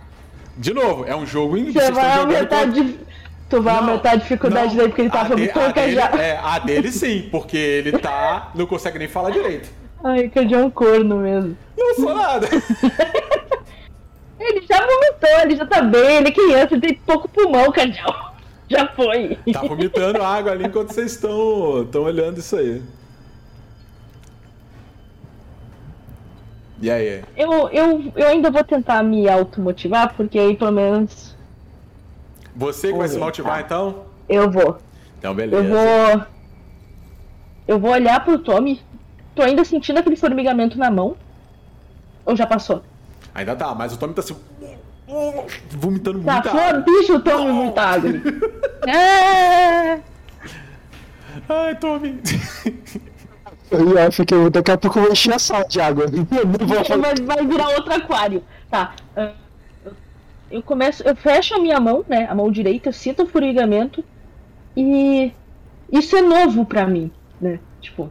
De 0.57 0.73
novo, 0.73 1.05
é 1.07 1.15
um 1.15 1.27
jogo 1.27 1.59
em. 1.59 1.71
Você 1.71 1.93
vai 1.93 2.19
aumentar, 2.19 2.65
contra- 2.65 2.83
de... 2.83 2.99
tu 3.51 3.63
vai 3.63 3.75
Não, 3.75 3.81
aumentar 3.91 4.13
a 4.13 4.17
dificuldade 4.17 4.69
não. 4.71 4.77
dele 4.77 4.89
porque 4.89 5.03
ele 5.03 5.11
tá 5.11 5.23
de- 5.25 5.29
vomitando 5.29 5.91
já. 5.93 6.09
É, 6.19 6.41
a 6.43 6.59
dele 6.59 6.91
sim, 6.91 7.29
porque 7.31 7.57
ele 7.59 7.93
tá. 7.99 8.51
Não 8.55 8.65
consegue 8.67 8.99
nem 8.99 9.09
falar 9.09 9.29
direito. 9.31 9.69
Ai, 10.03 10.29
que 10.31 10.39
é 10.39 10.57
um 10.59 10.71
corno 10.71 11.19
mesmo. 11.19 11.55
Não 11.77 11.95
sou 11.97 12.15
nada. 12.15 12.49
Ele 14.39 14.67
já 14.67 14.79
vomitou, 14.79 15.41
ele 15.43 15.57
já 15.57 15.67
tá 15.67 15.83
bem, 15.83 16.17
ele 16.19 16.29
é 16.29 16.33
criança, 16.33 16.75
ele 16.75 16.81
tem 16.81 16.95
pouco 16.95 17.29
pulmão, 17.29 17.71
Cardial. 17.73 18.29
Já 18.71 18.87
foi. 18.89 19.39
Tá 19.51 19.63
vomitando 19.63 20.23
água 20.23 20.53
ali 20.53 20.67
enquanto 20.67 20.93
vocês 20.93 21.13
estão 21.13 21.85
estão 21.85 22.03
olhando 22.03 22.37
isso 22.37 22.55
aí. 22.55 22.83
E 26.83 26.91
aí? 26.91 27.25
Eu, 27.35 27.71
eu, 27.71 28.13
eu 28.15 28.29
ainda 28.29 28.51
vou 28.51 28.63
tentar 28.63 29.03
me 29.03 29.27
automotivar, 29.27 30.15
porque 30.15 30.39
aí 30.39 30.55
pelo 30.55 30.71
menos 30.71 31.35
Você 32.55 32.93
que 32.93 32.99
vai 32.99 33.09
se 33.09 33.17
motivar 33.17 33.61
tá. 33.61 33.61
então? 33.63 34.05
eu 34.29 34.51
vou. 34.51 34.79
Então, 35.19 35.35
beleza. 35.35 35.63
Eu 35.63 35.71
vou. 35.71 36.27
Eu 37.67 37.79
vou 37.79 37.91
olhar 37.91 38.23
pro 38.25 38.39
Tommy. 38.39 38.81
Tô 39.35 39.43
ainda 39.43 39.65
sentindo 39.65 39.99
aquele 39.99 40.17
formigamento 40.17 40.79
na 40.79 40.91
mão. 40.91 41.17
Ou 42.25 42.37
já 42.37 42.47
passou? 42.47 42.83
Ainda 43.35 43.55
tá, 43.57 43.75
mas 43.75 43.93
o 43.93 43.99
Tommy 43.99 44.15
tá 44.15 44.21
assim. 44.21 44.37
Vomitando 45.71 46.21
Tá, 46.23 46.33
muita 46.35 46.51
água. 46.51 46.81
bicho, 46.83 47.15
o 47.17 47.21
Tommy 47.21 47.53
muita 47.53 47.81
água. 47.83 48.11
É... 48.87 50.01
Ai, 51.49 51.75
Tommy. 51.81 52.21
Eu 53.71 53.99
acho 54.07 54.25
que 54.25 54.33
eu- 54.35 54.49
daqui 54.51 54.71
a 54.71 54.79
pouco 54.79 54.99
eu 54.99 55.03
vou 55.05 55.13
encher 55.13 55.35
a 55.35 55.39
sala 55.39 55.65
de 55.67 55.81
água. 55.81 56.07
Vai, 56.09 57.15
vai 57.27 57.47
virar 57.47 57.69
outro 57.71 57.93
aquário. 57.95 58.43
Tá. 58.71 58.95
eu- 60.51 60.63
começo. 60.63 61.03
Eu 61.03 61.15
fecho 61.17 61.55
a 61.55 61.59
minha 61.59 61.79
mão, 61.81 62.05
né? 62.09 62.27
A 62.31 62.35
mão 62.35 62.51
direita, 62.51 62.93
sinto 62.93 63.23
o 63.25 63.27
formigamento. 63.27 64.03
E. 64.77 65.33
Isso 65.93 66.17
é 66.17 66.23
novo 66.23 66.65
pra 66.65 66.87
mim, 66.87 67.11
né? 67.41 67.59
Tipo, 67.81 68.11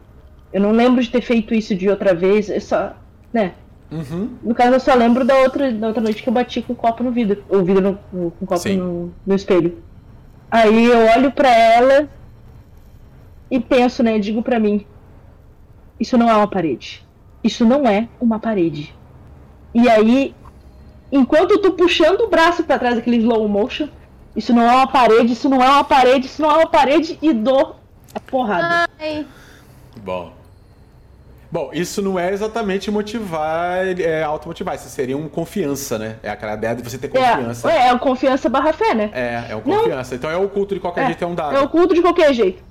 eu 0.52 0.60
não 0.60 0.72
lembro 0.72 1.02
de 1.02 1.10
ter 1.10 1.20
feito 1.20 1.54
isso 1.54 1.74
de 1.74 1.88
outra 1.88 2.14
vez. 2.14 2.48
Eu 2.48 2.60
só. 2.60 2.94
Né? 3.32 3.52
Uhum. 3.90 4.36
No 4.42 4.54
caso, 4.54 4.74
eu 4.74 4.80
só 4.80 4.94
lembro 4.94 5.24
da 5.24 5.34
outra, 5.38 5.72
da 5.72 5.86
outra 5.88 6.02
noite 6.02 6.22
que 6.22 6.28
eu 6.28 6.32
bati 6.32 6.60
com 6.62 6.72
o 6.72 6.76
copo 6.76 7.02
no 7.02 7.10
vidro. 7.10 7.42
O 7.48 7.62
vidro 7.62 7.82
no, 7.82 8.30
com 8.32 8.44
o 8.44 8.46
copo 8.46 8.68
no, 8.68 9.12
no 9.26 9.34
espelho. 9.34 9.82
Aí 10.50 10.84
eu 10.84 10.98
olho 11.16 11.30
pra 11.32 11.48
ela 11.54 12.08
e 13.50 13.58
penso, 13.58 14.02
né? 14.02 14.18
Digo 14.18 14.42
pra 14.42 14.58
mim: 14.60 14.84
Isso 15.98 16.16
não 16.18 16.28
é 16.28 16.34
uma 16.34 16.48
parede. 16.48 17.06
isso 17.42 17.64
não 17.64 17.86
é 17.86 18.08
uma 18.20 18.38
parede. 18.38 18.94
E 19.74 19.88
aí, 19.88 20.34
enquanto 21.12 21.52
eu 21.52 21.62
tô 21.62 21.72
puxando 21.72 22.22
o 22.22 22.28
braço 22.28 22.64
pra 22.64 22.78
trás 22.78 22.96
daquele 22.96 23.18
slow 23.18 23.46
motion, 23.48 23.88
isso 24.36 24.52
não 24.52 24.62
é 24.62 24.72
uma 24.74 24.86
parede, 24.86 25.32
isso 25.32 25.48
não 25.48 25.62
é 25.62 25.68
uma 25.68 25.84
parede, 25.84 26.26
isso 26.26 26.42
não 26.42 26.50
é 26.50 26.54
uma 26.54 26.66
parede 26.66 27.18
e 27.22 27.32
dou 27.32 27.76
a 28.14 28.20
porrada. 28.20 28.88
Ai, 28.98 29.26
Bom. 30.02 30.32
Bom, 31.50 31.70
isso 31.72 32.02
não 32.02 32.18
é 32.18 32.30
exatamente 32.30 32.90
motivar, 32.90 33.86
é 33.98 34.22
automotivar, 34.22 34.74
isso 34.74 34.88
seria 34.90 35.16
um 35.16 35.28
confiança, 35.30 35.98
né? 35.98 36.16
É 36.22 36.28
aquela 36.28 36.52
ideia 36.52 36.74
de 36.74 36.82
você 36.82 36.98
ter 36.98 37.08
confiança. 37.08 37.72
É, 37.72 37.86
é 37.86 37.90
a 37.90 37.98
confiança 37.98 38.50
barra 38.50 38.70
fé, 38.72 38.94
né? 38.94 39.10
É, 39.14 39.46
é 39.52 39.56
um 39.56 39.62
confiança. 39.62 40.14
Então 40.14 40.30
é 40.30 40.36
oculto 40.36 40.74
de 40.74 40.80
qualquer 40.80 41.06
jeito, 41.06 41.24
é 41.24 41.26
um 41.26 41.34
dado. 41.34 41.56
É 41.56 41.60
oculto 41.60 41.94
de 41.94 42.02
qualquer 42.02 42.34
jeito. 42.34 42.62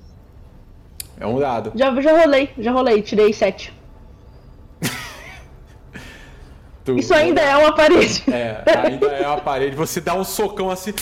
É 1.18 1.26
um 1.26 1.40
dado. 1.40 1.72
Já, 1.74 2.00
já 2.00 2.16
rolei, 2.20 2.50
já 2.56 2.70
rolei, 2.70 3.02
tirei 3.02 3.32
sete. 3.32 3.74
Tu- 6.84 6.98
Isso 6.98 7.12
ainda 7.12 7.40
é 7.42 7.56
uma 7.56 7.72
parede. 7.74 8.22
É, 8.30 8.62
ainda 8.86 9.06
é 9.08 9.26
uma 9.26 9.40
parede. 9.40 9.74
Você 9.74 10.00
dá 10.00 10.14
um 10.14 10.22
socão 10.24 10.70
assim. 10.70 10.94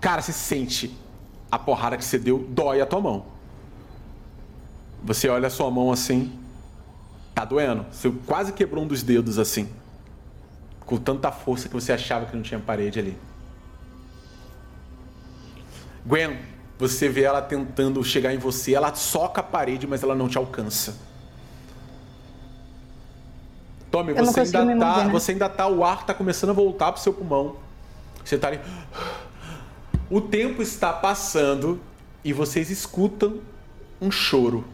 Cara, 0.00 0.22
você 0.22 0.32
sente 0.32 0.96
a 1.50 1.58
porrada 1.58 1.96
que 1.96 2.04
você 2.04 2.18
deu, 2.18 2.38
dói 2.48 2.80
a 2.80 2.86
tua 2.86 3.00
mão. 3.00 3.24
Você 5.04 5.28
olha 5.28 5.48
a 5.48 5.50
sua 5.50 5.70
mão 5.70 5.90
assim. 5.90 6.32
Tá 7.34 7.44
doendo. 7.44 7.86
Você 7.90 8.10
quase 8.26 8.52
quebrou 8.52 8.84
um 8.84 8.86
dos 8.86 9.02
dedos 9.02 9.38
assim. 9.38 9.68
Com 10.86 10.96
tanta 10.96 11.32
força 11.32 11.68
que 11.68 11.74
você 11.74 11.92
achava 11.92 12.26
que 12.26 12.36
não 12.36 12.42
tinha 12.42 12.60
parede 12.60 12.98
ali. 12.98 13.16
Gwen, 16.04 16.38
você 16.78 17.08
vê 17.08 17.22
ela 17.22 17.40
tentando 17.40 18.02
chegar 18.04 18.34
em 18.34 18.38
você. 18.38 18.74
Ela 18.74 18.94
soca 18.94 19.40
a 19.40 19.44
parede, 19.44 19.86
mas 19.86 20.02
ela 20.02 20.14
não 20.14 20.28
te 20.28 20.38
alcança. 20.38 20.96
Tommy, 23.90 24.14
você 24.14 24.40
ainda 24.40 24.58
tá. 24.58 24.64
mover, 24.64 25.04
né? 25.06 25.12
Você 25.12 25.32
ainda 25.32 25.48
tá. 25.48 25.66
O 25.66 25.84
ar 25.84 26.04
tá 26.06 26.14
começando 26.14 26.50
a 26.50 26.54
voltar 26.54 26.92
pro 26.92 27.00
seu 27.00 27.12
pulmão. 27.12 27.56
Você 28.24 28.38
tá 28.38 28.48
ali. 28.48 28.60
O 30.08 30.20
tempo 30.20 30.62
está 30.62 30.92
passando 30.92 31.80
e 32.24 32.32
vocês 32.32 32.70
escutam 32.70 33.40
um 34.00 34.10
choro 34.10 34.64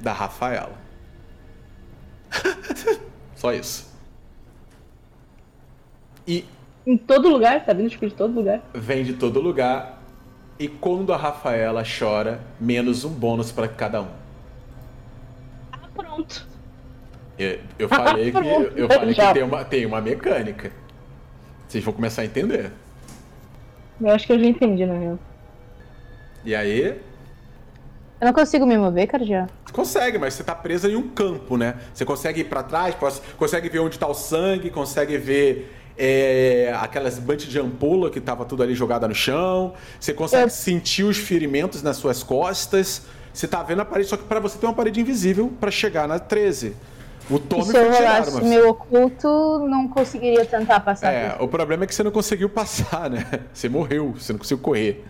da 0.00 0.12
Rafaela. 0.12 0.74
Só 3.36 3.52
isso. 3.52 3.94
E 6.26 6.44
Em 6.86 6.96
todo 6.96 7.28
lugar, 7.28 7.64
tá 7.64 7.72
vindo 7.72 7.90
tipo 7.90 8.06
de 8.06 8.14
todo 8.14 8.34
lugar. 8.34 8.60
vem 8.74 9.04
de 9.04 9.14
todo 9.14 9.40
lugar. 9.40 10.00
E 10.58 10.68
quando 10.68 11.12
a 11.12 11.16
Rafaela 11.16 11.82
chora, 11.84 12.40
menos 12.58 13.04
um 13.04 13.10
bônus 13.10 13.52
para 13.52 13.68
cada 13.68 14.00
um. 14.02 14.08
Ah, 15.72 15.78
pronto. 15.94 16.46
Eu, 17.38 17.58
eu 17.78 17.88
falei 17.88 18.32
que, 18.32 18.38
eu 18.38 18.88
falei 18.88 19.14
que 19.14 19.32
tem, 19.34 19.42
uma, 19.42 19.64
tem 19.64 19.84
uma 19.86 20.00
mecânica. 20.00 20.72
Vocês 21.68 21.84
vão 21.84 21.92
começar 21.92 22.22
a 22.22 22.24
entender. 22.24 22.72
Eu 24.00 24.10
acho 24.10 24.26
que 24.26 24.32
eu 24.32 24.38
já 24.38 24.46
entendi, 24.46 24.86
na 24.86 24.94
real. 24.98 25.18
E 26.44 26.54
aí, 26.54 26.98
eu 28.20 28.26
não 28.26 28.32
consigo 28.32 28.66
me 28.66 28.76
mover, 28.78 29.06
Cardia. 29.06 29.46
Consegue, 29.72 30.18
mas 30.18 30.34
você 30.34 30.42
tá 30.42 30.54
presa 30.54 30.88
em 30.88 30.96
um 30.96 31.08
campo, 31.08 31.56
né? 31.56 31.74
Você 31.92 32.04
consegue 32.04 32.40
ir 32.40 32.44
pra 32.44 32.62
trás, 32.62 32.94
consegue 33.36 33.68
ver 33.68 33.80
onde 33.80 33.98
tá 33.98 34.06
o 34.06 34.14
sangue, 34.14 34.70
consegue 34.70 35.18
ver 35.18 35.74
é, 35.98 36.74
aquelas 36.80 37.18
bunch 37.18 37.46
de 37.48 37.58
ampola 37.58 38.10
que 38.10 38.20
tava 38.20 38.44
tudo 38.44 38.62
ali 38.62 38.74
jogada 38.74 39.06
no 39.08 39.14
chão. 39.14 39.74
Você 40.00 40.12
consegue 40.12 40.44
Eu- 40.44 40.50
sentir 40.50 41.04
os 41.04 41.16
ferimentos 41.18 41.82
nas 41.82 41.96
suas 41.96 42.22
costas. 42.22 43.02
Você 43.32 43.46
tá 43.46 43.62
vendo 43.62 43.82
a 43.82 43.84
parede, 43.84 44.08
só 44.08 44.16
que 44.16 44.24
pra 44.24 44.40
você 44.40 44.56
tem 44.58 44.66
uma 44.68 44.74
parede 44.74 45.00
invisível 45.00 45.52
pra 45.60 45.70
chegar 45.70 46.08
na 46.08 46.18
13. 46.18 46.74
O 47.28 47.38
Tommy 47.38 47.64
se 47.64 47.72
foi 47.72 47.80
eu 47.86 47.92
rolasse 47.92 48.34
mas... 48.34 48.44
meu 48.44 48.68
oculto, 48.70 49.28
não 49.68 49.88
conseguiria 49.88 50.44
tentar 50.46 50.80
passar. 50.80 51.12
É, 51.12 51.36
o 51.40 51.48
problema 51.48 51.84
é 51.84 51.86
que 51.86 51.94
você 51.94 52.02
não 52.04 52.10
conseguiu 52.12 52.48
passar, 52.48 53.10
né? 53.10 53.26
Você 53.52 53.68
morreu, 53.68 54.14
você 54.16 54.32
não 54.32 54.38
conseguiu 54.38 54.62
correr. 54.62 55.04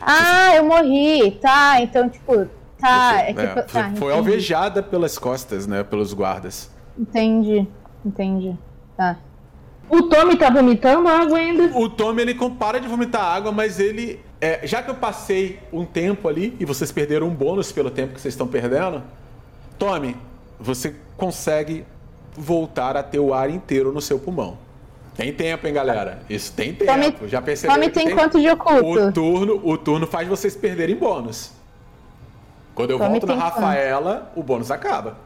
Ah, 0.00 0.54
eu 0.56 0.64
morri. 0.64 1.32
Tá, 1.40 1.80
então, 1.80 2.08
tipo. 2.08 2.46
Tá, 2.78 3.12
Você- 3.14 3.20
é 3.22 3.32
que. 3.32 3.40
é, 3.40 3.46
tá, 3.46 3.62
foi 3.68 3.82
entendi. 3.84 4.12
alvejada 4.12 4.82
pelas 4.82 5.18
costas, 5.18 5.66
né? 5.66 5.82
Pelos 5.82 6.12
guardas. 6.12 6.70
Entendi, 6.98 7.66
entendi. 8.04 8.54
Tá. 8.96 9.16
O 9.88 10.02
Tommy 10.02 10.36
tá 10.36 10.50
vomitando 10.50 11.06
água 11.08 11.38
ainda. 11.38 11.78
O 11.78 11.88
Tommy, 11.88 12.22
ele 12.22 12.34
para 12.58 12.80
de 12.80 12.88
vomitar 12.88 13.22
água, 13.22 13.52
mas 13.52 13.78
ele. 13.78 14.20
é, 14.40 14.66
já 14.66 14.82
que 14.82 14.90
eu 14.90 14.94
passei 14.96 15.60
um 15.72 15.84
tempo 15.84 16.28
ali 16.28 16.56
e 16.58 16.64
vocês 16.64 16.90
perderam 16.90 17.28
um 17.28 17.34
bônus 17.34 17.70
pelo 17.72 17.90
tempo 17.90 18.14
que 18.14 18.20
vocês 18.20 18.34
estão 18.34 18.46
perdendo, 18.48 19.02
Tommy, 19.78 20.16
você 20.58 20.94
consegue 21.16 21.84
voltar 22.36 22.96
a 22.96 23.02
ter 23.02 23.18
o 23.20 23.32
ar 23.32 23.48
inteiro 23.48 23.92
no 23.92 24.00
seu 24.00 24.18
pulmão. 24.18 24.58
Tem 25.16 25.32
tempo, 25.32 25.66
hein, 25.66 25.72
galera? 25.72 26.20
Isso 26.28 26.52
tem 26.52 26.74
tempo. 26.74 26.92
Tommy- 26.92 27.28
já 27.28 27.40
percebeu? 27.40 27.74
Tommy 27.74 27.86
que 27.88 27.94
tem 27.94 28.14
quanto 28.14 28.38
de 28.38 28.48
oculto? 28.50 29.00
O 29.08 29.12
turno, 29.12 29.60
o 29.64 29.78
turno 29.78 30.06
faz 30.06 30.28
vocês 30.28 30.54
perderem 30.54 30.94
bônus. 30.94 31.52
Quando 32.74 32.90
eu 32.90 32.98
Tommy 32.98 33.10
volto 33.12 33.26
na 33.26 33.32
tem 33.32 33.42
quanto? 33.42 33.54
Rafaela, 33.54 34.32
o 34.36 34.42
bônus 34.42 34.70
acaba. 34.70 35.16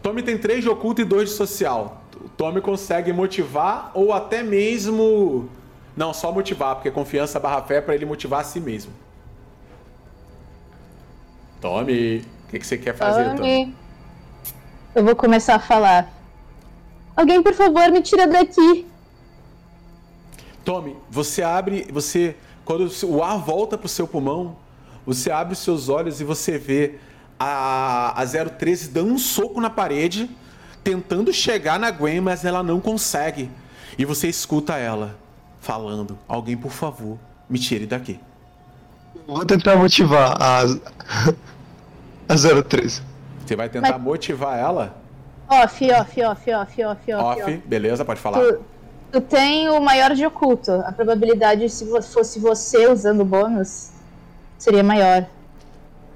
Tommy 0.00 0.22
tem 0.22 0.38
3 0.38 0.62
de 0.62 0.68
oculto 0.68 1.00
e 1.00 1.04
2 1.04 1.30
de 1.30 1.34
social. 1.34 2.02
O 2.24 2.28
Tommy 2.28 2.60
consegue 2.60 3.12
motivar 3.12 3.90
ou 3.94 4.12
até 4.12 4.44
mesmo. 4.44 5.48
Não, 5.96 6.14
só 6.14 6.30
motivar, 6.30 6.76
porque 6.76 6.90
confiança 6.92 7.40
barra 7.40 7.62
fé 7.62 7.76
é 7.76 7.80
pra 7.80 7.96
ele 7.96 8.06
motivar 8.06 8.40
a 8.42 8.44
si 8.44 8.60
mesmo. 8.60 8.92
Tommy, 11.60 12.18
o 12.44 12.50
que, 12.50 12.60
que 12.60 12.66
você 12.66 12.78
quer 12.78 12.94
fazer, 12.94 13.24
Tommy? 13.34 13.36
Tommy. 13.38 13.76
Eu 14.94 15.04
vou 15.04 15.16
começar 15.16 15.56
a 15.56 15.58
falar. 15.58 16.08
Alguém, 17.18 17.42
por 17.42 17.52
favor, 17.52 17.90
me 17.90 18.00
tira 18.00 18.28
daqui. 18.28 18.86
Tommy, 20.64 20.96
você 21.10 21.42
abre, 21.42 21.84
você 21.92 22.36
quando 22.64 22.88
o 23.06 23.24
ar 23.24 23.38
volta 23.38 23.76
pro 23.76 23.88
seu 23.88 24.06
pulmão, 24.06 24.54
você 25.04 25.28
abre 25.28 25.54
os 25.54 25.58
seus 25.58 25.88
olhos 25.88 26.20
e 26.20 26.24
você 26.24 26.56
vê 26.56 26.94
a, 27.36 28.22
a 28.22 28.24
013 28.24 28.90
dando 28.90 29.12
um 29.14 29.18
soco 29.18 29.60
na 29.60 29.68
parede, 29.68 30.30
tentando 30.84 31.32
chegar 31.32 31.76
na 31.76 31.90
Gwen, 31.90 32.20
mas 32.20 32.44
ela 32.44 32.62
não 32.62 32.78
consegue. 32.78 33.50
E 33.98 34.04
você 34.04 34.28
escuta 34.28 34.76
ela 34.76 35.18
falando: 35.58 36.16
"Alguém, 36.28 36.56
por 36.56 36.70
favor, 36.70 37.18
me 37.50 37.58
tire 37.58 37.84
daqui". 37.84 38.20
Vou 39.26 39.44
tentar 39.44 39.74
motivar 39.74 40.40
a. 40.40 40.60
a 42.32 42.62
013. 42.62 43.02
Você 43.44 43.56
vai 43.56 43.68
tentar 43.68 43.94
Mas- 43.94 44.02
motivar 44.02 44.56
ela? 44.56 45.07
Off, 45.48 45.90
off, 45.92 46.22
off, 46.22 46.50
off, 46.52 46.84
off, 46.84 47.12
off. 47.12 47.40
Off, 47.42 47.56
beleza, 47.64 48.04
pode 48.04 48.20
falar. 48.20 48.38
Tu, 48.40 48.60
tu 49.12 49.20
tem 49.20 49.68
o 49.70 49.80
maior 49.80 50.14
de 50.14 50.26
oculto. 50.26 50.70
A 50.86 50.92
probabilidade, 50.92 51.68
se 51.70 51.86
fosse 52.12 52.38
você 52.38 52.86
usando 52.86 53.20
o 53.20 53.24
bônus, 53.24 53.90
seria 54.58 54.82
maior. 54.82 55.24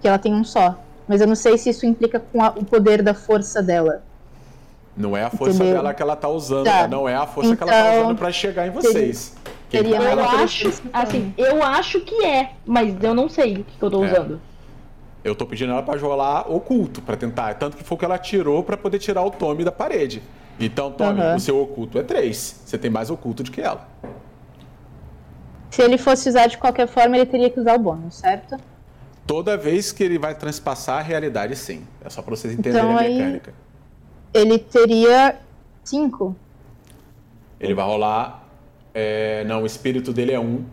Que 0.00 0.08
ela 0.08 0.18
tem 0.18 0.34
um 0.34 0.44
só. 0.44 0.78
Mas 1.08 1.20
eu 1.20 1.26
não 1.26 1.34
sei 1.34 1.56
se 1.56 1.70
isso 1.70 1.86
implica 1.86 2.20
com 2.20 2.42
a- 2.42 2.50
o 2.56 2.64
poder 2.64 3.02
da 3.02 3.14
força 3.14 3.62
dela. 3.62 4.02
Não 4.96 5.16
é 5.16 5.24
a 5.24 5.30
força 5.30 5.54
Entendeu? 5.56 5.74
dela 5.76 5.94
que 5.94 6.02
ela 6.02 6.14
tá 6.16 6.28
usando, 6.28 6.64
Tá. 6.64 6.86
não 6.86 7.08
é 7.08 7.14
a 7.14 7.26
força 7.26 7.56
que 7.56 7.62
ela 7.62 7.72
tá 7.72 7.90
Então, 7.92 8.04
usando 8.04 8.18
pra 8.18 8.30
chegar 8.32 8.66
em 8.66 8.70
vocês. 8.70 9.34
Quem 9.70 9.82
teria 9.82 9.98
tá- 9.98 10.12
Eu 10.12 10.24
acho, 10.24 10.72
assim, 10.92 11.34
eu 11.38 11.62
acho 11.62 12.00
que 12.00 12.22
é, 12.24 12.50
mas 12.66 12.94
eu 13.02 13.14
não 13.14 13.26
sei 13.28 13.54
o 13.54 13.64
que, 13.64 13.78
que 13.78 13.82
eu 13.82 13.90
tô 13.90 14.04
É. 14.04 14.12
usando. 14.12 14.40
Eu 15.24 15.34
tô 15.34 15.46
pedindo 15.46 15.72
ela 15.72 15.82
pra 15.82 15.96
rolar 15.98 16.50
oculto, 16.50 17.00
pra 17.00 17.16
tentar. 17.16 17.54
Tanto 17.54 17.76
que 17.76 17.84
foi 17.84 17.94
o 17.94 17.98
que 17.98 18.04
ela 18.04 18.18
tirou 18.18 18.62
pra 18.64 18.76
poder 18.76 18.98
tirar 18.98 19.22
o 19.22 19.30
Tommy 19.30 19.64
da 19.64 19.70
parede. 19.72 20.22
Então, 20.58 20.90
Tommy, 20.90 21.20
Aham. 21.20 21.36
o 21.36 21.40
seu 21.40 21.60
oculto 21.60 21.98
é 21.98 22.02
3. 22.02 22.62
Você 22.64 22.76
tem 22.76 22.90
mais 22.90 23.08
oculto 23.10 23.42
do 23.42 23.50
que 23.50 23.60
ela. 23.60 23.88
Se 25.70 25.80
ele 25.80 25.96
fosse 25.96 26.28
usar 26.28 26.48
de 26.48 26.58
qualquer 26.58 26.86
forma, 26.86 27.16
ele 27.16 27.26
teria 27.26 27.48
que 27.48 27.58
usar 27.58 27.74
o 27.76 27.78
bônus, 27.78 28.16
certo? 28.16 28.56
Toda 29.26 29.56
vez 29.56 29.92
que 29.92 30.02
ele 30.02 30.18
vai 30.18 30.34
transpassar 30.34 30.98
a 30.98 31.02
realidade, 31.02 31.54
sim. 31.56 31.86
É 32.04 32.10
só 32.10 32.20
pra 32.20 32.34
vocês 32.36 32.52
entenderem 32.52 32.84
Então, 32.90 32.98
a 32.98 33.02
mecânica. 33.02 33.54
Ele 34.34 34.58
teria 34.58 35.36
cinco. 35.84 36.36
Ele 37.60 37.72
vai 37.74 37.86
rolar. 37.86 38.44
é, 38.92 39.44
Não, 39.44 39.62
o 39.62 39.66
espírito 39.66 40.12
dele 40.12 40.32
é 40.32 40.38
1. 40.40 40.42
Um. 40.42 40.64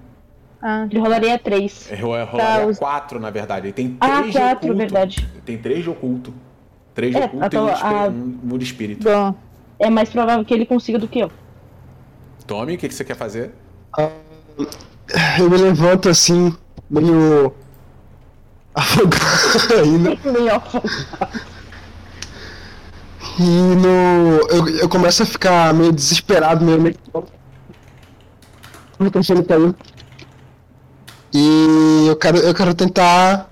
Ah, 0.61 0.85
Ele 0.89 0.99
rolaria 0.99 1.39
três. 1.39 1.89
Ele 1.91 2.01
ro- 2.01 2.23
rolaria 2.25 2.67
os- 2.67 2.77
4, 2.79 3.19
na 3.19 3.29
verdade. 3.29 3.67
Ele 3.67 3.73
tem 3.73 3.89
3 3.91 4.13
Ah, 4.13 4.21
de 4.23 4.31
quatro, 4.31 4.55
oculto. 4.57 4.75
verdade. 4.77 5.29
Ele 5.31 5.41
tem 5.45 5.57
3 5.57 5.83
de 5.83 5.89
oculto. 5.89 6.33
3 6.93 7.15
de 7.15 7.21
É, 7.21 7.25
oculto 7.25 7.45
então, 7.45 7.67
e 7.67 7.71
um 7.71 7.73
espí- 7.73 7.85
a- 7.85 8.07
um- 8.07 8.39
de 8.57 8.65
espírito. 8.65 9.03
bom. 9.09 9.33
É 9.79 9.89
mais 9.89 10.09
provável 10.09 10.43
que 10.43 10.53
ele 10.53 10.65
consiga 10.65 10.99
do 10.99 11.07
que 11.07 11.19
eu. 11.19 11.31
Tommy, 12.45 12.75
o 12.75 12.77
que, 12.77 12.87
que 12.89 12.93
você 12.93 13.05
quer 13.05 13.15
fazer? 13.15 13.51
Eu 15.39 15.49
me 15.49 15.57
levanto 15.57 16.09
assim, 16.09 16.53
meio. 16.89 17.53
afogado 18.75 19.73
ainda. 19.81 20.09
Meio 20.31 20.55
off. 20.55 20.77
E 23.39 23.43
no. 23.43 24.39
Eu, 24.49 24.67
eu 24.79 24.89
começo 24.89 25.23
a 25.23 25.25
ficar 25.25 25.73
meio 25.73 25.91
desesperado, 25.93 26.63
meio. 26.65 26.81
meio... 26.81 26.95
Como 27.13 29.09
tá 29.09 29.21
caiu. 29.47 29.73
E 31.33 32.07
eu 32.07 32.15
quero, 32.15 32.37
eu 32.37 32.53
quero 32.53 32.73
tentar 32.73 33.49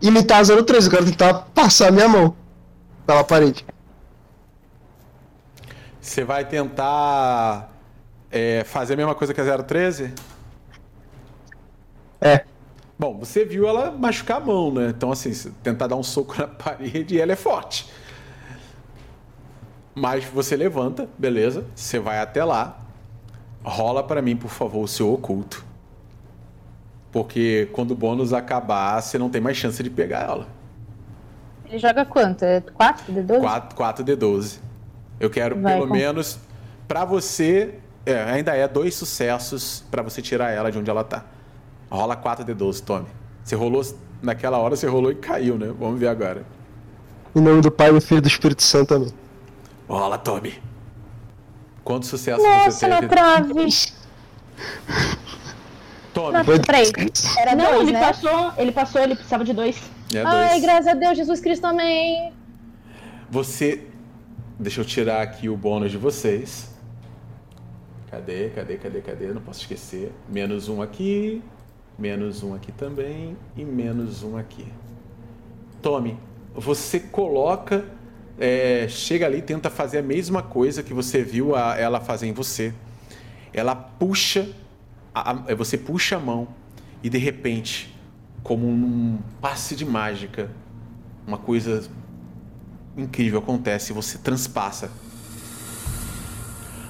imitar 0.00 0.40
a 0.40 0.62
03, 0.62 0.84
eu 0.84 0.90
quero 0.90 1.04
tentar 1.04 1.34
passar 1.54 1.88
a 1.88 1.90
minha 1.90 2.08
mão 2.08 2.34
pela 3.06 3.24
parede. 3.24 3.64
Você 6.00 6.24
vai 6.24 6.44
tentar 6.44 7.70
é, 8.30 8.64
fazer 8.64 8.94
a 8.94 8.96
mesma 8.96 9.14
coisa 9.14 9.34
que 9.34 9.40
a 9.40 9.62
013? 9.62 10.14
É. 12.20 12.44
Bom, 12.98 13.18
você 13.18 13.44
viu 13.44 13.66
ela 13.66 13.90
machucar 13.90 14.38
a 14.38 14.40
mão, 14.40 14.72
né? 14.72 14.88
Então, 14.88 15.10
assim, 15.10 15.32
tentar 15.62 15.86
dar 15.86 15.96
um 15.96 16.02
soco 16.02 16.36
na 16.38 16.46
parede 16.46 17.16
e 17.16 17.20
ela 17.20 17.32
é 17.32 17.36
forte. 17.36 17.90
Mas 19.94 20.24
você 20.24 20.56
levanta, 20.56 21.08
beleza? 21.18 21.64
Você 21.74 21.98
vai 21.98 22.20
até 22.20 22.44
lá. 22.44 22.78
Rola 23.62 24.02
pra 24.02 24.22
mim, 24.22 24.36
por 24.36 24.50
favor, 24.50 24.82
o 24.82 24.88
seu 24.88 25.12
oculto. 25.12 25.64
Porque 27.12 27.68
quando 27.72 27.90
o 27.90 27.94
bônus 27.94 28.32
acabar, 28.32 29.00
você 29.00 29.18
não 29.18 29.28
tem 29.28 29.40
mais 29.40 29.56
chance 29.56 29.82
de 29.82 29.90
pegar 29.90 30.20
ela. 30.22 30.46
Ele 31.68 31.78
joga 31.78 32.04
quanto? 32.04 32.44
É 32.44 32.60
4 32.60 33.12
de 33.12 33.22
12? 33.22 33.40
4, 33.40 33.76
4 33.76 34.04
de 34.04 34.16
12. 34.16 34.60
Eu 35.18 35.28
quero 35.30 35.60
Vai, 35.60 35.74
pelo 35.74 35.88
com- 35.88 35.94
menos 35.94 36.38
pra 36.88 37.04
você, 37.04 37.74
é, 38.06 38.22
ainda 38.22 38.54
é 38.56 38.66
dois 38.66 38.94
sucessos 38.94 39.84
pra 39.90 40.02
você 40.02 40.22
tirar 40.22 40.50
ela 40.50 40.70
de 40.70 40.78
onde 40.78 40.88
ela 40.90 41.04
tá. 41.04 41.24
Rola 41.90 42.16
4 42.16 42.44
de 42.44 42.54
12, 42.54 42.82
tome. 42.82 43.06
Você 43.42 43.54
rolou 43.56 43.82
naquela 44.22 44.58
hora, 44.58 44.76
você 44.76 44.86
rolou 44.86 45.10
e 45.10 45.16
caiu, 45.16 45.56
né? 45.58 45.72
Vamos 45.78 45.98
ver 45.98 46.08
agora. 46.08 46.44
Em 47.34 47.40
nome 47.40 47.60
do 47.60 47.70
Pai, 47.70 47.92
do 47.92 48.00
Filho 48.00 48.18
e 48.18 48.22
do 48.22 48.28
Espírito 48.28 48.62
Santo 48.62 48.88
também. 48.94 49.12
Rola, 49.88 50.16
tome. 50.18 50.60
Quantos 51.84 52.08
sucessos 52.08 52.42
Nossa, 52.44 52.70
você 52.70 52.88
teve? 52.88 53.08
trave. 53.08 53.52
Tome. 56.32 56.44
Foi- 56.44 56.60
peraí. 56.60 56.90
Era 57.38 57.54
Não, 57.56 57.64
dois, 57.72 57.82
ele 57.82 57.92
né? 57.92 58.00
passou, 58.00 58.52
ele 58.58 58.72
passou, 58.72 59.00
ele 59.02 59.14
precisava 59.14 59.44
de 59.44 59.52
dois. 59.52 59.80
É 60.14 60.22
Ai, 60.22 60.48
dois. 60.50 60.62
graças 60.62 60.86
a 60.88 60.94
Deus, 60.94 61.16
Jesus 61.16 61.40
Cristo 61.40 61.62
também. 61.62 62.32
Você. 63.30 63.86
Deixa 64.58 64.80
eu 64.80 64.84
tirar 64.84 65.22
aqui 65.22 65.48
o 65.48 65.56
bônus 65.56 65.90
de 65.90 65.96
vocês. 65.98 66.68
Cadê, 68.10 68.48
cadê, 68.50 68.76
cadê, 68.76 69.00
cadê? 69.00 69.26
Não 69.28 69.40
posso 69.40 69.60
esquecer. 69.60 70.12
Menos 70.28 70.68
um 70.68 70.82
aqui. 70.82 71.42
Menos 71.98 72.42
um 72.42 72.54
aqui 72.54 72.72
também. 72.72 73.36
E 73.56 73.64
menos 73.64 74.22
um 74.22 74.36
aqui. 74.36 74.66
Tome. 75.80 76.18
Você 76.54 76.98
coloca. 77.00 77.84
é, 78.42 78.86
chega 78.88 79.26
ali 79.26 79.38
e 79.38 79.42
tenta 79.42 79.68
fazer 79.68 79.98
a 79.98 80.02
mesma 80.02 80.42
coisa 80.42 80.82
que 80.82 80.94
você 80.94 81.22
viu 81.22 81.54
a- 81.54 81.76
ela 81.76 82.00
fazer 82.00 82.26
em 82.26 82.32
você. 82.32 82.72
Ela 83.52 83.74
puxa. 83.74 84.48
A- 85.14 85.30
a- 85.30 85.54
você 85.54 85.76
puxa 85.78 86.16
a 86.16 86.20
mão. 86.20 86.48
E 87.02 87.08
de 87.08 87.18
repente, 87.18 87.96
como 88.42 88.66
um 88.66 89.18
passe 89.40 89.74
de 89.74 89.84
mágica, 89.84 90.50
uma 91.26 91.38
coisa 91.38 91.88
incrível 92.96 93.38
acontece, 93.38 93.92
você 93.92 94.18
transpassa. 94.18 94.90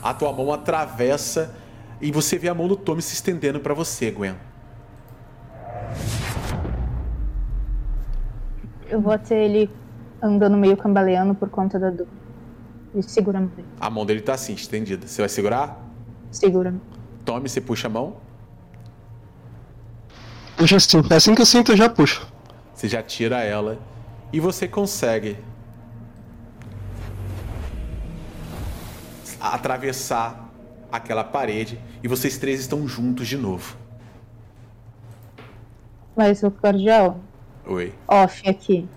A 0.02 0.14
tua 0.14 0.32
mão 0.32 0.52
atravessa 0.52 1.54
e 2.00 2.10
você 2.10 2.38
vê 2.38 2.48
a 2.48 2.54
mão 2.54 2.66
do 2.66 2.74
Tommy 2.76 3.02
se 3.02 3.14
estendendo 3.14 3.60
pra 3.60 3.74
você, 3.74 4.10
Gwen. 4.10 4.34
Eu 8.88 9.00
vou 9.00 9.12
até 9.12 9.44
ele 9.44 9.70
andando 10.20 10.56
meio 10.56 10.76
cambaleando 10.76 11.34
por 11.34 11.48
conta 11.48 11.78
da 11.78 11.90
dor. 11.90 12.08
E 12.94 13.02
segura 13.02 13.38
a 13.38 13.40
mão 13.42 13.50
dele. 13.54 13.68
A 13.80 13.90
mão 13.90 14.04
dele 14.04 14.20
tá 14.20 14.34
assim, 14.34 14.52
estendida. 14.54 15.06
Você 15.06 15.22
vai 15.22 15.28
segurar? 15.28 15.78
Segura. 16.32 16.74
Tommy, 17.24 17.48
você 17.48 17.60
puxa 17.60 17.86
a 17.86 17.90
mão. 17.90 18.16
Puxa 20.56 20.76
assim. 20.76 21.02
Assim 21.10 21.34
que 21.34 21.42
eu 21.42 21.46
sinto, 21.46 21.72
eu 21.72 21.76
já 21.76 21.88
puxo. 21.88 22.26
Você 22.74 22.88
já 22.88 23.02
tira 23.02 23.42
ela 23.42 23.78
e 24.32 24.40
você 24.40 24.66
consegue 24.66 25.36
atravessar 29.40 30.48
aquela 30.90 31.24
parede 31.24 31.80
e 32.02 32.08
vocês 32.08 32.36
três 32.38 32.60
estão 32.60 32.86
juntos 32.86 33.26
de 33.28 33.36
novo. 33.36 33.76
Vai, 36.16 36.34
seu 36.34 36.50
cordial. 36.50 37.18
Oi. 37.66 37.94
Off 38.08 38.48
aqui. 38.48 38.88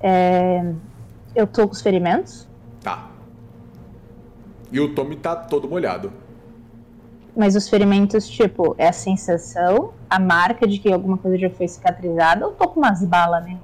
É, 0.00 0.72
Eu 1.34 1.46
tô 1.46 1.66
com 1.66 1.72
os 1.72 1.82
ferimentos, 1.82 2.46
Tá. 2.82 3.08
E 4.70 4.78
o 4.78 4.94
Tommy 4.94 5.16
tá 5.16 5.34
todo 5.34 5.66
molhado. 5.66 6.12
Mas 7.36 7.56
os 7.56 7.68
ferimentos, 7.68 8.28
tipo, 8.28 8.74
é 8.78 8.88
a 8.88 8.92
sensação, 8.92 9.92
a 10.08 10.18
marca 10.18 10.66
de 10.66 10.78
que 10.78 10.92
alguma 10.92 11.18
coisa 11.18 11.36
já 11.36 11.50
foi 11.50 11.66
cicatrizada, 11.66 12.46
ou 12.46 12.52
tô 12.52 12.68
com 12.68 12.80
umas 12.80 13.02
balas, 13.04 13.44
né? 13.44 13.58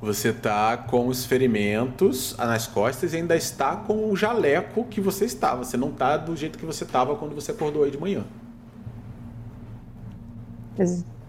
Você 0.00 0.32
tá 0.32 0.76
com 0.76 1.08
os 1.08 1.24
ferimentos 1.24 2.36
nas 2.36 2.68
costas 2.68 3.12
e 3.12 3.16
ainda 3.16 3.34
está 3.34 3.74
com 3.74 4.08
o 4.10 4.16
jaleco 4.16 4.84
que 4.84 5.00
você 5.00 5.24
estava. 5.24 5.64
Você 5.64 5.76
não 5.76 5.90
tá 5.90 6.16
do 6.16 6.36
jeito 6.36 6.56
que 6.56 6.64
você 6.64 6.84
estava 6.84 7.16
quando 7.16 7.34
você 7.34 7.50
acordou 7.50 7.82
aí 7.82 7.90
de 7.90 7.98
manhã. 7.98 8.24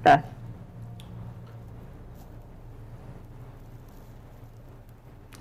Tá. 0.03 0.23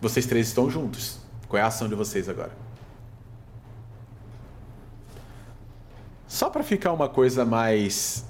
Vocês 0.01 0.25
três 0.25 0.49
estão 0.49 0.71
juntos. 0.71 1.19
Qual 1.49 1.61
é 1.61 1.63
a 1.63 1.67
ação 1.67 1.87
de 1.87 1.95
vocês 1.95 2.31
agora? 2.31 2.68
Só 6.29 6.51
pra 6.51 6.63
ficar 6.63 6.93
uma 6.93 7.09
coisa 7.09 7.45
mais 7.47 8.27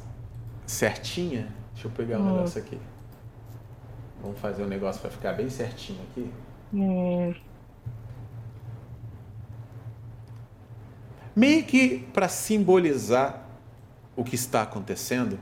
certinha, 0.64 1.52
deixa 1.72 1.88
eu 1.88 1.90
pegar 1.90 2.20
um 2.20 2.32
negócio 2.32 2.62
aqui. 2.62 2.78
Vamos 4.22 4.38
fazer 4.38 4.62
um 4.62 4.68
negócio 4.68 5.00
pra 5.00 5.10
ficar 5.10 5.32
bem 5.32 5.50
certinho 5.50 5.98
aqui. 6.10 6.30
Meio 11.34 11.64
que 11.64 11.98
para 12.12 12.28
simbolizar 12.28 13.42
o 14.14 14.22
que 14.22 14.36
está 14.36 14.62
acontecendo, 14.62 15.38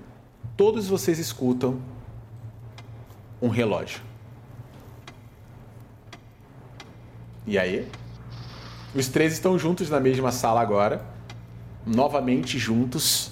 todos 0.57 0.89
vocês 0.89 1.19
escutam 1.19 1.79
um 3.41 3.49
relógio. 3.49 4.01
E 7.47 7.59
aí? 7.59 7.87
Os 8.95 9.09
três 9.09 9.35
estão 9.35 9.59
juntos 9.59 9.91
na 9.91 10.01
mesma 10.01 10.33
sala 10.33 10.61
agora, 10.61 11.16
novamente 11.87 12.59
juntos. 12.59 13.31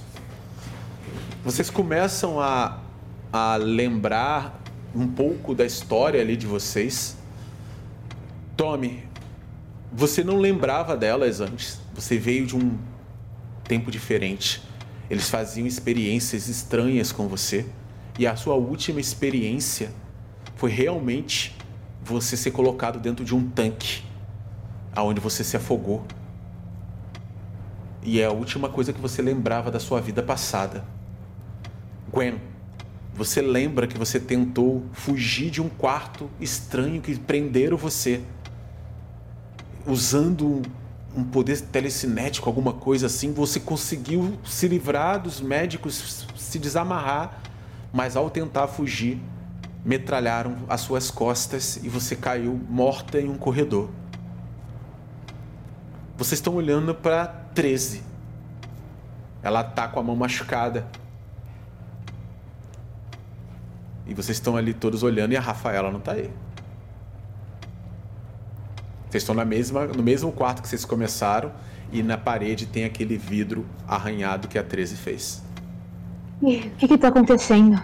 Vocês 1.44 1.68
começam 1.68 2.40
a, 2.40 2.78
a 3.32 3.56
lembrar 3.56 4.62
um 4.94 5.08
pouco 5.08 5.54
da 5.54 5.64
história 5.64 6.20
ali 6.20 6.36
de 6.36 6.46
vocês. 6.46 7.16
Tommy, 8.56 9.02
você 9.92 10.22
não 10.22 10.38
lembrava 10.38 10.96
delas 10.96 11.40
antes. 11.40 11.80
Você 11.94 12.16
veio 12.16 12.46
de 12.46 12.56
um 12.56 12.78
tempo 13.64 13.90
diferente. 13.90 14.62
Eles 15.10 15.28
faziam 15.28 15.66
experiências 15.66 16.48
estranhas 16.48 17.10
com 17.10 17.26
você. 17.26 17.66
E 18.18 18.26
a 18.26 18.36
sua 18.36 18.54
última 18.54 19.00
experiência 19.00 19.90
foi 20.54 20.70
realmente 20.70 21.56
você 22.02 22.36
ser 22.36 22.52
colocado 22.52 23.00
dentro 23.00 23.24
de 23.24 23.34
um 23.34 23.50
tanque, 23.50 24.02
aonde 24.94 25.20
você 25.20 25.42
se 25.42 25.56
afogou. 25.56 26.06
E 28.04 28.20
é 28.20 28.26
a 28.26 28.30
última 28.30 28.68
coisa 28.68 28.92
que 28.92 29.00
você 29.00 29.22
lembrava 29.22 29.70
da 29.70 29.80
sua 29.80 30.00
vida 30.00 30.22
passada. 30.22 30.84
Gwen, 32.12 32.34
você 33.14 33.40
lembra 33.40 33.86
que 33.86 33.96
você 33.96 34.20
tentou 34.20 34.84
fugir 34.92 35.50
de 35.50 35.62
um 35.62 35.68
quarto 35.70 36.28
estranho 36.38 37.00
que 37.00 37.18
prenderam 37.18 37.76
você, 37.78 38.20
usando 39.86 40.62
um- 41.16 41.24
poder 41.24 41.60
telecinético, 41.60 42.48
alguma 42.48 42.72
coisa 42.74 43.06
assim. 43.06 43.32
Você 43.32 43.58
conseguiu 43.58 44.36
se 44.44 44.68
livrar 44.68 45.20
dos 45.22 45.40
médicos, 45.40 46.26
se 46.36 46.58
desamarrar, 46.58 47.40
mas 47.92 48.16
ao 48.16 48.28
tentar 48.28 48.66
fugir, 48.66 49.18
metralharam 49.84 50.56
as 50.68 50.80
suas 50.80 51.10
costas 51.10 51.76
e 51.82 51.88
você 51.88 52.16
caiu 52.16 52.60
morta 52.68 53.20
em 53.20 53.28
um 53.28 53.36
corredor. 53.38 53.88
Vocês 56.16 56.38
estão 56.38 56.54
olhando 56.54 56.94
para 56.94 57.43
13. 57.54 58.02
Ela 59.42 59.62
tá 59.62 59.86
com 59.88 60.00
a 60.00 60.02
mão 60.02 60.16
machucada. 60.16 60.86
E 64.06 64.14
vocês 64.14 64.36
estão 64.36 64.56
ali 64.56 64.74
todos 64.74 65.02
olhando 65.02 65.32
e 65.32 65.36
a 65.36 65.40
Rafaela 65.40 65.90
não 65.90 66.00
tá 66.00 66.12
aí. 66.12 66.30
Vocês 69.08 69.22
estão 69.22 69.34
na 69.34 69.44
mesma, 69.44 69.86
no 69.86 70.02
mesmo 70.02 70.32
quarto 70.32 70.60
que 70.60 70.68
vocês 70.68 70.84
começaram 70.84 71.52
e 71.92 72.02
na 72.02 72.18
parede 72.18 72.66
tem 72.66 72.84
aquele 72.84 73.16
vidro 73.16 73.64
arranhado 73.86 74.48
que 74.48 74.58
a 74.58 74.62
13 74.64 74.96
fez. 74.96 75.42
O 76.42 76.46
que 76.76 76.88
que 76.88 76.98
tá 76.98 77.08
acontecendo? 77.08 77.80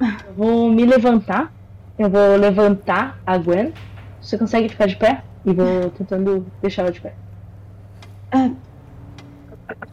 Eu 0.00 0.34
vou 0.34 0.72
me 0.72 0.86
levantar. 0.86 1.52
Eu 1.98 2.08
vou 2.08 2.36
levantar 2.36 3.20
a 3.26 3.36
Gwen. 3.36 3.74
Você 4.20 4.38
consegue 4.38 4.68
ficar 4.68 4.86
de 4.86 4.96
pé? 4.96 5.22
E 5.44 5.52
vou 5.52 5.90
tentando 5.90 6.46
deixar 6.62 6.82
ela 6.82 6.90
de 6.90 7.00
pé. 7.00 7.14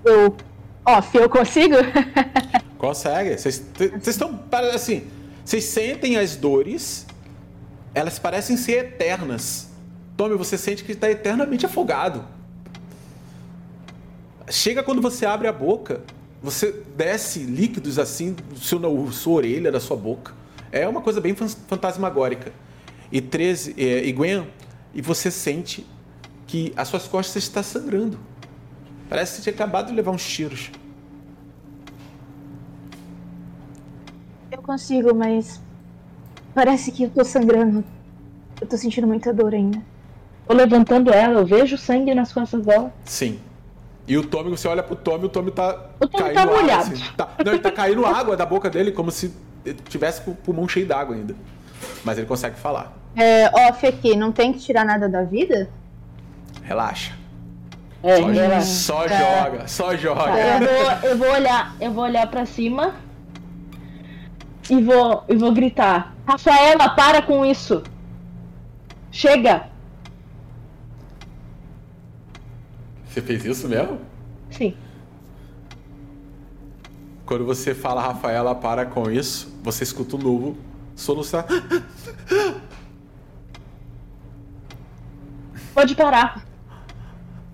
Eu. 0.04 0.36
Off, 0.86 1.18
eu 1.18 1.30
consigo? 1.30 1.76
Consegue. 2.78 3.38
Vocês 3.38 3.64
estão 4.06 4.40
assim. 4.74 5.08
Vocês 5.44 5.64
sentem 5.66 6.18
as 6.18 6.36
dores, 6.36 7.06
elas 7.94 8.20
parecem 8.20 8.58
ser 8.58 8.86
eternas. 8.86 9.70
Tome, 10.16 10.36
você 10.36 10.58
sente 10.58 10.84
que 10.84 10.92
está 10.92 11.10
eternamente 11.10 11.66
afogado. 11.66 12.26
Chega 14.50 14.82
quando 14.84 15.02
você 15.02 15.26
abre 15.26 15.48
a 15.48 15.52
boca, 15.54 16.02
você 16.42 16.72
desce 16.96 17.40
líquidos 17.40 18.00
assim 18.00 18.34
do 18.34 18.58
seu, 18.60 18.80
na 18.80 18.88
sua 19.12 19.34
orelha, 19.34 19.72
da 19.72 19.80
sua 19.80 19.98
boca. 19.98 20.34
É 20.72 20.88
uma 20.88 21.02
coisa 21.02 21.20
bem 21.20 21.36
fan- 21.36 21.48
fantasmagórica. 21.68 22.52
E 23.12 23.22
13, 23.22 23.76
é, 23.78 24.06
e 24.06 24.12
Gwen, 24.12 24.48
e 24.94 25.02
você 25.02 25.32
sente 25.32 25.86
que 26.46 26.74
as 26.76 26.88
suas 26.88 27.08
costas 27.08 27.44
estão 27.44 27.64
sangrando. 27.64 28.20
Parece 29.10 29.32
que 29.32 29.38
você 29.38 29.52
tinha 29.52 29.54
acabado 29.56 29.88
de 29.88 29.94
levar 29.94 30.12
uns 30.12 30.26
tiros. 30.28 30.70
Eu 34.52 34.62
consigo, 34.62 35.14
mas. 35.14 35.62
Parece 36.54 36.92
que 36.92 37.04
eu 37.04 37.10
tô 37.10 37.24
sangrando. 37.24 37.84
Eu 38.60 38.68
tô 38.68 38.78
sentindo 38.78 39.06
muita 39.08 39.34
dor 39.34 39.54
ainda. 39.54 39.82
Tô 40.48 40.54
levantando 40.54 41.12
ela, 41.14 41.40
eu 41.42 41.46
vejo 41.46 41.78
sangue 41.78 42.14
nas 42.16 42.32
costas 42.34 42.66
dela. 42.66 42.94
Sim. 43.04 43.40
E 44.08 44.18
o 44.18 44.26
Tommy, 44.26 44.50
você 44.50 44.68
olha 44.68 44.82
pro 44.82 44.96
Tommy, 44.96 45.26
o 45.26 45.30
Tommy 45.30 45.52
tá 45.52 45.90
O 46.00 46.08
Tommy 46.08 46.24
caindo 46.24 46.36
tá 46.36 46.42
água, 46.44 46.62
molhado. 46.62 46.94
assim. 46.94 47.04
Tá- 47.18 47.30
Não, 47.46 47.52
ele 47.52 47.62
tá 47.62 47.72
caindo 47.72 48.06
água 48.06 48.38
da 48.38 48.46
boca 48.46 48.70
dele, 48.70 48.92
como 48.92 49.12
se 49.12 49.34
ele 49.66 49.78
tivesse 49.90 50.22
com 50.22 50.32
o 50.32 50.36
pulmão 50.36 50.68
cheio 50.68 50.88
d'água 50.88 51.14
ainda. 51.16 51.36
Mas 52.06 52.18
ele 52.18 52.26
consegue 52.26 52.56
falar. 52.58 52.94
É, 53.16 53.50
off 53.68 53.86
aqui, 53.86 54.16
não 54.16 54.32
tem 54.32 54.54
que 54.54 54.60
tirar 54.60 54.86
nada 54.86 55.10
da 55.10 55.24
vida? 55.24 55.70
Relaxa. 56.64 57.14
É, 58.10 58.22
Só, 58.22 58.30
ela- 58.32 58.62
só 58.62 59.08
Tá. 59.08 59.18
joga, 59.18 59.68
só 59.68 59.96
joga. 59.98 60.32
Eu 60.40 60.60
vou, 60.60 61.10
eu 61.10 61.18
vou 61.18 61.30
olhar, 61.32 61.76
eu 61.82 61.92
vou 61.92 62.04
olhar 62.06 62.26
pra 62.28 62.46
cima 62.46 62.96
e 64.70 64.82
vou, 64.82 65.24
e 65.28 65.36
vou 65.36 65.52
gritar: 65.52 66.14
Rafaela, 66.26 66.90
para 66.90 67.22
com 67.22 67.46
isso! 67.46 67.84
Chega! 69.12 69.68
Você 73.10 73.22
fez 73.22 73.44
isso 73.44 73.68
mesmo? 73.68 74.00
Sim. 74.52 74.74
Quando 77.26 77.46
você 77.46 77.76
fala, 77.76 78.02
Rafaela, 78.02 78.56
para 78.56 78.86
com 78.86 79.12
isso, 79.12 79.54
você 79.62 79.84
escuta 79.84 80.16
o 80.16 80.20
novo 80.20 80.58
soluçar. 80.96 81.46
Pode 85.74 85.94
parar. 85.96 86.47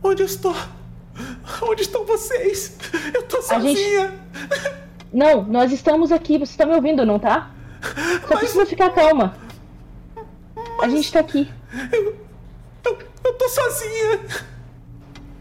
Onde 0.03 0.21
eu 0.23 0.25
estou? 0.25 0.55
Onde 1.61 1.81
estão 1.83 2.05
vocês? 2.05 2.77
Eu 3.13 3.23
tô 3.23 3.37
A 3.37 3.59
gente- 3.59 3.79
sozinha. 3.79 4.13
Não, 5.11 5.43
nós 5.43 5.71
estamos 5.71 6.11
aqui. 6.11 6.37
Você 6.37 6.57
tá 6.57 6.65
me 6.65 6.73
ouvindo, 6.75 7.05
não 7.05 7.19
tá? 7.19 7.51
Só 8.27 8.37
precisa 8.37 8.65
ficar 8.65 8.89
calma. 8.89 9.35
A 10.81 10.87
gente 10.89 11.11
tá 11.11 11.19
aqui. 11.19 11.49
Eu, 12.85 12.97
eu 13.23 13.33
tô 13.35 13.49
sozinha. 13.49 14.19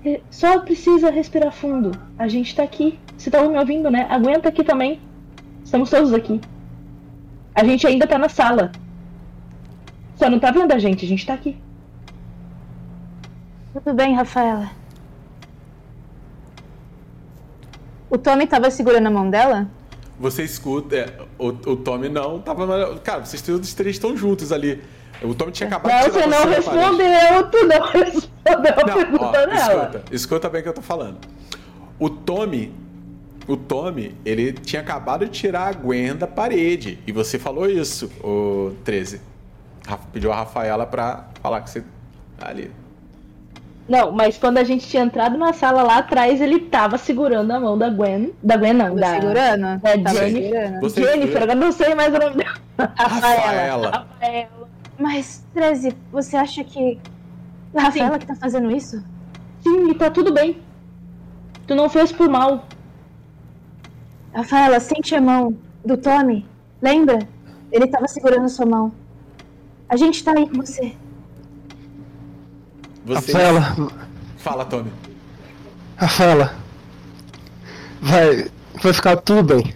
Re- 0.02 0.22
Só 0.30 0.58
precisa 0.60 1.10
respirar 1.10 1.52
fundo. 1.52 1.92
A 2.18 2.28
gente 2.28 2.54
tá 2.54 2.62
aqui. 2.62 2.98
Você 3.16 3.30
tá 3.30 3.42
me 3.42 3.58
ouvindo, 3.58 3.90
né? 3.90 4.06
Aguenta 4.10 4.48
aqui 4.48 4.62
também. 4.62 5.00
Estamos 5.64 5.88
todos 5.90 6.12
aqui. 6.12 6.40
A 7.54 7.64
gente 7.64 7.86
ainda 7.86 8.06
tá 8.06 8.18
na 8.18 8.28
sala. 8.28 8.72
Só 10.16 10.28
não 10.28 10.38
tá 10.38 10.50
vendo 10.50 10.72
a 10.72 10.78
gente, 10.78 11.04
a 11.04 11.08
gente 11.08 11.24
tá 11.26 11.34
aqui. 11.34 11.56
Tudo 13.72 13.94
bem, 13.94 14.14
Rafaela. 14.14 14.70
O 18.10 18.18
Tommy 18.18 18.46
tava 18.46 18.70
segurando 18.70 19.06
a 19.06 19.10
mão 19.10 19.28
dela? 19.30 19.66
Você 20.20 20.44
escuta. 20.44 20.94
é, 20.96 21.18
o, 21.38 21.48
o 21.48 21.76
Tommy 21.76 22.08
não 22.08 22.38
tava. 22.40 22.98
Cara, 22.98 23.24
vocês 23.24 23.40
todos 23.40 23.72
três 23.74 23.96
estão 23.96 24.16
juntos 24.16 24.52
ali. 24.52 24.82
O 25.22 25.34
Tommy 25.34 25.52
tinha 25.52 25.68
acabado 25.68 25.92
Não, 25.92 26.00
de 26.00 26.10
tirar 26.10 26.28
você 26.28 26.44
não 26.44 26.52
respondeu, 26.52 27.50
tu 27.50 27.66
não 27.66 27.86
respondeu 27.92 28.72
a 28.72 28.86
Não, 28.86 28.92
ó, 28.92 28.96
pergunta 28.96 29.46
dela. 29.46 29.54
escuta, 29.54 30.02
escuta 30.14 30.48
bem 30.50 30.60
o 30.60 30.62
que 30.64 30.68
eu 30.68 30.74
tô 30.74 30.82
falando. 30.82 31.18
O 31.98 32.10
Tommy, 32.10 32.74
o 33.46 33.56
Tommy, 33.56 34.16
ele 34.24 34.52
tinha 34.52 34.82
acabado 34.82 35.24
de 35.24 35.30
tirar 35.30 35.68
a 35.68 35.72
Gwen 35.72 36.16
da 36.16 36.26
parede. 36.26 36.98
E 37.06 37.12
você 37.12 37.38
falou 37.38 37.70
isso, 37.70 38.10
o 38.22 38.74
13. 38.84 39.20
Rafa- 39.86 40.08
Pediu 40.12 40.32
a 40.32 40.36
Rafaela 40.36 40.84
pra 40.86 41.28
falar 41.40 41.60
que 41.62 41.70
você. 41.70 41.84
tá 42.36 42.48
Ali. 42.48 42.70
Não, 43.92 44.10
mas 44.10 44.38
quando 44.38 44.56
a 44.56 44.64
gente 44.64 44.88
tinha 44.88 45.02
entrado 45.02 45.36
na 45.36 45.52
sala 45.52 45.82
lá 45.82 45.98
atrás, 45.98 46.40
ele 46.40 46.60
tava 46.60 46.96
segurando 46.96 47.50
a 47.50 47.60
mão 47.60 47.76
da 47.76 47.90
Gwen. 47.90 48.32
Da 48.42 48.56
Gwen 48.56 48.72
não, 48.72 48.94
da 48.96 49.20
segurando? 49.20 49.60
da 49.60 49.98
Tava 49.98 50.14
Jennifer. 50.14 50.50
segurando. 50.50 50.80
Você 50.80 51.02
Jennifer, 51.04 51.42
eu 51.50 51.56
não 51.56 51.72
sei 51.72 51.94
mais 51.94 52.14
o 52.14 52.18
nome 52.18 52.36
dela. 52.36 52.54
Rafaela. 52.96 53.90
Rafaela. 53.90 54.68
Mas, 54.98 55.44
13, 55.52 55.94
você 56.10 56.38
acha 56.38 56.64
que. 56.64 56.98
É 57.74 57.78
a 57.78 57.82
Rafaela 57.82 58.18
que 58.18 58.24
tá 58.26 58.34
fazendo 58.34 58.70
isso? 58.70 59.04
Sim, 59.62 59.90
e 59.90 59.94
tá 59.94 60.10
tudo 60.10 60.32
bem. 60.32 60.62
Tu 61.66 61.74
não 61.74 61.90
fez 61.90 62.10
por 62.10 62.30
mal. 62.30 62.64
Rafaela, 64.32 64.80
sente 64.80 65.14
a 65.14 65.20
mão 65.20 65.54
do 65.84 65.98
Tommy. 65.98 66.46
Lembra? 66.80 67.18
Ele 67.70 67.86
tava 67.86 68.08
segurando 68.08 68.48
sua 68.48 68.64
mão. 68.64 68.90
A 69.86 69.98
gente 69.98 70.24
tá 70.24 70.32
aí 70.34 70.48
com 70.48 70.62
você. 70.62 70.96
Você. 73.04 73.32
Rafaela, 73.32 73.76
Fala, 74.38 74.64
Tommy. 74.64 74.92
Rafaela. 75.96 76.54
Vai. 78.00 78.50
Vai 78.82 78.92
ficar 78.92 79.16
tudo 79.18 79.42
bem. 79.42 79.74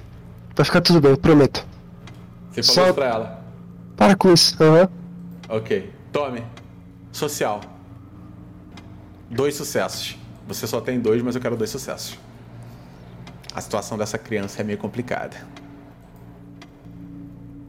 Vai 0.54 0.64
ficar 0.64 0.80
tudo 0.80 1.00
bem, 1.00 1.14
prometo. 1.16 1.64
Você 2.52 2.62
falou 2.62 2.74
Só- 2.74 2.84
isso 2.86 2.94
pra 2.94 3.06
ela. 3.06 3.44
Para 3.96 4.16
com 4.16 4.32
isso. 4.32 4.56
Aham. 4.62 4.88
Ok. 5.48 5.92
Tommy. 6.12 6.42
Social. 7.12 7.60
Dois 9.30 9.54
sucessos. 9.54 10.16
Você 10.48 10.66
só 10.66 10.80
tem 10.80 11.00
dois, 11.00 11.22
mas 11.22 11.34
eu 11.34 11.40
quero 11.40 11.56
dois 11.56 11.70
sucessos. 11.70 12.18
A 13.54 13.60
situação 13.60 13.98
dessa 13.98 14.16
criança 14.18 14.60
é 14.60 14.64
meio 14.64 14.78
complicada. 14.78 15.36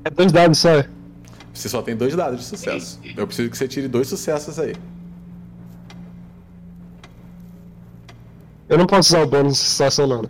É 0.06 0.10
dois 0.10 0.32
dados 0.32 0.58
só. 0.60 0.84
Você 1.54 1.68
só 1.70 1.82
tem 1.82 1.96
dois 1.96 2.16
dados 2.16 2.40
de 2.40 2.46
sucesso. 2.46 3.00
Eu 3.16 3.26
preciso 3.26 3.50
que 3.50 3.58
você 3.58 3.68
tire 3.68 3.88
dois 3.88 4.08
sucessos 4.08 4.60
aí. 4.60 4.76
Eu 8.70 8.78
não 8.78 8.86
posso 8.86 9.10
usar 9.10 9.24
o 9.24 9.28
bônus 9.28 9.54
nessa 9.54 9.64
situação, 9.70 10.08
não. 10.08 10.22
né? 10.24 10.30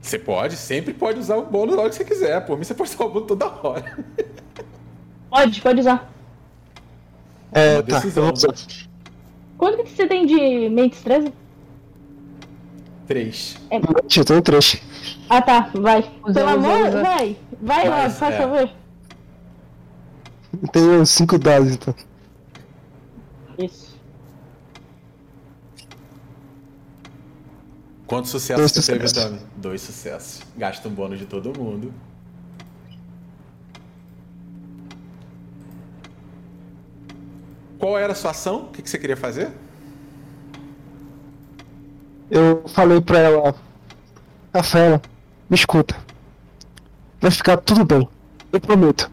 Você 0.00 0.18
pode, 0.18 0.56
sempre 0.56 0.94
pode 0.94 1.18
usar 1.18 1.36
o 1.36 1.44
bônus 1.44 1.74
na 1.76 1.82
hora 1.82 1.90
que 1.90 1.96
você 1.96 2.04
quiser. 2.04 2.40
Por 2.46 2.56
mim, 2.56 2.64
você 2.64 2.74
pode 2.74 2.90
usar 2.90 3.04
o 3.04 3.08
bônus 3.10 3.28
toda 3.28 3.46
hora. 3.46 3.98
Pode, 5.28 5.60
pode 5.60 5.80
usar. 5.80 6.10
É, 7.52 7.74
Uma 7.76 7.82
tá. 7.82 7.96
Eu 7.96 8.00
decisão. 8.00 8.24
vou 8.24 8.32
usar. 8.32 8.54
Quanto 9.58 9.84
que 9.84 9.90
você 9.90 10.06
tem 10.06 10.24
de 10.26 10.68
mentes 10.70 11.02
13? 11.02 11.32
Três. 13.06 13.56
Eu 14.16 14.24
tenho 14.24 14.40
três. 14.40 14.80
Ah 15.28 15.42
tá, 15.42 15.68
vai. 15.74 15.98
Usa, 16.24 16.32
Pelo 16.34 16.46
usa, 16.46 16.52
amor, 16.54 16.88
usa. 16.88 17.02
vai. 17.02 17.36
Vai 17.60 17.88
lá, 17.88 18.08
faz 18.08 18.34
é. 18.36 18.38
favor. 18.38 18.70
Eu 20.62 20.68
tenho 20.68 21.06
cinco 21.06 21.38
dados, 21.38 21.72
então. 21.72 21.94
Isso. 23.58 23.89
Quantos 28.10 28.32
sucessos 28.32 28.72
Dois 28.72 28.84
você 28.84 28.98
teve. 28.98 29.12
Tommy? 29.14 29.38
Dois 29.56 29.80
sucessos. 29.82 30.42
Gasta 30.56 30.88
um 30.88 30.92
bônus 30.92 31.16
de 31.16 31.26
todo 31.26 31.56
mundo. 31.56 31.94
Qual 37.78 37.96
era 37.96 38.12
a 38.12 38.16
sua 38.16 38.32
ação? 38.32 38.62
O 38.62 38.70
que 38.70 38.82
que 38.82 38.90
você 38.90 38.98
queria 38.98 39.16
fazer? 39.16 39.52
Eu 42.28 42.64
falei 42.70 43.00
pra 43.00 43.20
ela. 43.20 43.54
Rafaela, 44.52 45.00
me 45.48 45.54
escuta. 45.54 45.96
Vai 47.20 47.30
ficar 47.30 47.58
tudo 47.58 47.84
bem. 47.84 48.08
Eu 48.52 48.60
prometo. 48.60 49.08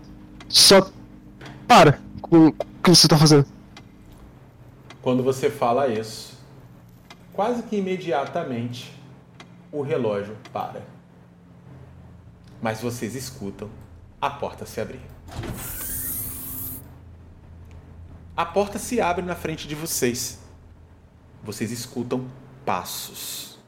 Só 0.49 0.89
para 1.67 1.99
com 2.19 2.47
o 2.47 2.51
que 2.51 2.89
você 2.89 3.07
tá 3.07 3.15
fazendo. 3.15 3.45
Quando 5.03 5.21
você 5.21 5.51
fala 5.51 5.87
isso, 5.87 6.36
quase 7.37 7.61
que 7.61 7.75
imediatamente 7.75 8.91
o 9.71 9.83
relógio 9.83 10.35
para. 10.51 10.81
Mas 12.59 12.81
vocês 12.81 13.13
escutam 13.13 13.69
a 14.19 14.27
porta 14.27 14.65
se 14.65 14.81
abrir. 14.81 14.99
A 18.35 18.43
porta 18.43 18.79
se 18.79 18.99
abre 18.99 19.23
na 19.23 19.35
frente 19.35 19.67
de 19.67 19.75
vocês. 19.75 20.39
Vocês 21.43 21.71
escutam 21.71 22.27
passos. 22.65 23.59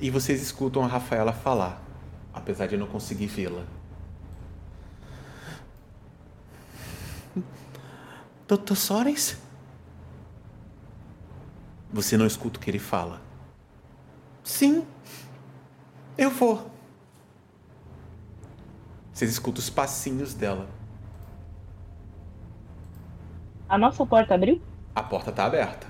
E 0.00 0.10
vocês 0.10 0.40
escutam 0.40 0.84
a 0.84 0.86
Rafaela 0.86 1.32
falar, 1.32 1.82
apesar 2.32 2.68
de 2.68 2.76
não 2.76 2.86
conseguir 2.86 3.26
vê-la. 3.26 3.64
Dr. 8.46 8.74
Sorens? 8.74 9.36
Você 11.92 12.16
não 12.16 12.26
escuta 12.26 12.58
o 12.58 12.62
que 12.62 12.70
ele 12.70 12.78
fala. 12.78 13.20
Sim. 14.42 14.84
Eu 16.18 16.30
vou. 16.30 16.70
Vocês 19.12 19.30
escutam 19.30 19.60
os 19.60 19.70
passinhos 19.70 20.34
dela. 20.34 20.68
A 23.68 23.78
nossa 23.78 24.04
porta 24.04 24.34
abriu? 24.34 24.60
A 24.94 25.02
porta 25.02 25.32
tá 25.32 25.44
aberta. 25.44 25.86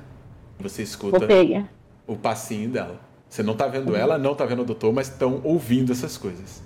Você 0.60 0.82
Vou 0.85 0.90
escuta 0.90 1.26
pegar. 1.26 1.68
o 2.06 2.16
passinho 2.16 2.70
dela. 2.70 3.01
Você 3.28 3.43
não 3.43 3.56
tá 3.56 3.66
vendo 3.66 3.97
ela, 3.97 4.16
não 4.16 4.35
tá 4.35 4.44
vendo 4.47 4.62
o 4.62 4.64
doutor, 4.64 4.93
mas 4.93 5.09
estão 5.09 5.40
ouvindo 5.43 5.90
essas 5.90 6.16
coisas. 6.16 6.62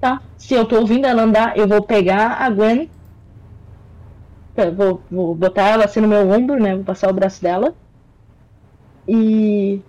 Tá. 0.00 0.22
Se 0.38 0.54
eu 0.54 0.64
tô 0.64 0.76
ouvindo 0.80 1.06
ela 1.06 1.22
andar, 1.22 1.58
eu 1.58 1.68
vou 1.68 1.82
pegar 1.82 2.40
a 2.40 2.48
Gwen. 2.48 2.88
Eu 4.64 4.74
Vou, 4.74 5.02
vou 5.10 5.34
botar 5.34 5.68
ela 5.68 5.84
assim 5.84 6.00
no 6.00 6.08
meu 6.08 6.28
ombro, 6.30 6.60
né? 6.60 6.74
Vou 6.74 6.84
passar 6.84 7.10
o 7.10 7.14
braço 7.14 7.42
dela. 7.42 7.74
E 9.08 9.80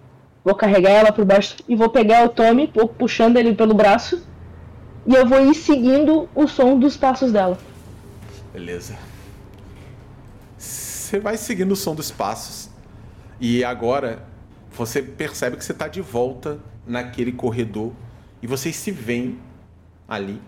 vou 0.43 0.55
carregar 0.55 0.91
ela 0.91 1.11
por 1.11 1.25
baixo. 1.25 1.55
E 1.67 1.75
vou 1.75 1.89
pegar 1.89 2.25
o 2.25 2.29
Tommy, 2.29 2.67
pu- 2.67 2.87
puxando 2.87 3.37
ele 3.37 3.55
pelo 3.55 3.73
braço. 3.73 4.23
E 5.05 5.13
eu 5.13 5.25
vou 5.25 5.39
ir 5.49 5.55
seguindo 5.55 6.27
o 6.35 6.47
som 6.47 6.77
dos 6.77 6.97
passos 6.97 7.31
dela. 7.31 7.57
Beleza. 8.53 8.95
Você 10.57 11.19
vai 11.19 11.37
seguindo 11.37 11.71
o 11.71 11.75
som 11.75 11.95
dos 11.95 12.11
passos. 12.11 12.69
E 13.39 13.63
agora 13.63 14.23
você 14.71 15.01
percebe 15.01 15.57
que 15.57 15.63
você 15.63 15.73
tá 15.73 15.87
de 15.87 16.01
volta 16.01 16.59
naquele 16.85 17.31
corredor. 17.31 17.93
E 18.41 18.47
vocês 18.47 18.75
se 18.75 18.91
veem 18.91 19.39
ali. 20.07 20.41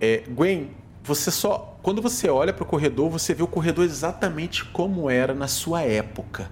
É, 0.00 0.24
Gwen, 0.28 0.70
você 1.04 1.30
só. 1.30 1.69
Quando 1.82 2.02
você 2.02 2.28
olha 2.28 2.52
pro 2.52 2.66
corredor, 2.66 3.08
você 3.08 3.32
vê 3.32 3.42
o 3.42 3.46
corredor 3.46 3.86
exatamente 3.86 4.64
como 4.66 5.08
era 5.08 5.32
na 5.32 5.48
sua 5.48 5.80
época. 5.80 6.50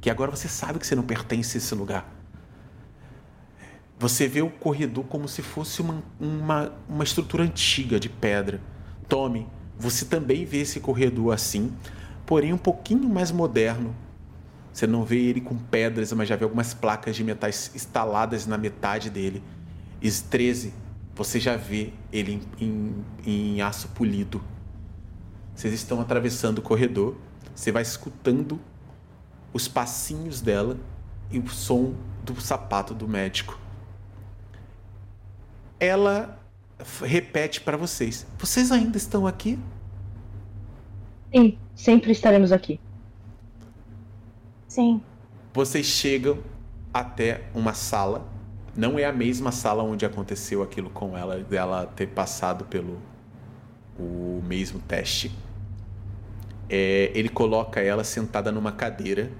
Que 0.00 0.08
agora 0.08 0.30
você 0.30 0.48
sabe 0.48 0.78
que 0.78 0.86
você 0.86 0.94
não 0.94 1.02
pertence 1.02 1.56
a 1.56 1.58
esse 1.58 1.74
lugar. 1.74 2.10
Você 3.98 4.26
vê 4.26 4.40
o 4.40 4.48
corredor 4.48 5.04
como 5.04 5.28
se 5.28 5.42
fosse 5.42 5.82
uma, 5.82 6.02
uma, 6.18 6.72
uma 6.88 7.04
estrutura 7.04 7.44
antiga 7.44 8.00
de 8.00 8.08
pedra. 8.08 8.60
Tome, 9.08 9.46
você 9.78 10.06
também 10.06 10.44
vê 10.46 10.62
esse 10.62 10.80
corredor 10.80 11.34
assim, 11.34 11.70
porém 12.24 12.52
um 12.54 12.58
pouquinho 12.58 13.08
mais 13.08 13.30
moderno. 13.30 13.94
Você 14.72 14.86
não 14.86 15.04
vê 15.04 15.18
ele 15.18 15.42
com 15.42 15.54
pedras, 15.54 16.14
mas 16.14 16.28
já 16.28 16.34
vê 16.34 16.44
algumas 16.44 16.72
placas 16.72 17.14
de 17.14 17.22
metais 17.22 17.70
instaladas 17.74 18.46
na 18.46 18.56
metade 18.56 19.10
dele. 19.10 19.42
E 20.00 20.10
13, 20.10 20.72
você 21.14 21.38
já 21.38 21.56
vê 21.56 21.92
ele 22.10 22.40
em, 22.58 22.66
em, 22.66 23.04
em 23.54 23.60
aço 23.60 23.88
polido. 23.88 24.42
Vocês 25.62 25.74
estão 25.74 26.00
atravessando 26.00 26.58
o 26.58 26.62
corredor, 26.62 27.14
você 27.54 27.70
vai 27.70 27.82
escutando 27.82 28.58
os 29.52 29.68
passinhos 29.68 30.40
dela 30.40 30.76
e 31.30 31.38
o 31.38 31.46
som 31.46 31.94
do 32.24 32.40
sapato 32.40 32.92
do 32.92 33.06
médico. 33.06 33.56
Ela 35.78 36.36
repete 37.00 37.60
para 37.60 37.76
vocês: 37.76 38.26
Vocês 38.40 38.72
ainda 38.72 38.96
estão 38.96 39.24
aqui? 39.24 39.56
Sim, 41.32 41.56
sempre 41.76 42.10
estaremos 42.10 42.50
aqui. 42.50 42.80
Sim. 44.66 45.00
Vocês 45.54 45.86
chegam 45.86 46.38
até 46.92 47.44
uma 47.54 47.72
sala. 47.72 48.26
Não 48.74 48.98
é 48.98 49.04
a 49.04 49.12
mesma 49.12 49.52
sala 49.52 49.84
onde 49.84 50.04
aconteceu 50.04 50.60
aquilo 50.60 50.90
com 50.90 51.16
ela, 51.16 51.38
dela 51.38 51.86
ter 51.86 52.08
passado 52.08 52.64
pelo 52.64 53.00
o 53.96 54.42
mesmo 54.44 54.80
teste. 54.80 55.30
É, 56.74 57.12
ele 57.14 57.28
coloca 57.28 57.80
ela 57.82 58.02
sentada 58.02 58.50
numa 58.50 58.72
cadeira. 58.72 59.30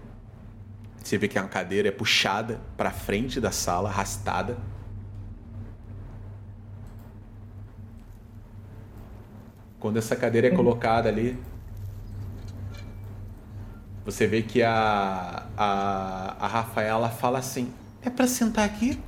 Você 1.02 1.16
vê 1.16 1.26
que 1.26 1.38
a 1.38 1.44
cadeira 1.44 1.88
é 1.88 1.90
puxada 1.90 2.60
para 2.76 2.90
frente 2.90 3.40
da 3.40 3.50
sala, 3.50 3.88
arrastada. 3.88 4.59
Quando 9.80 9.96
essa 9.96 10.14
cadeira 10.14 10.48
é 10.48 10.50
colocada 10.50 11.09
ali, 11.09 11.38
você 14.04 14.26
vê 14.26 14.42
que 14.42 14.62
a, 14.62 15.46
a, 15.56 16.36
a 16.38 16.46
Rafaela 16.46 17.09
fala 17.09 17.38
assim: 17.38 17.72
É 18.02 18.10
pra 18.10 18.26
sentar 18.26 18.66
aqui? 18.66 19.00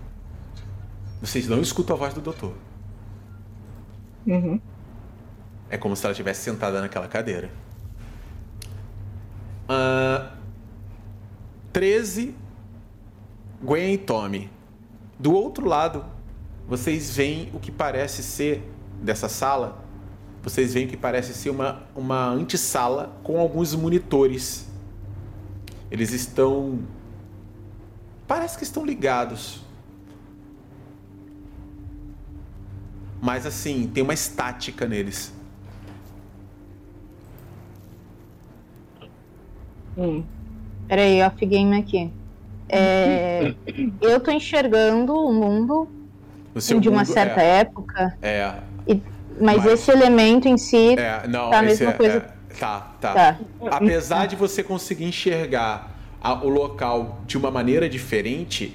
Vocês 1.21 1.47
não 1.47 1.61
escutam 1.61 1.95
a 1.95 1.99
voz 1.99 2.15
do 2.15 2.23
doutor. 2.23 2.55
Uhum. 4.27 4.59
É 5.69 5.77
como 5.77 5.95
se 5.95 6.07
ela 6.07 6.13
estivesse 6.13 6.41
sentada 6.41 6.81
naquela 6.81 7.07
cadeira. 7.07 7.64
Ah, 9.69 10.33
13, 11.73 12.35
Gwen 13.63 13.95
e 13.95 13.99
Tommy. 13.99 14.51
Do 15.19 15.33
outro 15.33 15.67
lado, 15.67 16.05
vocês 16.69 17.17
veem 17.17 17.51
o 17.53 17.59
que 17.59 17.73
parece 17.73 18.23
ser 18.23 18.63
dessa 19.03 19.29
sala. 19.29 19.85
Vocês 20.43 20.73
veem 20.73 20.87
o 20.87 20.89
que 20.89 20.97
parece 20.97 21.35
ser 21.35 21.51
uma, 21.51 21.83
uma 21.97 22.29
antessala 22.29 23.19
com 23.25 23.41
alguns 23.41 23.75
monitores. 23.75 24.69
Eles 25.91 26.13
estão. 26.13 26.81
Parece 28.27 28.57
que 28.57 28.65
estão 28.65 28.85
ligados. 28.85 29.63
Mas 33.21 33.47
assim, 33.47 33.91
tem 33.93 34.03
uma 34.03 34.15
estática 34.15 34.87
neles. 34.87 35.34
Hum. 39.97 40.23
Peraí, 40.89 41.23
off 41.23 41.45
game 41.47 41.77
aqui. 41.77 42.11
É, 42.69 43.55
eu 44.01 44.21
tô 44.21 44.31
enxergando 44.31 45.15
o 45.15 45.33
mundo 45.33 45.89
de 46.81 46.89
uma 46.89 46.99
mundo 46.99 47.07
certa 47.13 47.43
é, 47.43 47.61
época, 47.61 48.17
É, 48.23 48.55
mas, 49.41 49.57
Mas- 49.59 49.67
esse 49.67 49.91
elemento 49.91 50.49
em 50.49 50.57
si. 50.57 50.99
é, 50.99 51.27
não, 51.29 51.51
Tá 51.51 51.59
a 51.59 51.63
mesma 51.63 51.91
é, 51.91 51.93
coisa. 51.93 52.17
é, 52.19 52.55
tá, 52.59 52.95
tá. 53.01 53.13
Tá. 53.13 53.39
Apesar 53.71 54.27
de 54.27 54.37
você 54.37 54.63
conseguir 54.63 55.05
enxergar 55.05 55.93
a- 56.23 56.35
o 56.45 56.49
local 56.49 57.19
de 57.27 57.37
uma 57.37 57.51
maneira 57.51 57.89
diferente, 57.89 58.75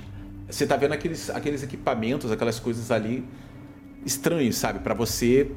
você 0.49 0.67
tá 0.67 0.75
vendo 0.75 0.93
aqueles, 0.93 1.29
aqueles 1.29 1.63
equipamentos, 1.63 2.31
aquelas 2.31 2.59
coisas 2.59 2.91
ali 2.91 3.23
estranhos, 4.05 4.55
sabe? 4.57 4.79
Pra 4.79 4.93
você. 4.93 5.51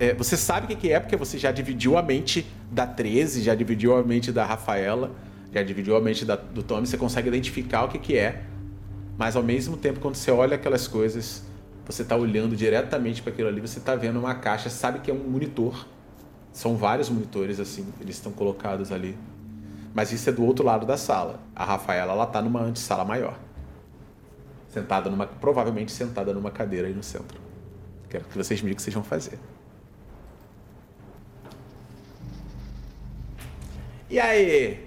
É, 0.00 0.14
você 0.14 0.36
sabe 0.36 0.72
o 0.72 0.76
que 0.76 0.90
é, 0.90 0.98
porque 0.98 1.14
você 1.14 1.38
já 1.38 1.52
dividiu 1.52 1.98
a 1.98 2.02
mente 2.02 2.46
da 2.72 2.86
13, 2.86 3.42
já 3.42 3.54
dividiu 3.54 3.94
a 3.94 4.02
mente 4.02 4.32
da 4.32 4.46
Rafaela, 4.46 5.12
já 5.52 5.62
dividiu 5.62 5.94
a 5.94 6.00
mente 6.00 6.24
da- 6.24 6.36
do 6.36 6.62
Tommy, 6.62 6.86
você 6.86 6.96
consegue 6.96 7.28
identificar 7.28 7.84
o 7.84 7.88
que 7.88 7.98
que 7.98 8.16
é. 8.16 8.42
Mas 9.18 9.36
ao 9.36 9.42
mesmo 9.42 9.76
tempo, 9.76 10.00
quando 10.00 10.14
você 10.14 10.30
olha 10.30 10.54
aquelas 10.54 10.88
coisas, 10.88 11.44
você 11.84 12.02
tá 12.02 12.16
olhando 12.16 12.56
diretamente 12.56 13.20
para 13.20 13.30
aquilo 13.30 13.48
ali, 13.48 13.60
você 13.60 13.78
tá 13.78 13.94
vendo 13.94 14.18
uma 14.18 14.34
caixa, 14.34 14.70
sabe 14.70 15.00
que 15.00 15.10
é 15.10 15.14
um 15.14 15.18
monitor. 15.18 15.86
São 16.50 16.76
vários 16.76 17.10
monitores 17.10 17.60
assim, 17.60 17.86
eles 18.00 18.16
estão 18.16 18.32
colocados 18.32 18.90
ali. 18.90 19.16
Mas 19.92 20.12
isso 20.12 20.30
é 20.30 20.32
do 20.32 20.42
outro 20.44 20.64
lado 20.64 20.86
da 20.86 20.96
sala. 20.96 21.40
A 21.54 21.64
Rafaela, 21.64 22.12
ela 22.12 22.26
tá 22.26 22.40
numa 22.40 22.62
antessala 22.62 23.04
maior. 23.04 23.38
Sentada 24.68 25.10
numa, 25.10 25.26
provavelmente 25.26 25.92
sentada 25.92 26.32
numa 26.32 26.50
cadeira 26.50 26.88
aí 26.88 26.94
no 26.94 27.02
centro. 27.02 27.38
Quero 28.08 28.24
que 28.24 28.38
vocês 28.38 28.62
me 28.62 28.68
digam 28.68 28.74
o 28.74 28.76
que 28.76 28.82
vocês 28.82 28.94
vão 28.94 29.04
fazer. 29.04 29.38
E 34.10 34.18
aí? 34.18 34.84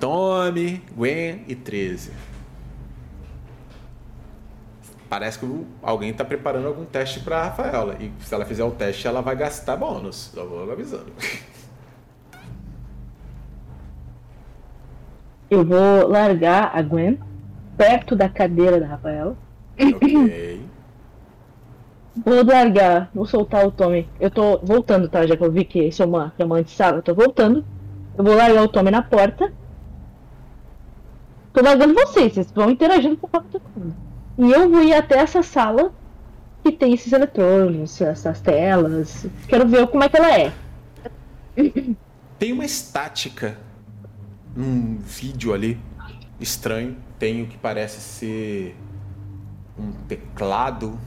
Tommy, 0.00 0.82
Gwen 0.96 1.44
e 1.46 1.54
13. 1.54 2.10
Parece 5.08 5.38
que 5.38 5.66
alguém 5.80 6.12
tá 6.12 6.24
preparando 6.24 6.66
algum 6.66 6.84
teste 6.84 7.20
pra 7.20 7.44
Rafaela. 7.44 7.96
E 8.00 8.10
se 8.24 8.34
ela 8.34 8.44
fizer 8.44 8.64
o 8.64 8.72
teste, 8.72 9.06
ela 9.06 9.20
vai 9.20 9.36
gastar 9.36 9.76
bônus. 9.76 10.32
Só 10.34 10.44
vou 10.44 10.72
avisando. 10.72 11.12
Eu 15.48 15.64
vou 15.64 16.08
largar 16.08 16.72
a 16.74 16.82
Gwen 16.82 17.20
perto 17.76 18.16
da 18.16 18.28
cadeira 18.28 18.80
da 18.80 18.86
Rafaela. 18.86 19.36
ok. 19.78 20.62
Vou 22.26 22.44
largar, 22.44 23.10
vou 23.14 23.24
soltar 23.24 23.66
o 23.66 23.70
Tommy. 23.72 24.06
Eu 24.20 24.30
tô 24.30 24.58
voltando, 24.58 25.08
tá? 25.08 25.26
Já 25.26 25.34
que 25.34 25.42
eu 25.42 25.50
vi 25.50 25.64
que 25.64 25.82
isso 25.82 26.02
é 26.02 26.06
uma, 26.06 26.30
é 26.38 26.44
uma 26.44 26.58
antessala, 26.58 26.98
eu 26.98 27.02
tô 27.02 27.14
voltando. 27.14 27.64
Eu 28.16 28.24
vou 28.24 28.34
largar 28.34 28.62
o 28.62 28.68
Tommy 28.68 28.90
na 28.90 29.02
porta. 29.02 29.52
Tô 31.52 31.62
largando 31.62 31.94
vocês, 31.94 32.32
vocês 32.32 32.50
vão 32.52 32.70
interagindo 32.70 33.16
com 33.16 33.28
todo 33.28 33.62
mundo. 33.76 33.94
E 34.38 34.50
eu 34.50 34.68
vou 34.70 34.82
ir 34.82 34.94
até 34.94 35.18
essa 35.18 35.42
sala 35.42 35.92
que 36.62 36.72
tem 36.72 36.94
esses 36.94 37.12
eletrônicos, 37.12 38.00
essas 38.00 38.40
telas. 38.40 39.26
Quero 39.48 39.66
ver 39.66 39.86
como 39.88 40.04
é 40.04 40.08
que 40.08 40.16
ela 40.16 40.38
é. 40.38 40.52
Tem 42.38 42.52
uma 42.52 42.64
estática 42.64 43.58
num 44.54 44.98
vídeo 44.98 45.52
ali 45.52 45.78
estranho. 46.40 46.96
Tem 47.18 47.42
o 47.42 47.46
que 47.46 47.58
parece 47.58 48.00
ser 48.00 48.76
um 49.78 49.92
teclado. 50.08 50.98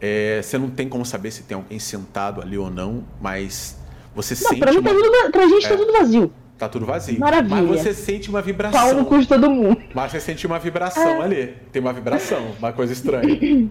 É, 0.00 0.40
você 0.42 0.58
não 0.58 0.70
tem 0.70 0.88
como 0.88 1.04
saber 1.04 1.30
se 1.30 1.42
tem 1.42 1.56
alguém 1.56 1.78
sentado 1.78 2.40
ali 2.40 2.56
ou 2.56 2.70
não, 2.70 3.04
mas 3.20 3.77
você 4.22 4.34
Não, 4.34 4.50
sente 4.50 4.60
pra, 4.60 4.72
mim 4.72 4.78
uma... 4.78 4.90
tá 4.90 4.94
tudo, 4.94 5.30
pra 5.32 5.48
gente 5.48 5.66
É. 5.66 5.68
tá 5.68 5.76
tudo 5.76 5.92
vazio. 5.92 6.32
Tá 6.58 6.68
tudo 6.68 6.86
vazio. 6.86 7.18
Maravilha. 7.20 7.62
Mas 7.62 7.80
você 7.80 7.94
sente 7.94 8.28
uma 8.28 8.40
Pau 8.42 8.46
no 8.48 8.52
vibração. 8.52 9.04
cu 9.04 9.18
de 9.20 9.28
todo 9.28 9.48
mundo. 9.50 9.80
Mas 9.94 10.10
você 10.10 10.20
sente 10.20 10.46
uma 10.46 10.58
vibração 10.58 11.22
ali. 11.22 11.54
Tem 11.70 11.80
uma 11.80 11.92
vibração, 11.92 12.50
uma 12.58 12.72
coisa 12.72 12.92
estranha. 12.92 13.68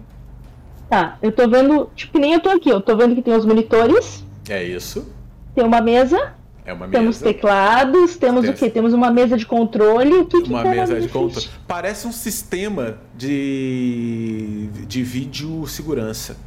Tá, 0.88 1.18
eu 1.20 1.30
tô 1.30 1.46
vendo. 1.46 1.90
Tipo, 1.94 2.14
que 2.14 2.18
nem 2.18 2.32
eu 2.32 2.40
tô 2.40 2.48
aqui. 2.48 2.70
Eu 2.70 2.80
tô 2.80 2.96
vendo 2.96 3.14
que 3.14 3.20
tem 3.20 3.34
os 3.34 3.44
monitores, 3.44 4.24
É 4.48 4.64
isso. 4.64 5.06
tem 5.54 5.62
uma 5.62 5.82
mesa, 5.82 6.32
É 6.64 6.72
uma 6.72 6.88
temos 6.88 7.18
mesa. 7.20 7.24
teclados, 7.26 8.16
temos 8.16 8.40
Tem 8.46 8.50
o 8.52 8.54
quê? 8.54 8.70
Temos 8.70 8.94
uma 8.94 9.10
mesa 9.10 9.36
de 9.36 9.44
controle. 9.44 10.14
O 10.14 10.24
que, 10.24 10.40
que 10.40 10.48
Uma 10.48 10.62
tá 10.62 10.70
na 10.70 10.74
mesa 10.76 10.98
de 10.98 11.08
controle. 11.08 11.46
Parece 11.66 12.06
um 12.06 12.12
sistema 12.12 12.96
de, 13.14 14.68
de 14.86 15.02
vídeo 15.02 15.66
segurança. 15.66 16.38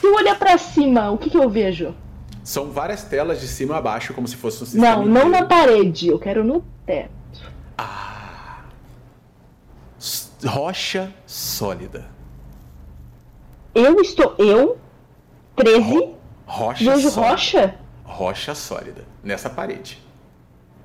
Se 0.00 0.06
eu 0.06 0.14
olhar 0.14 0.38
pra 0.38 0.56
cima, 0.56 1.10
o 1.10 1.18
que, 1.18 1.28
que 1.28 1.36
eu 1.36 1.48
vejo? 1.48 1.94
São 2.42 2.70
várias 2.70 3.02
telas 3.04 3.40
de 3.40 3.46
cima 3.46 3.76
a 3.76 3.82
baixo, 3.82 4.14
como 4.14 4.26
se 4.26 4.34
fosse 4.36 4.62
um 4.62 4.66
sistema. 4.66 4.96
Não, 4.96 5.04
não 5.04 5.28
inteiro. 5.28 5.30
na 5.30 5.44
parede. 5.44 6.08
Eu 6.08 6.18
quero 6.18 6.42
no 6.42 6.64
teto. 6.86 7.10
S- 9.98 10.30
Rocha 10.46 11.12
sólida. 11.26 12.06
Eu 13.74 14.00
estou. 14.00 14.34
Eu, 14.38 14.78
13, 15.56 16.14
Rocha 16.46 16.84
vejo 16.94 17.10
sólida. 17.10 17.30
rocha. 17.32 17.74
Rocha 18.04 18.54
sólida. 18.54 19.04
Nessa 19.22 19.50
parede. 19.50 20.02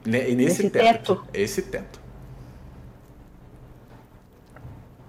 E 0.05 0.09
nesse 0.09 0.35
Nesse 0.35 0.69
teto. 0.69 1.15
teto. 1.15 1.27
Esse 1.33 1.61
teto. 1.63 1.99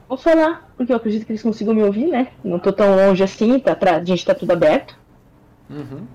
Vou 0.08 0.16
falar, 0.16 0.70
porque 0.76 0.92
eu 0.92 0.96
acredito 0.96 1.26
que 1.26 1.32
eles 1.32 1.42
consigam 1.42 1.74
me 1.74 1.82
ouvir, 1.82 2.06
né? 2.06 2.28
Não 2.44 2.58
tô 2.58 2.72
tão 2.72 2.94
longe 2.94 3.22
assim, 3.24 3.58
tá 3.58 3.74
pra... 3.74 3.96
a 3.96 4.04
gente 4.04 4.24
tá 4.24 4.34
tudo 4.34 4.52
aberto. 4.52 4.96
Uhum. 5.68 6.06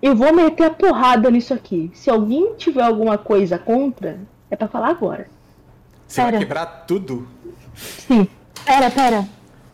Eu 0.00 0.14
vou 0.14 0.32
meter 0.32 0.64
a 0.64 0.70
porrada 0.70 1.28
nisso 1.30 1.52
aqui. 1.52 1.90
Se 1.92 2.08
alguém 2.08 2.54
tiver 2.54 2.82
alguma 2.82 3.18
coisa 3.18 3.58
contra, 3.58 4.20
é 4.48 4.54
pra 4.54 4.68
falar 4.68 4.90
agora. 4.90 5.26
Você 6.06 6.22
vai 6.22 6.30
Pera. 6.30 6.44
quebrar 6.44 6.66
tudo. 6.86 7.28
Sim. 7.74 8.28
Pera, 8.64 8.90
pera. 8.90 9.28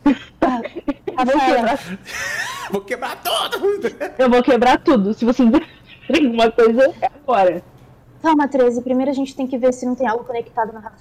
Eu 1.16 1.26
vou 1.26 1.40
quebrar, 1.40 1.78
Vou 2.70 2.80
quebrar 2.80 3.22
tudo! 3.22 3.96
eu 4.18 4.30
vou 4.30 4.42
quebrar 4.42 4.78
tudo. 4.78 5.14
Se 5.14 5.24
você 5.24 5.44
tiver 5.48 6.24
alguma 6.26 6.50
coisa, 6.50 6.94
é 7.00 7.06
agora. 7.06 7.62
Calma, 8.20 8.48
13. 8.48 8.82
Primeiro 8.82 9.10
a 9.10 9.14
gente 9.14 9.36
tem 9.36 9.46
que 9.46 9.56
ver 9.56 9.72
se 9.72 9.86
não 9.86 9.94
tem 9.94 10.08
algo 10.08 10.24
conectado 10.24 10.72
na 10.72 10.80
Rafa. 10.80 10.96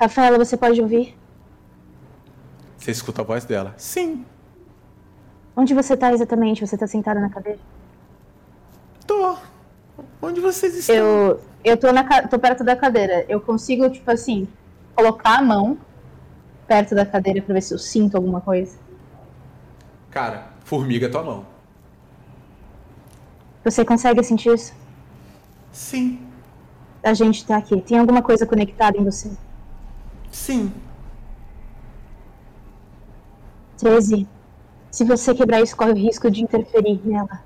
Rafaela, 0.00 0.38
você 0.38 0.56
pode 0.56 0.80
ouvir? 0.80 1.16
Você 2.76 2.90
escuta 2.90 3.22
a 3.22 3.24
voz 3.24 3.44
dela. 3.44 3.74
Sim, 3.76 4.24
Onde 5.58 5.74
você 5.74 5.96
tá 5.96 6.12
exatamente? 6.12 6.64
Você 6.64 6.78
tá 6.78 6.86
sentada 6.86 7.18
na 7.18 7.28
cadeira? 7.28 7.58
tô. 9.04 9.36
Onde 10.22 10.40
vocês 10.40 10.76
estão? 10.76 10.94
Eu, 10.94 11.40
eu 11.64 11.76
tô, 11.76 11.90
na, 11.92 12.28
tô 12.28 12.38
perto 12.38 12.62
da 12.62 12.76
cadeira. 12.76 13.24
Eu 13.28 13.40
consigo, 13.40 13.90
tipo 13.90 14.08
assim, 14.08 14.46
colocar 14.94 15.40
a 15.40 15.42
mão 15.42 15.76
perto 16.68 16.94
da 16.94 17.04
cadeira 17.04 17.42
pra 17.42 17.54
ver 17.54 17.62
se 17.62 17.74
eu 17.74 17.78
sinto 17.78 18.16
alguma 18.16 18.40
coisa. 18.40 18.78
Cara, 20.12 20.46
formiga 20.64 21.08
tua 21.10 21.24
mão. 21.24 21.46
Você 23.64 23.84
consegue 23.84 24.22
sentir 24.22 24.54
isso? 24.54 24.72
Sim, 25.72 26.20
A 27.02 27.14
gente 27.14 27.44
tá 27.44 27.56
aqui. 27.56 27.80
Tem 27.80 27.98
alguma 27.98 28.22
coisa 28.22 28.46
conectada 28.46 28.96
em 28.96 29.02
você? 29.02 29.28
Sim. 30.30 30.72
13. 33.78 34.26
Se 34.90 35.04
você 35.04 35.34
quebrar 35.34 35.60
isso, 35.60 35.76
corre 35.76 35.92
o 35.92 35.96
risco 35.96 36.30
de 36.30 36.42
interferir 36.42 37.00
nela. 37.04 37.42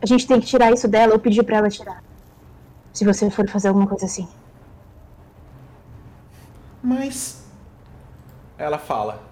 A 0.00 0.06
gente 0.06 0.26
tem 0.26 0.40
que 0.40 0.46
tirar 0.46 0.72
isso 0.72 0.88
dela 0.88 1.12
ou 1.12 1.18
pedir 1.18 1.42
pra 1.42 1.58
ela 1.58 1.68
tirar. 1.68 2.02
Se 2.92 3.04
você 3.04 3.30
for 3.30 3.48
fazer 3.48 3.68
alguma 3.68 3.86
coisa 3.86 4.06
assim. 4.06 4.28
Mas. 6.82 7.44
Ela 8.56 8.78
fala. 8.78 9.22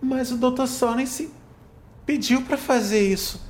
Mas 0.00 0.30
o 0.30 0.36
Dr. 0.36 0.66
Sorensen 0.66 1.30
pediu 2.06 2.42
pra 2.42 2.56
fazer 2.56 3.00
isso. 3.00 3.40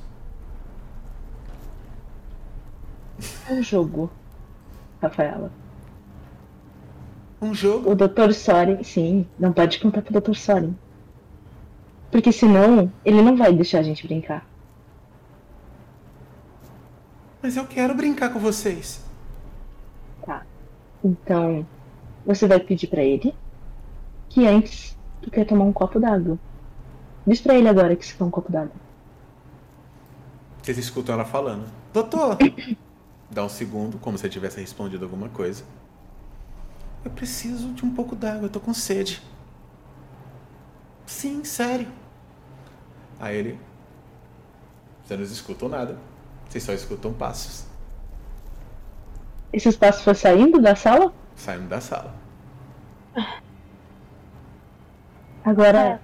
É 3.49 3.53
um 3.53 3.63
jogo, 3.63 4.09
Rafaela. 5.01 5.51
Um 7.41 7.53
jogo? 7.55 7.91
O 7.91 7.95
Dr. 7.95 8.33
Soren, 8.33 8.83
sim, 8.83 9.25
não 9.39 9.51
pode 9.51 9.79
contar 9.79 10.03
pro 10.03 10.21
Dr. 10.21 10.35
Soren. 10.35 10.75
Porque 12.11 12.31
senão, 12.31 12.91
ele 13.03 13.21
não 13.21 13.35
vai 13.35 13.51
deixar 13.53 13.79
a 13.79 13.83
gente 13.83 14.05
brincar. 14.05 14.45
Mas 17.41 17.57
eu 17.57 17.65
quero 17.65 17.95
brincar 17.95 18.31
com 18.31 18.37
vocês. 18.37 19.03
Tá. 20.23 20.45
Então, 21.03 21.65
você 22.23 22.47
vai 22.47 22.59
pedir 22.59 22.87
pra 22.87 23.01
ele 23.01 23.33
que 24.29 24.45
antes 24.47 24.95
tu 25.21 25.31
quer 25.31 25.45
tomar 25.45 25.65
um 25.65 25.73
copo 25.73 25.99
d'água. 25.99 26.37
Diz 27.25 27.41
pra 27.41 27.55
ele 27.55 27.67
agora 27.67 27.95
que 27.95 28.05
você 28.05 28.15
quer 28.15 28.23
um 28.23 28.29
copo 28.29 28.51
d'água. 28.51 28.75
Vocês 30.61 30.77
escutam 30.77 31.15
ela 31.15 31.25
falando. 31.25 31.65
Doutor! 31.91 32.37
Dá 33.31 33.43
um 33.43 33.49
segundo, 33.49 33.97
como 33.97 34.17
se 34.17 34.27
eu 34.27 34.29
tivesse 34.29 34.59
respondido 34.59 35.05
alguma 35.05 35.29
coisa. 35.29 35.63
Eu 37.03 37.11
preciso 37.11 37.73
de 37.73 37.83
um 37.85 37.93
pouco 37.93 38.15
d'água, 38.15 38.45
eu 38.45 38.49
tô 38.49 38.59
com 38.59 38.73
sede. 38.73 39.21
Sim, 41.05 41.43
sério. 41.43 41.87
Aí 43.19 43.35
ele. 43.37 43.59
Vocês 45.03 45.19
não 45.19 45.25
escutam 45.27 45.69
nada. 45.69 45.97
Vocês 46.47 46.63
só 46.63 46.73
escutam 46.73 47.13
passos 47.13 47.65
Esse 49.53 49.69
espaço 49.69 50.03
foi 50.03 50.13
saindo 50.15 50.61
da 50.61 50.75
sala? 50.75 51.13
saindo 51.35 51.67
da 51.67 51.81
sala. 51.81 52.13
Agora. 55.43 56.01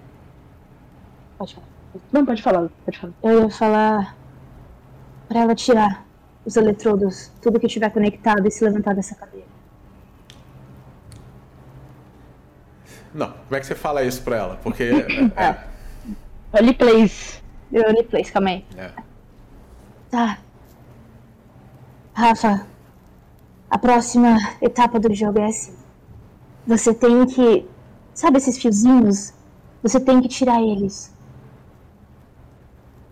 Pode 1.37 1.55
falar. 1.55 1.67
Não, 2.11 2.25
pode 2.25 2.41
falar, 2.43 2.69
pode 2.85 2.99
falar. 2.99 3.13
Eu 3.23 3.41
ia 3.43 3.49
falar 3.49 4.17
pra 5.27 5.41
ela 5.41 5.55
tirar 5.55 6.05
os 6.45 6.55
eletrodos, 6.55 7.31
tudo 7.41 7.59
que 7.59 7.67
tiver 7.67 7.89
conectado 7.91 8.47
e 8.47 8.51
se 8.51 8.63
levantar 8.63 8.93
dessa 8.95 9.15
cadeira. 9.15 9.46
Não, 13.13 13.31
como 13.31 13.55
é 13.55 13.59
que 13.59 13.65
você 13.65 13.75
fala 13.75 14.03
isso 14.03 14.21
pra 14.21 14.37
ela? 14.37 14.59
Porque. 14.63 14.83
é, 15.35 15.57
Olhe 16.53 16.73
plays. 16.73 17.41
Eu 17.71 17.83
olhei 17.85 18.03
place, 18.03 18.31
calma 18.31 18.49
aí. 18.49 18.65
é, 18.77 18.91
Tá. 20.09 20.39
Rafa, 22.13 22.65
a 23.69 23.77
próxima 23.77 24.37
etapa 24.61 24.99
do 24.99 25.13
jogo 25.13 25.39
é 25.39 25.47
assim. 25.47 25.75
Você 26.65 26.93
tem 26.93 27.25
que. 27.25 27.67
Sabe 28.13 28.37
esses 28.37 28.57
fiozinhos? 28.57 29.33
Você 29.83 29.99
tem 29.99 30.21
que 30.21 30.27
tirar 30.27 30.61
eles. 30.61 31.13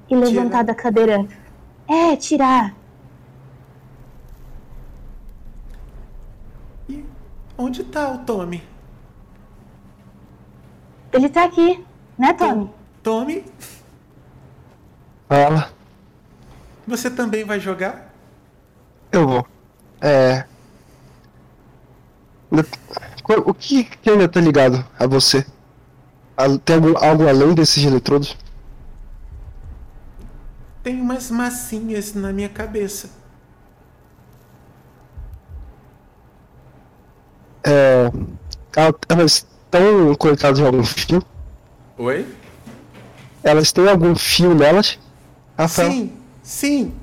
E 0.10 0.16
levantar 0.16 0.64
da 0.64 0.74
cadeira. 0.74 1.28
É, 1.88 2.16
tirar. 2.16 2.76
E 6.90 7.06
onde 7.58 7.84
tá 7.84 8.12
o 8.14 8.18
Tommy? 8.20 8.64
Ele 11.16 11.30
tá 11.30 11.46
aqui, 11.46 11.84
né, 12.18 12.34
Tommy? 12.34 12.70
Tommy, 13.02 13.46
Fala. 15.30 15.72
você 16.86 17.10
também 17.10 17.46
vai 17.46 17.60
jogar? 17.60 18.14
Eu 19.12 19.28
vou. 19.28 19.48
É. 20.02 20.46
O 23.46 23.54
que, 23.54 23.84
que 23.86 24.10
ainda 24.10 24.28
tá 24.28 24.40
ligado 24.42 24.86
a 25.00 25.08
você? 25.08 25.46
Tem 26.66 26.76
algum, 26.76 26.98
algo 26.98 27.28
além 27.28 27.54
desses 27.54 27.84
eletrodos? 27.86 28.38
Tem 30.84 31.00
umas 31.02 31.32
massinhas 31.32 32.14
na 32.14 32.32
minha 32.34 32.50
cabeça. 32.50 33.10
É. 37.64 38.12
el- 38.78 39.00
Elas 39.10 39.48
estão 39.78 40.16
conectadas 40.16 40.60
em 40.60 40.66
algum 40.66 40.84
fio? 40.84 41.24
Oi? 41.98 42.28
Elas 43.44 43.72
têm 43.72 43.88
algum 43.88 44.16
fio 44.16 44.56
nelas? 44.56 45.00
Rafael? 45.58 45.92
Sim, 45.92 46.14
sim. 46.42 46.94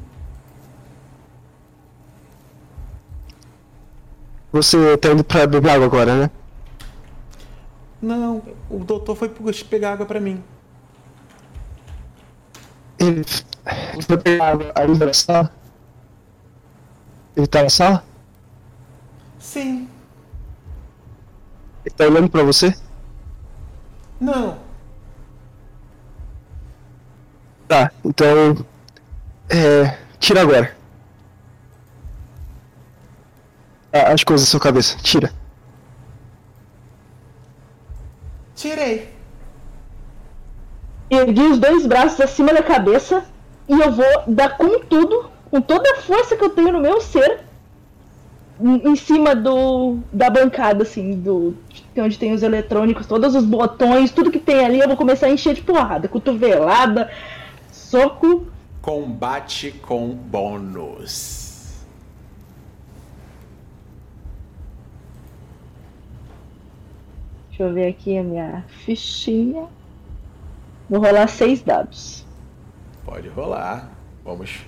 Você 4.52 4.96
tá 4.98 5.10
indo 5.10 5.24
pra 5.24 5.46
beber 5.46 5.70
água 5.70 5.86
agora, 5.86 6.14
né? 6.14 6.30
Não, 8.00 8.42
o 8.68 8.80
doutor 8.80 9.16
foi 9.16 9.30
pegar 9.70 9.92
água 9.92 10.04
pra 10.04 10.20
mim. 10.20 10.42
Ele 12.98 13.24
ele 13.92 14.02
foi 14.02 14.18
pegar 14.18 14.48
água 14.48 14.72
ainda 14.74 15.06
na 15.06 15.12
sala? 15.12 15.52
Ele 17.36 17.46
tá 17.46 17.62
na 17.62 17.70
sala? 17.70 18.04
Sim. 19.38 19.88
Ele 21.84 21.94
tá 21.94 22.04
olhando 22.04 22.28
pra 22.30 22.42
você? 22.42 22.74
Não. 24.20 24.58
Tá, 27.66 27.90
então. 28.04 28.64
É. 29.48 29.98
Tira 30.18 30.42
agora. 30.42 30.76
Ah, 33.92 34.12
As 34.12 34.22
coisas 34.24 34.46
da 34.46 34.50
sua 34.50 34.60
cabeça, 34.60 34.96
tira. 35.02 35.32
Tirei. 38.54 39.12
Ergui 41.10 41.42
os 41.42 41.58
dois 41.58 41.86
braços 41.86 42.20
acima 42.20 42.54
da 42.54 42.62
cabeça 42.62 43.24
e 43.68 43.72
eu 43.78 43.92
vou 43.92 44.06
dar 44.28 44.56
com 44.56 44.78
tudo, 44.80 45.30
com 45.50 45.60
toda 45.60 45.90
a 45.92 45.96
força 46.00 46.36
que 46.36 46.44
eu 46.44 46.50
tenho 46.50 46.72
no 46.72 46.80
meu 46.80 47.00
ser, 47.00 47.40
em 48.62 48.96
cima 48.96 49.34
do 49.34 49.98
da 50.12 50.30
bancada, 50.30 50.82
assim, 50.82 51.18
do 51.18 51.56
onde 51.96 52.18
tem 52.18 52.32
os 52.32 52.42
eletrônicos, 52.42 53.06
todos 53.06 53.34
os 53.34 53.44
botões, 53.44 54.10
tudo 54.10 54.30
que 54.30 54.38
tem 54.38 54.64
ali, 54.64 54.80
eu 54.80 54.88
vou 54.88 54.96
começar 54.96 55.26
a 55.26 55.30
encher 55.30 55.54
de 55.54 55.62
porrada, 55.62 56.08
cotovelada, 56.08 57.10
soco. 57.70 58.46
Combate 58.80 59.72
com 59.82 60.08
bônus. 60.14 61.84
Deixa 67.48 67.64
eu 67.64 67.74
ver 67.74 67.88
aqui 67.88 68.16
a 68.16 68.22
minha 68.22 68.64
fichinha. 68.84 69.66
Vou 70.88 71.00
rolar 71.00 71.28
seis 71.28 71.62
dados. 71.62 72.24
Pode 73.04 73.28
rolar. 73.28 73.90
Vamos, 74.24 74.60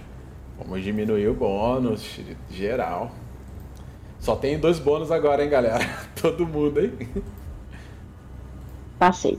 vamos 0.59 0.83
diminuir 0.83 1.29
o 1.29 1.35
bônus 1.35 2.21
geral. 2.51 3.11
Só 4.25 4.35
tem 4.35 4.59
dois 4.59 4.79
bônus 4.79 5.11
agora, 5.11 5.45
hein, 5.45 5.51
galera? 5.51 5.85
Todo 6.19 6.47
mundo, 6.47 6.81
hein? 6.81 6.93
Passei. 8.99 9.39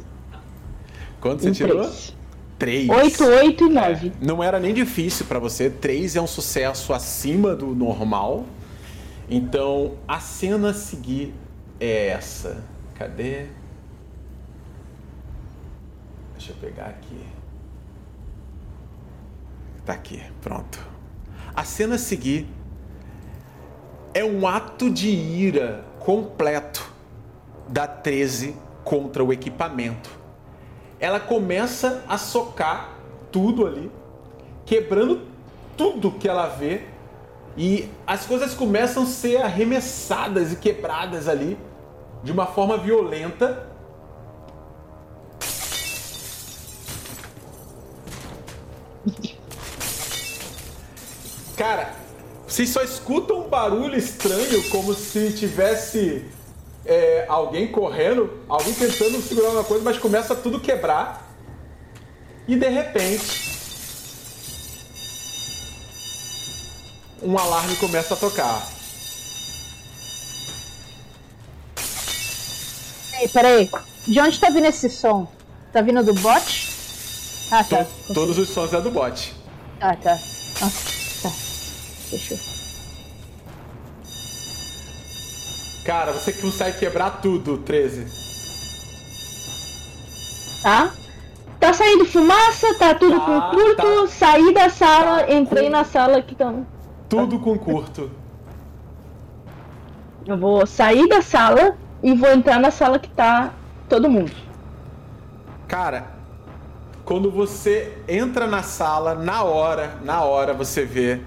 Quanto 1.19 1.41
você 1.41 1.49
Em 1.49 1.53
tirou? 1.53 1.81
três. 1.81 2.13
Três. 2.59 2.89
Oito, 2.89 3.23
oito 3.23 3.65
e 3.65 3.69
nove. 3.69 4.13
Não 4.21 4.43
era 4.43 4.59
nem 4.59 4.75
difícil 4.75 5.25
pra 5.25 5.39
você. 5.39 5.71
Três 5.71 6.15
é 6.15 6.21
um 6.21 6.27
sucesso 6.27 6.93
acima 6.93 7.55
do 7.55 7.73
normal. 7.73 8.45
Então, 9.27 9.95
a 10.07 10.19
cena 10.19 10.69
a 10.69 10.73
seguir 10.75 11.33
é 11.79 12.09
essa. 12.09 12.63
Cadê? 12.93 13.47
Deixa 16.37 16.51
eu 16.51 16.55
pegar 16.57 16.85
aqui. 16.85 17.25
Tá 19.83 19.93
aqui, 19.93 20.21
pronto. 20.43 20.79
A 21.55 21.63
cena 21.63 21.95
a 21.95 21.97
seguir 21.97 22.47
é 24.15 24.23
um 24.23 24.47
ato 24.47 24.89
de 24.89 25.09
ira 25.09 25.83
completo 25.99 26.89
da 27.67 27.85
13 27.85 28.55
contra 28.81 29.21
o 29.21 29.33
equipamento. 29.33 30.09
Ela 31.01 31.19
começa 31.19 32.01
a 32.07 32.17
socar 32.17 32.91
tudo 33.29 33.67
ali, 33.67 33.91
quebrando 34.65 35.23
tudo 35.75 36.11
que 36.11 36.29
ela 36.29 36.47
vê, 36.47 36.83
e 37.57 37.89
as 38.07 38.25
coisas 38.25 38.53
começam 38.53 39.03
a 39.03 39.05
ser 39.05 39.41
arremessadas 39.41 40.53
e 40.53 40.55
quebradas 40.55 41.27
ali 41.27 41.57
de 42.23 42.31
uma 42.31 42.45
forma 42.45 42.77
violenta. 42.77 43.67
Cara, 51.57 52.04
vocês 52.55 52.69
só 52.69 52.81
escutam 52.81 53.41
um 53.41 53.49
barulho 53.49 53.97
estranho, 53.97 54.63
como 54.69 54.93
se 54.93 55.33
tivesse 55.33 56.23
é, 56.85 57.25
alguém 57.27 57.69
correndo, 57.69 58.31
alguém 58.47 58.73
tentando 58.73 59.21
segurar 59.21 59.49
uma 59.49 59.63
coisa, 59.65 59.83
mas 59.83 59.97
começa 59.97 60.33
tudo 60.33 60.57
quebrar. 60.61 61.35
E 62.47 62.55
de 62.55 62.69
repente, 62.69 63.51
um 67.21 67.37
alarme 67.37 67.75
começa 67.75 68.13
a 68.13 68.17
tocar. 68.17 68.65
Ei, 73.19 73.27
peraí. 73.27 73.69
De 74.07 74.21
onde 74.21 74.39
tá 74.39 74.49
vindo 74.49 74.67
esse 74.67 74.89
som? 74.89 75.29
Tá 75.73 75.81
vindo 75.81 76.01
do 76.05 76.13
bot? 76.13 76.71
Ah, 77.51 77.65
tá. 77.65 77.83
To- 77.83 78.13
todos 78.13 78.37
os 78.37 78.47
sons 78.47 78.71
é 78.71 78.79
do 78.79 78.91
bot. 78.91 79.33
Ah, 79.81 79.93
tá. 79.97 80.17
Nossa. 80.61 80.94
Fechou. 82.09 82.37
Cara, 85.85 86.11
você 86.13 86.33
consegue 86.33 86.79
quebrar 86.79 87.21
tudo, 87.21 87.57
13. 87.59 88.05
Tá? 90.63 90.91
Tá 91.59 91.73
saindo 91.73 92.05
fumaça, 92.05 92.73
tá 92.75 92.93
tudo 92.95 93.19
Tá, 93.19 93.25
com 93.25 93.41
curto, 93.55 93.75
tá. 93.75 94.07
saí 94.07 94.53
da 94.53 94.69
sala, 94.69 95.23
Tá 95.23 95.33
entrei 95.33 95.65
com- 95.65 95.69
na 95.71 95.83
sala 95.83 96.21
que 96.21 96.33
estão. 96.33 96.65
Tudo 97.07 97.39
com 97.39 97.57
curto. 97.57 98.09
Eu 100.25 100.37
vou 100.37 100.65
sair 100.65 101.07
da 101.07 101.21
sala 101.21 101.77
e 102.01 102.13
vou 102.15 102.29
entrar 102.31 102.59
na 102.59 102.71
sala 102.71 102.97
que 102.97 103.09
tá 103.09 103.53
todo 103.87 104.09
mundo. 104.09 104.31
Cara, 105.67 106.07
quando 107.03 107.29
você 107.29 107.95
entra 108.07 108.47
na 108.47 108.63
sala, 108.63 109.13
na 109.13 109.43
hora, 109.43 109.97
na 110.03 110.21
hora 110.23 110.51
você 110.53 110.83
vê 110.83 111.21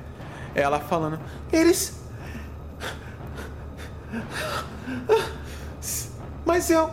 ela 0.58 0.80
falando: 0.80 1.18
Eles. 1.52 2.00
Mas 6.44 6.70
eu. 6.70 6.90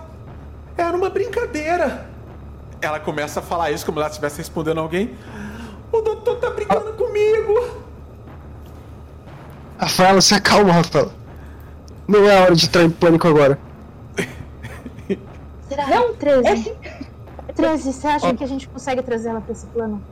Era 0.77 0.95
uma 0.95 1.09
brincadeira. 1.09 2.09
Ela 2.81 2.99
começa 2.99 3.39
a 3.39 3.43
falar 3.43 3.71
isso 3.71 3.85
como 3.85 3.97
se 3.97 4.01
ela 4.01 4.09
estivesse 4.09 4.37
respondendo 4.37 4.79
a 4.79 4.81
alguém. 4.81 5.15
O 5.91 6.01
doutor 6.01 6.37
tá 6.39 6.49
brincando 6.49 6.93
comigo. 6.93 7.85
Rafaela, 9.77 10.21
se 10.21 10.33
acalma, 10.33 10.73
Rafaela. 10.73 11.13
Não 12.07 12.29
é 12.29 12.37
a 12.37 12.41
hora 12.43 12.55
de 12.55 12.65
entrar 12.65 12.83
em 12.83 12.89
pânico 12.89 13.27
agora. 13.27 13.57
Será? 15.67 15.87
Não, 15.87 16.13
13. 16.15 16.47
É 16.47 16.51
assim. 16.51 16.75
13, 17.55 17.93
você 17.93 18.07
acha 18.07 18.33
que 18.33 18.43
a 18.43 18.47
gente 18.47 18.67
consegue 18.67 19.01
trazer 19.01 19.29
ela 19.29 19.41
pra 19.41 19.53
esse 19.53 19.65
plano? 19.67 20.03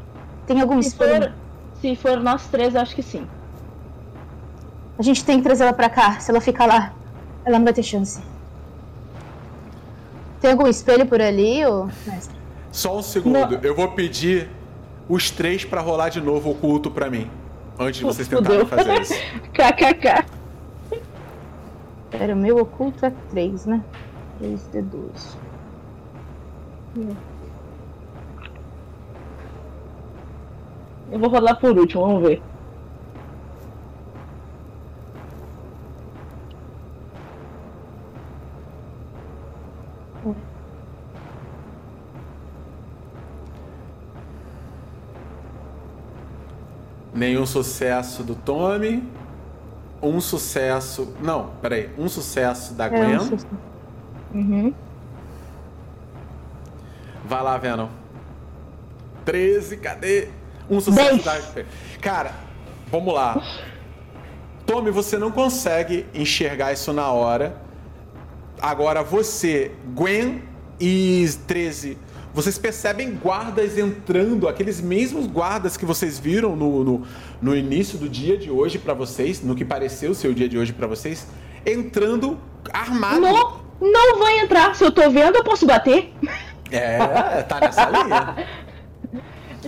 Tem 0.48 0.62
algum 0.62 0.82
Se 0.82 0.96
for, 0.96 1.34
se 1.82 1.96
for 1.96 2.20
nós 2.20 2.48
três, 2.48 2.74
eu 2.74 2.82
acho 2.82 2.96
que 2.96 3.04
sim. 3.04 3.28
A 4.98 5.02
gente 5.02 5.24
tem 5.26 5.38
que 5.38 5.44
trazer 5.44 5.64
ela 5.64 5.74
pra 5.74 5.90
cá. 5.90 6.20
Se 6.20 6.30
ela 6.32 6.40
ficar 6.42 6.66
lá, 6.66 6.94
ela 7.46 7.58
não 7.58 7.66
vai 7.66 7.74
ter 7.74 7.84
chance. 7.84 8.22
Tem 10.40 10.52
algum 10.52 10.68
espelho 10.68 11.06
por 11.06 11.22
ali, 11.22 11.66
ô 11.66 11.86
mestre? 12.06 12.36
Só 12.72 12.98
um 12.98 13.02
segundo, 13.02 13.34
Não. 13.52 13.60
eu 13.62 13.76
vou 13.76 13.90
pedir 13.92 14.50
os 15.08 15.30
três 15.32 15.64
pra 15.64 15.82
rolar 15.82 16.10
de 16.10 16.20
novo 16.22 16.52
o 16.52 16.56
culto 16.56 16.92
pra 16.92 17.10
mim. 17.10 17.30
Antes 17.80 18.00
de 18.00 18.06
vocês 18.06 18.28
Fudeu. 18.28 18.66
tentarem 18.66 18.68
fazer 18.68 19.02
isso. 19.02 19.14
KKK. 19.54 20.26
Pera, 22.12 22.34
o 22.34 22.38
meu 22.38 22.58
oculto 22.60 23.06
é 23.06 23.12
3, 23.32 23.66
né? 23.66 23.82
3D12. 24.42 25.38
Eu 31.12 31.20
vou 31.20 31.30
rolar 31.30 31.56
por 31.56 31.78
último, 31.78 32.06
vamos 32.06 32.24
ver. 32.28 32.42
Nenhum 47.14 47.46
sucesso 47.46 48.24
do 48.24 48.36
Tommy. 48.36 49.08
Um 50.02 50.20
sucesso. 50.20 51.14
Não, 51.22 51.52
peraí. 51.62 51.90
Um 51.98 52.10
sucesso 52.10 52.74
da 52.74 52.86
É, 52.86 52.90
Gwen. 52.90 53.16
um 53.18 53.20
susto. 53.30 53.58
Uhum. 54.34 54.74
Vai 57.26 57.42
lá, 57.44 57.58
Venom. 57.58 57.88
13, 59.26 59.78
cadê? 59.78 60.28
Um 60.70 60.80
sucesso 60.82 61.24
Dez. 61.24 61.54
da. 61.54 61.64
Cara, 62.02 62.32
vamos 62.92 63.14
lá. 63.14 63.42
Tommy, 64.66 64.92
você 64.92 65.18
não 65.18 65.32
consegue 65.32 66.06
enxergar 66.14 66.74
isso 66.74 66.92
na 66.92 67.10
hora. 67.12 67.62
Agora 68.62 69.04
você, 69.04 69.72
Gwen 69.94 70.42
e 70.80 71.26
13, 71.48 71.98
vocês 72.34 72.58
percebem 72.58 73.14
guardas 73.16 73.78
entrando, 73.78 74.48
aqueles 74.48 74.82
mesmos 74.82 75.28
guardas 75.28 75.78
que 75.78 75.86
vocês 75.86 76.18
viram 76.18 76.56
no, 76.56 76.84
no, 76.84 77.08
no 77.42 77.56
início 77.56 77.98
do 77.98 78.10
dia 78.10 78.38
de 78.38 78.50
hoje 78.50 78.80
pra 78.80 78.94
vocês, 78.94 79.42
no 79.42 79.56
que 79.56 79.64
pareceu 79.64 80.12
o 80.12 80.16
seu 80.16 80.34
dia 80.34 80.50
de 80.50 80.58
hoje 80.58 80.74
pra 80.74 80.88
vocês, 80.88 81.28
entrando 81.66 82.40
armados. 82.72 83.20
Não, 83.20 83.60
não 83.80 84.18
vai 84.18 84.40
entrar. 84.40 84.76
Se 84.76 84.84
eu 84.84 84.92
tô 84.92 85.10
vendo, 85.12 85.36
eu 85.36 85.44
posso 85.44 85.66
bater. 85.66 86.12
É, 86.72 87.44
tá 87.44 87.60
nessa 87.60 87.90
linha. 87.90 88.48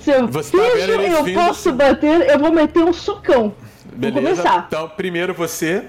Se 0.02 0.12
eu 0.12 0.28
Você 0.28 0.58
tá 0.58 0.64
vendo 0.76 1.02
eu 1.04 1.24
vindo? 1.24 1.40
posso 1.40 1.72
bater, 1.72 2.30
eu 2.30 2.38
vou 2.38 2.52
meter 2.52 2.84
um 2.84 2.92
socão. 2.92 3.54
Beleza? 3.94 4.22
Vamos 4.22 4.40
começar. 4.42 4.66
Então, 4.68 4.90
primeiro 4.90 5.34
você. 5.34 5.86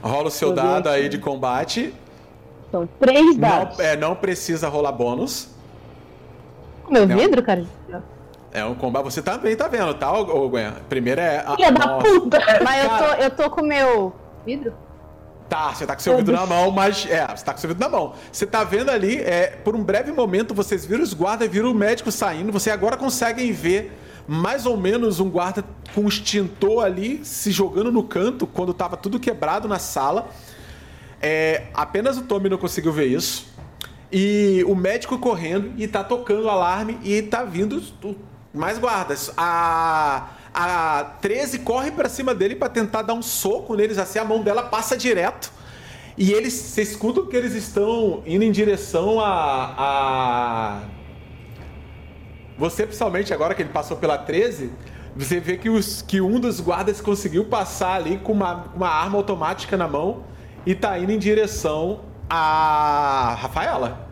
Rola 0.00 0.28
o 0.28 0.30
seu 0.30 0.52
dado 0.52 0.88
aí 0.88 1.08
de 1.08 1.18
combate. 1.18 1.92
São 2.70 2.88
três 2.98 3.36
Não, 3.36 3.48
dados. 3.48 3.78
é, 3.78 3.96
não 3.96 4.14
precisa 4.14 4.68
rolar 4.68 4.92
bônus. 4.92 5.48
Com 6.84 6.92
meu 6.92 7.06
Não. 7.06 7.16
vidro, 7.16 7.42
cara? 7.42 7.64
É 8.52 8.64
um 8.64 8.74
combate. 8.74 9.04
Você 9.04 9.20
também 9.22 9.54
tá 9.56 9.68
vendo, 9.68 9.92
tá, 9.94 10.12
ô, 10.12 10.48
Gwen? 10.48 10.72
Primeiro 10.88 11.20
é. 11.20 11.38
a- 11.46 11.56
Filha 11.56 11.72
da 11.72 11.88
puta! 11.98 12.38
Mas 12.64 12.84
eu 12.84 12.90
tô, 12.98 13.22
eu 13.22 13.30
tô 13.30 13.50
com 13.50 13.60
o 13.62 13.66
meu 13.66 14.14
vidro? 14.44 14.72
Tá, 15.48 15.72
você 15.74 15.86
tá 15.86 15.94
com 15.94 16.00
seu 16.02 16.16
vidro 16.16 16.34
na 16.34 16.44
mão, 16.46 16.70
mas. 16.70 17.06
É, 17.08 17.24
você 17.26 17.44
tá 17.44 17.52
com 17.52 17.58
seu 17.60 17.68
vidro 17.68 17.84
na 17.84 17.88
mão. 17.88 18.14
Você 18.32 18.46
tá 18.46 18.64
vendo 18.64 18.90
ali, 18.90 19.18
é, 19.20 19.48
por 19.62 19.76
um 19.76 19.82
breve 19.84 20.10
momento, 20.10 20.54
vocês 20.54 20.84
viram 20.84 21.02
os 21.04 21.12
guardas, 21.14 21.48
viram 21.48 21.70
o 21.70 21.74
médico 21.74 22.10
saindo. 22.10 22.50
Você 22.52 22.70
agora 22.70 22.96
conseguem 22.96 23.52
ver 23.52 23.96
mais 24.26 24.66
ou 24.66 24.76
menos 24.76 25.20
um 25.20 25.30
guarda 25.30 25.62
com 25.94 26.00
um 26.02 26.08
extintor 26.08 26.84
ali 26.84 27.24
se 27.24 27.52
jogando 27.52 27.92
no 27.92 28.02
canto 28.02 28.44
quando 28.46 28.74
tava 28.74 28.96
tudo 28.96 29.20
quebrado 29.20 29.68
na 29.68 29.78
sala. 29.78 30.28
É, 31.28 31.64
apenas 31.74 32.16
o 32.16 32.22
Tommy 32.22 32.48
não 32.48 32.56
conseguiu 32.56 32.92
ver 32.92 33.06
isso. 33.06 33.48
E 34.12 34.62
o 34.68 34.76
médico 34.76 35.18
correndo 35.18 35.72
e 35.76 35.88
tá 35.88 36.04
tocando 36.04 36.44
o 36.44 36.48
alarme 36.48 37.00
e 37.02 37.20
tá 37.20 37.42
vindo 37.42 37.82
mais 38.54 38.78
guardas. 38.78 39.32
A, 39.36 40.28
a 40.54 41.16
13 41.20 41.58
corre 41.58 41.90
pra 41.90 42.08
cima 42.08 42.32
dele 42.32 42.54
pra 42.54 42.68
tentar 42.68 43.02
dar 43.02 43.14
um 43.14 43.22
soco 43.22 43.74
neles, 43.74 43.98
assim 43.98 44.20
a 44.20 44.24
mão 44.24 44.40
dela 44.40 44.62
passa 44.62 44.96
direto. 44.96 45.52
E 46.16 46.32
eles, 46.32 46.52
você 46.52 46.82
escuta 46.82 47.20
que 47.22 47.36
eles 47.36 47.54
estão 47.54 48.22
indo 48.24 48.44
em 48.44 48.52
direção 48.52 49.18
a. 49.18 49.74
a... 49.76 50.80
Você, 52.56 52.84
principalmente 52.86 53.34
agora 53.34 53.52
que 53.52 53.62
ele 53.62 53.70
passou 53.70 53.96
pela 53.96 54.16
13, 54.16 54.70
você 55.16 55.40
vê 55.40 55.56
que, 55.56 55.68
os, 55.68 56.02
que 56.02 56.20
um 56.20 56.38
dos 56.38 56.60
guardas 56.60 57.00
conseguiu 57.00 57.46
passar 57.46 57.96
ali 57.96 58.16
com 58.18 58.30
uma, 58.30 58.66
uma 58.76 58.88
arma 58.88 59.18
automática 59.18 59.76
na 59.76 59.88
mão 59.88 60.35
e 60.66 60.74
tá 60.74 60.98
indo 60.98 61.12
em 61.12 61.18
direção 61.18 62.00
a 62.28 63.36
Rafaela. 63.38 64.04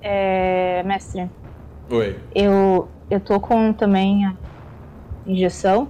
É, 0.00 0.82
mestre, 0.82 1.30
Oi. 1.90 2.18
eu, 2.34 2.88
eu 3.10 3.20
tô 3.20 3.38
com 3.38 3.72
também 3.72 4.24
a 4.24 4.34
injeção. 5.26 5.88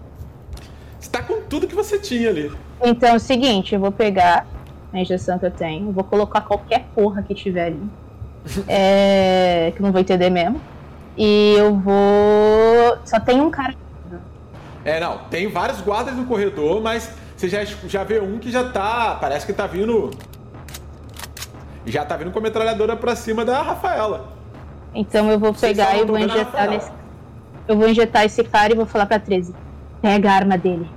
Você 0.98 1.08
tá 1.08 1.22
com 1.22 1.40
tudo 1.42 1.68
que 1.68 1.74
você 1.74 1.98
tinha 1.98 2.28
ali. 2.28 2.52
Então 2.82 3.10
é 3.10 3.14
o 3.14 3.20
seguinte, 3.20 3.74
eu 3.74 3.80
vou 3.80 3.92
pegar 3.92 4.46
a 4.92 5.00
injeção 5.00 5.38
que 5.38 5.46
eu 5.46 5.50
tenho, 5.50 5.88
eu 5.88 5.92
vou 5.92 6.04
colocar 6.04 6.40
qualquer 6.42 6.86
porra 6.94 7.22
que 7.22 7.34
tiver 7.34 7.66
ali. 7.66 7.82
É, 8.66 9.72
que 9.74 9.80
eu 9.80 9.84
não 9.84 9.92
vou 9.92 10.00
entender 10.00 10.28
mesmo. 10.28 10.60
E 11.16 11.54
eu 11.56 11.76
vou. 11.76 12.98
Só 13.04 13.20
tem 13.20 13.40
um 13.40 13.50
cara. 13.50 13.74
É, 14.84 14.98
não, 14.98 15.18
tem 15.30 15.46
vários 15.46 15.80
guardas 15.80 16.16
no 16.16 16.26
corredor, 16.26 16.82
mas 16.82 17.08
você 17.42 17.48
já, 17.48 17.64
já 17.88 18.04
vê 18.04 18.20
um 18.20 18.38
que 18.38 18.50
já 18.50 18.70
tá. 18.70 19.16
Parece 19.20 19.44
que 19.46 19.52
tá 19.52 19.66
vindo. 19.66 20.10
Já 21.84 22.04
tá 22.04 22.16
vindo 22.16 22.30
com 22.30 22.38
a 22.38 22.42
metralhadora 22.42 22.96
pra 22.96 23.16
cima 23.16 23.44
da 23.44 23.60
Rafaela. 23.62 24.28
Então 24.94 25.30
eu 25.30 25.38
vou 25.38 25.52
pegar 25.52 25.96
e 25.96 26.04
vou 26.04 26.18
injetar 26.18 26.68
nesse. 26.70 26.90
Eu 27.66 27.76
vou 27.76 27.88
injetar 27.88 28.24
esse 28.24 28.44
cara 28.44 28.72
e 28.72 28.76
vou 28.76 28.86
falar 28.86 29.06
pra 29.06 29.18
13. 29.18 29.54
Pega 30.00 30.30
a 30.30 30.34
arma 30.34 30.56
dele. 30.56 30.88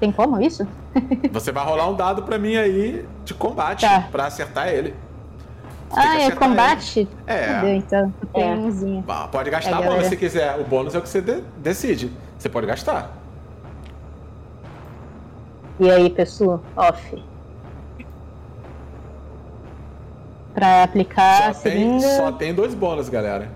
Tem 0.00 0.10
como 0.10 0.40
isso? 0.40 0.66
Você 1.32 1.52
vai 1.52 1.64
rolar 1.64 1.88
um 1.88 1.94
dado 1.94 2.22
pra 2.22 2.38
mim 2.38 2.56
aí 2.56 3.06
de 3.24 3.34
combate 3.34 3.82
Tá. 3.86 4.06
pra 4.10 4.26
acertar 4.26 4.68
ele. 4.68 4.94
Você 5.90 6.00
tem 6.00 6.08
Ah, 6.10 6.22
é 6.22 6.30
combate? 6.30 7.08
É. 7.26 7.54
Fudeu, 7.54 7.74
então. 7.74 8.14
Tenho 8.32 8.46
É. 8.46 8.56
umzinho. 8.56 9.04
Pode 9.30 9.50
gastar 9.50 9.82
É, 9.82 9.86
bônus 9.86 10.06
se 10.06 10.16
quiser. 10.16 10.58
O 10.58 10.64
bônus 10.64 10.94
é 10.94 10.98
o 10.98 11.02
que 11.02 11.08
você 11.08 11.20
de- 11.20 11.42
decide. 11.58 12.10
Você 12.38 12.48
pode 12.48 12.66
gastar. 12.66 13.10
E 15.80 15.90
aí, 15.90 16.10
pessoal? 16.10 16.62
Off. 16.76 17.24
Pra 20.54 20.82
aplicar 20.82 21.50
a 21.50 21.54
Só 21.54 21.62
tem, 21.62 22.00
só 22.00 22.32
tem 22.32 22.54
dois 22.54 22.74
bônus, 22.74 23.08
galera. 23.08 23.50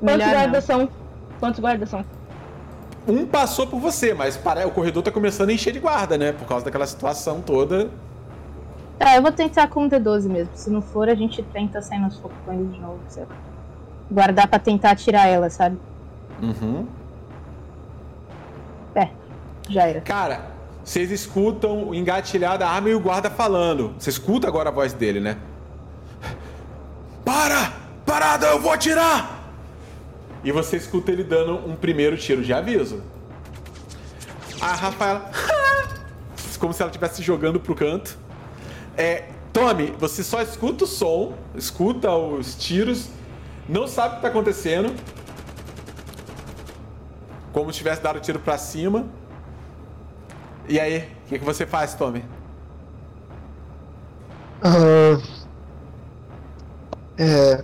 Quantos 0.00 0.26
guardas 0.26 0.64
são? 0.64 0.88
Quantos 1.38 1.60
guardas 1.60 1.88
são? 1.88 2.04
Um 3.06 3.26
passou 3.26 3.66
por 3.66 3.80
você, 3.80 4.12
mas 4.12 4.36
para... 4.36 4.66
o 4.66 4.70
corredor 4.70 5.02
tá 5.02 5.10
começando 5.10 5.50
a 5.50 5.52
encher 5.52 5.72
de 5.72 5.80
guarda, 5.80 6.18
né? 6.18 6.32
Por 6.32 6.46
causa 6.46 6.64
daquela 6.64 6.86
situação 6.86 7.40
toda. 7.40 7.88
Tá, 8.98 9.14
eu 9.14 9.22
vou 9.22 9.30
tentar 9.30 9.68
com 9.68 9.86
o 9.86 9.88
D12 9.88 10.28
mesmo. 10.28 10.50
Se 10.54 10.68
não 10.68 10.82
for, 10.82 11.08
a 11.08 11.14
gente 11.14 11.42
tenta 11.42 11.80
sair 11.80 12.00
nos 12.00 12.18
focões 12.18 12.70
de 12.72 12.80
novo, 12.80 12.98
sei 13.08 13.22
lá. 13.22 13.36
Guardar 14.10 14.48
pra 14.48 14.58
tentar 14.58 14.96
tirar 14.96 15.28
ela, 15.28 15.48
sabe? 15.48 15.78
Uhum. 16.42 16.86
É, 18.94 19.08
já 19.68 19.86
era. 19.86 20.00
Cara, 20.00 20.57
vocês 20.88 21.10
escutam 21.10 21.90
o 21.90 21.94
engatilhar 21.94 22.56
da 22.56 22.66
arma 22.66 22.88
e 22.88 22.94
o 22.94 22.98
guarda 22.98 23.28
falando. 23.28 23.94
Você 23.98 24.08
escuta 24.08 24.48
agora 24.48 24.70
a 24.70 24.72
voz 24.72 24.94
dele, 24.94 25.20
né? 25.20 25.36
Para! 27.22 27.74
Parada, 28.06 28.46
eu 28.46 28.58
vou 28.58 28.72
atirar! 28.72 29.52
E 30.42 30.50
você 30.50 30.78
escuta 30.78 31.12
ele 31.12 31.22
dando 31.22 31.56
um 31.56 31.76
primeiro 31.76 32.16
tiro 32.16 32.42
de 32.42 32.54
aviso. 32.54 33.02
A 34.62 34.74
Rafaela. 34.74 35.30
Como 36.58 36.72
se 36.72 36.80
ela 36.80 36.88
estivesse 36.88 37.22
jogando 37.22 37.60
pro 37.60 37.74
canto. 37.74 38.16
É. 38.96 39.24
Tommy, 39.52 39.92
você 39.98 40.24
só 40.24 40.40
escuta 40.40 40.84
o 40.84 40.86
som, 40.86 41.34
escuta 41.54 42.10
os 42.14 42.54
tiros, 42.54 43.08
não 43.68 43.86
sabe 43.86 44.14
o 44.14 44.16
que 44.16 44.22
tá 44.22 44.28
acontecendo. 44.28 44.94
Como 47.52 47.70
se 47.72 47.76
tivesse 47.76 48.02
dado 48.02 48.20
tiro 48.20 48.38
pra 48.38 48.56
cima. 48.56 49.06
E 50.68 50.78
aí, 50.78 51.08
o 51.24 51.28
que, 51.28 51.38
que 51.38 51.44
você 51.44 51.64
faz, 51.66 51.94
Tommy? 51.94 52.24
Ah, 54.62 55.18
é. 57.16 57.62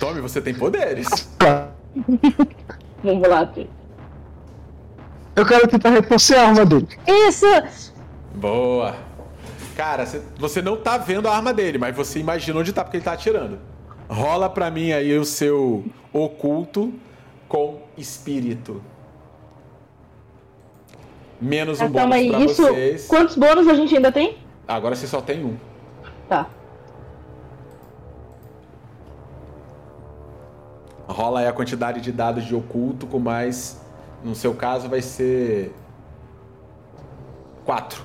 Tommy, 0.00 0.20
você 0.20 0.40
tem 0.40 0.54
poderes. 0.54 1.08
Tá. 1.38 1.68
Vamos 3.02 3.28
lá, 3.28 3.46
Pedro. 3.46 3.70
Eu 5.34 5.44
quero 5.44 5.68
tentar 5.68 5.90
retorcer 5.90 6.38
a 6.38 6.48
arma 6.48 6.64
dele. 6.64 6.88
Isso! 7.06 7.44
Boa. 8.34 8.94
Cara, 9.76 10.06
cê- 10.06 10.22
você 10.38 10.62
não 10.62 10.76
tá 10.78 10.96
vendo 10.96 11.28
a 11.28 11.36
arma 11.36 11.52
dele, 11.52 11.76
mas 11.76 11.94
você 11.94 12.18
imagina 12.18 12.58
onde 12.58 12.72
tá 12.72 12.82
porque 12.82 12.96
ele 12.96 13.04
tá 13.04 13.12
atirando. 13.12 13.58
Rola 14.08 14.48
pra 14.48 14.70
mim 14.70 14.92
aí 14.92 15.18
o 15.18 15.24
seu 15.24 15.84
oculto 16.12 16.94
com 17.48 17.82
espírito. 17.98 18.82
Menos 21.40 21.80
um 21.80 21.84
Ah, 21.84 21.88
bônus 21.88 22.00
calma 22.00 22.14
aí, 22.16 22.30
pra 22.30 22.40
isso. 22.40 22.62
vocês. 22.62 23.06
Quantos 23.06 23.36
bônus 23.36 23.68
a 23.68 23.74
gente 23.74 23.94
ainda 23.94 24.10
tem? 24.10 24.38
Agora 24.66 24.94
você 24.96 25.06
só 25.06 25.20
tem 25.20 25.44
um. 25.44 25.56
Tá. 26.28 26.46
Rola 31.08 31.40
aí 31.40 31.46
a 31.46 31.52
quantidade 31.52 32.00
de 32.00 32.10
dados 32.10 32.44
de 32.44 32.54
oculto 32.54 33.06
com 33.06 33.18
mais. 33.18 33.80
No 34.24 34.34
seu 34.34 34.54
caso 34.54 34.88
vai 34.88 35.02
ser. 35.02 35.72
Quatro. 37.64 38.02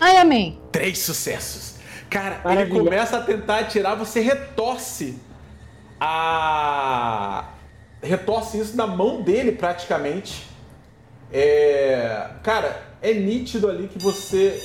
Ai, 0.00 0.16
amém. 0.18 0.60
Três 0.70 0.98
sucessos. 1.00 1.76
Cara, 2.08 2.36
ele 2.44 2.44
Maravilha. 2.54 2.84
começa 2.84 3.16
a 3.18 3.22
tentar 3.22 3.58
atirar, 3.60 3.96
você 3.96 4.20
retorce 4.20 5.18
a. 6.00 7.44
Retorce 8.02 8.58
isso 8.58 8.76
na 8.76 8.86
mão 8.86 9.22
dele 9.22 9.52
praticamente. 9.52 10.46
É. 11.32 12.30
Cara, 12.42 12.82
é 13.02 13.12
nítido 13.12 13.68
ali 13.68 13.88
que 13.88 13.98
você. 13.98 14.60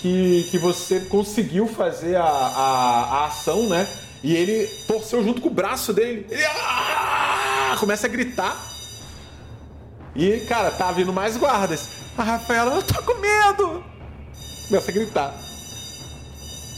Que, 0.00 0.46
que 0.50 0.58
você 0.58 1.00
conseguiu 1.00 1.66
fazer 1.66 2.14
a, 2.14 2.22
a, 2.22 3.04
a 3.04 3.26
ação, 3.26 3.68
né? 3.68 3.88
E 4.22 4.34
ele 4.34 4.66
torceu 4.86 5.24
junto 5.24 5.40
com 5.40 5.48
o 5.48 5.52
braço 5.52 5.92
dele. 5.92 6.26
Ele 6.30 6.44
ah! 6.44 7.76
começa 7.80 8.06
a 8.06 8.10
gritar. 8.10 8.56
E, 10.14 10.40
cara, 10.40 10.70
tá 10.70 10.90
vindo 10.92 11.12
mais 11.12 11.36
guardas. 11.36 11.88
A 12.16 12.22
Rafaela, 12.22 12.76
eu 12.76 12.82
tô 12.82 13.00
com 13.02 13.14
medo! 13.20 13.84
Começa 14.68 14.90
a 14.90 14.94
gritar. 14.94 15.34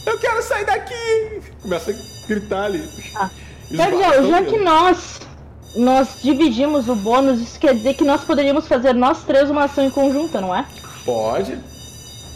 Eu 0.05 0.19
quero 0.19 0.41
sair 0.43 0.65
daqui! 0.65 1.41
Começa 1.61 1.91
a 1.91 2.27
gritar 2.27 2.65
ali. 2.65 2.87
Ah. 3.15 3.29
Já 3.71 4.43
que 4.43 4.59
nós 4.59 5.19
nós 5.75 6.19
dividimos 6.21 6.89
o 6.89 6.95
bônus, 6.95 7.39
isso 7.39 7.59
quer 7.59 7.73
dizer 7.73 7.93
que 7.93 8.03
nós 8.03 8.23
poderíamos 8.23 8.67
fazer 8.67 8.93
nós 8.93 9.23
três 9.23 9.49
uma 9.49 9.65
ação 9.65 9.83
em 9.83 9.89
conjunta, 9.89 10.41
não 10.41 10.55
é? 10.55 10.65
Pode. 11.05 11.57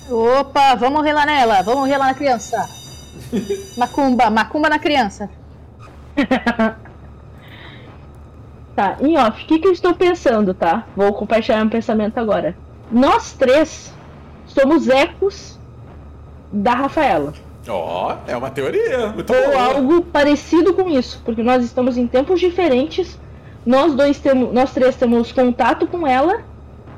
Opa, 0.09 0.75
vamos 0.75 0.99
morrer 0.99 1.13
lá 1.13 1.25
nela. 1.25 1.61
Vamos 1.63 1.81
morrer 1.81 1.97
lá 1.97 2.05
na 2.07 2.13
criança. 2.13 2.69
Macumba, 3.77 4.29
macumba 4.29 4.69
na 4.69 4.79
criança. 4.79 5.29
Tá, 8.75 8.97
em 8.99 9.17
off, 9.17 9.41
o 9.41 9.47
que, 9.47 9.57
que 9.57 9.67
eu 9.69 9.71
estou 9.71 9.95
pensando, 9.95 10.53
tá? 10.53 10.85
Vou 10.97 11.13
compartilhar 11.13 11.59
meu 11.59 11.69
pensamento 11.69 12.17
agora. 12.17 12.57
Nós 12.91 13.31
três 13.31 13.93
somos 14.47 14.89
ecos 14.89 15.57
da 16.51 16.73
Rafaela. 16.73 17.33
Ó, 17.69 18.17
é 18.27 18.35
uma 18.35 18.51
teoria. 18.51 19.07
Muito 19.09 19.33
Ou 19.33 19.45
boa. 19.45 19.63
algo 19.63 20.01
parecido 20.01 20.73
com 20.73 20.89
isso, 20.89 21.21
porque 21.23 21.41
nós 21.41 21.63
estamos 21.63 21.97
em 21.97 22.05
tempos 22.05 22.37
diferentes. 22.39 23.17
Nós 23.65 23.93
dois 23.93 24.19
temos, 24.19 24.53
nós 24.53 24.73
três 24.73 24.95
temos 24.95 25.31
contato 25.31 25.87
com 25.87 26.05
ela 26.05 26.43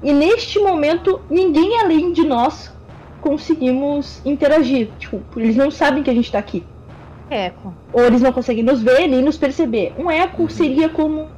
e 0.03 0.11
neste 0.11 0.60
momento 0.60 1.22
ninguém 1.30 1.80
além 1.80 2.11
de 2.11 2.26
nós 2.26 2.73
conseguimos 3.22 4.22
interagir. 4.26 4.89
Tipo, 4.99 5.22
eles 5.35 5.56
não 5.56 5.72
sabem 5.72 6.03
que 6.03 6.10
a 6.10 6.14
gente 6.14 6.31
tá 6.31 6.39
aqui. 6.39 6.64
Eco. 7.30 7.73
Ou 7.91 8.03
eles 8.03 8.22
não 8.22 8.31
conseguem 8.31 8.64
nos 8.64 8.81
ver 8.81 9.07
nem 9.07 9.22
nos 9.22 9.38
perceber. 9.38 9.94
Um 9.98 10.10
eco 10.10 10.49
seria 10.49 10.89
como 10.89 11.30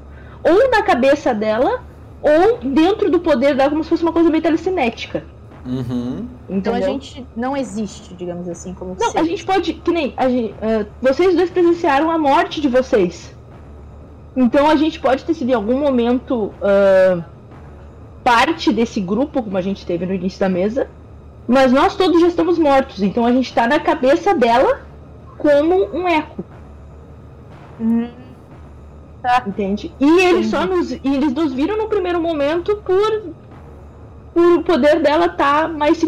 ou 0.43 0.69
na 0.69 0.81
cabeça 0.83 1.33
dela, 1.33 1.83
ou 2.21 2.57
dentro 2.57 3.09
do 3.09 3.19
poder 3.19 3.55
dela, 3.55 3.69
como 3.69 3.83
se 3.83 3.89
fosse 3.89 4.03
uma 4.03 4.13
coisa 4.13 4.29
meio 4.29 4.41
telecinética. 4.41 5.23
Uhum. 5.65 6.25
Então 6.49 6.73
a 6.73 6.81
gente 6.81 7.25
não 7.35 7.55
existe, 7.55 8.13
digamos 8.13 8.47
assim, 8.47 8.73
como 8.73 8.95
Não, 8.99 9.11
ser. 9.11 9.19
a 9.19 9.23
gente 9.23 9.45
pode. 9.45 9.73
Que 9.73 9.91
nem. 9.91 10.13
A 10.15 10.29
gente, 10.29 10.55
ah, 10.61 10.85
vocês 11.01 11.35
dois 11.35 11.49
presenciaram 11.49 12.09
a 12.09 12.17
morte 12.17 12.61
de 12.61 12.67
vocês. 12.69 13.35
Então 14.39 14.69
a 14.69 14.75
gente 14.77 15.01
pode 15.01 15.25
ter 15.25 15.33
sido 15.33 15.49
em 15.49 15.53
algum 15.53 15.77
momento 15.77 16.53
ah, 16.61 17.21
parte 18.23 18.71
desse 18.71 19.01
grupo, 19.01 19.43
como 19.43 19.57
a 19.57 19.61
gente 19.61 19.85
teve 19.85 20.05
no 20.05 20.13
início 20.13 20.39
da 20.39 20.47
mesa. 20.47 20.89
Mas 21.45 21.73
nós 21.73 21.97
todos 21.97 22.21
já 22.21 22.27
estamos 22.27 22.57
mortos. 22.57 23.03
Então 23.03 23.25
a 23.25 23.33
gente 23.33 23.53
tá 23.53 23.67
na 23.67 23.81
cabeça 23.81 24.33
dela 24.33 24.81
como 25.37 25.75
um 25.93 26.07
eco. 26.07 26.41
Hum, 27.81 28.07
Entende? 29.45 29.93
E 29.99 30.21
eles 30.21 30.47
só 30.47 30.65
nos. 30.65 30.91
E 30.91 31.01
eles 31.03 31.33
nos 31.33 31.51
viram 31.51 31.77
no 31.77 31.89
primeiro 31.89 32.21
momento 32.21 32.77
por. 32.77 33.33
Por 34.39 34.59
o 34.59 34.63
poder 34.63 35.01
dela 35.01 35.25
estar 35.25 35.67
mais 35.67 36.01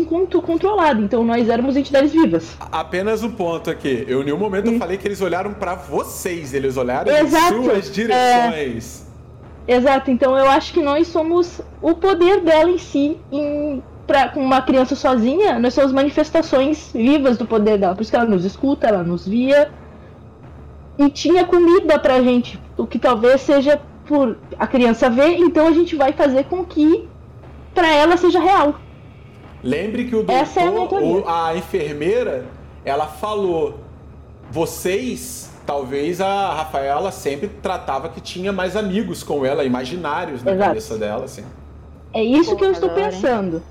controlado. 0.45 1.01
Então 1.01 1.23
nós 1.23 1.49
éramos 1.49 1.75
entidades 1.75 2.13
vivas. 2.13 2.55
Apenas 2.71 3.23
um 3.23 3.31
ponto 3.31 3.69
aqui. 3.69 4.05
Eu, 4.07 4.21
em 4.21 4.25
nenhum 4.25 4.37
momento, 4.37 4.71
eu 4.71 4.79
falei 4.79 4.97
que 4.97 5.07
eles 5.07 5.21
olharam 5.21 5.53
pra 5.53 5.75
vocês. 5.75 6.53
Eles 6.53 6.77
olharam 6.77 7.11
Exato. 7.11 7.55
em 7.55 7.63
suas 7.63 7.91
direções. 7.91 9.07
Exato, 9.67 10.09
então 10.09 10.37
eu 10.37 10.49
acho 10.49 10.73
que 10.73 10.81
nós 10.81 11.07
somos 11.07 11.61
o 11.81 11.93
poder 11.93 12.41
dela 12.41 12.69
em 12.69 12.79
si, 12.79 13.17
em, 13.31 13.81
pra, 14.07 14.29
com 14.29 14.43
uma 14.43 14.61
criança 14.61 14.95
sozinha, 14.95 15.59
nós 15.59 15.73
somos 15.73 15.91
manifestações 15.91 16.89
vivas 16.93 17.37
do 17.37 17.45
poder 17.45 17.77
dela. 17.77 17.93
Por 17.93 18.01
isso 18.01 18.11
que 18.11 18.17
ela 18.17 18.25
nos 18.25 18.43
escuta, 18.43 18.87
ela 18.87 19.03
nos 19.03 19.27
via. 19.27 19.71
E 20.97 21.09
tinha 21.09 21.45
comida 21.45 21.99
pra 21.99 22.21
gente, 22.21 22.59
o 22.75 22.87
que 22.87 22.97
talvez 22.97 23.41
seja 23.41 23.79
por 24.05 24.37
a 24.57 24.67
criança 24.67 25.09
ver, 25.09 25.37
então 25.37 25.67
a 25.67 25.71
gente 25.71 25.95
vai 25.95 26.11
fazer 26.11 26.45
com 26.45 26.65
que 26.65 27.07
pra 27.73 27.93
ela 27.93 28.18
seja 28.18 28.39
real. 28.39 28.76
Lembre 29.64 30.06
que 30.06 30.15
o 30.15 30.23
doutor, 30.23 30.34
é 30.34 31.27
a 31.27 31.48
a 31.48 31.57
enfermeira, 31.57 32.45
ela 32.84 33.06
falou: 33.06 33.80
vocês, 34.49 35.52
talvez 35.65 36.19
a 36.19 36.53
Rafaela 36.53 37.11
sempre 37.11 37.48
tratava 37.48 38.10
que 38.10 38.19
tinha 38.19 38.52
mais 38.52 38.76
amigos 38.76 39.23
com 39.23 39.45
ela, 39.45 39.64
imaginários 39.64 40.43
na 40.43 40.52
Exato. 40.52 40.68
cabeça 40.68 40.98
dela, 40.98 41.26
assim. 41.26 41.45
É 42.14 42.23
isso 42.23 42.56
que 42.56 42.65
eu 42.65 42.72
estou 42.72 42.89
Porra, 42.89 43.06
pensando. 43.06 43.61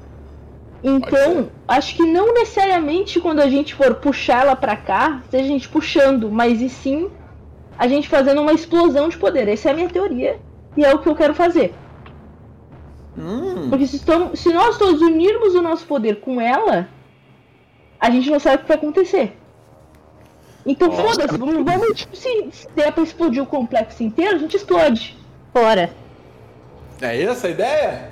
Pode 0.83 0.97
Então, 0.97 1.51
acho 1.69 1.97
que 1.97 2.05
não 2.05 2.33
necessariamente 2.33 3.21
quando 3.21 3.41
a 3.41 3.51
gente 3.51 3.75
for 3.75 3.97
puxar 3.97 4.43
ela 4.43 4.57
pra 4.57 4.77
cá, 4.77 5.23
seja 5.31 5.45
a 5.45 5.49
gente 5.49 5.69
puxando, 5.69 6.31
mas 6.31 6.61
e 6.63 6.69
sim 6.71 7.11
a 7.77 7.87
gente 7.89 8.09
fazendo 8.09 8.41
uma 8.41 8.53
explosão 8.53 9.09
de 9.09 9.19
poder. 9.19 9.49
Essa 9.49 9.71
é 9.71 9.73
a 9.73 9.75
minha 9.75 9.89
teoria 9.89 10.39
e 10.77 10.85
é 10.85 10.95
o 10.95 10.99
que 10.99 11.09
eu 11.09 11.15
quero 11.15 11.35
fazer. 11.35 11.75
Hum, 13.19 13.69
Porque 13.71 13.87
se, 13.87 13.97
estamos- 13.97 14.39
se 14.39 14.53
nós 14.53 14.79
todos 14.79 15.01
unirmos 15.03 15.55
o 15.55 15.63
nosso 15.63 15.85
poder 15.87 16.21
com 16.21 16.41
ela, 16.41 16.89
a 17.99 18.11
gente 18.11 18.31
não 18.31 18.39
sabe 18.41 18.57
o 18.57 18.59
que 18.61 18.69
vai 18.69 18.77
acontecer. 18.77 19.37
Então 20.65 20.91
foda-se, 20.93 21.37
vamos, 21.39 21.65
vamos 21.65 21.97
tipo, 21.97 22.15
se, 22.15 22.49
se 22.53 22.69
der 22.71 22.93
pra 22.93 23.03
explodir 23.03 23.43
o 23.43 23.47
complexo 23.47 24.03
inteiro, 24.03 24.37
a 24.37 24.39
gente 24.39 24.57
explode. 24.57 25.19
Fora. 25.53 25.91
é 27.01 27.23
essa 27.23 27.47
a 27.47 27.51
ideia? 27.51 28.11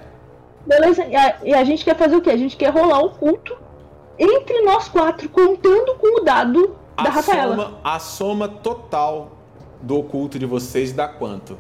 Beleza? 0.67 1.05
E 1.05 1.15
a, 1.17 1.37
e 1.45 1.55
a 1.55 1.65
gente 1.65 1.85
quer 1.85 1.97
fazer 1.97 2.17
o 2.17 2.21
quê? 2.21 2.31
A 2.31 2.37
gente 2.37 2.57
quer 2.57 2.71
rolar 2.71 3.01
o 3.01 3.11
culto 3.11 3.57
entre 4.19 4.61
nós 4.63 4.89
quatro, 4.89 5.29
contando 5.29 5.95
com 5.97 6.21
o 6.21 6.25
dado 6.25 6.77
da 6.97 7.05
A 7.05 7.11
Rafaela. 7.11 7.55
soma, 7.57 7.79
a 7.85 7.99
soma 7.99 8.49
total 8.49 9.33
do 9.81 9.97
oculto 9.99 10.39
de 10.39 10.47
vocês 10.47 10.93
dá 10.93 11.07
quanto? 11.07 11.57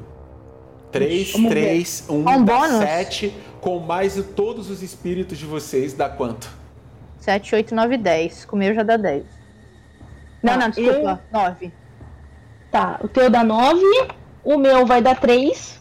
3, 0.93 1.33
Vamos 1.33 1.49
ver. 1.53 1.61
3, 1.61 2.05
1, 2.09 2.15
Um 2.15 2.45
dá 2.45 2.55
bônus? 2.59 2.79
7, 2.79 3.35
com 3.61 3.79
mais 3.81 4.15
de 4.15 4.23
todos 4.23 4.71
os 4.71 4.83
espíritos 4.83 5.37
de 5.39 5.45
vocês, 5.47 5.93
dá 5.93 6.09
quanto? 6.09 6.49
7, 7.21 7.55
8, 7.55 7.75
9, 7.75 7.97
10. 7.99 8.45
Com 8.47 8.57
o 8.57 8.59
meu 8.59 8.75
já 8.75 8.83
dá 8.83 8.97
10. 8.97 9.25
Não, 10.43 10.53
Tá, 10.53 10.59
não, 10.59 10.71
desculpa. 10.71 11.21
9. 11.33 11.73
Tá, 12.71 13.01
o 13.03 13.09
teu 13.09 13.29
dá 13.31 13.43
9, 13.45 13.81
o 14.45 14.57
meu 14.59 14.87
vai 14.87 15.03
dar 15.03 15.19
3, 15.19 15.81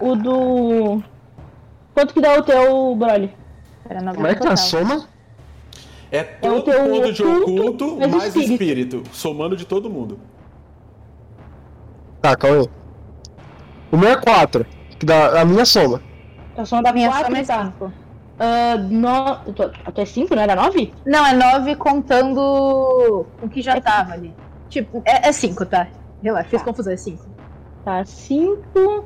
o 0.00 0.14
do. 0.16 1.02
Quanto 1.94 2.14
que 2.14 2.20
dá 2.20 2.38
o 2.38 2.42
teu, 2.42 2.94
Broly? 2.96 3.32
Era 3.88 4.00
9 4.02 4.16
Como 4.16 4.26
é 4.28 4.34
que 4.34 4.40
tá 4.40 4.52
a 4.52 4.56
soma? 4.56 5.08
É 6.10 6.22
todo 6.22 6.62
teu 6.62 6.84
ponto 6.84 7.12
de 7.12 7.22
oculto 7.22 7.96
mais 7.98 8.12
mais 8.12 8.36
espírito. 8.36 8.52
espírito, 8.52 9.02
somando 9.12 9.56
de 9.56 9.64
todo 9.64 9.90
mundo. 9.90 10.18
Tá, 12.22 12.36
calma. 12.36 12.66
O 13.90 13.96
meu 13.96 14.10
é 14.10 14.16
4, 14.16 14.66
que 14.98 15.06
dá 15.06 15.40
a 15.40 15.44
minha 15.44 15.64
soma. 15.64 16.00
A 16.56 16.64
soma 16.64 16.82
dá 16.82 16.92
Minha 16.92 17.08
4, 17.08 17.26
soma 17.26 17.38
é 17.38 17.44
tá? 17.44 17.64
5. 17.66 17.92
Ah, 18.38 18.76
no... 18.78 19.52
tu- 19.52 19.70
A 19.84 19.92
tua 19.92 20.02
é 20.02 20.06
5, 20.06 20.34
não 20.34 20.42
era 20.42 20.54
9? 20.56 20.92
Não, 21.06 21.24
é 21.26 21.32
9 21.32 21.76
contando 21.76 22.40
o 23.42 23.48
que 23.48 23.62
já 23.62 23.80
tava 23.80 24.12
ali. 24.12 24.34
Tipo, 24.68 25.02
é 25.04 25.30
5, 25.32 25.64
tá? 25.66 25.86
Relaxa, 26.22 26.48
fiz 26.50 26.62
confusão, 26.62 26.92
é 26.92 26.96
5. 26.96 27.24
Tá, 27.84 28.04
5, 28.04 29.04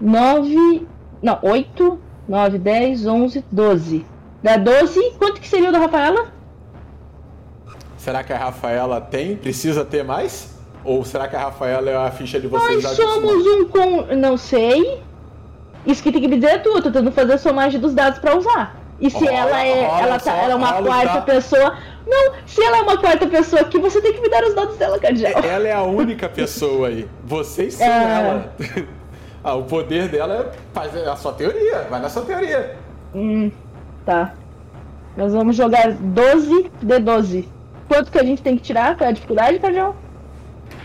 9. 0.00 0.86
Não, 1.22 1.38
8, 1.42 1.98
9, 2.28 2.58
10, 2.58 3.06
11, 3.06 3.44
12. 3.50 4.06
Dá 4.42 4.56
12. 4.56 5.00
Quanto 5.18 5.40
que 5.40 5.48
seria 5.48 5.68
o 5.68 5.72
da 5.72 5.78
Rafaela? 5.78 6.32
Será 7.96 8.22
que 8.24 8.32
a 8.32 8.38
Rafaela 8.38 9.00
tem? 9.00 9.36
Precisa 9.36 9.84
ter 9.84 10.02
mais? 10.04 10.51
Ou 10.84 11.04
será 11.04 11.28
que 11.28 11.36
a 11.36 11.40
Rafaela 11.40 11.90
é 11.90 11.96
a 11.96 12.10
ficha 12.10 12.40
de 12.40 12.46
vocês? 12.48 12.82
Nós 12.82 12.96
somos 12.96 13.46
um 13.46 13.68
com. 13.68 14.14
Não 14.16 14.36
sei. 14.36 15.00
Isso 15.86 16.02
que 16.02 16.12
tem 16.12 16.20
que 16.20 16.28
me 16.28 16.36
dizer 16.36 16.54
é 16.54 16.58
tu. 16.58 16.68
Eu 16.70 16.82
tô 16.82 16.90
tentando 16.90 17.12
fazer 17.12 17.34
a 17.34 17.38
somagem 17.38 17.80
dos 17.80 17.94
dados 17.94 18.18
pra 18.18 18.36
usar. 18.36 18.76
E 19.00 19.10
se 19.10 19.26
ela 19.26 19.64
é. 19.64 19.82
ela, 19.82 20.18
tá, 20.18 20.32
ela 20.36 20.52
é 20.52 20.54
uma 20.54 20.82
quarta 20.82 21.22
pessoa. 21.22 21.76
Não, 22.06 22.34
se 22.46 22.62
ela 22.62 22.78
é 22.78 22.82
uma 22.82 22.96
quarta 22.98 23.26
pessoa 23.26 23.62
aqui, 23.62 23.78
você 23.78 24.00
tem 24.00 24.12
que 24.12 24.20
me 24.20 24.28
dar 24.28 24.44
os 24.44 24.54
dados 24.54 24.76
dela, 24.76 24.98
Cadiel. 24.98 25.38
Ela 25.38 25.68
é 25.68 25.72
a 25.72 25.82
única 25.82 26.28
pessoa 26.28 26.88
aí. 26.88 27.08
Vocês 27.24 27.74
são 27.74 27.86
É. 27.86 28.20
ela. 28.20 28.54
Ah, 29.44 29.56
o 29.56 29.64
poder 29.64 30.06
dela 30.06 30.34
é 30.34 30.56
fazer 30.72 31.08
a 31.08 31.16
sua 31.16 31.32
teoria. 31.32 31.84
Vai 31.90 32.00
na 32.00 32.08
sua 32.08 32.22
teoria. 32.22 32.76
Hum, 33.12 33.50
tá. 34.06 34.34
Nós 35.16 35.32
vamos 35.34 35.56
jogar 35.56 35.90
12 35.90 36.70
de 36.80 36.98
12. 37.00 37.48
Quanto 37.88 38.12
que 38.12 38.18
a 38.20 38.22
gente 38.24 38.40
tem 38.40 38.56
que 38.56 38.62
tirar? 38.62 38.96
Qual 38.96 39.04
é 39.04 39.10
a 39.10 39.12
dificuldade, 39.12 39.58
Cadiel? 39.58 39.96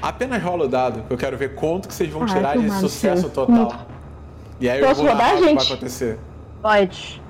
Apenas 0.02 0.42
rola 0.44 0.66
o 0.66 0.68
dado, 0.68 1.04
que 1.04 1.14
eu 1.14 1.18
quero 1.18 1.38
ver 1.38 1.56
quanto 1.56 1.88
que 1.88 1.94
vocês 1.94 2.10
vão 2.12 2.24
Ah, 2.24 2.28
tirar 2.28 2.58
de 2.58 2.70
sucesso 2.80 3.22
seu. 3.24 3.30
total. 3.30 3.88
E 4.60 4.70
aí 4.70 4.80
eu 4.80 4.88
Posso 4.88 5.02
vou 5.02 5.12
rodar, 5.12 5.36
que 5.36 5.42
vai 5.42 5.50
gente? 5.50 5.74
acontecer. 5.74 6.20
Pode. 6.62 7.22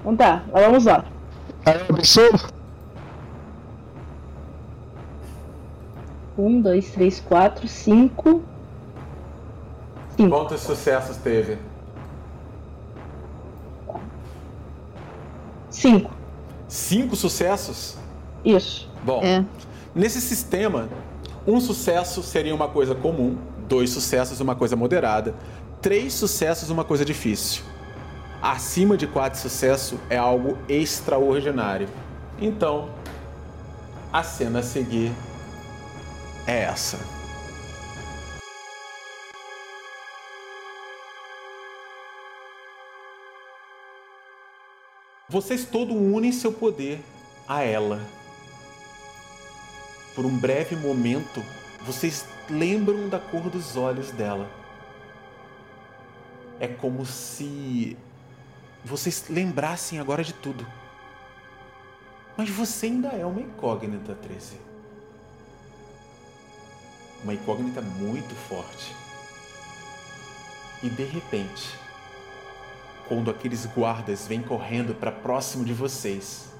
Então 0.00 0.16
tá, 0.16 0.42
vamos 0.52 0.84
lá. 0.84 1.04
Aí 1.64 2.04
soma. 2.04 2.38
1, 6.36 6.60
2, 6.60 6.90
3, 6.90 7.20
4, 7.20 7.68
5. 7.68 8.42
5. 10.16 10.30
Quantos 10.30 10.60
sucessos 10.60 11.16
teve? 11.18 11.58
5. 15.70 16.10
Cinco 16.68 17.16
sucessos? 17.16 17.96
Isso. 18.44 18.88
Bom, 19.04 19.20
É. 19.22 19.44
nesse 19.94 20.20
sistema, 20.20 20.88
um 21.46 21.60
sucesso 21.60 22.22
seria 22.22 22.54
uma 22.54 22.68
coisa 22.68 22.94
comum, 22.94 23.36
dois 23.68 23.90
sucessos 23.90 24.40
uma 24.40 24.54
coisa 24.54 24.76
moderada, 24.76 25.34
três 25.82 26.14
sucessos 26.14 26.70
uma 26.70 26.84
coisa 26.84 27.04
difícil. 27.04 27.62
Acima 28.40 28.96
de 28.96 29.06
quatro 29.06 29.38
sucessos 29.38 29.98
é 30.08 30.16
algo 30.16 30.56
extraordinário. 30.68 31.88
Então, 32.38 32.90
a 34.12 34.22
cena 34.22 34.60
a 34.60 34.62
seguir 34.62 35.12
é 36.46 36.62
essa. 36.62 36.98
Vocês 45.28 45.64
todos 45.64 45.96
unem 45.96 46.30
seu 46.32 46.52
poder 46.52 47.00
a 47.48 47.62
ela. 47.62 48.00
Por 50.14 50.24
um 50.24 50.36
breve 50.36 50.76
momento, 50.76 51.44
vocês 51.82 52.26
lembram 52.48 53.08
da 53.08 53.18
cor 53.18 53.50
dos 53.50 53.76
olhos 53.76 54.10
dela. 54.12 54.48
É 56.60 56.68
como 56.68 57.04
se 57.04 57.96
vocês 58.84 59.24
lembrassem 59.28 59.98
agora 59.98 60.22
de 60.22 60.32
tudo. 60.32 60.64
Mas 62.36 62.48
você 62.48 62.86
ainda 62.86 63.08
é 63.08 63.26
uma 63.26 63.40
incógnita, 63.40 64.14
13. 64.14 64.56
Uma 67.22 67.34
incógnita 67.34 67.80
muito 67.80 68.34
forte. 68.34 68.94
E 70.82 70.88
de 70.90 71.04
repente, 71.04 71.74
quando 73.08 73.30
aqueles 73.30 73.66
guardas 73.66 74.26
vêm 74.26 74.42
correndo 74.42 74.94
para 74.94 75.10
próximo 75.10 75.64
de 75.64 75.72
vocês, 75.72 76.53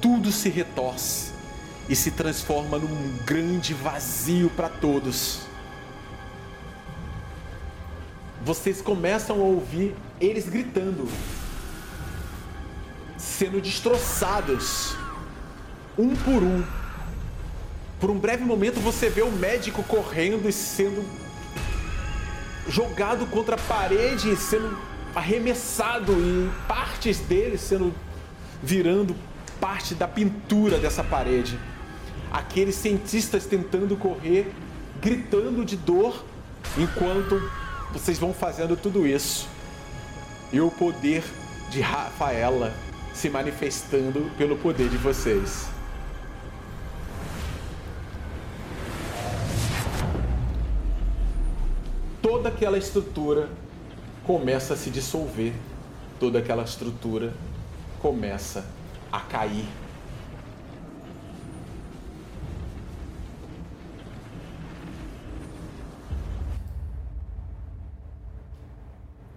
tudo 0.00 0.30
se 0.32 0.48
retorce 0.48 1.32
e 1.88 1.96
se 1.96 2.10
transforma 2.10 2.78
num 2.78 3.16
grande 3.24 3.72
vazio 3.74 4.50
para 4.50 4.68
todos. 4.68 5.40
Vocês 8.44 8.80
começam 8.80 9.36
a 9.36 9.44
ouvir 9.44 9.94
eles 10.20 10.48
gritando, 10.48 11.08
sendo 13.16 13.60
destroçados, 13.60 14.96
um 15.98 16.14
por 16.14 16.42
um. 16.42 16.64
Por 18.00 18.10
um 18.10 18.18
breve 18.18 18.44
momento 18.44 18.80
você 18.80 19.10
vê 19.10 19.22
o 19.22 19.32
médico 19.32 19.82
correndo 19.82 20.48
e 20.48 20.52
sendo 20.52 21.04
jogado 22.68 23.26
contra 23.26 23.56
a 23.56 23.58
parede, 23.58 24.36
sendo 24.36 24.78
arremessado 25.14 26.12
e 26.12 26.50
partes 26.68 27.18
dele 27.18 27.58
sendo 27.58 27.92
virando 28.62 29.16
parte 29.60 29.94
da 29.94 30.08
pintura 30.08 30.78
dessa 30.78 31.04
parede. 31.04 31.58
Aqueles 32.30 32.74
cientistas 32.74 33.46
tentando 33.46 33.96
correr, 33.96 34.52
gritando 35.00 35.64
de 35.64 35.76
dor, 35.76 36.24
enquanto 36.76 37.40
vocês 37.92 38.18
vão 38.18 38.34
fazendo 38.34 38.76
tudo 38.76 39.06
isso. 39.06 39.48
E 40.52 40.60
o 40.60 40.70
poder 40.70 41.24
de 41.70 41.80
Rafaela 41.80 42.72
se 43.12 43.28
manifestando 43.28 44.30
pelo 44.36 44.56
poder 44.56 44.88
de 44.88 44.96
vocês. 44.96 45.66
Toda 52.22 52.48
aquela 52.48 52.78
estrutura 52.78 53.48
começa 54.24 54.74
a 54.74 54.76
se 54.76 54.90
dissolver, 54.90 55.52
toda 56.20 56.38
aquela 56.38 56.62
estrutura 56.62 57.32
começa 58.00 58.64
a 59.10 59.20
cair. 59.20 59.66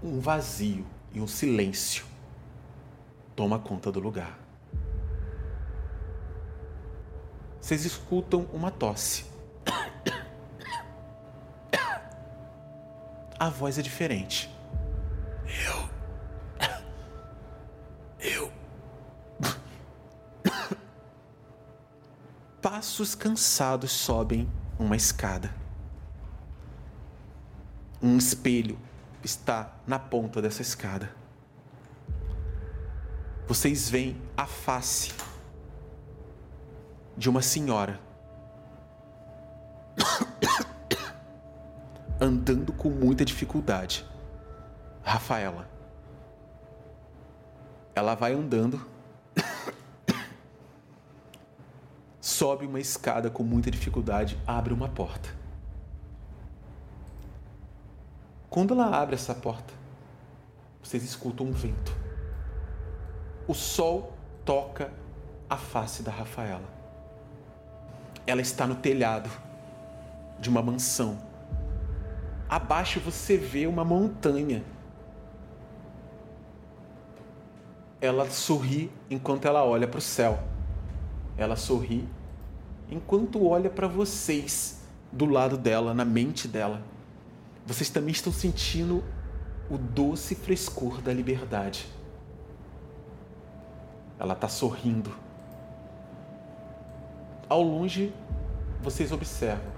Um 0.03 0.19
vazio 0.19 0.85
e 1.14 1.22
um 1.22 1.27
silêncio 1.27 2.06
toma 3.35 3.60
conta 3.60 3.91
do 3.91 3.99
lugar. 3.99 4.39
Vocês 7.61 7.85
escutam 7.85 8.48
uma 8.52 8.72
tosse. 8.72 9.26
A 13.39 13.49
voz 13.49 13.80
é 13.80 13.81
diferente. 13.81 14.49
Passos 22.91 23.15
cansados 23.15 23.89
sobem 23.89 24.51
uma 24.77 24.97
escada. 24.97 25.55
Um 28.03 28.18
espelho 28.18 28.77
está 29.23 29.73
na 29.88 29.97
ponta 29.97 30.41
dessa 30.41 30.61
escada. 30.61 31.09
Vocês 33.47 33.89
veem 33.89 34.22
a 34.35 34.45
face 34.45 35.13
de 37.15 37.30
uma 37.30 37.41
senhora 37.41 37.97
andando 42.20 42.73
com 42.73 42.89
muita 42.89 43.23
dificuldade. 43.23 44.05
Rafaela. 45.02 45.65
Ela 47.95 48.15
vai 48.15 48.34
andando, 48.34 48.86
sobe 52.41 52.65
uma 52.65 52.79
escada 52.79 53.29
com 53.29 53.44
muita 53.44 53.70
dificuldade, 53.70 54.36
abre 54.47 54.73
uma 54.73 54.89
porta. 54.89 55.29
Quando 58.49 58.73
ela 58.73 58.99
abre 58.99 59.13
essa 59.13 59.36
porta, 59.36 59.71
vocês 60.81 61.03
escutam 61.03 61.45
um 61.45 61.52
vento. 61.52 61.95
O 63.47 63.53
sol 63.53 64.18
toca 64.44 64.91
a 65.47 65.55
face 65.55 66.02
da 66.02 66.11
Rafaela. 66.11 66.68
Ela 68.26 68.41
está 68.41 68.65
no 68.65 68.73
telhado 68.73 69.29
de 70.39 70.49
uma 70.49 70.63
mansão. 70.63 71.20
Abaixo 72.49 72.99
você 72.99 73.37
vê 73.37 73.68
uma 73.68 73.86
montanha. 73.86 74.63
Ela 78.02 78.28
sorri 78.31 78.91
enquanto 79.11 79.45
ela 79.45 79.63
olha 79.63 79.87
para 79.87 79.99
o 79.99 80.02
céu. 80.02 80.39
Ela 81.37 81.55
sorri 81.55 82.10
enquanto 82.91 83.47
olha 83.47 83.70
para 83.70 83.87
vocês 83.87 84.81
do 85.11 85.26
lado 85.26 85.57
dela, 85.57 85.94
na 85.94 86.05
mente 86.05 86.47
dela. 86.47 86.84
Vocês 87.65 87.89
também 87.89 88.11
estão 88.11 88.31
sentindo 88.31 89.03
o 89.70 89.78
doce 89.78 90.36
frescor 90.36 91.02
da 91.02 91.13
liberdade. 91.13 91.87
Ela 94.20 94.34
está 94.34 94.47
sorrindo. 94.47 95.11
Ao 97.49 97.61
longe, 97.61 98.13
vocês 98.81 99.11
observam 99.11 99.71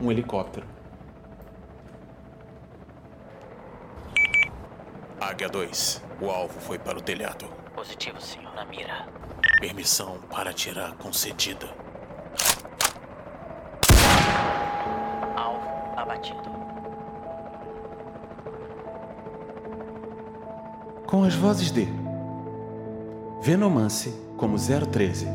um 0.00 0.10
helicóptero. 0.10 0.66
Águia 5.20 5.48
2, 5.48 6.02
o 6.20 6.30
alvo 6.30 6.60
foi 6.60 6.78
para 6.78 6.98
o 6.98 7.00
telhado. 7.00 7.46
Positivo, 7.74 8.20
senhor. 8.20 8.54
Na 8.54 8.64
mira. 8.64 9.06
Permissão 9.60 10.20
para 10.30 10.50
atirar 10.50 10.94
concedida. 10.96 11.66
Alvo 15.34 15.95
abatido. 16.06 16.38
Com 21.06 21.24
as 21.24 21.34
vozes 21.34 21.70
de 21.70 21.86
Venomance 23.42 24.10
como 24.36 24.56
013, 24.56 25.26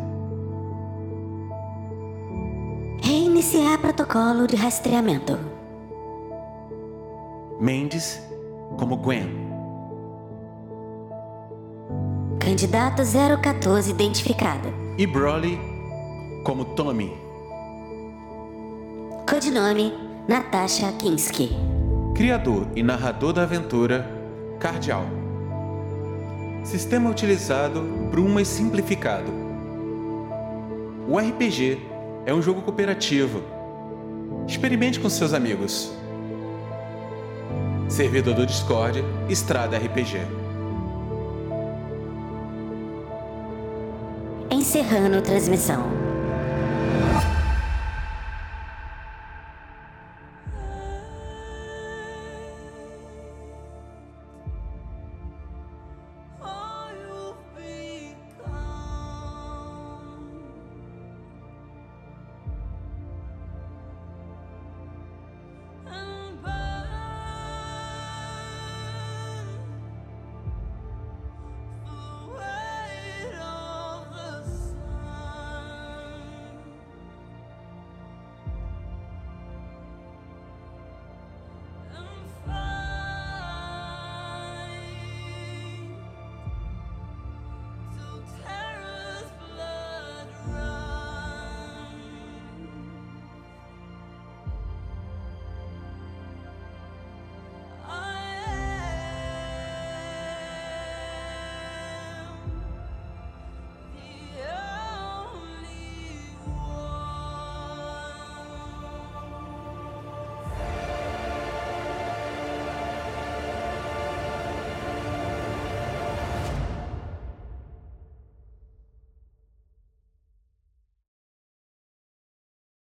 Reiniciar 3.03 3.79
protocolo 3.79 4.47
de 4.47 4.55
rastreamento. 4.55 5.37
Mendes 7.59 8.21
como 8.77 8.97
Gwen, 8.97 9.49
Candidato 12.39 13.03
014 13.41 13.91
identificado. 13.91 14.69
e 14.97 15.05
Broly 15.07 15.59
como 16.43 16.65
Tommy. 16.75 17.13
Codinome 19.29 19.93
Natasha 20.27 20.91
Kinski. 20.93 21.49
Criador 22.15 22.67
e 22.75 22.83
narrador 22.83 23.33
da 23.33 23.41
aventura, 23.41 24.07
Cardial. 24.59 25.05
Sistema 26.63 27.09
utilizado, 27.09 27.81
Bruma 28.11 28.39
e 28.41 28.45
simplificado. 28.45 29.31
O 31.07 31.17
RPG 31.17 31.81
é 32.27 32.33
um 32.33 32.41
jogo 32.41 32.61
cooperativo. 32.61 33.41
Experimente 34.47 34.99
com 34.99 35.09
seus 35.09 35.33
amigos. 35.33 35.91
Servidor 37.89 38.35
do 38.35 38.45
Discord, 38.45 39.03
Estrada 39.27 39.77
RPG. 39.77 40.19
Encerrando 44.51 45.19
transmissão. 45.21 46.10